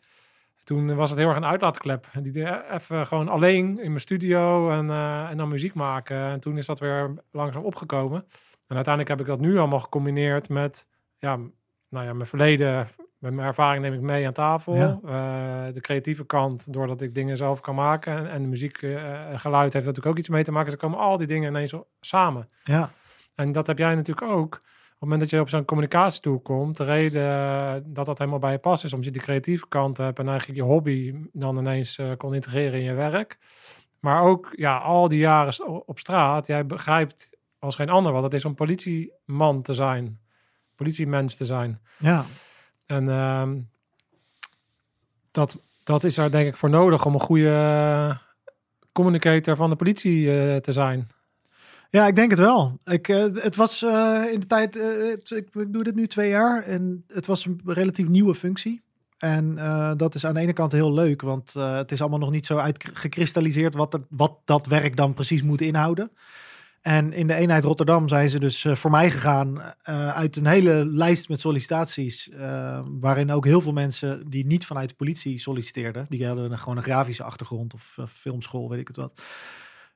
toen 0.64 0.96
was 0.96 1.10
het 1.10 1.20
heel 1.20 1.28
erg 1.28 1.38
een 1.38 1.46
uitlaatklep. 1.46 2.08
En 2.12 2.24
die 2.24 2.32
deed 2.32 2.62
even 2.72 3.08
gewoon 3.08 3.30
alleen 3.30 3.80
in 3.80 3.88
mijn 3.88 4.00
studio 4.00 4.72
en, 4.72 4.90
eh, 4.90 5.30
en 5.30 5.38
dan 5.38 5.50
muziek 5.50 5.74
maken. 5.74 6.18
En 6.18 6.40
toen 6.40 6.58
is 6.58 6.66
dat 6.66 6.80
weer 6.80 7.14
langzaam 7.32 7.64
opgekomen. 7.64 8.26
En 8.68 8.76
uiteindelijk 8.76 9.08
heb 9.08 9.20
ik 9.20 9.34
dat 9.34 9.40
nu 9.40 9.58
allemaal 9.58 9.80
gecombineerd 9.80 10.50
met, 10.50 10.88
ja, 11.18 11.36
nou 11.90 12.06
ja, 12.06 12.14
mijn 12.14 12.28
verleden, 12.28 12.88
met 13.18 13.34
mijn 13.34 13.48
ervaring 13.48 13.84
neem 13.84 13.94
ik 13.94 14.02
mee 14.02 14.26
aan 14.28 14.34
tafel. 14.34 14.76
Ja. 14.76 15.00
Eh, 15.06 15.74
de 15.74 15.82
creatieve 15.82 16.26
kant, 16.26 16.74
doordat 16.74 17.02
ik 17.02 17.16
dingen 17.16 17.38
zelf 17.38 17.60
kan 17.60 17.76
maken. 17.76 18.18
En, 18.18 18.30
en 18.30 18.42
de 18.42 18.48
muziek 18.48 18.78
eh, 18.78 19.30
en 19.30 19.40
geluid 19.40 19.74
heeft 19.74 19.86
natuurlijk 19.86 20.14
ook 20.14 20.20
iets 20.20 20.30
mee 20.30 20.44
te 20.44 20.52
maken. 20.52 20.72
Dus 20.72 20.82
er 20.82 20.88
komen 20.88 21.00
al 21.00 21.18
die 21.18 21.28
dingen 21.28 21.50
ineens 21.50 21.74
samen. 22.00 22.50
ja, 22.64 22.92
En 23.36 23.52
dat 23.52 23.68
heb 23.68 23.78
jij 23.78 23.96
natuurlijk 23.96 24.32
ook. 24.32 24.62
Op 25.04 25.10
het 25.10 25.18
moment 25.18 25.32
dat 25.32 25.40
je 25.40 25.46
op 25.46 25.58
zo'n 25.58 25.66
communicatietool 25.66 26.40
komt, 26.40 26.78
de 26.78 26.84
reden 26.84 27.94
dat 27.94 28.06
dat 28.06 28.18
helemaal 28.18 28.40
bij 28.40 28.52
je 28.52 28.58
past 28.58 28.84
is 28.84 28.92
omdat 28.92 29.06
je 29.06 29.12
die 29.14 29.22
creatieve 29.22 29.68
kant 29.68 29.98
hebt 29.98 30.20
en 30.20 30.28
eigenlijk 30.28 30.60
je 30.60 30.66
hobby 30.66 31.16
dan 31.32 31.58
ineens 31.58 31.98
eh, 31.98 32.12
kon 32.18 32.34
integreren 32.34 32.80
in 32.80 32.86
je 32.86 32.94
werk. 32.94 33.38
Maar 34.00 34.22
ook 34.22 34.54
ja, 34.56 34.78
al 34.78 35.08
die 35.08 35.20
jaren 35.20 35.88
op 35.88 36.00
straat, 36.00 36.48
jij 36.48 36.66
begrijpt 36.66 37.38
als 37.60 37.76
geen 37.76 37.90
ander 37.90 38.12
wat 38.12 38.24
het 38.24 38.34
is 38.34 38.46
om 38.46 38.56
politieman 38.56 39.62
te 39.62 39.74
zijn, 39.74 40.20
politiemens 40.76 41.36
te 41.36 41.46
zijn. 41.46 41.80
ja. 41.98 42.26
En 42.86 43.10
ehm, 43.10 43.60
dat, 45.32 45.62
dat 45.84 46.04
is 46.04 46.16
daar 46.16 46.32
denk 46.32 46.48
ik 46.48 46.56
voor 46.56 46.70
nodig 46.70 47.06
om 47.06 47.14
een 47.14 47.20
goede 47.20 47.50
eh, 47.50 48.18
communicator 48.92 49.56
van 49.56 49.70
de 49.70 49.76
politie 49.76 50.40
eh, 50.40 50.58
te 50.58 50.72
zijn. 50.72 51.10
Ja, 51.96 52.08
ik 52.08 52.16
denk 52.16 52.30
het 52.30 52.40
wel. 52.40 52.80
Ik, 52.86 53.08
eh, 53.08 53.26
het 53.34 53.56
was 53.56 53.84
eh, 53.84 54.22
in 54.32 54.40
de 54.40 54.46
tijd, 54.46 54.78
eh, 54.78 55.40
ik 55.40 55.74
doe 55.74 55.84
dit 55.84 55.96
nu 55.96 56.08
twee 56.08 56.30
jaar 56.30 56.64
en 56.64 57.04
het 57.08 57.26
was 57.26 57.46
een 57.46 57.62
relatief 57.66 58.08
nieuwe 58.08 58.36
functie. 58.36 58.82
En 59.18 59.56
dat 59.98 60.16
is 60.16 60.26
aan 60.26 60.34
de 60.34 60.40
ene 60.40 60.54
kant 60.54 60.72
heel 60.72 60.94
leuk, 60.94 61.22
want 61.22 61.54
het 61.54 61.92
is 61.92 62.02
allemaal 62.02 62.20
nog 62.20 62.32
niet 62.32 62.46
zo 62.46 62.58
uitgekristalliseerd 62.58 63.76
wat, 63.76 64.00
wat 64.10 64.38
dat 64.46 64.66
werk 64.66 64.96
dan 64.96 65.14
precies 65.14 65.44
moet 65.44 65.62
inhouden. 65.62 66.12
En 66.82 67.14
in 67.14 67.28
de 67.28 67.34
eenheid 67.34 67.64
Rotterdam 67.64 68.08
zijn 68.08 68.30
ze 68.30 68.40
dus 68.40 68.66
voor 68.72 68.92
mij 68.92 69.12
gegaan 69.12 69.62
uit 70.14 70.36
een 70.36 70.46
hele 70.46 70.86
lijst 70.86 71.30
met 71.30 71.40
sollicitaties, 71.40 72.30
waarin 73.00 73.32
ook 73.32 73.46
heel 73.46 73.62
veel 73.62 73.74
mensen 73.74 74.30
die 74.30 74.46
niet 74.46 74.66
vanuit 74.66 74.90
de 74.90 74.96
politie 74.96 75.40
solliciteerden, 75.40 76.06
die 76.10 76.28
hadden 76.28 76.58
gewoon 76.58 76.78
een 76.78 76.84
grafische 76.84 77.24
achtergrond 77.24 77.74
of 77.74 77.98
filmschool, 78.08 78.70
weet 78.70 78.80
ik 78.80 78.88
het 78.88 78.98
wat. 78.98 79.22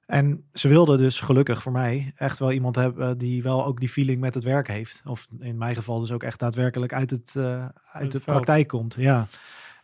En 0.08 0.43
ze 0.53 0.68
wilden 0.68 0.97
dus 0.97 1.20
gelukkig 1.20 1.62
voor 1.62 1.72
mij 1.72 2.14
echt 2.16 2.39
wel 2.39 2.51
iemand 2.51 2.76
hebben 2.76 3.18
die 3.18 3.43
wel 3.43 3.66
ook 3.66 3.80
die 3.80 3.89
feeling 3.89 4.20
met 4.20 4.34
het 4.34 4.43
werk 4.43 4.68
heeft. 4.68 5.01
Of 5.05 5.28
in 5.39 5.58
mijn 5.58 5.76
geval 5.76 5.99
dus 5.99 6.12
ook 6.12 6.24
echt 6.24 6.39
daadwerkelijk 6.39 6.93
uit 6.93 7.10
het, 7.10 7.34
eh, 7.36 7.66
uit 7.91 8.12
de 8.12 8.22
veld. 8.22 8.24
praktijk 8.24 8.68
komt. 8.68 8.95
Ja. 8.97 9.28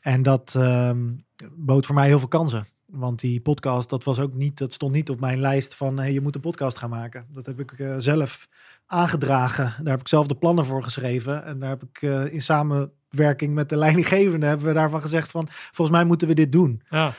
En 0.01 0.21
dat 0.21 0.53
ehm, 0.55 1.11
bood 1.51 1.85
voor 1.85 1.95
mij 1.95 2.07
heel 2.07 2.19
veel 2.19 2.27
kansen. 2.27 2.65
Want 2.85 3.19
die 3.19 3.41
podcast, 3.41 3.89
dat 3.89 4.03
was 4.03 4.19
ook 4.19 4.33
niet, 4.33 4.57
dat 4.57 4.73
stond 4.73 4.93
niet 4.93 5.09
op 5.09 5.19
mijn 5.19 5.39
lijst 5.39 5.75
van 5.75 5.97
hey, 5.97 6.13
je 6.13 6.21
moet 6.21 6.35
een 6.35 6.41
podcast 6.41 6.77
gaan 6.77 6.89
maken. 6.89 7.25
Dat 7.29 7.45
heb 7.45 7.59
ik 7.59 7.71
eh, 7.71 7.95
zelf 7.97 8.47
aangedragen. 8.85 9.73
Daar 9.83 9.91
heb 9.91 9.99
ik 9.99 10.07
zelf 10.07 10.27
de 10.27 10.35
plannen 10.35 10.65
voor 10.65 10.83
geschreven. 10.83 11.45
En 11.45 11.59
daar 11.59 11.69
heb 11.69 11.83
ik 11.83 12.01
eh, 12.01 12.33
in 12.33 12.41
samenwerking 12.41 13.53
met 13.53 13.69
de 13.69 13.77
leidinggevende 13.85 14.45
hebben 14.45 14.67
we 14.67 14.73
daarvan 14.73 15.01
gezegd 15.01 15.31
van 15.31 15.47
volgens 15.49 15.97
mij 15.97 16.05
moeten 16.05 16.27
we 16.27 16.33
dit 16.33 16.51
doen. 16.51 16.81
Ja, 16.89 17.13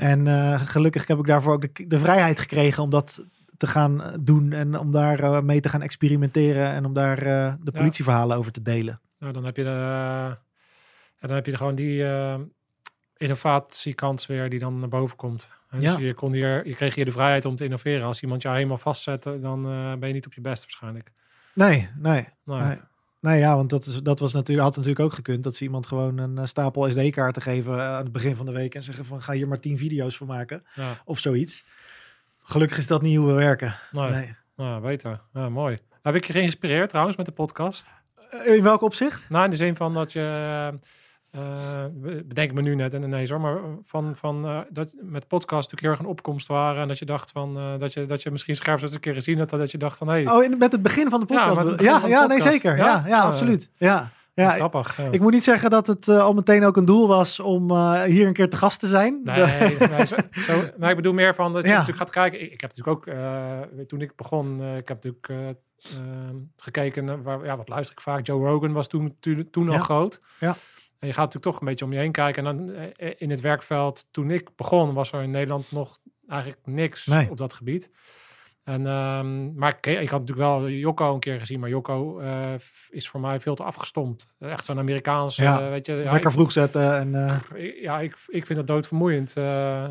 En 0.00 0.26
eh, 0.26 0.60
gelukkig 0.60 1.06
heb 1.06 1.18
ik 1.18 1.26
daarvoor 1.26 1.52
ook 1.52 1.76
de, 1.76 1.86
de 1.86 1.98
vrijheid 1.98 2.38
gekregen 2.38 2.82
om 2.82 2.90
dat 2.90 3.24
te 3.56 3.66
gaan 3.66 4.02
eh, 4.02 4.12
doen 4.20 4.52
en 4.52 4.78
om 4.78 4.90
daar 4.90 5.20
eh, 5.20 5.40
mee 5.40 5.60
te 5.60 5.68
gaan 5.68 5.82
experimenteren 5.82 6.70
en 6.70 6.84
om 6.84 6.92
daar 6.92 7.16
de 7.16 7.70
Ja. 7.72 7.78
politieverhalen 7.78 8.36
over 8.36 8.52
te 8.52 8.62
delen. 8.62 9.00
Nou, 9.18 9.32
dan 9.32 9.44
heb 9.44 9.56
je 9.56 9.62
de, 9.62 10.36
dan 11.20 11.30
heb 11.30 11.46
je 11.46 11.56
gewoon 11.56 11.74
die 11.74 12.04
innovatiekans 13.16 14.26
weer 14.26 14.50
die 14.50 14.58
dan 14.58 14.78
naar 14.78 14.88
boven 14.88 15.16
komt. 15.16 15.50
En 15.70 15.80
Ja. 15.80 15.90
Dus 15.90 16.00
je, 16.00 16.14
kon 16.14 16.32
hier, 16.32 16.66
je 16.66 16.74
kreeg 16.74 16.94
hier 16.94 17.04
de 17.04 17.12
vrijheid 17.12 17.44
om 17.44 17.56
te 17.56 17.64
innoveren. 17.64 18.06
Als 18.06 18.22
iemand 18.22 18.42
jou 18.42 18.54
helemaal 18.54 18.78
vastzette, 18.78 19.40
dan 19.40 19.62
ben 19.98 20.08
je 20.08 20.14
niet 20.14 20.26
op 20.26 20.32
je 20.32 20.40
best 20.40 20.62
waarschijnlijk. 20.62 21.12
Nee, 21.54 21.88
nee, 21.96 22.28
nee. 22.44 22.78
Nee, 23.20 23.38
ja, 23.38 23.56
want 23.56 23.70
dat, 23.70 23.86
is, 23.86 24.02
dat 24.02 24.18
was 24.18 24.32
natuurlijk, 24.32 24.66
had 24.66 24.76
natuurlijk 24.76 25.04
ook 25.04 25.12
gekund 25.12 25.44
dat 25.44 25.54
ze 25.54 25.64
iemand 25.64 25.86
gewoon 25.86 26.18
een 26.18 26.38
eh, 26.38 26.46
stapel 26.46 26.90
SD-kaarten 26.90 27.42
geven 27.42 27.74
eh, 27.74 27.80
aan 27.88 28.02
het 28.02 28.12
begin 28.12 28.36
van 28.36 28.46
de 28.46 28.52
week 28.52 28.74
en 28.74 28.82
zeggen 28.82 29.04
van 29.04 29.22
ga 29.22 29.32
hier 29.32 29.48
maar 29.48 29.60
tien 29.60 29.78
video's 29.78 30.16
voor 30.16 30.26
maken 30.26 30.64
ja, 30.74 30.92
of 31.04 31.18
zoiets. 31.18 31.64
Gelukkig 32.42 32.78
is 32.78 32.86
dat 32.86 33.02
niet 33.02 33.16
hoe 33.16 33.26
we 33.26 33.32
werken. 33.32 33.74
nou, 33.92 34.10
Nee. 34.10 34.34
nou, 34.56 34.80
beter. 34.82 35.20
Ja, 35.32 35.48
mooi. 35.48 35.78
Heb 36.02 36.14
ik 36.14 36.24
je 36.24 36.32
geïnspireerd 36.32 36.90
trouwens 36.90 37.16
met 37.16 37.26
de 37.26 37.32
podcast? 37.32 37.86
Eh, 38.30 38.54
In 38.56 38.62
welk 38.62 38.82
opzicht? 38.82 39.28
Nou, 39.28 39.44
in 39.44 39.50
de 39.50 39.56
zin 39.56 39.76
van 39.76 39.92
dat 39.92 40.12
je, 40.12 40.78
eh, 41.30 41.84
bedenk 42.24 42.52
me 42.52 42.62
nu 42.62 42.74
net 42.74 42.94
en 42.94 43.02
ineens 43.02 43.30
hoor, 43.30 43.40
maar 43.40 43.58
van, 43.84 44.16
van 44.16 44.44
eh, 44.46 44.58
dat 44.70 44.94
met 45.00 45.28
podcast 45.28 45.70
natuurlijk 45.70 45.80
heel 45.80 45.90
erg 45.90 46.00
een 46.00 46.06
opkomst 46.06 46.46
waren 46.48 46.82
en 46.82 46.88
dat 46.88 46.98
je 46.98 47.04
dacht 47.04 47.30
van, 47.30 47.56
eh, 47.58 47.78
dat, 47.78 47.92
je, 47.92 48.04
dat 48.04 48.22
je 48.22 48.30
misschien 48.30 48.56
scherp 48.56 48.82
eens 48.82 48.94
een 48.94 49.00
keer 49.00 49.14
gezien 49.14 49.38
had, 49.38 49.50
dat 49.50 49.70
je 49.70 49.78
dacht 49.78 49.98
van, 49.98 50.08
hé, 50.08 50.22
hey, 50.22 50.32
Oh, 50.32 50.44
in, 50.44 50.58
met 50.58 50.72
het 50.72 50.82
begin 50.82 51.10
van 51.10 51.20
de 51.20 51.26
podcast. 51.26 51.80
ja, 51.80 52.02
ja, 52.06 52.26
nee, 52.26 52.40
zeker. 52.40 52.76
Ja? 52.76 53.04
Ja, 53.06 53.20
absoluut. 53.20 53.70
Ja, 53.76 54.10
ja, 54.34 54.50
grappig. 54.50 54.96
Ja. 54.96 55.08
Ik 55.10 55.20
moet 55.20 55.32
niet 55.32 55.44
zeggen 55.44 55.70
dat 55.70 55.86
het 55.86 56.08
al 56.08 56.34
meteen 56.34 56.64
ook 56.64 56.76
een 56.76 56.84
doel 56.84 57.08
was 57.08 57.40
om 57.40 57.72
hier 58.04 58.26
een 58.26 58.32
keer 58.32 58.48
te 58.50 58.56
gast 58.56 58.80
te 58.80 58.86
zijn. 58.86 59.20
Nee, 59.24 59.36
nee, 59.90 60.06
zo, 60.06 60.16
zo, 60.30 60.60
maar 60.78 60.90
ik 60.90 60.96
bedoel 60.96 61.12
meer 61.12 61.34
van 61.34 61.52
dat 61.52 61.62
je 61.62 61.68
Ja. 61.68 61.72
natuurlijk 61.78 61.98
gaat 61.98 62.10
kijken. 62.10 62.40
Ik, 62.40 62.52
ik 62.52 62.60
heb 62.60 62.76
natuurlijk 62.76 63.08
ook, 63.08 63.14
toen 63.88 64.00
ik 64.00 64.16
begon, 64.16 64.62
ik 64.76 64.88
heb 64.88 65.04
natuurlijk 65.04 65.28
eh, 65.28 65.48
eh, 65.98 66.34
gekeken, 66.56 67.04
naar 67.04 67.22
waar, 67.22 67.44
ja, 67.44 67.56
wat 67.56 67.68
luister 67.68 67.96
ik 67.96 68.02
vaak. 68.02 68.26
Joe 68.26 68.46
Rogan 68.48 68.72
was 68.72 68.88
toen, 68.88 69.16
toen, 69.20 69.48
toen 69.50 69.68
al 69.70 69.78
groot. 69.78 70.20
Ja. 70.40 70.56
En 71.00 71.06
je 71.08 71.14
gaat 71.14 71.24
natuurlijk 71.24 71.52
toch 71.52 71.60
een 71.60 71.66
beetje 71.68 71.84
om 71.84 71.92
je 71.92 71.98
heen 71.98 72.12
kijken. 72.12 72.46
En 72.46 72.56
dan 72.56 72.74
eh, 72.74 73.10
in 73.18 73.30
het 73.30 73.40
werkveld, 73.40 74.06
toen 74.10 74.30
ik 74.30 74.48
begon, 74.56 74.92
was 74.94 75.12
er 75.12 75.22
in 75.22 75.30
Nederland 75.30 75.72
nog 75.72 75.98
eigenlijk 76.28 76.60
niks 76.64 77.06
Nee. 77.06 77.30
op 77.30 77.36
dat 77.36 77.52
gebied. 77.52 77.90
En, 78.64 78.86
ehm, 78.86 79.54
maar 79.54 79.76
ik, 79.80 79.86
ik 79.86 80.08
had 80.08 80.20
natuurlijk 80.20 80.48
wel 80.48 80.68
Jocko 80.68 81.14
een 81.14 81.20
keer 81.20 81.40
gezien, 81.40 81.60
maar 81.60 81.68
Jocko 81.68 82.18
eh, 82.18 82.52
is 82.90 83.08
voor 83.08 83.20
mij 83.20 83.40
veel 83.40 83.54
te 83.54 83.62
afgestompt. 83.62 84.28
Echt 84.38 84.64
zo'n 84.64 84.78
Amerikaans, 84.78 85.36
Ja, 85.36 85.60
eh, 85.60 85.68
weet 85.68 85.86
je. 85.86 85.94
Lekker 85.94 86.32
vroeg 86.32 86.52
zetten. 86.52 86.96
En, 86.96 87.14
eh, 87.14 87.82
ja, 87.82 88.00
ik, 88.00 88.16
ik 88.26 88.46
vind 88.46 88.58
het 88.58 88.66
doodvermoeiend, 88.68 89.36
eh, 89.36 89.84
eh, 89.84 89.90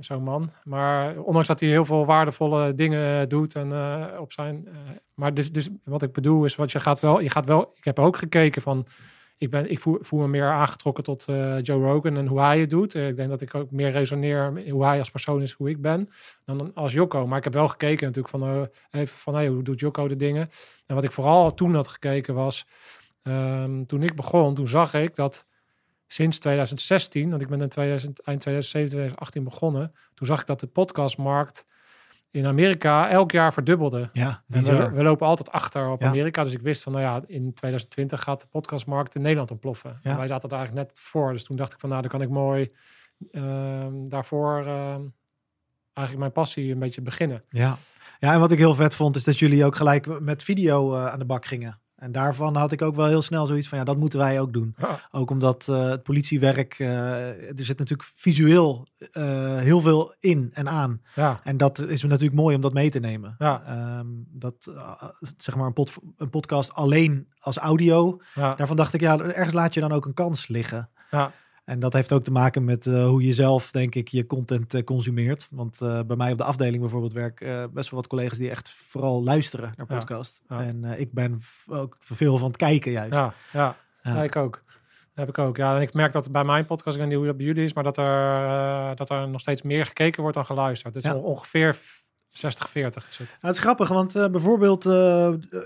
zo'n 0.00 0.22
man. 0.22 0.50
Maar 0.64 1.18
ondanks 1.18 1.48
dat 1.48 1.60
hij 1.60 1.68
heel 1.68 1.84
veel 1.84 2.06
waardevolle 2.06 2.74
dingen 2.74 3.28
doet 3.28 3.54
en 3.54 3.72
eh, 3.72 4.20
op 4.20 4.32
zijn. 4.32 4.66
eh, 4.68 4.72
maar 5.14 5.34
dus, 5.34 5.52
dus 5.52 5.68
wat 5.84 6.02
ik 6.02 6.12
bedoel 6.12 6.44
is, 6.44 6.54
wat 6.56 6.72
je 6.72 6.80
gaat 6.80 7.00
wel, 7.00 7.20
je 7.20 7.30
gaat 7.30 7.46
wel. 7.46 7.72
Ik 7.74 7.84
heb 7.84 7.98
ook 7.98 8.16
gekeken 8.16 8.62
van, 8.62 8.86
ik, 9.36 9.50
ben, 9.50 9.70
ik 9.70 9.80
voel, 9.80 10.20
me 10.20 10.28
meer 10.28 10.50
aangetrokken 10.50 11.04
tot 11.04 11.28
eh, 11.28 11.62
Joe 11.62 11.82
Rogan 11.82 12.16
en 12.16 12.26
hoe 12.26 12.40
hij 12.40 12.60
het 12.60 12.70
doet. 12.70 12.94
Eh, 12.94 13.08
ik 13.08 13.16
denk 13.16 13.28
dat 13.28 13.40
ik 13.40 13.54
ook 13.54 13.70
meer 13.70 13.90
resoneer 13.90 14.70
hoe 14.70 14.84
hij 14.84 14.98
als 14.98 15.10
persoon 15.10 15.42
is, 15.42 15.52
hoe 15.52 15.68
ik 15.68 15.80
ben, 15.80 16.08
dan 16.44 16.74
als 16.74 16.92
Jocko. 16.92 17.26
Maar 17.26 17.38
ik 17.38 17.44
heb 17.44 17.52
wel 17.52 17.68
gekeken 17.68 18.06
natuurlijk 18.06 18.34
van, 18.34 18.42
eh, 18.42 19.00
even 19.00 19.18
van 19.18 19.34
hey, 19.34 19.48
hoe 19.48 19.62
doet 19.62 19.80
Jocko 19.80 20.08
de 20.08 20.16
dingen. 20.16 20.50
En 20.86 20.94
wat 20.94 21.04
ik 21.04 21.12
vooral 21.12 21.54
toen 21.54 21.74
had 21.74 21.88
gekeken 21.88 22.34
was, 22.34 22.66
ehm, 23.22 23.84
toen 23.84 24.02
ik 24.02 24.14
begon, 24.14 24.54
toen 24.54 24.68
zag 24.68 24.94
ik 24.94 25.14
dat 25.14 25.46
sinds 26.06 26.38
2016, 26.38 27.30
want 27.30 27.42
ik 27.42 27.48
ben 27.48 27.60
in 27.60 27.68
2000, 27.68 28.20
eind 28.20 28.40
2017, 28.40 28.98
2018 28.98 29.44
begonnen, 29.44 29.92
toen 30.14 30.26
zag 30.26 30.40
ik 30.40 30.46
dat 30.46 30.60
de 30.60 30.66
podcastmarkt 30.66 31.66
in 32.34 32.46
Amerika 32.46 33.08
elk 33.08 33.30
jaar 33.30 33.52
verdubbelde. 33.52 34.08
Ja, 34.12 34.42
En 34.48 34.64
we, 34.64 34.90
we 34.90 35.02
lopen 35.02 35.26
altijd 35.26 35.50
achter 35.50 35.88
op 35.88 36.00
Ja. 36.00 36.06
Amerika. 36.06 36.42
Dus 36.42 36.52
ik 36.52 36.60
wist 36.60 36.82
van, 36.82 36.92
nou 36.92 37.04
ja, 37.04 37.22
in 37.26 37.54
2020 37.54 38.22
gaat 38.22 38.40
de 38.40 38.46
podcastmarkt 38.46 39.14
in 39.14 39.22
Nederland 39.22 39.50
ontploffen. 39.50 39.98
Ja. 40.02 40.10
En 40.10 40.16
wij 40.16 40.26
zaten 40.26 40.48
daar 40.48 40.58
eigenlijk 40.58 40.88
net 40.88 41.00
voor. 41.00 41.32
Dus 41.32 41.44
toen 41.44 41.56
dacht 41.56 41.72
ik 41.72 41.80
van, 41.80 41.88
nou, 41.88 42.00
dan 42.00 42.10
kan 42.10 42.22
ik 42.22 42.28
mooi 42.28 42.72
ehm, 43.30 44.08
daarvoor 44.08 44.58
ehm, 44.58 45.00
eigenlijk 45.92 46.18
mijn 46.18 46.32
passie 46.32 46.72
een 46.72 46.78
beetje 46.78 47.02
beginnen. 47.02 47.42
Ja. 47.48 47.76
ja, 48.20 48.32
en 48.32 48.40
wat 48.40 48.50
ik 48.50 48.58
heel 48.58 48.74
vet 48.74 48.94
vond, 48.94 49.16
is 49.16 49.24
dat 49.24 49.38
jullie 49.38 49.64
ook 49.64 49.76
gelijk 49.76 50.20
met 50.20 50.42
video 50.42 50.94
eh, 50.94 51.06
aan 51.06 51.18
de 51.18 51.24
bak 51.24 51.46
gingen. 51.46 51.78
En 52.04 52.12
daarvan 52.12 52.56
had 52.56 52.72
ik 52.72 52.82
ook 52.82 52.94
wel 52.94 53.06
heel 53.06 53.22
snel 53.22 53.46
zoiets 53.46 53.68
van, 53.68 53.78
ja, 53.78 53.84
dat 53.84 53.96
moeten 53.96 54.18
wij 54.18 54.40
ook 54.40 54.52
doen. 54.52 54.74
Ook 55.10 55.30
omdat 55.30 55.68
eh, 55.68 55.88
het 55.88 56.02
politiewerk, 56.02 56.78
eh, 56.78 56.88
er 57.58 57.64
zit 57.64 57.78
natuurlijk 57.78 58.08
visueel 58.14 58.86
eh, 59.12 59.56
heel 59.58 59.80
veel 59.80 60.14
in 60.20 60.50
en 60.54 60.68
aan. 60.68 61.00
Ja, 61.14 61.40
En 61.44 61.56
dat 61.56 61.78
is 61.78 62.02
natuurlijk 62.02 62.34
mooi 62.34 62.54
om 62.54 62.60
dat 62.60 62.72
mee 62.72 62.90
te 62.90 62.98
nemen. 62.98 63.34
ja, 63.38 63.62
Ehm, 63.66 64.06
dat, 64.28 64.72
zeg 65.36 65.56
maar, 65.56 65.66
een, 65.66 65.72
pod- 65.72 65.98
een 66.16 66.30
podcast 66.30 66.74
alleen 66.74 67.28
als 67.38 67.56
audio. 67.56 68.20
ja, 68.34 68.54
Daarvan 68.54 68.76
dacht 68.76 68.94
ik, 68.94 69.00
ja, 69.00 69.18
ergens 69.20 69.54
laat 69.54 69.74
je 69.74 69.80
dan 69.80 69.92
ook 69.92 70.06
een 70.06 70.14
kans 70.14 70.48
liggen. 70.48 70.88
ja, 71.10 71.32
En 71.64 71.78
dat 71.78 71.92
heeft 71.92 72.12
ook 72.12 72.22
te 72.22 72.30
maken 72.30 72.64
met 72.64 72.86
eh, 72.86 73.06
hoe 73.06 73.22
je 73.22 73.32
zelf, 73.32 73.70
denk 73.70 73.94
ik, 73.94 74.08
je 74.08 74.26
content 74.26 74.74
eh, 74.74 74.84
consumeert. 74.84 75.48
Want 75.50 75.80
eh, 75.80 76.00
bij 76.06 76.16
mij 76.16 76.32
op 76.32 76.38
de 76.38 76.44
afdeling 76.44 76.80
bijvoorbeeld 76.80 77.12
werk 77.12 77.38
best 77.72 77.90
wel 77.90 78.00
wat 78.00 78.06
collega's 78.06 78.38
die 78.38 78.50
echt 78.50 78.70
vooral 78.70 79.22
luisteren 79.22 79.72
naar 79.76 79.86
podcast. 79.86 80.42
ja. 80.48 80.62
En 80.62 80.84
ik 80.84 81.12
ben 81.12 81.40
ook 81.66 81.96
veel 82.00 82.38
van 82.38 82.48
het 82.48 82.56
kijken 82.56 82.92
juist. 82.92 83.14
ja, 83.52 83.76
ja. 84.02 84.22
Ik 84.22 84.36
ook. 84.36 84.62
Dat 85.14 85.26
heb 85.26 85.28
ik 85.28 85.38
ook. 85.38 85.56
Ja, 85.56 85.76
en 85.76 85.82
ik 85.82 85.94
merk 85.94 86.12
dat 86.12 86.30
bij 86.30 86.44
mijn 86.44 86.66
podcast, 86.66 86.96
ik 86.96 87.00
weet 87.00 87.10
niet 87.10 87.18
hoe 87.18 87.26
dat 87.26 87.36
bij 87.36 87.46
jullie 87.46 87.64
is, 87.64 87.72
maar 87.72 87.84
dat 87.84 87.96
er, 87.96 88.96
dat 88.96 89.10
er 89.10 89.28
nog 89.28 89.40
steeds 89.40 89.62
meer 89.62 89.86
gekeken 89.86 90.20
wordt 90.20 90.36
dan 90.36 90.46
geluisterd. 90.46 91.02
Ja. 91.02 91.16
ongeveer 91.16 91.76
60-40 91.76 91.80
is 92.32 93.18
het. 93.18 93.18
Nou, 93.18 93.38
het 93.40 93.54
is 93.54 93.58
grappig, 93.58 93.88
want 93.88 94.12
bijvoorbeeld, 94.12 94.84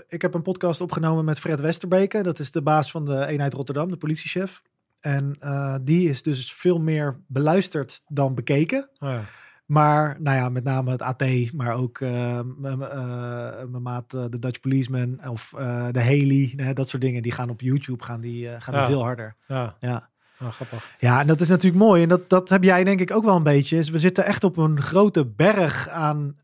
ik 0.07 0.21
heb 0.21 0.33
een 0.33 0.41
podcast 0.41 0.81
opgenomen 0.81 1.25
met 1.25 1.39
Fred 1.39 1.59
Westerbeke. 1.59 2.21
Dat 2.21 2.39
is 2.39 2.51
de 2.51 2.61
baas 2.61 2.91
van 2.91 3.05
de 3.05 3.25
eenheid 3.25 3.53
Rotterdam, 3.53 3.89
de 3.89 3.97
politiechef. 3.97 4.61
En 4.99 5.35
eh, 5.39 5.75
die 5.81 6.09
is 6.09 6.23
dus 6.23 6.53
veel 6.53 6.79
meer 6.79 7.19
beluisterd 7.27 8.01
dan 8.07 8.35
bekeken. 8.35 8.89
Oh, 8.99 9.09
ja. 9.09 9.23
Maar, 9.65 10.17
nou 10.19 10.37
ja, 10.37 10.49
met 10.49 10.63
name 10.63 10.91
het 10.91 11.01
AT, 11.01 11.23
maar 11.53 11.73
ook 11.73 11.99
eh, 11.99 12.39
mijn 12.57 13.81
maat, 13.81 14.09
de 14.09 14.39
Dutch 14.39 14.59
Policeman 14.59 15.27
of 15.27 15.49
de 15.91 16.03
Haley, 16.03 16.73
dat 16.73 16.89
soort 16.89 17.01
dingen, 17.01 17.21
die 17.21 17.31
gaan 17.31 17.49
op 17.49 17.61
YouTube 17.61 18.03
gaan 18.03 18.21
die, 18.21 18.59
gaan 18.59 18.73
die 18.73 18.83
veel 18.83 19.03
harder. 19.03 19.35
Ja, 19.47 19.75
Ja. 19.79 20.09
ja, 20.39 20.51
grappig. 20.51 20.95
ja, 20.99 21.19
en 21.19 21.27
dat 21.27 21.41
is 21.41 21.49
natuurlijk 21.49 21.83
mooi. 21.83 22.03
En 22.03 22.09
dat, 22.09 22.29
dat 22.29 22.49
heb 22.49 22.63
jij 22.63 22.83
denk 22.83 22.99
ik 22.99 23.11
ook 23.11 23.23
wel 23.23 23.35
een 23.35 23.43
beetje. 23.43 23.91
We 23.91 23.99
zitten 23.99 24.25
echt 24.25 24.43
op 24.43 24.57
een 24.57 24.81
grote 24.81 25.25
berg 25.25 25.89
aan 25.89 26.35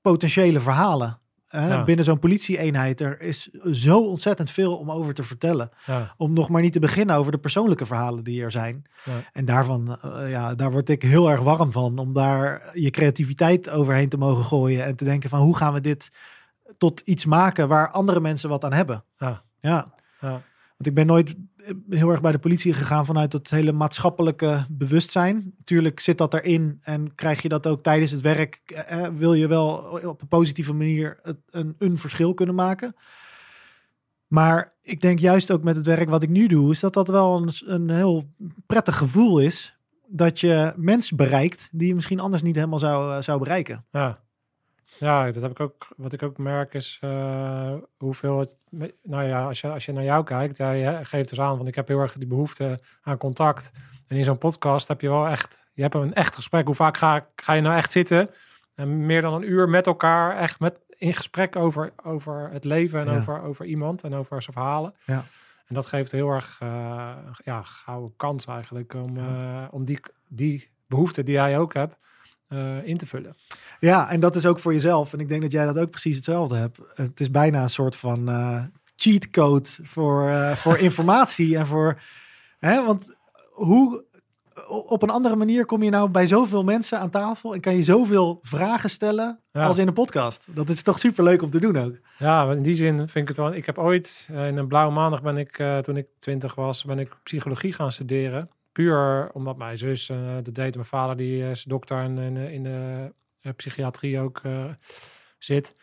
potentiële 0.00 0.60
verhalen. 0.60 1.18
Hè. 1.48 1.68
Ja. 1.68 1.84
Binnen 1.84 2.04
zo'n 2.04 2.18
politieeenheid, 2.18 3.00
er 3.00 3.20
is 3.20 3.50
zo 3.72 3.98
ontzettend 4.00 4.50
veel 4.50 4.76
om 4.76 4.90
over 4.90 5.14
te 5.14 5.22
vertellen. 5.22 5.70
Ja, 5.86 6.14
Om 6.16 6.32
nog 6.32 6.48
maar 6.48 6.62
niet 6.62 6.72
te 6.72 6.78
beginnen 6.78 7.16
over 7.16 7.32
de 7.32 7.38
persoonlijke 7.38 7.86
verhalen 7.86 8.24
die 8.24 8.42
er 8.42 8.50
zijn. 8.50 8.84
Ja. 9.04 9.12
En 9.32 9.44
daarvan, 9.44 9.98
eh, 10.02 10.30
ja, 10.30 10.54
daar 10.54 10.70
word 10.70 10.88
ik 10.88 11.02
heel 11.02 11.30
erg 11.30 11.40
warm 11.40 11.72
van. 11.72 11.98
Om 11.98 12.12
daar 12.12 12.70
je 12.74 12.90
creativiteit 12.90 13.70
overheen 13.70 14.08
te 14.08 14.18
mogen 14.18 14.44
gooien. 14.44 14.84
En 14.84 14.96
te 14.96 15.04
denken 15.04 15.30
van 15.30 15.40
hoe 15.40 15.56
gaan 15.56 15.72
we 15.72 15.80
dit 15.80 16.10
tot 16.78 17.00
iets 17.00 17.24
maken 17.24 17.68
waar 17.68 17.90
andere 17.90 18.20
mensen 18.20 18.48
wat 18.48 18.64
aan 18.64 18.72
hebben. 18.72 19.04
Ja. 19.18 19.42
ja. 20.20 20.42
Want 20.78 20.90
ik 20.90 20.94
ben 20.94 21.06
nooit 21.06 21.34
eh, 21.56 21.74
heel 21.90 22.10
erg 22.10 22.20
bij 22.20 22.32
de 22.32 22.38
politie 22.38 22.72
gegaan 22.72 23.06
vanuit 23.06 23.32
het 23.32 23.50
hele 23.50 23.72
maatschappelijke 23.72 24.64
bewustzijn. 24.70 25.54
Tuurlijk 25.64 26.00
zit 26.00 26.18
dat 26.18 26.34
erin 26.34 26.78
en 26.82 27.14
krijg 27.14 27.42
je 27.42 27.48
dat 27.48 27.66
ook 27.66 27.82
tijdens 27.82 28.10
het 28.10 28.20
werk. 28.20 28.60
eh, 28.64 29.04
eh, 29.04 29.12
wil 29.14 29.34
je 29.34 29.48
wel 29.48 29.74
op 30.04 30.22
een 30.22 30.28
positieve 30.28 30.72
manier 30.72 31.18
het, 31.22 31.36
een, 31.50 31.74
een 31.78 31.98
verschil 31.98 32.34
kunnen 32.34 32.54
maken. 32.54 32.94
Maar 34.26 34.72
ik 34.82 35.00
denk 35.00 35.18
juist 35.18 35.50
ook 35.50 35.62
met 35.62 35.76
het 35.76 35.86
werk 35.86 36.08
wat 36.08 36.22
ik 36.22 36.28
nu 36.28 36.46
doe, 36.46 36.70
is 36.70 36.80
dat 36.80 36.94
dat 36.94 37.08
wel 37.08 37.36
een, 37.36 37.50
een 37.64 37.90
heel 37.90 38.28
prettig 38.66 38.96
gevoel 38.96 39.38
is. 39.38 39.76
Dat 40.06 40.40
je 40.40 40.72
mensen 40.76 41.16
bereikt 41.16 41.68
die 41.72 41.88
je 41.88 41.94
misschien 41.94 42.20
anders 42.20 42.42
niet 42.42 42.54
helemaal 42.54 42.78
zou, 42.78 43.16
eh, 43.16 43.22
zou 43.22 43.38
bereiken. 43.38 43.84
ja. 43.90 44.26
Ja, 44.98 45.30
dat 45.30 45.42
heb 45.42 45.50
ik 45.50 45.60
ook. 45.60 45.86
Wat 45.96 46.12
ik 46.12 46.22
ook 46.22 46.38
merk 46.38 46.74
is 46.74 46.98
eh, 47.00 47.74
hoeveel 47.98 48.38
het. 48.38 48.56
Nou 49.02 49.24
ja, 49.24 49.46
als 49.46 49.60
je, 49.60 49.70
als 49.70 49.84
je 49.84 49.92
naar 49.92 50.04
jou 50.04 50.24
kijkt, 50.24 50.56
jij 50.56 51.04
geeft 51.04 51.28
dus 51.28 51.40
aan 51.40 51.56
van 51.56 51.66
ik 51.66 51.74
heb 51.74 51.88
heel 51.88 52.00
erg 52.00 52.12
die 52.12 52.26
behoefte 52.26 52.80
aan 53.02 53.16
contact. 53.16 53.70
En 54.06 54.16
in 54.16 54.24
zo'n 54.24 54.38
podcast 54.38 54.88
heb 54.88 55.00
je 55.00 55.08
wel 55.08 55.26
echt. 55.26 55.66
Je 55.74 55.82
hebt 55.82 55.94
een 55.94 56.14
echt 56.14 56.34
gesprek. 56.34 56.66
Hoe 56.66 56.74
vaak 56.74 56.96
ga, 56.96 57.26
ga 57.36 57.52
je 57.52 57.60
nou 57.60 57.76
echt 57.76 57.90
zitten? 57.90 58.28
En 58.74 59.06
meer 59.06 59.22
dan 59.22 59.34
een 59.34 59.50
uur 59.50 59.68
met 59.68 59.86
elkaar, 59.86 60.36
echt 60.36 60.60
met, 60.60 60.78
in 60.96 61.14
gesprek 61.14 61.56
over, 61.56 61.92
over 62.04 62.48
het 62.52 62.64
leven 62.64 63.00
en 63.00 63.12
Ja. 63.12 63.18
over, 63.18 63.42
over 63.42 63.64
iemand 63.66 64.02
en 64.02 64.14
over 64.14 64.42
zijn 64.42 64.56
verhalen. 64.56 64.94
Ja. 65.04 65.24
En 65.66 65.74
dat 65.74 65.86
geeft 65.86 66.12
heel 66.12 66.30
erg 66.30 66.56
eh 66.60 67.16
ja, 67.44 67.62
gouden 67.62 68.12
kans 68.16 68.46
eigenlijk 68.46 68.94
om, 68.94 69.16
eh, 69.16 69.64
om 69.70 69.84
die, 69.84 70.00
die 70.28 70.68
behoefte 70.86 71.22
die 71.22 71.34
jij 71.34 71.58
ook 71.58 71.74
hebt 71.74 71.96
eh, 72.48 72.86
in 72.86 72.96
te 72.96 73.06
vullen. 73.06 73.36
Ja, 73.80 74.10
en 74.10 74.20
dat 74.20 74.36
is 74.36 74.46
ook 74.46 74.58
voor 74.58 74.72
jezelf. 74.72 75.12
En 75.12 75.20
ik 75.20 75.28
denk 75.28 75.42
dat 75.42 75.52
jij 75.52 75.64
dat 75.64 75.78
ook 75.78 75.90
precies 75.90 76.16
hetzelfde 76.16 76.56
hebt. 76.56 76.78
Het 76.94 77.20
is 77.20 77.30
bijna 77.30 77.62
een 77.62 77.70
soort 77.70 77.96
van 77.96 78.28
eh 78.28 78.62
cheat 78.96 79.30
code 79.30 79.68
voor, 79.82 80.28
eh, 80.28 80.52
voor 80.56 80.78
informatie 80.88 81.56
en 81.56 81.66
voor. 81.66 82.00
Hè, 82.58 82.84
want 82.84 83.16
hoe 83.52 84.04
op 84.86 85.02
een 85.02 85.10
andere 85.10 85.36
manier 85.36 85.64
kom 85.64 85.82
je 85.82 85.90
nou 85.90 86.08
bij 86.10 86.26
zoveel 86.26 86.64
mensen 86.64 86.98
aan 86.98 87.10
tafel 87.10 87.54
en 87.54 87.60
kan 87.60 87.76
je 87.76 87.82
zoveel 87.82 88.38
vragen 88.42 88.90
stellen 88.90 89.40
Ja. 89.52 89.66
als 89.66 89.78
in 89.78 89.86
een 89.86 89.92
podcast? 89.92 90.44
Dat 90.46 90.68
is 90.68 90.82
toch 90.82 90.98
super 90.98 91.24
leuk 91.24 91.42
om 91.42 91.50
te 91.50 91.60
doen 91.60 91.76
ook. 91.76 91.94
Ja, 92.18 92.50
in 92.52 92.62
die 92.62 92.74
zin 92.74 92.96
vind 92.96 93.14
ik 93.16 93.28
het 93.28 93.36
wel. 93.36 93.54
Ik 93.54 93.66
heb 93.66 93.78
ooit 93.78 94.26
in 94.28 94.56
een 94.56 94.66
blauwe 94.68 94.92
maandag 94.92 95.22
ben 95.22 95.36
ik, 95.36 95.62
toen 95.82 95.96
ik 95.96 96.06
twintig 96.18 96.54
was, 96.54 96.84
ben 96.84 96.98
ik 96.98 97.16
psychologie 97.22 97.72
gaan 97.72 97.92
studeren. 97.92 98.50
Puur 98.78 99.30
omdat 99.32 99.56
mijn 99.56 99.78
zus 99.78 100.08
eh 100.08 100.34
dat 100.42 100.54
deed. 100.54 100.74
Mijn 100.74 100.86
vader 100.86 101.16
die 101.16 101.50
is 101.50 101.62
dokter 101.62 101.98
en 101.98 102.18
in, 102.18 102.34
de- 102.34 102.52
in 102.52 102.62
de 102.62 103.12
eh, 103.40 103.52
psychiatrie 103.56 104.20
ook 104.20 104.40
eh, 104.44 104.64
zit. 105.38 105.74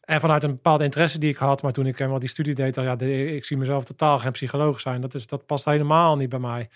En 0.00 0.20
vanuit 0.20 0.42
een 0.42 0.50
bepaalde 0.50 0.84
interesse 0.84 1.18
die 1.18 1.30
ik 1.30 1.36
had, 1.36 1.62
maar 1.62 1.72
toen 1.72 1.86
ik 1.86 1.98
helemaal 1.98 2.18
die 2.18 2.28
studie 2.28 2.54
deed, 2.54 2.74
dan 2.74 2.84
ja, 2.84 2.98
ik 3.34 3.44
zie 3.44 3.56
mezelf 3.56 3.84
totaal 3.84 4.18
geen 4.18 4.32
psycholoog 4.32 4.80
zijn. 4.80 5.00
Dat, 5.00 5.14
is, 5.14 5.26
dat 5.26 5.46
past 5.46 5.64
helemaal 5.64 6.16
niet 6.16 6.28
bij 6.28 6.38
mij. 6.38 6.68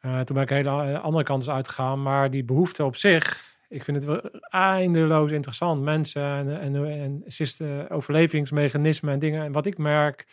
Eh, 0.00 0.20
toen 0.20 0.34
ben 0.34 0.44
ik 0.44 0.50
een 0.50 0.56
hele 0.56 0.98
andere 0.98 1.24
kant 1.24 1.44
dus 1.44 1.54
uitgegaan. 1.54 2.02
Maar 2.02 2.30
die 2.30 2.44
behoefte 2.44 2.84
op 2.84 2.96
zich, 2.96 3.44
ik 3.68 3.84
vind 3.84 4.02
het 4.04 4.30
eindeloos 4.50 5.30
interessant. 5.30 5.82
Mensen 5.82 6.22
en, 6.22 6.60
en, 6.60 6.84
en 7.00 7.22
syste- 7.26 7.86
overlevingsmechanismen 7.88 9.12
en 9.12 9.18
dingen. 9.18 9.44
En 9.44 9.52
wat 9.52 9.66
ik 9.66 9.78
merk, 9.78 10.26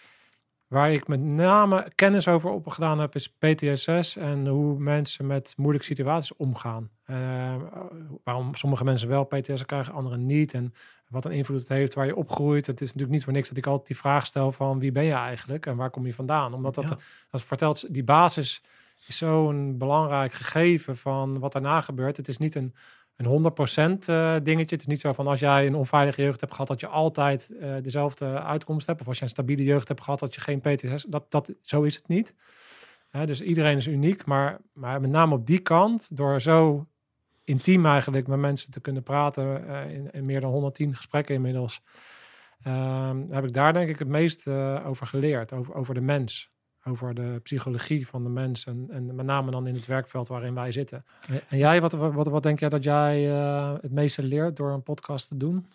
waar 0.68 0.92
ik 0.92 1.08
met 1.08 1.20
name 1.22 1.92
kennis 1.96 2.28
over 2.28 2.50
opgedaan 2.50 3.00
heb, 3.00 3.16
is 3.16 3.30
PTSS 3.30 4.16
en 4.16 4.48
hoe 4.48 4.80
mensen 4.80 5.28
met 5.28 5.54
moeilijke 5.58 5.88
situaties 5.88 6.36
omgaan. 6.36 6.90
Eh, 7.04 7.56
waarom 8.24 8.56
sommige 8.56 8.84
mensen 8.84 9.08
wel 9.08 9.24
PTSS 9.24 9.66
krijgen, 9.66 9.94
anderen 9.94 10.26
niet. 10.26 10.54
En 10.54 10.74
wat 11.08 11.26
een 11.26 11.32
invloed 11.32 11.60
het 11.60 11.70
heeft 11.70 11.94
waar 11.94 12.06
je 12.06 12.16
opgroeit. 12.16 12.68
Het 12.68 12.82
is 12.82 12.88
natuurlijk 12.88 13.14
niet 13.14 13.24
voor 13.24 13.34
niks 13.34 13.48
dat 13.48 13.58
ik 13.58 13.66
altijd 13.68 13.88
die 13.88 13.98
vraag 13.98 14.26
stel 14.26 14.52
van 14.52 14.80
wie 14.80 14.92
ben 14.92 15.04
je 15.04 15.14
eigenlijk 15.14 15.66
en 15.66 15.76
waar 15.76 15.90
kom 15.90 16.06
je 16.06 16.14
vandaan? 16.14 16.54
Omdat 16.54 16.76
dat, 16.76 16.90
Ja. 16.90 16.98
dat 17.32 17.44
vertelt, 17.44 17.94
die 17.94 18.04
basis 18.04 18.62
is 19.08 19.18
zo'n 19.18 19.78
belangrijk 19.78 20.34
gegeven 20.34 20.98
van 20.98 21.40
wat 21.40 21.52
daarna 21.52 21.82
gebeurt. 21.82 22.18
Het 22.18 22.28
is 22.28 22.38
niet 22.38 22.56
een, 22.56 22.74
een 23.18 23.26
100% 23.26 24.08
eh, 24.08 24.36
dingetje. 24.44 24.76
Het 24.76 24.80
is 24.80 24.86
niet 24.86 25.00
zo 25.00 25.14
van 25.14 25.28
als 25.28 25.40
jij 25.40 25.68
een 25.68 25.76
onveilige 25.76 26.22
jeugd 26.22 26.40
hebt 26.40 26.52
gehad, 26.52 26.68
dat 26.68 26.80
je 26.80 26.88
altijd 26.88 27.50
eh, 27.60 27.76
dezelfde 27.82 28.42
uitkomst 28.42 28.88
hebt. 28.88 29.02
Of 29.02 29.08
als 29.08 29.18
je 29.18 29.24
een 29.24 29.30
stabiele 29.30 29.64
jeugd 29.64 29.88
hebt 29.88 30.02
gehad, 30.02 30.20
dat 30.20 30.36
je 30.36 30.42
geen 30.42 30.62
PTSS... 30.62 31.04
Dat, 31.04 31.32
dat, 31.32 31.54
zo 31.62 31.84
is 31.84 31.96
het 31.96 32.08
niet. 32.08 32.34
Dus 33.26 33.42
iedereen 33.42 33.78
is 33.78 33.88
uniek, 33.88 34.26
maar, 34.26 34.58
maar 34.74 35.02
met 35.02 35.10
name 35.10 35.36
op 35.36 35.46
die 35.46 35.60
kant, 35.60 36.18
door 36.18 36.42
zo 36.42 36.88
intiem 37.44 37.86
eigenlijk 37.86 38.28
met 38.28 38.40
mensen 38.40 38.72
te 38.72 38.80
kunnen 38.80 39.04
praten, 39.04 39.68
eh, 39.68 39.94
in, 39.94 40.12
in 40.12 40.26
meer 40.26 40.42
dan 40.42 40.52
110 40.52 40.96
gesprekken 40.96 41.36
inmiddels, 41.36 41.82
ehm, 42.64 43.18
heb 43.30 43.44
ik 43.44 43.54
daar 43.54 43.74
denk 43.74 43.90
ik 43.90 44.00
het 44.00 44.08
meest 44.08 44.48
over 44.86 45.08
geleerd, 45.08 45.54
over, 45.54 45.74
over 45.76 45.94
de 45.94 46.02
mens 46.02 46.52
over 46.88 47.14
de 47.14 47.40
psychologie 47.44 48.08
van 48.08 48.24
de 48.24 48.30
mens 48.30 48.66
en, 48.66 48.88
en 48.90 49.16
met 49.16 49.26
name 49.26 49.52
dan 49.52 49.68
in 49.68 49.74
het 49.74 49.86
werkveld 49.86 50.28
waarin 50.28 50.54
wij 50.54 50.72
zitten. 50.72 51.06
En- 51.48 51.58
jij, 51.58 51.82
wat, 51.82 51.92
wat, 51.92 52.28
wat 52.28 52.44
denk 52.44 52.60
jij 52.60 52.70
dat 52.70 52.84
jij 52.84 53.32
eh, 53.32 53.74
het 53.82 53.92
meeste 53.92 54.24
leert 54.24 54.56
door 54.56 54.72
een 54.72 54.84
podcast 54.84 55.28
te 55.28 55.38
doen? 55.38 55.68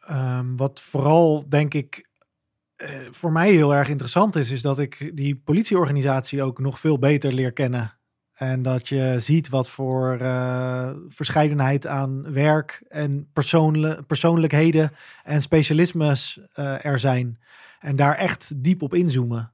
Ehm, 0.00 0.56
wat 0.56 0.80
vooral 0.80 1.48
denk 1.48 1.74
ik 1.74 2.08
eh, 2.76 2.88
voor 3.10 3.32
mij 3.32 3.50
heel 3.50 3.74
erg 3.74 3.88
interessant 3.88 4.36
is, 4.36 4.50
is 4.50 4.62
dat 4.62 4.78
ik 4.78 5.10
die 5.14 5.36
politieorganisatie 5.36 6.42
ook 6.42 6.58
nog 6.58 6.80
veel 6.80 6.98
beter 6.98 7.32
leer 7.32 7.52
kennen. 7.52 7.96
En 8.32 8.62
dat 8.62 8.88
je 8.88 9.14
ziet 9.18 9.48
wat 9.48 9.70
voor 9.70 10.18
eh, 10.20 10.90
verscheidenheid 11.08 11.86
aan 11.86 12.32
werk 12.32 12.84
en 12.88 13.28
persoonlijk, 13.32 14.06
persoonlijkheden 14.06 14.92
en 15.24 15.42
specialismes 15.42 16.40
er 16.82 16.98
zijn. 16.98 17.40
En 17.82 17.96
daar 17.96 18.16
echt 18.16 18.52
diep 18.56 18.82
op 18.82 18.94
inzoomen. 18.94 19.52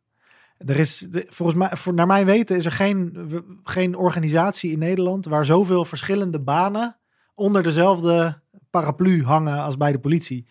Er 0.59 0.77
is, 0.77 1.07
volgens 1.11 1.59
mij, 1.59 1.71
voor, 1.77 1.95
naar 1.95 2.07
mijn 2.07 2.27
weten, 2.27 2.57
is 2.57 2.65
er 2.65 2.73
geen, 2.73 3.29
geen 3.63 3.97
organisatie 3.97 4.71
in 4.71 4.79
Nederland 4.79 5.25
waar 5.25 5.45
zoveel 5.45 5.85
verschillende 5.85 6.41
banen 6.41 6.97
onder 7.35 7.63
dezelfde 7.63 8.41
paraplu 8.71 9.25
hangen 9.25 9.63
als 9.63 9.77
bij 9.77 9.93
de 9.93 9.99
politie. 9.99 10.47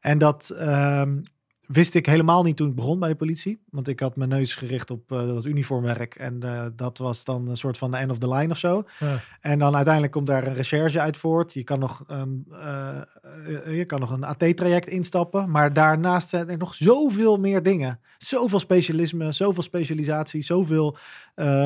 En 0.00 0.18
dat 0.18 0.50
ehm, 0.50 1.22
wist 1.66 1.94
ik 1.94 2.06
helemaal 2.06 2.42
niet 2.42 2.56
toen 2.56 2.68
ik 2.68 2.74
begon 2.74 2.98
bij 2.98 3.08
de 3.08 3.14
politie. 3.14 3.58
Want 3.70 3.88
ik 3.88 4.00
had 4.00 4.16
mijn 4.16 4.28
neus 4.28 4.54
gericht 4.54 4.90
op 4.90 5.12
eh, 5.12 5.26
dat 5.26 5.44
uniformwerk. 5.44 6.14
En 6.14 6.42
eh, 6.42 6.66
dat 6.76 6.98
was 6.98 7.24
dan 7.24 7.48
een 7.48 7.56
soort 7.56 7.78
van 7.78 7.90
de 7.90 7.96
end 7.96 8.10
of 8.10 8.18
the 8.18 8.28
line 8.28 8.50
of 8.50 8.58
zo. 8.58 8.84
Ja. 8.98 9.20
En 9.40 9.58
dan 9.58 9.74
uiteindelijk 9.74 10.12
komt 10.12 10.26
daar 10.26 10.46
een 10.46 10.54
recherche 10.54 11.00
uit 11.00 11.16
voort. 11.16 11.52
Je 11.52 11.64
kan 11.64 11.78
nog, 11.78 12.04
ehm, 12.08 12.28
eh, 12.50 13.76
je 13.76 13.84
kan 13.84 14.00
nog 14.00 14.10
een 14.10 14.24
AT-traject 14.24 14.88
instappen. 14.88 15.50
Maar 15.50 15.72
daarnaast 15.72 16.28
zijn 16.28 16.48
er 16.48 16.58
nog 16.58 16.74
zoveel 16.74 17.36
meer 17.36 17.62
dingen. 17.62 18.00
Zoveel 18.18 18.60
specialisme, 18.60 19.32
zoveel 19.32 19.62
specialisatie, 19.62 20.42
zoveel 20.42 20.96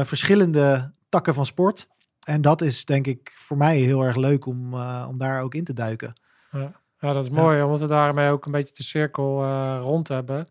verschillende 0.02 0.92
takken 1.08 1.34
van 1.34 1.46
sport. 1.46 1.88
En 2.22 2.40
dat 2.40 2.62
is 2.62 2.84
denk 2.84 3.06
ik 3.06 3.32
voor 3.36 3.56
mij 3.56 3.78
heel 3.78 4.02
erg 4.02 4.16
leuk 4.16 4.46
om, 4.46 4.74
om 5.08 5.18
daar 5.18 5.42
ook 5.42 5.54
in 5.54 5.64
te 5.64 5.72
duiken. 5.72 6.12
Ja, 6.50 6.72
dat 6.98 7.24
is 7.24 7.30
mooi, 7.30 7.62
omdat 7.62 7.80
we 7.80 7.86
daarmee 7.86 8.30
ook 8.30 8.46
een 8.46 8.52
beetje 8.52 8.74
de 8.74 8.82
cirkel 8.82 9.42
eh, 9.42 9.78
rond 9.82 10.08
hebben. 10.08 10.48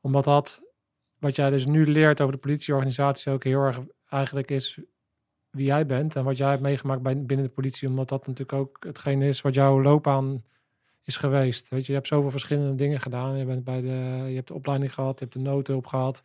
Omdat 0.00 0.24
dat, 0.24 0.62
wat 1.18 1.36
jij 1.36 1.50
dus 1.50 1.66
nu 1.66 1.86
leert 1.86 2.20
over 2.20 2.34
de 2.34 2.40
politieorganisatie, 2.40 3.32
ook 3.32 3.44
heel 3.44 3.60
erg 3.60 3.78
eigenlijk 4.08 4.50
is 4.50 4.78
wie 5.50 5.66
jij 5.66 5.86
bent 5.86 6.16
en 6.16 6.24
wat 6.24 6.36
jij 6.36 6.48
hebt 6.48 6.62
meegemaakt 6.62 7.02
bij, 7.02 7.24
binnen 7.24 7.46
de 7.46 7.52
politie. 7.52 7.88
Omdat 7.88 8.08
dat 8.08 8.26
natuurlijk 8.26 8.58
ook 8.58 8.84
hetgeen 8.84 9.22
is 9.22 9.40
wat 9.40 9.54
jouw 9.54 9.82
loopbaan 9.82 10.44
is 11.02 11.16
geweest. 11.16 11.68
Weet 11.68 11.80
je, 11.80 11.86
je 11.86 11.98
hebt 11.98 12.08
zoveel 12.08 12.30
verschillende 12.30 12.74
dingen 12.74 13.00
gedaan. 13.00 13.38
Je, 13.38 13.44
bent 13.44 13.64
bij 13.64 13.80
de, 13.80 14.24
je 14.28 14.34
hebt 14.34 14.48
de 14.48 14.54
opleiding 14.54 14.94
gehad, 14.94 15.18
je 15.18 15.24
hebt 15.24 15.36
de 15.36 15.50
noodhulp 15.50 15.86
gehad. 15.86 16.22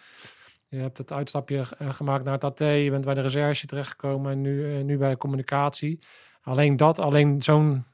Je 0.68 0.78
hebt 0.78 0.98
het 0.98 1.12
uitstapje 1.12 1.66
eh, 1.78 1.94
gemaakt 1.94 2.24
naar 2.24 2.34
het 2.34 2.44
AT. 2.44 2.60
Je 2.60 2.88
bent 2.90 3.06
bij 3.06 3.14
de 3.14 3.22
recherche 3.22 3.68
terechtgekomen 3.68 4.32
en 4.32 4.42
nu, 4.42 4.76
eh, 4.76 4.84
nu 4.84 4.98
bij 4.98 5.18
communicatie. 5.18 6.00
Alleen 6.42 6.78
dat, 6.78 7.00
alleen 7.00 7.42
zo'n 7.42 7.86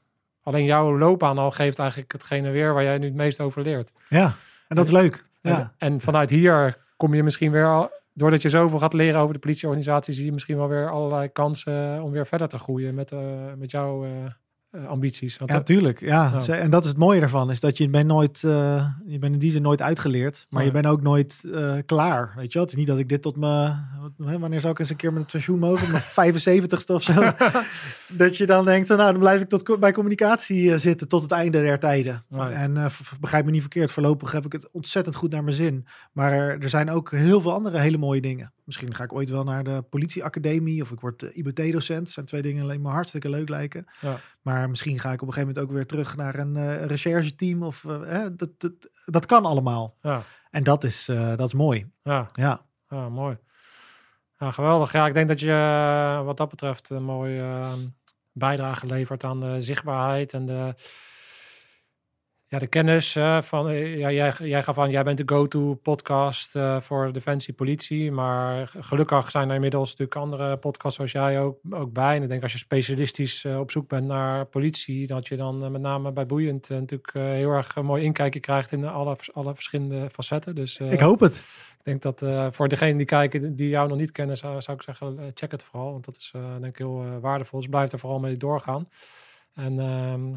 Alleen 0.42 0.64
jouw 0.64 0.98
loopbaan 0.98 1.38
al 1.38 1.50
geeft 1.50 1.78
eigenlijk 1.78 2.12
hetgene 2.12 2.50
weer 2.50 2.74
waar 2.74 2.82
jij 2.82 2.98
nu 2.98 3.04
het 3.06 3.14
meest 3.14 3.40
over 3.40 3.62
leert. 3.62 3.92
Ja, 4.08 4.34
en 4.68 4.76
dat 4.76 4.84
is 4.84 4.90
leuk. 4.90 5.24
Ja. 5.40 5.58
En, 5.78 5.92
en 5.92 6.00
vanuit 6.00 6.30
hier 6.30 6.76
kom 6.96 7.14
je 7.14 7.22
misschien 7.22 7.50
weer, 7.52 7.66
al, 7.66 7.90
doordat 8.12 8.42
je 8.42 8.48
zoveel 8.48 8.78
gaat 8.78 8.92
leren 8.92 9.20
over 9.20 9.34
de 9.34 9.40
politieorganisatie, 9.40 10.14
zie 10.14 10.24
je 10.24 10.32
misschien 10.32 10.56
wel 10.56 10.68
weer 10.68 10.90
allerlei 10.90 11.28
kansen 11.28 12.02
om 12.02 12.10
weer 12.10 12.26
verder 12.26 12.48
te 12.48 12.58
groeien 12.58 12.94
met, 12.94 13.12
eh, 13.12 13.18
met 13.58 13.70
jouw 13.70 14.04
eh, 14.04 14.10
eh, 14.70 14.86
ambities. 14.88 15.38
Want 15.38 15.50
Ja, 15.50 15.56
dat- 15.56 15.66
tuurlijk. 15.66 16.00
Ja. 16.00 16.34
En 16.48 16.70
dat 16.70 16.82
is 16.82 16.88
het 16.88 16.98
mooie 16.98 17.20
daarvan, 17.20 17.50
is 17.50 17.60
dat 17.60 17.78
je 17.78 17.88
bent 17.88 18.06
nooit, 18.06 18.38
je 18.40 19.18
bent 19.20 19.32
in 19.32 19.38
die 19.38 19.50
zin 19.50 19.62
nooit 19.62 19.82
uitgeleerd, 19.82 20.46
maar 20.50 20.58
Nee. 20.62 20.68
je 20.68 20.74
bent 20.80 20.86
ook 20.94 21.02
nooit 21.02 21.40
klaar. 21.86 22.32
Weet 22.36 22.46
je 22.46 22.52
wel? 22.52 22.62
Het 22.62 22.70
is 22.72 22.78
niet 22.78 22.86
dat 22.86 22.98
ik 22.98 23.08
dit 23.08 23.22
tot 23.22 23.36
mijn, 23.36 23.86
wanneer 24.16 24.60
zou 24.60 24.72
ik 24.72 24.78
eens 24.78 24.90
een 24.90 24.96
keer 24.96 25.12
met 25.12 25.22
het 25.22 25.30
pensioen 25.32 25.58
mogen? 25.58 25.90
Mijn 25.90 26.02
75ste 26.34 26.94
of 26.94 27.02
zo. 27.02 27.12
dat 28.16 28.36
je 28.36 28.46
dan 28.46 28.64
denkt, 28.64 28.88
nou 28.88 29.10
dan 29.10 29.18
blijf 29.18 29.40
ik 29.40 29.48
tot, 29.48 29.80
bij 29.80 29.92
communicatie 29.92 30.72
eh, 30.72 30.78
zitten 30.78 31.08
tot 31.08 31.22
het 31.22 31.30
einde 31.30 31.62
der 31.62 31.78
tijden. 31.78 32.24
En 32.30 32.76
eh, 32.76 32.86
begrijp 33.20 33.44
me 33.44 33.50
niet 33.50 33.60
verkeerd, 33.60 33.90
voorlopig 33.90 34.32
heb 34.32 34.44
ik 34.44 34.52
het 34.52 34.70
ontzettend 34.70 35.16
goed 35.16 35.30
naar 35.30 35.44
mijn 35.44 35.56
zin. 35.56 35.86
Maar 36.12 36.32
er, 36.32 36.68
zijn 36.68 36.90
ook 36.90 37.10
heel 37.10 37.40
veel 37.40 37.52
andere 37.52 37.78
hele 37.78 37.98
mooie 37.98 38.20
dingen. 38.20 38.52
Misschien 38.64 38.94
ga 38.94 39.04
ik 39.04 39.12
ooit 39.12 39.30
wel 39.30 39.44
naar 39.44 39.64
de 39.64 39.84
politieacademie 39.90 40.82
of 40.82 40.90
ik 40.90 41.00
word 41.00 41.22
uh, 41.22 41.36
IBT-docent. 41.36 42.10
Zijn 42.10 42.26
twee 42.26 42.42
dingen 42.42 42.62
alleen 42.62 42.80
maar 42.80 42.92
hartstikke 42.92 43.28
leuk 43.28 43.48
lijken. 43.48 43.86
Ja. 44.00 44.16
Maar 44.42 44.70
misschien 44.70 44.98
ga 44.98 45.12
ik 45.12 45.22
op 45.22 45.28
een 45.28 45.32
gegeven 45.32 45.54
moment 45.54 45.70
ook 45.70 45.76
weer 45.76 45.86
terug 45.86 46.16
naar 46.16 46.38
een 46.38 46.56
eh 46.56 46.84
rechercheteam. 46.84 47.62
Of, 47.62 47.84
eh, 47.84 48.26
dat, 48.32 48.50
dat, 48.58 48.72
dat 49.04 49.26
kan 49.26 49.44
allemaal. 49.44 49.96
ja, 50.02 50.22
En 50.50 50.62
dat 50.62 50.84
is, 50.84 51.08
eh, 51.08 51.36
dat 51.36 51.46
is 51.46 51.54
mooi. 51.54 51.86
ja, 52.02 52.28
Ja, 52.32 52.60
ja, 52.88 53.08
mooi. 53.08 53.38
Ja, 54.42 54.50
geweldig. 54.50 54.92
Ja, 54.92 55.06
ik 55.06 55.14
denk 55.14 55.28
dat 55.28 55.40
je 55.40 55.50
eh, 55.50 56.24
wat 56.24 56.36
dat 56.36 56.48
betreft 56.48 56.90
een 56.90 57.04
mooie 57.04 57.40
eh, 57.40 57.72
bijdrage 58.32 58.86
levert 58.86 59.24
aan 59.24 59.40
de 59.40 59.60
zichtbaarheid 59.60 60.32
en 60.32 60.46
de, 60.46 60.74
ja, 62.52 62.58
de 62.58 62.66
kennis. 62.66 63.16
eh, 63.16 63.42
van, 63.42 63.68
eh, 63.68 63.98
ja, 63.98 64.10
jij, 64.10 64.32
jij 64.38 64.62
gaf 64.62 64.78
aan, 64.78 64.90
jij 64.90 65.02
bent 65.02 65.18
de 65.18 65.34
go-to 65.34 65.74
podcast 65.74 66.56
eh, 66.56 66.80
voor 66.80 67.12
Defensie 67.12 67.54
Politie. 67.54 68.10
Maar 68.10 68.72
gelukkig 68.78 69.30
zijn 69.30 69.48
er 69.48 69.54
inmiddels 69.54 69.90
natuurlijk 69.90 70.18
andere 70.18 70.56
podcasts 70.56 70.96
zoals 70.96 71.12
jij 71.12 71.40
ook, 71.40 71.58
ook 71.70 71.92
bij. 71.92 72.16
En 72.16 72.22
ik 72.22 72.28
denk 72.28 72.42
als 72.42 72.52
je 72.52 72.58
specialistisch 72.58 73.44
op 73.44 73.70
zoek 73.70 73.88
bent 73.88 74.06
naar 74.06 74.46
politie, 74.46 75.06
dat 75.06 75.28
je 75.28 75.36
dan 75.36 75.72
met 75.72 75.80
name 75.80 76.12
bij 76.12 76.26
Boeiend 76.26 76.68
natuurlijk 76.68 77.12
heel 77.12 77.50
erg 77.50 77.76
een 77.76 77.84
mooi 77.84 78.04
inkijkje 78.04 78.40
krijgt 78.40 78.72
in 78.72 78.84
alle, 78.84 79.16
alle 79.32 79.54
verschillende 79.54 80.10
facetten. 80.10 80.54
Dus 80.54 80.78
ik 80.78 81.00
hoop 81.00 81.20
het. 81.20 81.34
ik 81.78 81.84
denk 81.84 82.02
dat 82.02 82.22
voor 82.54 82.68
degenen 82.68 82.96
die 82.96 83.06
kijken, 83.06 83.56
die 83.56 83.68
jou 83.68 83.88
nog 83.88 83.98
niet 83.98 84.12
kennen, 84.12 84.36
zou, 84.36 84.60
zou 84.60 84.76
ik 84.76 84.82
zeggen, 84.82 85.30
check 85.34 85.50
het 85.50 85.64
vooral. 85.64 85.92
Want 85.92 86.04
dat 86.04 86.16
is 86.16 86.32
denk 86.32 86.72
ik 86.72 86.78
heel 86.78 87.20
waardevol. 87.20 87.58
Dus 87.58 87.68
blijf 87.68 87.92
er 87.92 87.98
vooral 87.98 88.18
mee 88.18 88.36
doorgaan. 88.36 88.88
En 89.54 89.78
ehm, 89.80 90.34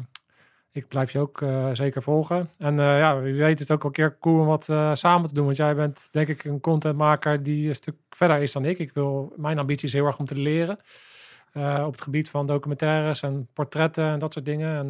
ik 0.76 0.88
blijf 0.88 1.10
je 1.10 1.18
ook 1.18 1.42
eh, 1.42 1.68
zeker 1.72 2.02
volgen. 2.02 2.50
En 2.58 2.80
eh, 2.80 2.98
ja, 2.98 3.20
wie 3.20 3.34
weet 3.34 3.60
is 3.60 3.68
het 3.68 3.76
ook 3.76 3.84
een 3.84 3.92
keer 3.92 4.16
cool 4.20 4.40
om 4.40 4.46
wat 4.46 4.68
eh, 4.68 4.94
samen 4.94 5.28
te 5.28 5.34
doen. 5.34 5.44
Want 5.44 5.56
jij 5.56 5.74
bent 5.74 6.08
denk 6.12 6.28
ik 6.28 6.44
een 6.44 6.60
contentmaker 6.60 7.42
die 7.42 7.68
een 7.68 7.74
stuk 7.74 7.94
verder 8.10 8.42
is 8.42 8.52
dan 8.52 8.64
ik. 8.64 8.78
Ik 8.78 8.92
wil, 8.94 9.32
mijn 9.36 9.58
ambitie 9.58 9.86
is 9.86 9.92
heel 9.92 10.06
erg 10.06 10.18
om 10.18 10.26
te 10.26 10.34
leren. 10.34 10.78
op 11.86 11.92
het 11.92 12.00
gebied 12.00 12.30
van 12.30 12.46
documentaires 12.46 13.22
en 13.22 13.48
portretten 13.52 14.04
en 14.04 14.18
dat 14.18 14.32
soort 14.32 14.44
dingen. 14.44 14.78
En 14.78 14.88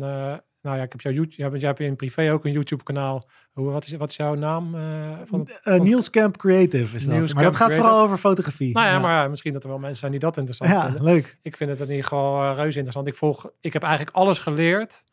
nou 0.62 0.76
ja, 0.76 0.82
ik 0.82 0.92
heb 0.92 1.00
jouw 1.00 1.12
YouTube, 1.12 1.58
jij, 1.58 1.68
hebt 1.68 1.80
in 1.80 1.96
privé 1.96 2.32
ook 2.32 2.44
een 2.44 2.52
YouTube 2.52 2.82
kanaal. 2.82 3.28
Hoe, 3.52 3.70
wat, 3.70 3.86
is, 3.86 3.92
wat 3.92 4.10
is 4.10 4.16
jouw 4.16 4.34
naam? 4.34 4.76
van 5.24 5.48
Niels 5.64 6.10
Camp 6.10 6.36
Creative 6.36 6.96
is 6.96 7.04
dat. 7.04 7.14
Niels 7.14 7.34
maar 7.34 7.44
dat 7.44 7.56
gaat 7.56 7.74
vooral 7.74 8.00
over 8.00 8.18
fotografie. 8.18 8.72
Nou 8.72 8.86
ja, 8.86 8.92
ja. 8.92 8.98
maar 8.98 9.30
misschien 9.30 9.52
dat 9.52 9.62
er 9.62 9.68
wel 9.68 9.78
mensen 9.78 9.98
zijn 9.98 10.10
die 10.10 10.20
dat 10.20 10.36
interessant 10.36 10.70
Ja, 10.70 10.84
vinden. 10.84 11.02
leuk. 11.02 11.38
Ik 11.42 11.56
vind 11.56 11.70
het 11.70 11.80
in 11.80 11.88
ieder 11.88 12.02
geval 12.02 12.54
reuze 12.54 12.78
interessant. 12.78 13.06
Ik, 13.06 13.16
volg, 13.16 13.50
ik 13.60 13.72
heb 13.72 13.82
eigenlijk 13.82 14.16
alles 14.16 14.38
geleerd 14.38 15.04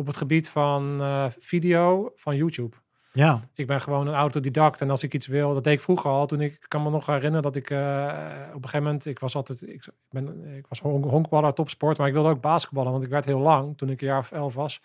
op 0.00 0.06
het 0.06 0.16
gebied 0.16 0.48
van 0.50 1.00
eh, 1.00 1.26
video 1.38 2.12
van 2.16 2.36
YouTube. 2.36 2.76
Ja, 3.12 3.48
Ik 3.54 3.66
ben 3.66 3.80
gewoon 3.80 4.06
een 4.06 4.14
autodidact 4.14 4.80
en 4.80 4.90
als 4.90 5.02
ik 5.02 5.14
iets 5.14 5.26
wil, 5.26 5.54
dat 5.54 5.64
deed 5.64 5.72
ik 5.72 5.80
vroeger 5.80 6.10
al. 6.10 6.26
Toen 6.26 6.40
ik, 6.40 6.52
ik 6.52 6.64
kan 6.68 6.82
me 6.82 6.90
nog 6.90 7.06
herinneren 7.06 7.42
dat 7.42 7.56
ik 7.56 7.70
eh, 7.70 7.78
op 8.48 8.54
een 8.54 8.68
gegeven 8.68 8.82
moment, 8.82 9.06
ik 9.06 9.18
was 9.18 9.34
altijd, 9.34 9.62
ik, 9.68 9.84
ben, 10.10 10.44
ik 10.56 10.66
was 10.68 10.80
hon- 10.80 11.08
honkballer, 11.08 11.52
topsport, 11.52 11.98
maar 11.98 12.06
ik 12.06 12.12
wilde 12.12 12.28
ook 12.28 12.40
basketballen, 12.40 12.92
want 12.92 13.04
ik 13.04 13.10
werd 13.10 13.24
heel 13.24 13.38
lang 13.38 13.76
toen 13.78 13.90
ik 13.90 14.00
een 14.00 14.06
jaar 14.06 14.18
of 14.18 14.32
elf 14.32 14.54
was. 14.54 14.80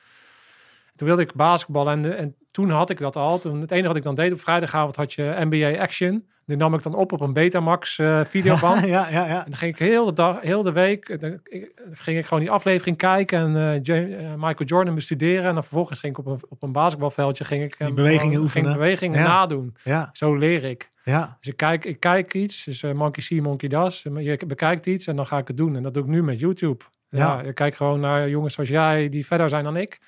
Toen 0.95 1.07
wilde 1.07 1.21
ik 1.21 1.33
basketballen 1.33 1.93
en, 2.05 2.17
en 2.17 2.35
toen 2.51 2.69
had 2.69 2.89
ik 2.89 2.97
dat 2.97 3.15
al. 3.15 3.39
Toen, 3.39 3.61
het 3.61 3.71
enige 3.71 3.87
wat 3.87 3.95
ik 3.95 4.03
dan 4.03 4.15
deed 4.15 4.31
op 4.31 4.39
vrijdagavond 4.41 4.95
had 4.95 5.13
je 5.13 5.35
NBA 5.39 5.79
Action. 5.81 6.25
Die 6.45 6.57
nam 6.57 6.73
ik 6.73 6.83
dan 6.83 6.95
op 6.95 7.11
op 7.11 7.21
een 7.21 7.33
Betamax 7.33 7.99
eh 7.99 8.21
videoband. 8.25 8.85
ja, 8.95 9.07
ja, 9.09 9.25
ja. 9.27 9.37
En 9.43 9.49
dan 9.49 9.57
ging 9.57 9.73
ik 9.73 9.79
heel 9.79 10.05
de 10.05 10.13
dag, 10.13 10.41
heel 10.41 10.63
de 10.63 10.71
week, 10.71 11.09
eh, 11.09 11.19
dan 11.19 11.39
ik- 11.43 11.71
ging 11.91 12.17
ik 12.17 12.25
gewoon 12.25 12.39
die 12.43 12.51
aflevering 12.51 12.97
kijken 12.97 13.55
en 13.55 13.83
eh, 13.85 14.33
Michael 14.33 14.65
Jordan 14.65 14.95
bestuderen. 14.95 15.45
En 15.45 15.53
dan 15.53 15.63
vervolgens 15.63 15.99
ging 15.99 16.17
ik 16.17 16.25
op 16.25 16.25
een, 16.33 16.39
op 16.49 16.63
een 16.63 16.71
basketbalveldje, 16.71 17.43
ging 17.43 17.63
ik 17.63 17.75
hem 17.77 17.95
bewegingen 17.95 18.25
gewoon- 18.27 18.41
oefenen. 18.43 18.65
Ging 18.65 18.77
bewegingen 18.77 19.19
Ja. 19.19 19.27
nadoen. 19.27 19.75
Ja, 19.83 20.09
Zo 20.13 20.35
leer 20.35 20.63
ik. 20.63 20.91
ja. 21.03 21.37
Dus 21.39 21.49
ik 21.51 21.57
kijk, 21.57 21.85
ik 21.85 21.99
kijk 21.99 22.33
iets, 22.33 22.63
dus 22.63 22.81
monkey 22.81 23.23
see, 23.23 23.41
monkey 23.41 23.69
does. 23.69 24.01
Je 24.19 24.37
bekijkt 24.47 24.85
iets 24.85 25.07
en 25.07 25.15
dan 25.15 25.27
ga 25.27 25.37
ik 25.37 25.47
het 25.47 25.57
doen. 25.57 25.75
En 25.75 25.83
dat 25.83 25.93
doe 25.93 26.03
ik 26.03 26.09
nu 26.09 26.23
met 26.23 26.39
YouTube. 26.39 26.83
Ja, 27.07 27.19
Ja. 27.19 27.41
ik 27.41 27.55
kijk 27.55 27.75
gewoon 27.75 27.99
naar 27.99 28.29
jongens 28.29 28.53
zoals 28.53 28.69
jij 28.69 29.09
die 29.09 29.25
verder 29.25 29.49
zijn 29.49 29.63
dan 29.63 29.77
ik. 29.77 29.99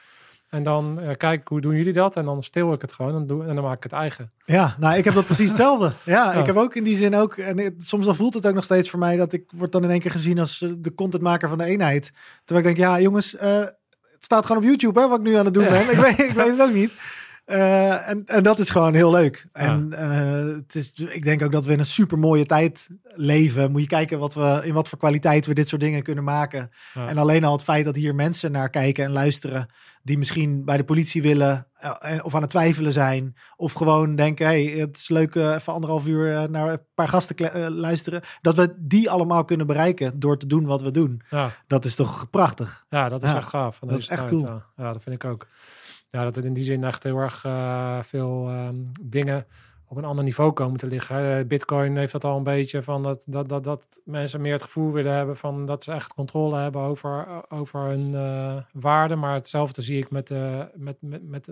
En 0.49 0.63
dan 0.63 0.99
eh, 0.99 1.15
kijk 1.17 1.41
ik 1.41 1.47
hoe 1.47 1.61
doen 1.61 1.75
jullie 1.75 1.93
dat? 1.93 2.15
En 2.15 2.25
dan 2.25 2.43
stil 2.43 2.73
ik 2.73 2.81
het 2.81 2.93
gewoon 2.93 3.15
en, 3.15 3.27
doe, 3.27 3.45
en 3.45 3.55
dan 3.55 3.63
maak 3.63 3.77
ik 3.77 3.83
het 3.83 3.91
eigen. 3.91 4.31
Ja, 4.45 4.75
nou, 4.79 4.97
ik 4.97 5.03
heb 5.03 5.13
dat 5.13 5.25
precies 5.25 5.49
hetzelfde. 5.53 5.93
Ja, 6.03 6.33
Ja. 6.33 6.39
ik 6.39 6.45
heb 6.45 6.55
ook 6.55 6.75
in 6.75 6.83
die 6.83 6.95
zin 6.95 7.15
ook. 7.15 7.37
En 7.37 7.57
het- 7.59 7.73
soms 7.79 8.05
dan 8.05 8.15
voelt 8.15 8.33
het 8.33 8.47
ook 8.47 8.53
nog 8.53 8.63
steeds 8.63 8.89
voor 8.89 8.99
mij 8.99 9.17
dat 9.17 9.33
ik 9.33 9.43
word 9.55 9.71
dan 9.71 9.83
in 9.83 9.89
één 9.89 9.99
keer 9.99 10.11
gezien 10.11 10.39
als 10.39 10.61
eh, 10.61 10.69
de 10.77 10.93
contentmaker 10.93 11.49
van 11.49 11.57
de 11.57 11.63
eenheid. 11.63 12.11
Terwijl 12.45 12.67
ik 12.67 12.75
denk, 12.75 12.89
ja, 12.89 12.99
jongens, 13.01 13.35
eh, 13.35 13.59
het 13.59 13.75
staat 14.25 14.45
gewoon 14.45 14.61
op 14.61 14.67
YouTube, 14.67 14.99
hè, 14.99 15.07
wat 15.07 15.17
ik 15.19 15.23
nu 15.25 15.35
aan 15.35 15.45
het 15.45 15.53
doen 15.53 15.63
Ja. 15.63 15.69
ben. 15.69 15.81
Ik 15.91 15.97
weet, 15.97 16.19
ik 16.29 16.35
weet 16.35 16.49
het 16.57 16.61
ook 16.61 16.73
niet. 16.73 16.91
Eh, 17.47 18.09
en, 18.09 18.23
en 18.25 18.43
dat 18.43 18.59
is 18.59 18.69
gewoon 18.69 18.93
heel 18.93 19.11
leuk. 19.11 19.47
En 19.53 19.93
eh, 19.93 20.55
het 20.55 20.75
is, 20.75 20.93
ik 20.93 21.23
denk 21.23 21.41
ook 21.41 21.51
dat 21.51 21.65
we 21.65 21.73
in 21.73 21.79
een 21.79 21.85
super 21.85 22.19
mooie 22.19 22.45
tijd 22.45 22.89
leven. 23.15 23.71
Moet 23.71 23.81
je 23.81 23.87
kijken 23.87 24.19
wat 24.19 24.33
we, 24.33 24.61
in 24.63 24.73
wat 24.73 24.89
voor 24.89 24.97
kwaliteit 24.97 25.45
we 25.45 25.53
dit 25.53 25.67
soort 25.67 25.81
dingen 25.81 26.03
kunnen 26.03 26.23
maken. 26.23 26.69
Ja. 26.93 27.07
En 27.07 27.17
alleen 27.17 27.43
al 27.43 27.51
het 27.51 27.63
feit 27.63 27.85
dat 27.85 27.95
hier 27.95 28.15
mensen 28.15 28.51
naar 28.51 28.69
kijken 28.69 29.05
en 29.05 29.11
luisteren. 29.11 29.67
die 30.03 30.17
misschien 30.17 30.65
bij 30.65 30.77
de 30.77 30.83
politie 30.83 31.21
willen. 31.21 31.67
eh, 31.77 32.19
of 32.21 32.35
aan 32.35 32.41
het 32.41 32.49
twijfelen 32.49 32.93
zijn. 32.93 33.35
Of 33.55 33.73
gewoon 33.73 34.15
denken: 34.15 34.45
hey, 34.45 34.63
het 34.63 34.97
is 34.97 35.09
leuk 35.09 35.35
even 35.35 35.73
anderhalf 35.73 36.07
uur 36.07 36.49
naar 36.49 36.69
een 36.71 36.81
paar 36.95 37.07
gasten 37.07 37.71
luisteren. 37.71 38.21
Dat 38.41 38.55
we 38.55 38.75
die 38.77 39.09
allemaal 39.09 39.45
kunnen 39.45 39.67
bereiken 39.67 40.19
door 40.19 40.37
te 40.37 40.47
doen 40.47 40.65
wat 40.65 40.81
we 40.81 40.91
doen. 40.91 41.21
Ja. 41.29 41.51
Dat 41.67 41.85
is 41.85 41.95
toch 41.95 42.29
prachtig. 42.29 42.85
Ja, 42.89 43.09
dat 43.09 43.23
is 43.23 43.33
echt 43.33 43.47
gaaf. 43.47 43.79
dat 43.79 43.99
is 43.99 44.07
echt 44.07 44.27
tijd, 44.27 44.41
cool. 44.41 44.61
Ja, 44.77 44.93
dat 44.93 45.03
vind 45.03 45.15
ik 45.15 45.25
ook. 45.25 45.47
Ja, 46.09 46.23
dat 46.23 46.35
het 46.35 46.45
in 46.45 46.53
die 46.53 46.63
zin 46.63 46.83
echt 46.83 47.03
heel 47.03 47.17
erg 47.17 47.45
eh, 47.45 47.99
veel 48.03 48.47
ehm, 48.49 48.75
dingen 49.01 49.45
op 49.89 49.97
een 49.97 50.05
ander 50.05 50.23
niveau 50.23 50.51
komen 50.51 50.77
te 50.77 50.87
liggen. 50.87 51.15
hè. 51.15 51.45
Bitcoin 51.45 51.97
heeft 51.97 52.11
dat 52.11 52.23
al 52.23 52.37
een 52.37 52.43
beetje 52.43 52.83
van 52.83 53.03
dat, 53.03 53.23
dat, 53.27 53.49
dat, 53.49 53.63
dat 53.63 54.01
mensen 54.05 54.41
meer 54.41 54.53
het 54.53 54.61
gevoel 54.63 54.91
willen 54.91 55.13
hebben 55.13 55.37
van 55.37 55.65
dat 55.65 55.83
ze 55.83 55.91
echt 55.91 56.13
controle 56.13 56.57
hebben 56.57 56.81
over, 56.81 57.27
over 57.49 57.79
hun 57.79 58.15
eh, 58.15 58.57
waarde. 58.73 59.15
Maar 59.15 59.33
hetzelfde 59.33 59.81
zie 59.81 59.97
ik 59.97 60.09
met, 60.09 60.31
eh, 60.31 60.61
met, 60.75 60.97
met, 61.01 61.27
met, 61.27 61.51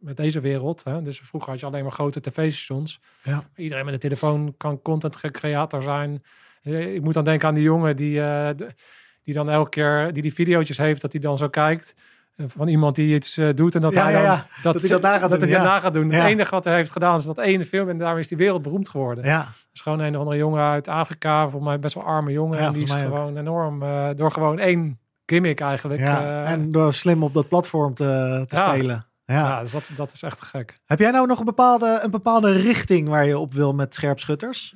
met, 0.00 0.16
deze 0.16 0.40
wereld. 0.40 0.84
Hè. 0.84 1.02
Dus 1.02 1.20
vroeger 1.20 1.50
had 1.50 1.60
je 1.60 1.66
alleen 1.66 1.82
maar 1.82 1.92
grote 1.92 2.20
tv-stations. 2.20 3.00
Ja. 3.22 3.44
Iedereen 3.56 3.84
met 3.84 3.94
een 3.94 4.00
telefoon 4.00 4.54
kan 4.56 4.82
content 4.82 5.16
creator 5.32 5.82
zijn. 5.82 6.22
Eh, 6.62 6.94
Ik 6.94 7.02
moet 7.02 7.14
dan 7.14 7.24
denken 7.24 7.48
aan 7.48 7.54
die 7.54 7.62
jongen 7.62 7.96
die, 7.96 8.20
eh, 8.20 8.50
die 9.22 9.34
dan 9.34 9.50
elke 9.50 9.70
keer 9.70 10.12
die 10.12 10.22
die 10.22 10.34
video's 10.34 10.76
heeft, 10.76 11.00
dat 11.00 11.12
hij 11.12 11.20
dan 11.20 11.38
zo 11.38 11.48
kijkt. 11.48 11.94
Eh, 12.36 12.46
Van 12.48 12.68
iemand 12.68 12.96
die 12.96 13.14
iets 13.14 13.36
eh, 13.36 13.48
doet 13.54 13.74
en 13.74 13.80
dat 13.80 13.92
Ja, 13.92 14.02
hij 14.02 14.12
dan 14.12 14.22
ja. 14.22 14.46
Dat 14.62 14.80
hij 14.80 14.88
dat 14.90 15.02
na 15.02 15.18
gaat 15.18 15.20
dat 15.20 15.30
doen, 15.30 15.40
hij 15.40 15.48
ja. 15.48 15.62
dat 15.62 15.72
na 15.72 15.80
gaat 15.80 15.94
doen. 15.94 16.10
Het 16.10 16.24
enige 16.24 16.50
wat 16.50 16.64
hij 16.64 16.74
heeft 16.74 16.90
gedaan 16.90 17.16
is 17.16 17.24
dat 17.24 17.38
ene 17.38 17.66
film 17.66 17.88
en 17.88 17.98
daarmee 17.98 18.20
is 18.20 18.28
die 18.28 18.36
wereldberoemd 18.36 18.88
geworden. 18.88 19.24
Ja, 19.24 19.48
is 19.72 19.80
gewoon 19.80 19.98
een 19.98 20.14
of 20.14 20.18
andere 20.18 20.36
jongen 20.36 20.62
uit 20.62 20.88
Afrika, 20.88 21.42
volgens 21.42 21.64
mij 21.64 21.78
best 21.78 21.94
wel 21.94 22.04
arme 22.04 22.32
jongen. 22.32 22.58
Ja, 22.58 22.66
en 22.66 22.72
die 22.72 22.82
is 22.82 22.92
ook. 22.92 22.98
gewoon 22.98 23.36
enorm, 23.36 23.82
eh, 23.82 24.08
door 24.14 24.32
gewoon 24.32 24.58
één 24.58 24.98
gimmick 25.26 25.60
eigenlijk. 25.60 26.00
ja. 26.00 26.44
eh, 26.44 26.50
en 26.50 26.72
door 26.72 26.92
slim 26.94 27.22
op 27.22 27.34
dat 27.34 27.48
platform 27.48 27.94
te, 27.94 28.44
te 28.48 28.56
spelen. 28.56 29.06
Ja. 29.24 29.34
ja, 29.34 29.60
dus 29.60 29.72
dat, 29.72 29.90
dat 29.96 30.12
is 30.12 30.22
echt 30.22 30.42
gek. 30.42 30.78
Heb 30.84 30.98
jij 30.98 31.10
nou 31.10 31.26
nog 31.26 31.38
een 31.38 31.44
bepaalde, 31.44 32.00
een 32.02 32.10
bepaalde 32.10 32.52
richting 32.52 33.08
waar 33.08 33.26
je 33.26 33.38
op 33.38 33.54
wil 33.54 33.74
met 33.74 33.94
scherpschutters? 33.94 34.74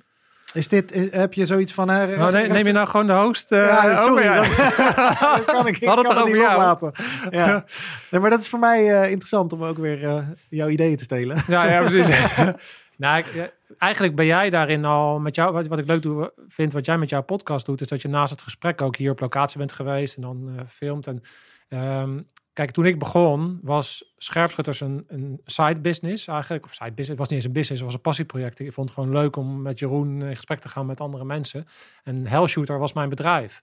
Is 0.53 0.69
dit, 0.69 0.93
is- 0.93 1.11
heb 1.13 1.35
je 1.35 1.47
zoiets 1.47 1.73
van... 1.73 1.89
hè, 1.89 2.07
Nou, 2.07 2.19
rechts- 2.19 2.33
neem, 2.35 2.53
neem 2.53 2.67
je 2.67 2.73
nou 2.73 2.89
gewoon 2.89 3.07
de 3.07 3.13
host? 3.13 3.53
eh, 3.53 3.59
Ja, 3.67 3.97
sorry. 3.97 4.29
over? 4.39 4.57
Dat, 4.57 4.77
dat 5.37 5.45
kan 5.45 5.67
ik, 5.67 5.81
kan 5.81 5.99
het 5.99 6.09
het 6.09 6.17
niet 6.17 6.23
over 6.25 6.37
jou. 6.37 6.47
loslaten. 6.57 6.93
Ja. 7.31 7.65
Nee, 8.11 8.21
maar 8.21 8.31
dat 8.31 8.41
is 8.41 8.49
voor 8.49 8.59
mij 8.59 9.01
eh, 9.03 9.11
interessant 9.11 9.53
om 9.53 9.65
ook 9.65 9.79
weer 9.79 10.05
eh, 10.05 10.19
jouw 10.49 10.69
ideeën 10.69 10.97
te 10.97 11.05
stelen. 11.05 11.43
Ja, 11.47 11.71
ja, 11.71 11.81
precies. 11.81 12.17
nou, 12.97 13.19
ik, 13.19 13.53
eigenlijk 13.79 14.15
ben 14.17 14.27
jij 14.27 14.51
daarin 14.51 14.85
al 14.85 15.19
met 15.19 15.35
jou. 15.35 15.53
Wat, 15.53 15.67
wat 15.67 15.79
ik 15.79 15.87
leuk 15.87 16.03
doe, 16.03 16.33
vind, 16.49 16.73
wat 16.73 16.87
jij 16.87 16.99
met 16.99 17.09
jouw 17.11 17.23
podcast 17.23 17.67
doet, 17.67 17.81
is 17.81 17.87
dat 17.89 18.03
je 18.03 18.09
naast 18.09 18.31
het 18.31 18.43
gesprek 18.43 18.81
ook 18.83 18.97
hier 18.97 19.11
op 19.11 19.21
locatie 19.21 19.59
bent 19.59 19.73
geweest 19.73 20.17
en 20.17 20.23
dan 20.23 20.53
eh, 20.57 20.63
filmt. 20.69 21.07
En 21.07 21.21
ehm, 21.69 22.19
kijk, 22.57 22.71
toen 22.71 22.87
ik 22.87 22.99
begon, 22.99 23.59
was 23.63 24.13
Scherpschutters 24.17 24.81
een, 24.81 25.05
een 25.09 25.41
side 25.45 25.81
business 25.81 26.27
eigenlijk. 26.27 26.65
Of 26.65 26.75
side 26.75 26.93
business, 26.93 27.09
het 27.09 27.19
was 27.19 27.29
niet 27.29 27.39
eens 27.39 27.47
een 27.47 27.53
business, 27.53 27.81
het 27.81 27.91
was 27.91 27.95
een 27.95 28.01
passieproject. 28.11 28.59
Ik 28.59 28.73
vond 28.73 28.89
het 28.89 28.99
gewoon 28.99 29.13
leuk 29.13 29.37
om 29.37 29.63
met 29.63 29.79
Jeroen 29.79 30.23
in 30.23 30.35
gesprek 30.35 30.61
te 30.61 30.69
gaan 30.69 30.87
met 30.87 31.01
andere 31.01 31.25
mensen. 31.25 31.67
En 32.03 32.27
Hellshooter 32.27 32.79
was 32.79 32.93
mijn 32.93 33.09
bedrijf. 33.09 33.63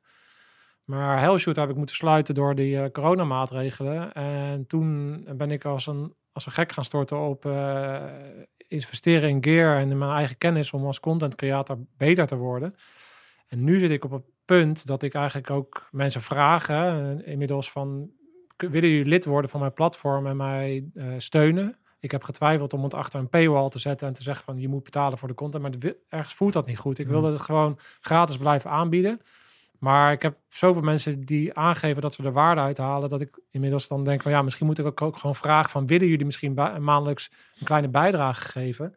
Maar 0.83 1.19
Hellshooter 1.19 1.61
heb 1.61 1.71
ik 1.71 1.77
moeten 1.77 1.95
sluiten 1.95 2.35
door 2.35 2.55
die 2.55 2.81
eh, 2.81 2.91
coronamaatregelen. 2.91 4.13
En 4.13 4.67
toen 4.67 5.23
ben 5.37 5.51
ik 5.51 5.65
als 5.65 5.87
een, 5.87 6.13
als 6.31 6.45
een 6.45 6.51
gek 6.51 6.71
gaan 6.71 6.85
storten 6.85 7.19
op 7.19 7.45
eh, 7.45 8.03
investeren 8.67 9.29
in 9.29 9.43
gear 9.43 9.77
en 9.77 9.89
in 9.89 9.97
mijn 9.97 10.11
eigen 10.11 10.37
kennis 10.37 10.71
om 10.71 10.85
als 10.85 10.99
content 10.99 11.35
creator 11.35 11.77
beter 11.97 12.27
te 12.27 12.35
worden. 12.35 12.75
En 13.47 13.63
nu 13.63 13.79
zit 13.79 13.91
ik 13.91 14.03
op 14.03 14.11
het 14.11 14.25
punt 14.45 14.85
dat 14.85 15.03
ik 15.03 15.13
eigenlijk 15.13 15.49
ook 15.49 15.87
mensen 15.91 16.21
vraag, 16.21 16.67
hè, 16.67 17.23
inmiddels 17.23 17.71
van, 17.71 18.11
willen 18.69 18.89
jullie 18.89 19.05
lid 19.05 19.25
worden 19.25 19.49
van 19.49 19.59
mijn 19.59 19.73
platform 19.73 20.27
en 20.27 20.37
mij 20.37 20.85
eh, 20.93 21.05
steunen? 21.17 21.77
Ik 21.99 22.11
heb 22.11 22.23
getwijfeld 22.23 22.73
om 22.73 22.83
het 22.83 22.93
achter 22.93 23.19
een 23.19 23.29
paywall 23.29 23.69
te 23.69 23.79
zetten 23.79 24.07
en 24.07 24.13
te 24.13 24.23
zeggen 24.23 24.45
van 24.45 24.59
je 24.59 24.67
moet 24.67 24.83
betalen 24.83 25.17
voor 25.17 25.27
de 25.27 25.33
content, 25.33 25.63
maar 25.63 25.93
ergens 26.09 26.33
voelt 26.33 26.53
dat 26.53 26.65
niet 26.65 26.77
goed. 26.77 26.99
Ik 26.99 27.07
wilde 27.07 27.31
het 27.31 27.41
gewoon 27.41 27.79
gratis 28.01 28.37
blijven 28.37 28.69
aanbieden. 28.69 29.21
Maar 29.79 30.11
ik 30.11 30.21
heb 30.21 30.37
zoveel 30.49 30.81
mensen 30.81 31.25
die 31.25 31.53
aangeven 31.53 32.01
dat 32.01 32.13
ze 32.13 32.23
er 32.23 32.31
waarde 32.31 32.61
uit 32.61 32.77
halen, 32.77 33.09
dat 33.09 33.21
ik 33.21 33.39
inmiddels 33.49 33.87
dan 33.87 34.03
denk 34.03 34.21
van 34.21 34.31
ja, 34.31 34.41
misschien 34.41 34.65
moet 34.65 34.79
ik 34.79 34.85
ook, 34.85 35.01
ook 35.01 35.17
gewoon 35.17 35.35
vragen 35.35 35.69
van 35.69 35.87
willen 35.87 36.07
jullie 36.07 36.25
misschien 36.25 36.53
maandelijks 36.79 37.31
een 37.59 37.65
kleine 37.65 37.87
bijdrage 37.87 38.41
geven? 38.41 38.95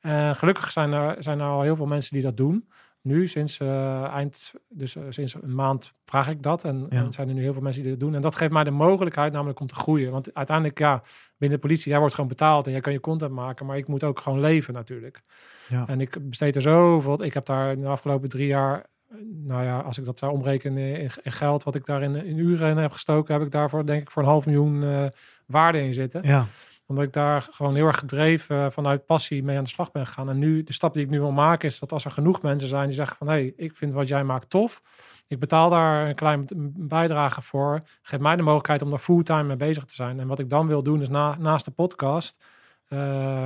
En 0.00 0.36
gelukkig 0.36 0.70
zijn 0.70 0.92
er, 0.92 1.22
zijn 1.22 1.40
er 1.40 1.46
al 1.46 1.62
heel 1.62 1.76
veel 1.76 1.86
mensen 1.86 2.14
die 2.14 2.22
dat 2.22 2.36
doen. 2.36 2.68
Nu, 3.06 3.28
sinds 3.28 3.58
eh, 3.58 4.04
eind, 4.04 4.52
dus 4.68 4.96
eh, 4.96 5.02
sinds 5.08 5.34
een 5.34 5.54
maand 5.54 5.92
vraag 6.04 6.28
ik 6.28 6.42
dat. 6.42 6.64
En, 6.64 6.86
Ja. 6.90 6.96
en 7.04 7.12
zijn 7.12 7.28
er 7.28 7.34
nu 7.34 7.42
heel 7.42 7.52
veel 7.52 7.62
mensen 7.62 7.82
die 7.82 7.90
dat 7.90 8.00
doen. 8.00 8.14
En 8.14 8.20
dat 8.20 8.36
geeft 8.36 8.52
mij 8.52 8.64
de 8.64 8.70
mogelijkheid 8.70 9.32
namelijk 9.32 9.60
om 9.60 9.66
te 9.66 9.74
groeien. 9.74 10.10
Want 10.12 10.34
uiteindelijk, 10.34 10.78
ja, 10.78 11.02
binnen 11.38 11.58
de 11.58 11.66
politie, 11.66 11.90
jij 11.90 11.98
wordt 11.98 12.14
gewoon 12.14 12.30
betaald 12.30 12.66
en 12.66 12.72
jij 12.72 12.80
kan 12.80 12.92
je 12.92 13.00
content 13.00 13.32
maken. 13.32 13.66
Maar 13.66 13.76
ik 13.76 13.86
moet 13.88 14.04
ook 14.04 14.20
gewoon 14.20 14.40
leven 14.40 14.74
natuurlijk. 14.74 15.22
Ja. 15.68 15.84
En 15.86 16.00
ik 16.00 16.28
besteed 16.28 16.56
er 16.56 16.62
zoveel. 16.62 17.24
Ik 17.24 17.34
heb 17.34 17.46
daar 17.46 17.72
in 17.72 17.80
de 17.80 17.86
afgelopen 17.86 18.28
drie 18.28 18.46
jaar, 18.46 18.86
eh, 19.08 19.16
nou 19.44 19.64
ja, 19.64 19.78
als 19.80 19.98
ik 19.98 20.04
dat 20.04 20.18
zou 20.18 20.32
omrekenen 20.32 20.98
in, 21.00 21.10
in 21.22 21.32
geld, 21.32 21.62
wat 21.62 21.74
ik 21.74 21.86
daar 21.86 22.02
in, 22.02 22.14
in 22.14 22.38
uren 22.38 22.70
in 22.70 22.76
heb 22.76 22.92
gestoken, 22.92 23.34
heb 23.34 23.42
ik 23.42 23.50
daarvoor 23.50 23.86
denk 23.86 24.02
ik 24.02 24.10
voor 24.10 24.22
een 24.22 24.28
half 24.28 24.46
miljoen 24.46 25.10
waarde 25.46 25.80
in 25.82 25.94
zitten 25.94 26.22
Ja, 26.24 26.46
omdat 26.86 27.04
ik 27.04 27.12
daar 27.12 27.48
gewoon 27.50 27.74
heel 27.74 27.86
erg 27.86 27.98
gedreven 27.98 28.72
vanuit 28.72 29.06
passie 29.06 29.42
mee 29.42 29.56
aan 29.56 29.64
de 29.64 29.68
slag 29.70 29.92
ben 29.92 30.06
gegaan. 30.06 30.28
En 30.28 30.38
nu, 30.38 30.62
de 30.62 30.72
stap 30.72 30.94
die 30.94 31.04
ik 31.04 31.10
nu 31.10 31.18
wil 31.18 31.32
maken, 31.32 31.68
is 31.68 31.78
dat 31.78 31.92
als 31.92 32.04
er 32.04 32.10
genoeg 32.10 32.42
mensen 32.42 32.68
zijn 32.68 32.86
die 32.86 32.96
zeggen 32.96 33.16
van... 33.16 33.26
hé, 33.26 33.32
hey, 33.32 33.52
ik 33.56 33.76
vind 33.76 33.92
wat 33.92 34.08
jij 34.08 34.24
maakt 34.24 34.50
tof. 34.50 34.82
Ik 35.28 35.38
betaal 35.38 35.70
daar 35.70 36.08
een 36.08 36.14
klein 36.14 36.46
bijdrage 36.76 37.42
voor. 37.42 37.82
Geef 38.02 38.20
mij 38.20 38.36
de 38.36 38.42
mogelijkheid 38.42 38.82
om 38.82 38.90
daar 38.90 38.98
fulltime 38.98 39.42
mee 39.42 39.56
bezig 39.56 39.84
te 39.84 39.94
zijn. 39.94 40.20
En 40.20 40.26
wat 40.26 40.38
ik 40.38 40.50
dan 40.50 40.66
wil 40.66 40.82
doen, 40.82 41.02
is 41.02 41.08
na, 41.08 41.36
naast 41.38 41.64
de 41.64 41.70
podcast... 41.70 42.44
eh, 42.88 42.98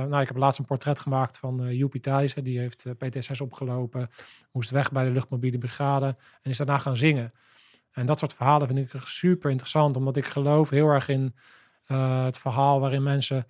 nou, 0.03 0.21
ik 0.21 0.27
heb 0.27 0.37
laatst 0.37 0.59
een 0.59 0.65
portret 0.65 0.99
gemaakt 0.99 1.37
van 1.37 1.63
eh 1.63 1.71
Joepie 1.71 2.01
Thijssen. 2.01 2.43
Die 2.43 2.59
heeft 2.59 2.85
PTSS 2.97 3.41
opgelopen. 3.41 4.09
Moest 4.51 4.69
weg 4.69 4.91
bij 4.91 5.03
de 5.03 5.11
luchtmobiele 5.11 5.57
brigade. 5.57 6.15
En 6.41 6.51
is 6.51 6.57
daarna 6.57 6.77
gaan 6.77 6.97
zingen. 6.97 7.33
En 7.91 8.05
dat 8.05 8.19
soort 8.19 8.33
verhalen 8.33 8.67
vind 8.67 8.93
ik 8.93 9.01
super 9.03 9.49
interessant. 9.49 9.97
Omdat 9.97 10.17
ik 10.17 10.25
geloof 10.25 10.69
heel 10.69 10.87
erg 10.87 11.07
in 11.07 11.35
eh, 11.91 12.23
het 12.23 12.37
verhaal 12.37 12.79
waarin 12.79 13.03
mensen 13.03 13.45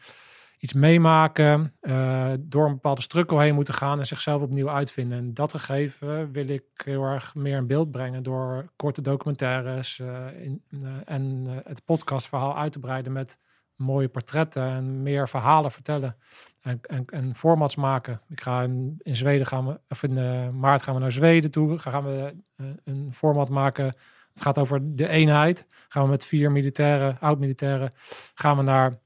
iets 0.59 0.73
meemaken, 0.73 1.73
eh, 1.80 2.31
door 2.39 2.65
een 2.65 2.73
bepaalde 2.73 3.01
struggle 3.01 3.41
heen 3.41 3.55
moeten 3.55 3.73
gaan 3.73 3.99
en 3.99 4.07
zichzelf 4.07 4.41
opnieuw 4.41 4.69
uitvinden. 4.69 5.18
En 5.18 5.34
dat 5.34 5.51
gegeven 5.51 6.31
wil 6.31 6.47
ik 6.47 6.63
heel 6.84 7.03
erg 7.03 7.35
meer 7.35 7.57
in 7.57 7.68
beeld 7.68 7.91
brengen 7.91 8.23
door 8.23 8.72
korte 8.76 9.01
documentaires 9.01 9.99
eh, 9.99 10.26
in, 10.41 10.63
en 11.05 11.47
het 11.63 11.85
podcastverhaal 11.85 12.57
uit 12.57 12.72
te 12.72 12.80
breiden 12.80 13.11
met 13.11 13.39
mooie 13.76 14.07
portretten 14.07 14.63
en 14.63 15.03
meer 15.03 15.30
verhalen 15.30 15.72
vertellen 15.72 16.15
en, 16.61 16.80
en, 16.81 17.05
en 17.05 17.35
formats 17.35 17.76
maken. 17.76 18.22
Ik 18.30 18.41
ga 18.41 18.61
in, 18.61 18.95
in 18.97 19.15
Zweden 19.15 19.47
gaan 19.47 19.68
we, 19.68 19.80
of 19.89 20.03
in 20.03 20.59
maart 20.59 20.81
gaan 20.81 20.93
we 20.93 20.99
naar 20.99 21.11
Zweden 21.11 21.51
toe, 21.51 21.80
gaan 21.80 22.03
we 22.03 22.35
een 22.84 23.13
format 23.13 23.49
maken. 23.49 23.95
Het 24.33 24.41
gaat 24.41 24.57
over 24.57 24.95
de 24.95 25.07
eenheid. 25.07 25.67
Gaan 25.87 26.03
we 26.03 26.09
met 26.09 26.25
vier 26.25 26.51
militairen, 26.51 27.17
oud-militairen, 27.19 27.93
gaan 28.33 28.57
we 28.57 28.63
naar 28.63 28.99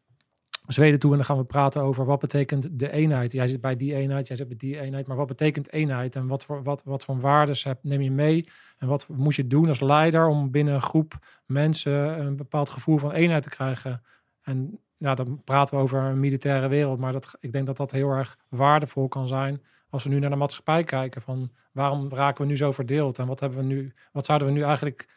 Zweden 0.67 0.99
toe 0.99 1.11
en 1.11 1.17
dan 1.17 1.25
gaan 1.25 1.37
we 1.37 1.43
praten 1.43 1.81
over 1.81 2.05
wat 2.05 2.19
betekent 2.19 2.79
de 2.79 2.91
eenheid. 2.91 3.31
Jij 3.31 3.47
zit 3.47 3.61
bij 3.61 3.75
die 3.75 3.95
eenheid, 3.95 4.27
jij 4.27 4.37
zit 4.37 4.47
bij 4.47 4.57
die 4.57 4.79
eenheid, 4.79 5.07
maar 5.07 5.17
wat 5.17 5.27
betekent 5.27 5.71
eenheid 5.71 6.15
en 6.15 6.27
wat 6.27 6.45
voor, 6.45 6.63
wat, 6.63 6.83
wat 6.83 7.05
voor 7.05 7.19
waardes 7.19 7.63
heb, 7.63 7.79
neem 7.81 8.01
je 8.01 8.11
mee 8.11 8.49
en 8.77 8.87
wat 8.87 9.07
moet 9.07 9.35
je 9.35 9.47
doen 9.47 9.67
als 9.67 9.79
leider 9.79 10.27
om 10.27 10.51
binnen 10.51 10.73
een 10.73 10.81
groep 10.81 11.13
mensen 11.45 12.19
een 12.19 12.35
bepaald 12.35 12.69
gevoel 12.69 12.97
van 12.97 13.11
eenheid 13.11 13.43
te 13.43 13.49
krijgen. 13.49 14.01
En 14.41 14.79
ja, 14.97 15.15
dan 15.15 15.41
praten 15.43 15.75
we 15.75 15.83
over 15.83 16.01
een 16.01 16.19
militaire 16.19 16.67
wereld, 16.67 16.99
maar 16.99 17.11
dat, 17.11 17.37
ik 17.39 17.51
denk 17.51 17.65
dat 17.65 17.77
dat 17.77 17.91
heel 17.91 18.09
erg 18.09 18.37
waardevol 18.49 19.07
kan 19.07 19.27
zijn 19.27 19.61
als 19.95 20.03
we 20.03 20.09
nu 20.09 20.19
naar 20.19 20.29
de 20.29 20.35
maatschappij 20.35 20.83
kijken 20.83 21.21
van 21.21 21.51
waarom 21.71 22.09
raken 22.13 22.41
we 22.41 22.47
nu 22.49 22.57
zo 22.57 22.71
verdeeld 22.71 23.19
en 23.19 23.27
wat 23.27 23.39
hebben 23.39 23.59
we 23.59 23.65
nu, 23.65 23.93
wat 24.11 24.25
zouden 24.25 24.47
we 24.47 24.53
nu 24.53 24.61
eigenlijk 24.61 25.07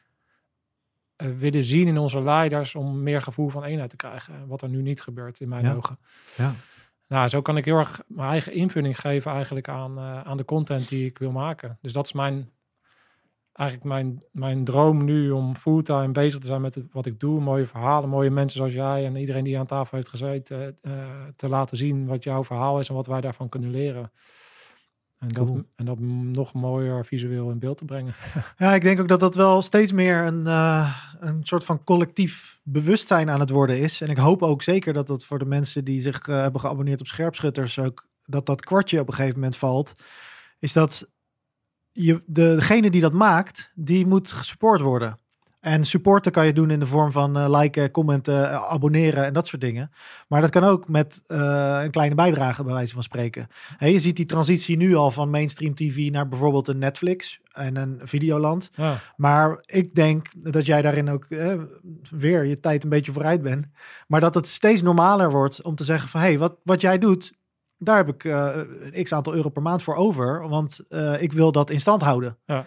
eh, 1.17 1.29
willen 1.39 1.63
zien 1.63 1.87
in 1.89 1.99
onze 1.99 2.23
leiders 2.23 2.75
om 2.75 3.03
meer 3.03 3.23
gevoel 3.23 3.49
van 3.49 3.65
eenheid 3.65 3.91
te 3.91 3.97
krijgen. 3.97 4.47
Wat 4.47 4.63
er 4.63 4.69
nu 4.69 4.83
niet 4.83 5.01
gebeurt 5.01 5.41
in 5.41 5.49
mijn 5.49 5.65
Ja. 5.65 5.75
ogen. 5.75 5.99
Ja. 6.37 6.55
Nou, 7.07 7.29
zo 7.29 7.43
kan 7.43 7.57
ik 7.57 7.65
heel 7.65 7.79
erg 7.79 8.03
mijn 8.07 8.29
eigen 8.31 8.53
invulling 8.53 9.01
geven 9.01 9.33
eigenlijk 9.33 9.69
aan, 9.69 9.99
eh, 9.99 10.21
aan 10.21 10.37
de 10.37 10.45
content 10.45 10.89
die 10.89 11.07
ik 11.07 11.19
wil 11.19 11.31
maken. 11.31 11.79
Dus 11.81 11.93
dat 11.93 12.05
is 12.07 12.13
mijn, 12.13 12.51
eigenlijk 13.53 13.89
mijn, 13.89 14.23
mijn 14.33 14.65
droom 14.65 15.05
nu 15.05 15.31
om 15.31 15.57
fulltime 15.57 16.13
bezig 16.13 16.41
te 16.41 16.47
zijn 16.47 16.61
met 16.61 16.75
het, 16.75 16.93
wat 16.93 17.07
ik 17.07 17.21
doe. 17.21 17.41
Mooie 17.41 17.67
verhalen, 17.67 18.09
mooie 18.09 18.31
mensen 18.31 18.57
zoals 18.59 18.73
jij 18.73 19.05
en 19.07 19.17
iedereen 19.17 19.45
die 19.45 19.59
aan 19.59 19.67
tafel 19.67 19.97
heeft 19.97 20.09
gezeten. 20.09 20.79
eh, 20.83 20.93
te 21.37 21.49
laten 21.49 21.77
zien 21.77 22.07
wat 22.07 22.25
jouw 22.25 22.45
verhaal 22.45 22.81
is 22.81 22.89
en 22.89 22.95
wat 22.95 23.07
wij 23.07 23.21
daarvan 23.21 23.49
kunnen 23.49 23.71
leren. 23.71 24.13
En, 25.19 25.29
dat, 25.29 25.47
Cool. 25.47 25.65
en 25.77 25.85
dat 25.85 25.99
nog 25.99 26.53
mooier 26.53 27.07
visueel 27.07 27.51
in 27.51 27.59
beeld 27.59 27.79
te 27.79 27.85
brengen. 27.85 28.15
Ja, 28.57 28.75
ik 28.75 28.83
denk 28.83 29.01
ook 29.01 29.09
dat 29.09 29.21
dat 29.21 29.35
wel 29.35 29.63
steeds 29.63 29.93
meer 29.93 30.27
een, 30.27 30.47
eh, 30.47 30.97
een 31.21 31.45
soort 31.45 31.65
van 31.65 31.85
collectief 31.85 32.61
bewustzijn 32.63 33.31
aan 33.31 33.41
het 33.41 33.51
worden 33.51 33.79
is. 33.79 34.01
En 34.01 34.09
ik 34.09 34.17
hoop 34.17 34.43
ook 34.43 34.63
zeker 34.63 34.93
dat 34.93 35.07
dat 35.07 35.25
voor 35.25 35.39
de 35.39 35.45
mensen 35.45 35.85
die 35.85 36.01
zich 36.01 36.29
eh, 36.29 36.41
hebben 36.41 36.61
geabonneerd 36.61 37.01
op 37.01 37.07
Scherpschutters 37.07 37.79
ook, 37.79 38.09
dat 38.25 38.47
dat 38.47 38.65
kwartje 38.65 39.01
op 39.01 39.09
een 39.09 39.15
gegeven 39.15 39.35
moment 39.39 39.57
valt. 39.57 39.93
Is 40.59 40.73
dat 40.73 41.09
je, 41.93 42.23
de, 42.27 42.55
degene 42.55 42.91
die 42.91 43.01
dat 43.01 43.13
maakt, 43.13 43.73
die 43.75 44.07
moet 44.07 44.31
gesupport 44.31 44.81
worden. 44.81 45.19
En 45.61 45.85
supporten 45.85 46.33
kan 46.33 46.47
je 46.47 46.53
doen 46.53 46.71
in 46.71 46.81
de 46.81 46.87
vorm 46.87 47.13
van 47.13 47.39
eh, 47.39 47.61
liken, 47.61 47.91
commenten, 47.91 48.51
eh, 48.51 48.65
abonneren 48.65 49.25
en 49.25 49.33
dat 49.33 49.47
soort 49.47 49.63
dingen. 49.63 49.91
Maar 50.29 50.41
dat 50.41 50.51
kan 50.51 50.65
ook 50.65 50.89
met 50.89 51.23
eh, 51.27 51.81
een 51.83 51.91
kleine 51.91 52.15
bijdrage, 52.15 52.65
bij 52.65 52.73
wijze 52.73 52.93
van 52.93 53.03
spreken. 53.03 53.49
Je 53.79 53.99
ziet 53.99 54.17
die 54.17 54.27
transitie 54.27 54.77
nu 54.77 54.95
al 54.95 55.11
van 55.11 55.31
mainstream 55.31 55.75
TV 55.75 56.11
naar 56.11 56.29
bijvoorbeeld 56.29 56.69
een 56.69 56.79
Netflix 56.79 57.41
en 57.53 57.77
een 57.77 58.01
Videoland. 58.03 58.71
Ja. 58.75 59.01
Maar 59.17 59.63
ik 59.67 59.95
denk 59.95 60.27
dat 60.37 60.67
jij 60.67 60.83
daarin 60.83 61.11
ook 61.11 61.25
eh, 61.25 61.55
weer 62.11 62.45
je 62.45 62.61
tijd 62.61 62.83
een 62.83 62.91
beetje 62.91 63.13
vooruit 63.13 63.43
bent. 63.43 63.67
Maar 64.07 64.21
dat 64.21 64.35
het 64.35 64.47
steeds 64.47 64.83
normaler 64.83 65.31
wordt 65.31 65.63
om 65.63 65.75
te 65.75 65.85
zeggen 65.85 66.09
van... 66.09 66.21
hé, 66.21 66.27
hey, 66.27 66.39
wat, 66.39 66.57
wat 66.63 66.81
jij 66.81 66.99
doet, 66.99 67.33
daar 67.79 67.97
heb 67.97 68.09
ik 68.09 68.25
een 68.25 69.03
x 69.05 69.13
aantal 69.13 69.35
euro 69.35 69.49
per 69.49 69.63
maand 69.63 69.83
voor 69.83 69.95
over. 69.95 70.49
Want 70.49 70.81
ik 71.19 71.33
wil 71.33 71.53
dat 71.53 71.71
in 71.71 71.81
stand 71.81 72.03
houden. 72.03 72.37
Ja. 72.47 72.67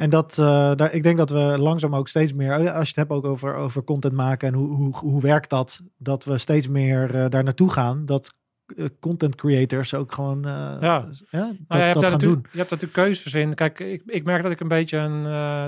En 0.00 0.10
dat, 0.10 0.38
eh, 0.38 0.74
daar, 0.74 0.92
ik 0.92 1.02
denk 1.02 1.16
dat 1.16 1.30
we 1.30 1.38
langzaam 1.58 1.94
ook 1.94 2.08
steeds 2.08 2.32
meer... 2.32 2.52
als 2.52 2.62
je 2.62 2.70
het 2.70 2.96
hebt 2.96 3.10
ook 3.10 3.24
over, 3.24 3.54
over 3.54 3.84
content 3.84 4.14
maken 4.14 4.48
en 4.48 4.54
hoe, 4.54 4.68
hoe, 4.74 4.96
hoe 4.96 5.20
werkt 5.20 5.50
dat... 5.50 5.80
dat 5.96 6.24
we 6.24 6.38
steeds 6.38 6.68
meer 6.68 7.14
eh, 7.14 7.28
daar 7.28 7.44
naartoe 7.44 7.70
gaan. 7.70 8.06
Dat 8.06 8.34
eh, 8.76 8.86
content 9.00 9.34
creators 9.34 9.94
ook 9.94 10.12
gewoon 10.12 10.44
eh, 10.44 10.76
Ja. 10.80 11.00
dat, 11.00 11.22
Nou 11.30 11.56
ja, 11.68 11.76
je, 11.76 11.82
hebt 11.82 11.94
dat 11.94 12.02
daar 12.02 12.02
gaan 12.02 12.02
doen. 12.02 12.10
natuurlijk, 12.10 12.48
je 12.52 12.58
hebt 12.58 12.70
natuurlijk 12.70 12.98
keuzes 12.98 13.34
in. 13.34 13.54
Kijk, 13.54 13.80
ik, 13.80 14.02
ik 14.06 14.24
merk 14.24 14.42
dat 14.42 14.52
ik 14.52 14.60
een 14.60 14.68
beetje 14.68 14.96
een, 14.96 15.22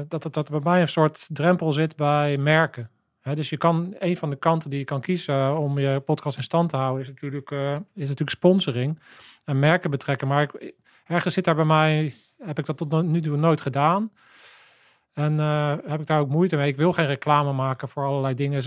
dat, 0.08 0.22
dat, 0.22 0.34
dat 0.34 0.50
bij 0.50 0.60
mij 0.62 0.80
een 0.80 0.88
soort 0.88 1.28
drempel 1.32 1.72
zit 1.72 1.96
bij 1.96 2.36
merken. 2.36 2.90
Dus 3.34 3.50
je 3.50 3.56
kan, 3.56 3.94
een 3.98 4.16
van 4.16 4.30
de 4.30 4.36
kanten 4.36 4.70
die 4.70 4.78
je 4.78 4.84
kan 4.84 5.00
kiezen 5.00 5.58
om 5.58 5.78
je 5.78 6.00
podcast 6.00 6.36
in 6.36 6.42
stand 6.42 6.70
te 6.70 6.76
houden, 6.76 7.02
is 7.02 7.08
natuurlijk, 7.08 7.50
is 7.94 8.08
natuurlijk 8.08 8.30
sponsoring 8.30 8.98
en 9.44 9.58
merken 9.58 9.90
betrekken. 9.90 10.28
Maar 10.28 10.42
ik, 10.42 10.74
ergens 11.06 11.34
zit 11.34 11.44
daar 11.44 11.54
bij 11.54 11.64
mij, 11.64 12.14
heb 12.44 12.58
ik 12.58 12.66
dat 12.66 12.76
tot 12.76 13.02
nu 13.02 13.20
toe 13.20 13.36
nooit 13.36 13.60
gedaan. 13.60 14.10
En 15.12 15.40
eh, 15.40 15.74
heb 15.86 16.00
ik 16.00 16.06
daar 16.06 16.20
ook 16.20 16.28
moeite 16.28 16.56
mee. 16.56 16.68
Ik 16.68 16.76
wil 16.76 16.92
geen 16.92 17.06
reclame 17.06 17.52
maken 17.52 17.88
voor 17.88 18.04
allerlei 18.04 18.34
dingen. 18.34 18.62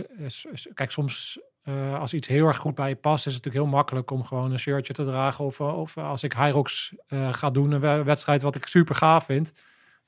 Kijk, 0.73 0.91
soms 0.91 1.39
eh, 1.63 1.99
als 1.99 2.13
iets 2.13 2.27
heel 2.27 2.47
erg 2.47 2.57
goed 2.57 2.75
bij 2.75 2.89
je 2.89 2.95
past, 2.95 3.27
is 3.27 3.33
het 3.33 3.43
natuurlijk 3.43 3.65
heel 3.65 3.77
makkelijk 3.77 4.11
om 4.11 4.23
gewoon 4.23 4.51
een 4.51 4.59
shirtje 4.59 4.93
te 4.93 5.03
dragen. 5.05 5.45
Of, 5.45 5.59
eh, 5.59 5.79
of 5.79 5.97
als 5.97 6.23
ik 6.23 6.33
Hyrox 6.33 6.93
eh 7.07 7.33
ga 7.33 7.49
doen, 7.49 7.71
een 7.71 7.79
we- 7.79 8.03
wedstrijd 8.03 8.41
wat 8.41 8.55
ik 8.55 8.67
super 8.67 8.95
gaaf 8.95 9.25
vind. 9.25 9.53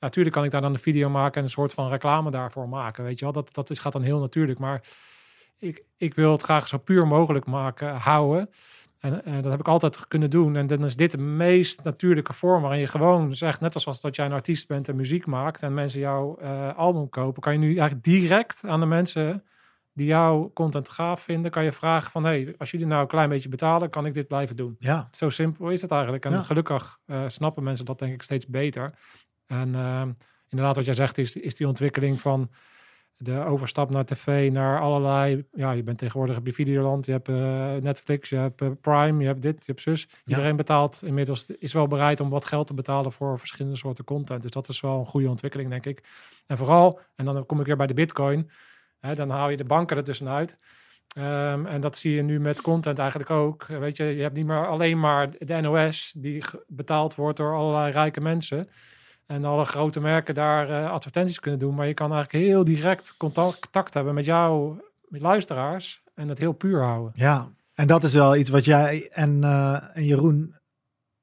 Natuurlijk 0.00 0.34
kan 0.34 0.44
ik 0.44 0.50
daar 0.50 0.60
dan 0.60 0.72
een 0.72 0.78
video 0.78 1.08
maken 1.08 1.36
en 1.38 1.44
een 1.44 1.50
soort 1.50 1.74
van 1.74 1.88
reclame 1.88 2.30
daarvoor 2.30 2.68
maken. 2.68 3.04
Weet 3.04 3.18
je 3.18 3.24
wel, 3.24 3.34
dat, 3.34 3.54
dat 3.54 3.70
is, 3.70 3.78
gaat 3.78 3.92
dan 3.92 4.02
heel 4.02 4.20
natuurlijk. 4.20 4.58
Maar 4.58 4.82
ik, 5.58 5.82
ik 5.96 6.14
wil 6.14 6.32
het 6.32 6.42
graag 6.42 6.68
zo 6.68 6.78
puur 6.78 7.06
mogelijk 7.06 7.46
maken, 7.46 7.96
houden. 7.96 8.50
En 8.98 9.24
eh, 9.24 9.34
dat 9.42 9.50
heb 9.50 9.60
ik 9.60 9.68
altijd 9.68 10.08
kunnen 10.08 10.30
doen. 10.30 10.56
En 10.56 10.66
dan 10.66 10.84
is 10.84 10.96
dit 10.96 11.10
de 11.10 11.18
meest 11.18 11.82
natuurlijke 11.82 12.32
vorm 12.32 12.62
waarin 12.62 12.80
je 12.80 12.86
gewoon 12.86 13.34
zegt, 13.34 13.60
net 13.60 13.84
als 13.86 14.00
dat 14.00 14.16
jij 14.16 14.26
een 14.26 14.32
artiest 14.32 14.68
bent 14.68 14.88
en 14.88 14.96
muziek 14.96 15.26
maakt 15.26 15.62
en 15.62 15.74
mensen 15.74 16.00
jouw 16.00 16.36
eh, 16.36 16.76
album 16.76 17.08
kopen, 17.08 17.42
kan 17.42 17.52
je 17.52 17.58
nu 17.58 17.66
eigenlijk 17.66 18.02
direct 18.02 18.62
aan 18.64 18.80
de 18.80 18.86
mensen 18.86 19.44
die 19.92 20.06
jouw 20.06 20.50
content 20.54 20.88
gaaf 20.88 21.20
vinden, 21.20 21.50
kan 21.50 21.64
je 21.64 21.72
vragen 21.72 22.10
van, 22.10 22.24
hey, 22.24 22.54
als 22.58 22.70
jullie 22.70 22.86
nou 22.86 23.00
een 23.02 23.08
klein 23.08 23.28
beetje 23.28 23.48
betalen, 23.48 23.90
kan 23.90 24.06
ik 24.06 24.14
dit 24.14 24.28
blijven 24.28 24.56
doen. 24.56 24.76
Ja, 24.78 25.08
Zo 25.10 25.30
simpel 25.30 25.70
is 25.70 25.82
het 25.82 25.90
eigenlijk. 25.90 26.24
En 26.24 26.32
Ja. 26.32 26.42
gelukkig 26.42 26.98
eh, 27.06 27.24
snappen 27.26 27.62
mensen 27.62 27.84
dat 27.84 27.98
denk 27.98 28.12
ik 28.12 28.22
steeds 28.22 28.46
beter. 28.46 28.94
En 29.46 29.74
inderdaad, 30.48 30.76
wat 30.76 30.84
jij 30.84 30.94
zegt, 30.94 31.18
is, 31.18 31.36
is 31.36 31.54
die 31.54 31.66
ontwikkeling 31.66 32.20
van 32.20 32.50
de 33.18 33.44
overstap 33.44 33.90
naar 33.90 34.04
tv, 34.04 34.50
naar 34.50 34.80
allerlei... 34.80 35.44
Ja, 35.52 35.70
je 35.70 35.82
bent 35.82 35.98
tegenwoordig 35.98 36.34
heb 36.34 36.46
je 36.46 36.52
Videoland, 36.52 37.06
je 37.06 37.12
hebt 37.12 37.28
eh, 37.28 37.74
Netflix, 37.74 38.28
je 38.28 38.36
hebt 38.36 38.60
eh, 38.60 38.68
Prime, 38.80 39.20
je 39.20 39.26
hebt 39.26 39.42
dit, 39.42 39.56
je 39.58 39.72
hebt 39.72 39.82
zus. 39.82 40.08
Iedereen 40.26 40.56
betaalt 40.56 41.02
inmiddels, 41.04 41.46
is 41.58 41.72
wel 41.72 41.86
bereid 41.86 42.20
om 42.20 42.30
wat 42.30 42.44
geld 42.44 42.66
te 42.66 42.74
betalen 42.74 43.12
voor 43.12 43.38
verschillende 43.38 43.76
soorten 43.76 44.04
content. 44.04 44.42
Dus 44.42 44.50
dat 44.50 44.68
is 44.68 44.80
wel 44.80 44.98
een 44.98 45.06
goede 45.06 45.28
ontwikkeling, 45.28 45.70
denk 45.70 45.86
ik. 45.86 46.02
En 46.46 46.56
vooral, 46.56 47.00
en 47.14 47.24
dan 47.24 47.46
kom 47.46 47.60
ik 47.60 47.66
weer 47.66 47.76
bij 47.76 47.86
de 47.86 47.94
bitcoin, 47.94 48.50
hè, 49.00 49.14
dan 49.14 49.30
haal 49.30 49.48
je 49.48 49.56
de 49.56 49.64
banken 49.64 49.96
er 49.96 50.04
tussenuit. 50.04 50.58
Ehm, 51.08 51.66
en 51.66 51.80
dat 51.80 51.96
zie 51.96 52.14
je 52.14 52.22
nu 52.22 52.40
met 52.40 52.60
content 52.60 52.98
eigenlijk 52.98 53.30
ook. 53.30 53.66
Weet 53.66 53.96
je, 53.96 54.04
je 54.04 54.22
hebt 54.22 54.36
niet 54.36 54.46
meer 54.46 54.66
alleen 54.66 55.00
maar 55.00 55.30
de 55.38 55.60
NOS 55.60 56.12
die 56.16 56.44
betaald 56.66 57.14
wordt 57.14 57.36
door 57.36 57.54
allerlei 57.54 57.92
rijke 57.92 58.20
mensen. 58.20 58.68
En 59.28 59.44
alle 59.44 59.64
grote 59.64 60.00
merken 60.00 60.34
daar 60.34 60.70
eh, 60.70 60.90
advertenties 60.90 61.40
kunnen 61.40 61.60
doen. 61.60 61.74
Maar 61.74 61.86
je 61.86 61.94
kan 61.94 62.12
eigenlijk 62.12 62.44
heel 62.44 62.64
direct 62.64 63.14
contact, 63.16 63.94
hebben 63.94 64.14
met 64.14 64.24
jouw 64.24 64.80
met 65.08 65.20
luisteraars. 65.20 66.02
En 66.14 66.28
het 66.28 66.38
heel 66.38 66.52
puur 66.52 66.82
houden. 66.82 67.12
Ja, 67.14 67.48
en 67.74 67.86
dat 67.86 68.04
is 68.04 68.14
wel 68.14 68.36
iets 68.36 68.50
wat 68.50 68.64
jij 68.64 69.08
en, 69.10 69.44
eh, 69.44 69.96
en 69.96 70.04
Jeroen 70.04 70.54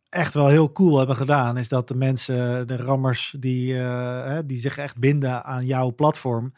echt 0.10 0.34
wel 0.34 0.48
heel 0.48 0.72
cool 0.72 0.98
hebben 0.98 1.16
gedaan. 1.16 1.58
Is 1.58 1.70
dat 1.70 1.88
de 1.88 1.96
mensen, 1.96 2.68
de 2.68 2.78
rammers, 2.78 3.36
die, 3.40 3.80
eh, 3.80 4.40
die 4.46 4.58
zich 4.58 4.78
echt 4.78 4.98
binden 4.98 5.44
aan 5.44 5.66
jouw 5.66 5.94
platform. 5.94 6.54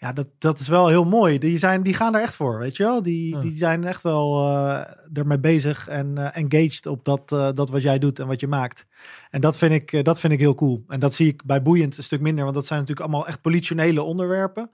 Ja, 0.00 0.12
dat, 0.12 0.26
dat 0.38 0.58
is 0.58 0.68
wel 0.68 0.88
heel 0.88 1.04
mooi. 1.04 1.38
Die, 1.38 1.58
zijn, 1.58 1.82
die 1.82 1.94
gaan 1.94 2.14
er 2.14 2.20
echt 2.20 2.34
voor, 2.36 2.58
weet 2.58 2.76
je 2.76 2.82
wel? 2.82 3.02
Die, 3.02 3.34
Ja. 3.34 3.40
die 3.40 3.52
zijn 3.52 3.84
echt 3.84 4.02
wel 4.02 4.46
eh, 4.46 4.80
ermee 5.12 5.38
bezig 5.38 5.88
en 5.88 6.18
eh, 6.18 6.36
engaged 6.42 6.86
op 6.86 7.04
dat, 7.04 7.32
eh, 7.32 7.52
dat 7.52 7.70
wat 7.70 7.82
jij 7.82 7.98
doet 7.98 8.18
en 8.18 8.26
wat 8.26 8.40
je 8.40 8.46
maakt. 8.46 8.86
En 9.30 9.40
dat 9.40 9.58
vind, 9.58 9.72
ik, 9.72 10.04
dat 10.04 10.20
vind 10.20 10.32
ik 10.32 10.38
heel 10.38 10.54
cool. 10.54 10.84
En 10.88 11.00
dat 11.00 11.14
zie 11.14 11.26
ik 11.26 11.44
bij 11.44 11.62
Boeiend 11.62 11.96
een 11.96 12.02
stuk 12.02 12.20
minder, 12.20 12.42
want 12.44 12.56
dat 12.56 12.66
zijn 12.66 12.78
natuurlijk 12.80 13.06
allemaal 13.06 13.26
echt 13.26 13.40
politionele 13.40 14.02
onderwerpen. 14.02 14.70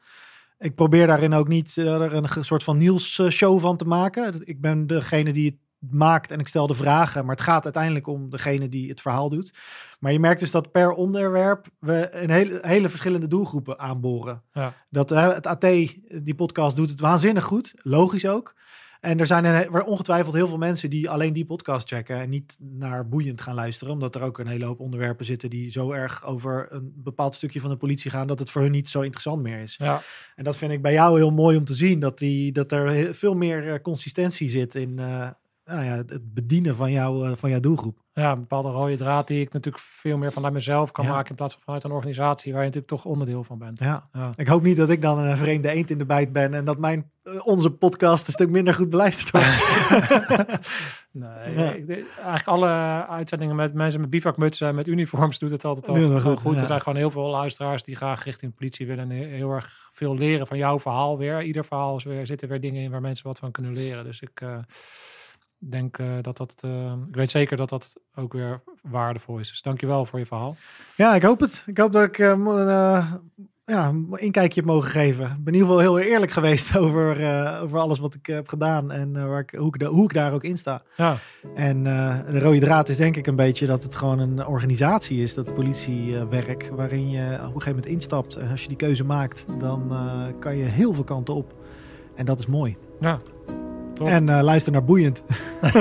Ik 0.59 0.75
probeer 0.75 1.07
daarin 1.07 1.35
ook 1.35 1.49
niet 1.49 1.77
er 1.77 2.15
een 2.15 2.45
soort 2.45 2.65
van 2.65 2.77
nieuws-show 2.77 3.61
van 3.61 3.77
te 3.77 3.85
maken. 3.85 4.41
Ik 4.45 4.61
ben 4.61 4.87
degene 4.87 5.33
die 5.33 5.47
het 5.47 5.57
maakt 5.91 6.31
en 6.31 6.41
ik 6.41 6.49
stel 6.49 6.67
de 6.67 6.75
vragen, 6.75 7.25
maar 7.25 7.35
het 7.35 7.45
gaat 7.45 7.65
uiteindelijk 7.65 8.07
om 8.07 8.31
degene 8.31 8.69
die 8.69 8.89
het 8.89 9.01
verhaal 9.01 9.29
doet. 9.29 9.55
Maar 9.99 10.13
je 10.13 10.21
merkt 10.21 10.41
dus 10.41 10.51
dat 10.51 10.73
per 10.73 10.91
onderwerp 10.91 11.67
we 11.79 12.09
een 12.13 12.31
hele, 12.31 12.59
hele 12.63 12.89
verschillende 12.89 13.27
doelgroepen 13.27 13.79
aanboren. 13.79 14.43
Ja. 14.53 14.75
Dat 14.91 15.11
het 15.11 15.47
AT, 15.47 15.61
die 15.61 16.35
podcast, 16.37 16.77
doet 16.77 16.91
het 16.91 17.01
waanzinnig 17.01 17.45
goed, 17.45 17.75
logisch 17.83 18.27
ook. 18.27 18.55
En 19.05 19.21
er 19.21 19.27
zijn 19.27 19.45
een, 19.45 19.85
ongetwijfeld 19.85 20.35
heel 20.35 20.49
veel 20.49 20.59
mensen 20.59 20.91
die 20.91 21.11
alleen 21.11 21.33
die 21.33 21.45
podcast 21.45 21.89
checken 21.89 22.17
en 22.17 22.31
niet 22.31 22.57
naar 22.59 23.09
boeiend 23.09 23.41
gaan 23.41 23.55
luisteren, 23.55 23.93
omdat 23.93 24.15
er 24.15 24.23
ook 24.23 24.39
een 24.39 24.47
hele 24.47 24.65
hoop 24.65 24.81
onderwerpen 24.81 25.25
zitten 25.25 25.51
die 25.51 25.71
zo 25.71 25.93
erg 25.93 26.27
over 26.27 26.67
een 26.71 26.93
bepaald 26.97 27.35
stukje 27.35 27.61
van 27.61 27.71
de 27.71 27.77
politie 27.77 28.11
gaan 28.11 28.27
dat 28.27 28.39
het 28.39 28.51
voor 28.51 28.63
hun 28.63 28.71
niet 28.71 28.89
zo 28.89 29.01
interessant 29.01 29.43
meer 29.43 29.59
is. 29.59 29.77
Ja, 29.77 30.03
En 30.37 30.45
dat 30.45 30.57
vind 30.57 30.73
ik 30.73 30.83
bij 30.83 30.93
jou 30.93 31.19
heel 31.19 31.31
mooi 31.31 31.57
om 31.57 31.65
te 31.65 31.75
zien, 31.75 32.01
dat, 32.01 32.19
die, 32.19 32.53
dat 32.53 32.73
er 32.73 33.15
veel 33.15 33.35
meer 33.35 33.69
eh, 33.69 33.81
consistentie 33.83 34.51
zit 34.51 34.75
in 34.75 34.99
eh, 34.99 35.29
nou 35.65 35.85
ja, 35.85 35.97
het 35.97 36.35
bedienen 36.35 36.77
van, 36.77 36.91
jou, 36.93 37.29
eh, 37.31 37.37
van 37.37 37.51
jouw 37.51 37.61
doelgroep. 37.61 38.03
ja, 38.13 38.33
een 38.33 38.39
bepaalde 38.41 38.69
rode 38.69 38.97
draad 38.97 39.27
die 39.27 39.41
ik 39.41 39.53
natuurlijk 39.53 39.85
veel 39.87 40.17
meer 40.19 40.33
vanuit 40.33 40.53
mezelf 40.53 40.91
kan 40.93 41.05
Ja. 41.05 41.11
maken. 41.11 41.31
In 41.31 41.37
plaats 41.37 41.53
van 41.53 41.63
vanuit 41.65 41.85
een 41.85 41.91
organisatie 41.91 42.53
waar 42.53 42.61
je 42.61 42.67
natuurlijk 42.69 42.93
toch 43.03 43.13
onderdeel 43.13 43.45
van 43.45 43.59
bent. 43.59 43.79
Ja. 43.79 44.09
Ja. 44.13 44.33
Ik 44.37 44.47
hoop 44.47 44.63
niet 44.63 44.77
dat 44.77 44.89
ik 44.89 45.03
dan 45.03 45.19
een 45.19 45.37
vreemde 45.37 45.71
eend 45.71 45.91
in 45.91 45.99
de 45.99 46.05
bijt 46.07 46.33
ben 46.33 46.55
en 46.55 46.65
dat 46.65 46.79
mijn, 46.79 47.11
eh, 47.23 47.47
onze 47.47 47.71
podcast 47.71 48.27
een 48.27 48.33
stuk 48.33 48.51
minder 48.51 48.75
goed 48.75 48.91
beluisterd 48.91 49.31
wordt. 49.31 49.47
Nee, 51.11 51.55
Ja. 51.57 51.73
ik, 51.73 51.87
denk- 51.87 52.07
eigenlijk 52.17 52.47
alle 52.47 52.69
uitzendingen 53.09 53.57
met 53.57 53.75
mensen 53.75 54.01
met 54.01 54.11
bivakmutsen 54.11 54.69
en 54.69 54.75
met 54.75 54.87
uniforms 54.87 55.39
doet 55.39 55.51
het 55.51 55.65
altijd 55.65 55.89
al 55.89 55.95
we 55.95 56.37
goed. 56.37 56.61
Er 56.61 56.67
zijn 56.67 56.83
gewoon 56.83 56.99
heel 56.99 57.11
veel 57.11 57.31
luisteraars 57.31 57.83
die 57.83 57.97
graag 57.97 58.25
richting 58.25 58.51
de 58.51 58.57
politie 58.57 58.87
willen 58.87 59.11
en 59.11 59.17
heel 59.29 59.51
erg 59.51 59.89
veel 59.93 60.17
leren 60.17 60.47
van 60.47 60.57
jouw 60.59 60.81
verhaal 60.81 61.19
weer. 61.19 61.43
Ieder 61.43 61.65
verhaal 61.65 61.97
is 61.97 62.05
weer, 62.05 62.27
zitten 62.27 62.49
weer 62.49 62.61
dingen 62.61 62.83
in 62.83 62.91
waar 62.91 63.01
mensen 63.01 63.27
wat 63.27 63.39
van 63.39 63.51
kunnen 63.51 63.73
leren. 63.73 64.05
Dus 64.05 64.21
ik 64.21 64.41
eh, 64.41 64.57
denk 65.71 65.99
eh, 65.99 66.07
dat 66.23 66.37
dat, 66.37 66.55
eh, 66.61 66.93
ik 67.09 67.15
weet 67.15 67.31
zeker 67.31 67.57
dat 67.57 67.69
dat 67.69 67.95
ook 68.15 68.33
weer 68.33 68.61
waardevol 68.83 69.39
is. 69.39 69.49
Dus 69.49 69.63
dankjewel 69.63 70.07
voor 70.07 70.19
je 70.19 70.27
verhaal. 70.27 70.57
Ja, 70.97 71.15
ik 71.15 71.23
hoop 71.23 71.41
het. 71.41 71.63
Ik 71.67 71.79
hoop 71.79 71.93
dat 71.93 72.03
ik 72.05 72.19
eh, 72.19 73.13
ja, 73.67 73.89
een 73.89 74.09
inkijkje 74.17 74.61
heb 74.61 74.71
mogen 74.71 74.91
geven. 74.91 75.25
Ik 75.25 75.45
ben 75.45 75.55
in 75.55 75.61
ieder 75.61 75.69
geval 75.69 75.79
heel 75.79 75.99
eerlijk 75.99 76.33
geweest 76.39 76.77
over, 76.79 77.11
over 77.63 77.79
alles 77.79 77.99
wat 77.99 78.15
ik 78.15 78.27
heb 78.27 78.49
gedaan 78.49 78.91
en 78.93 79.29
waar 79.29 79.41
ik, 79.41 79.51
hoe, 79.59 79.67
ik 79.67 79.79
da- 79.79 79.89
hoe 79.89 80.05
ik 80.05 80.13
daar 80.13 80.33
ook 80.33 80.45
in 80.45 80.59
sta. 80.59 80.83
Ja, 80.97 81.17
En 81.55 81.83
de 82.31 82.39
rode 82.41 82.59
draad 82.59 82.89
is 82.89 82.97
denk 82.97 83.17
ik 83.17 83.27
een 83.27 83.37
beetje 83.37 83.67
dat 83.67 83.83
het 83.83 83.95
gewoon 83.95 84.19
een 84.19 84.47
organisatie 84.47 85.23
is, 85.23 85.35
dat 85.35 85.55
politiewerk, 85.55 86.71
waarin 86.73 87.11
je 87.11 87.25
op 87.25 87.39
een 87.41 87.47
gegeven 87.47 87.69
moment 87.69 87.87
instapt. 87.87 88.37
En 88.37 88.51
als 88.51 88.63
je 88.63 88.69
die 88.69 88.77
keuze 88.77 89.05
maakt, 89.05 89.45
dan 89.59 89.93
kan 90.41 90.57
je 90.57 90.65
heel 90.65 90.93
veel 90.95 91.05
kanten 91.05 91.35
op. 91.35 91.55
En 92.15 92.25
dat 92.25 92.39
is 92.39 92.47
mooi. 92.47 92.77
ja. 93.01 93.21
Top. 93.95 94.09
En 94.09 94.29
eh, 94.29 94.43
luister 94.43 94.73
naar 94.73 94.85
Boeiend. 94.85 95.23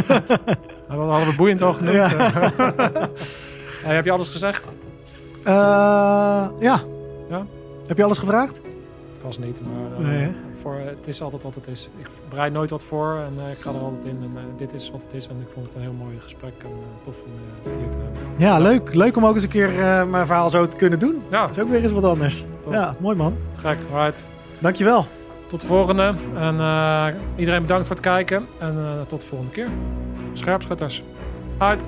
Nou, 0.89 1.05
Dat 1.05 1.11
hadden 1.15 1.29
we 1.29 1.35
boeiend 1.37 1.61
al 1.61 1.73
genoemd. 1.73 1.95
Ja. 1.95 2.07
Hey, 3.83 3.95
heb 3.95 4.05
je 4.05 4.11
alles 4.11 4.29
gezegd? 4.29 4.65
Eh, 5.43 5.53
ja. 6.59 6.79
Ja? 7.29 7.45
Heb 7.87 7.97
je 7.97 8.03
alles 8.03 8.17
gevraagd? 8.17 8.59
Vast 9.21 9.39
niet, 9.39 9.61
maar 9.61 10.05
eh, 10.05 10.11
Nee, 10.11 10.31
voor, 10.61 10.75
het 10.85 11.07
is 11.07 11.21
altijd 11.21 11.43
wat 11.43 11.55
het 11.55 11.67
is. 11.67 11.89
Ik 11.97 12.07
bereid 12.29 12.53
nooit 12.53 12.69
wat 12.69 12.83
voor 12.83 13.15
en 13.25 13.45
eh, 13.45 13.51
ik 13.51 13.57
ga 13.59 13.69
er 13.69 13.79
altijd 13.79 14.05
in. 14.05 14.17
En 14.21 14.31
eh, 14.37 14.43
dit 14.57 14.73
is 14.73 14.91
wat 14.91 15.01
het 15.03 15.13
is 15.13 15.27
en 15.27 15.35
ik 15.41 15.47
vond 15.53 15.65
het 15.65 15.75
een 15.75 15.81
heel 15.81 15.93
mooi 15.93 16.15
gesprek 16.19 16.53
en 16.59 16.65
eh, 16.69 17.03
tof 17.03 17.15
om 17.25 17.31
eh, 17.71 17.77
hier 17.79 17.89
te 17.91 17.97
hebben. 17.97 18.21
Ja, 18.37 18.59
leuk. 18.59 18.93
Leuk 18.93 19.17
om 19.17 19.25
ook 19.25 19.33
eens 19.33 19.43
een 19.43 19.49
keer 19.49 19.79
eh, 19.79 20.03
mijn 20.09 20.25
verhaal 20.25 20.49
zo 20.49 20.67
te 20.67 20.77
kunnen 20.77 20.99
doen. 20.99 21.21
Ja, 21.29 21.41
Dat 21.47 21.57
is 21.57 21.63
ook 21.63 21.69
weer 21.69 21.81
eens 21.81 21.91
wat 21.91 22.03
anders. 22.03 22.45
Top. 22.63 22.73
Ja, 22.73 22.95
mooi 22.99 23.15
man. 23.15 23.33
gek. 23.57 23.77
Right. 23.93 24.19
Dankjewel. 24.59 25.05
Tot 25.53 25.61
de 25.61 25.67
volgende. 25.67 26.13
En 26.35 26.59
eh, 26.59 27.07
iedereen 27.35 27.61
bedankt 27.61 27.87
voor 27.87 27.95
het 27.95 28.05
kijken. 28.05 28.47
En 28.59 28.77
eh, 28.77 29.01
tot 29.07 29.21
de 29.21 29.27
volgende 29.27 29.53
keer. 29.53 29.67
Scherpschutters. 30.33 31.03
Uit. 31.57 31.85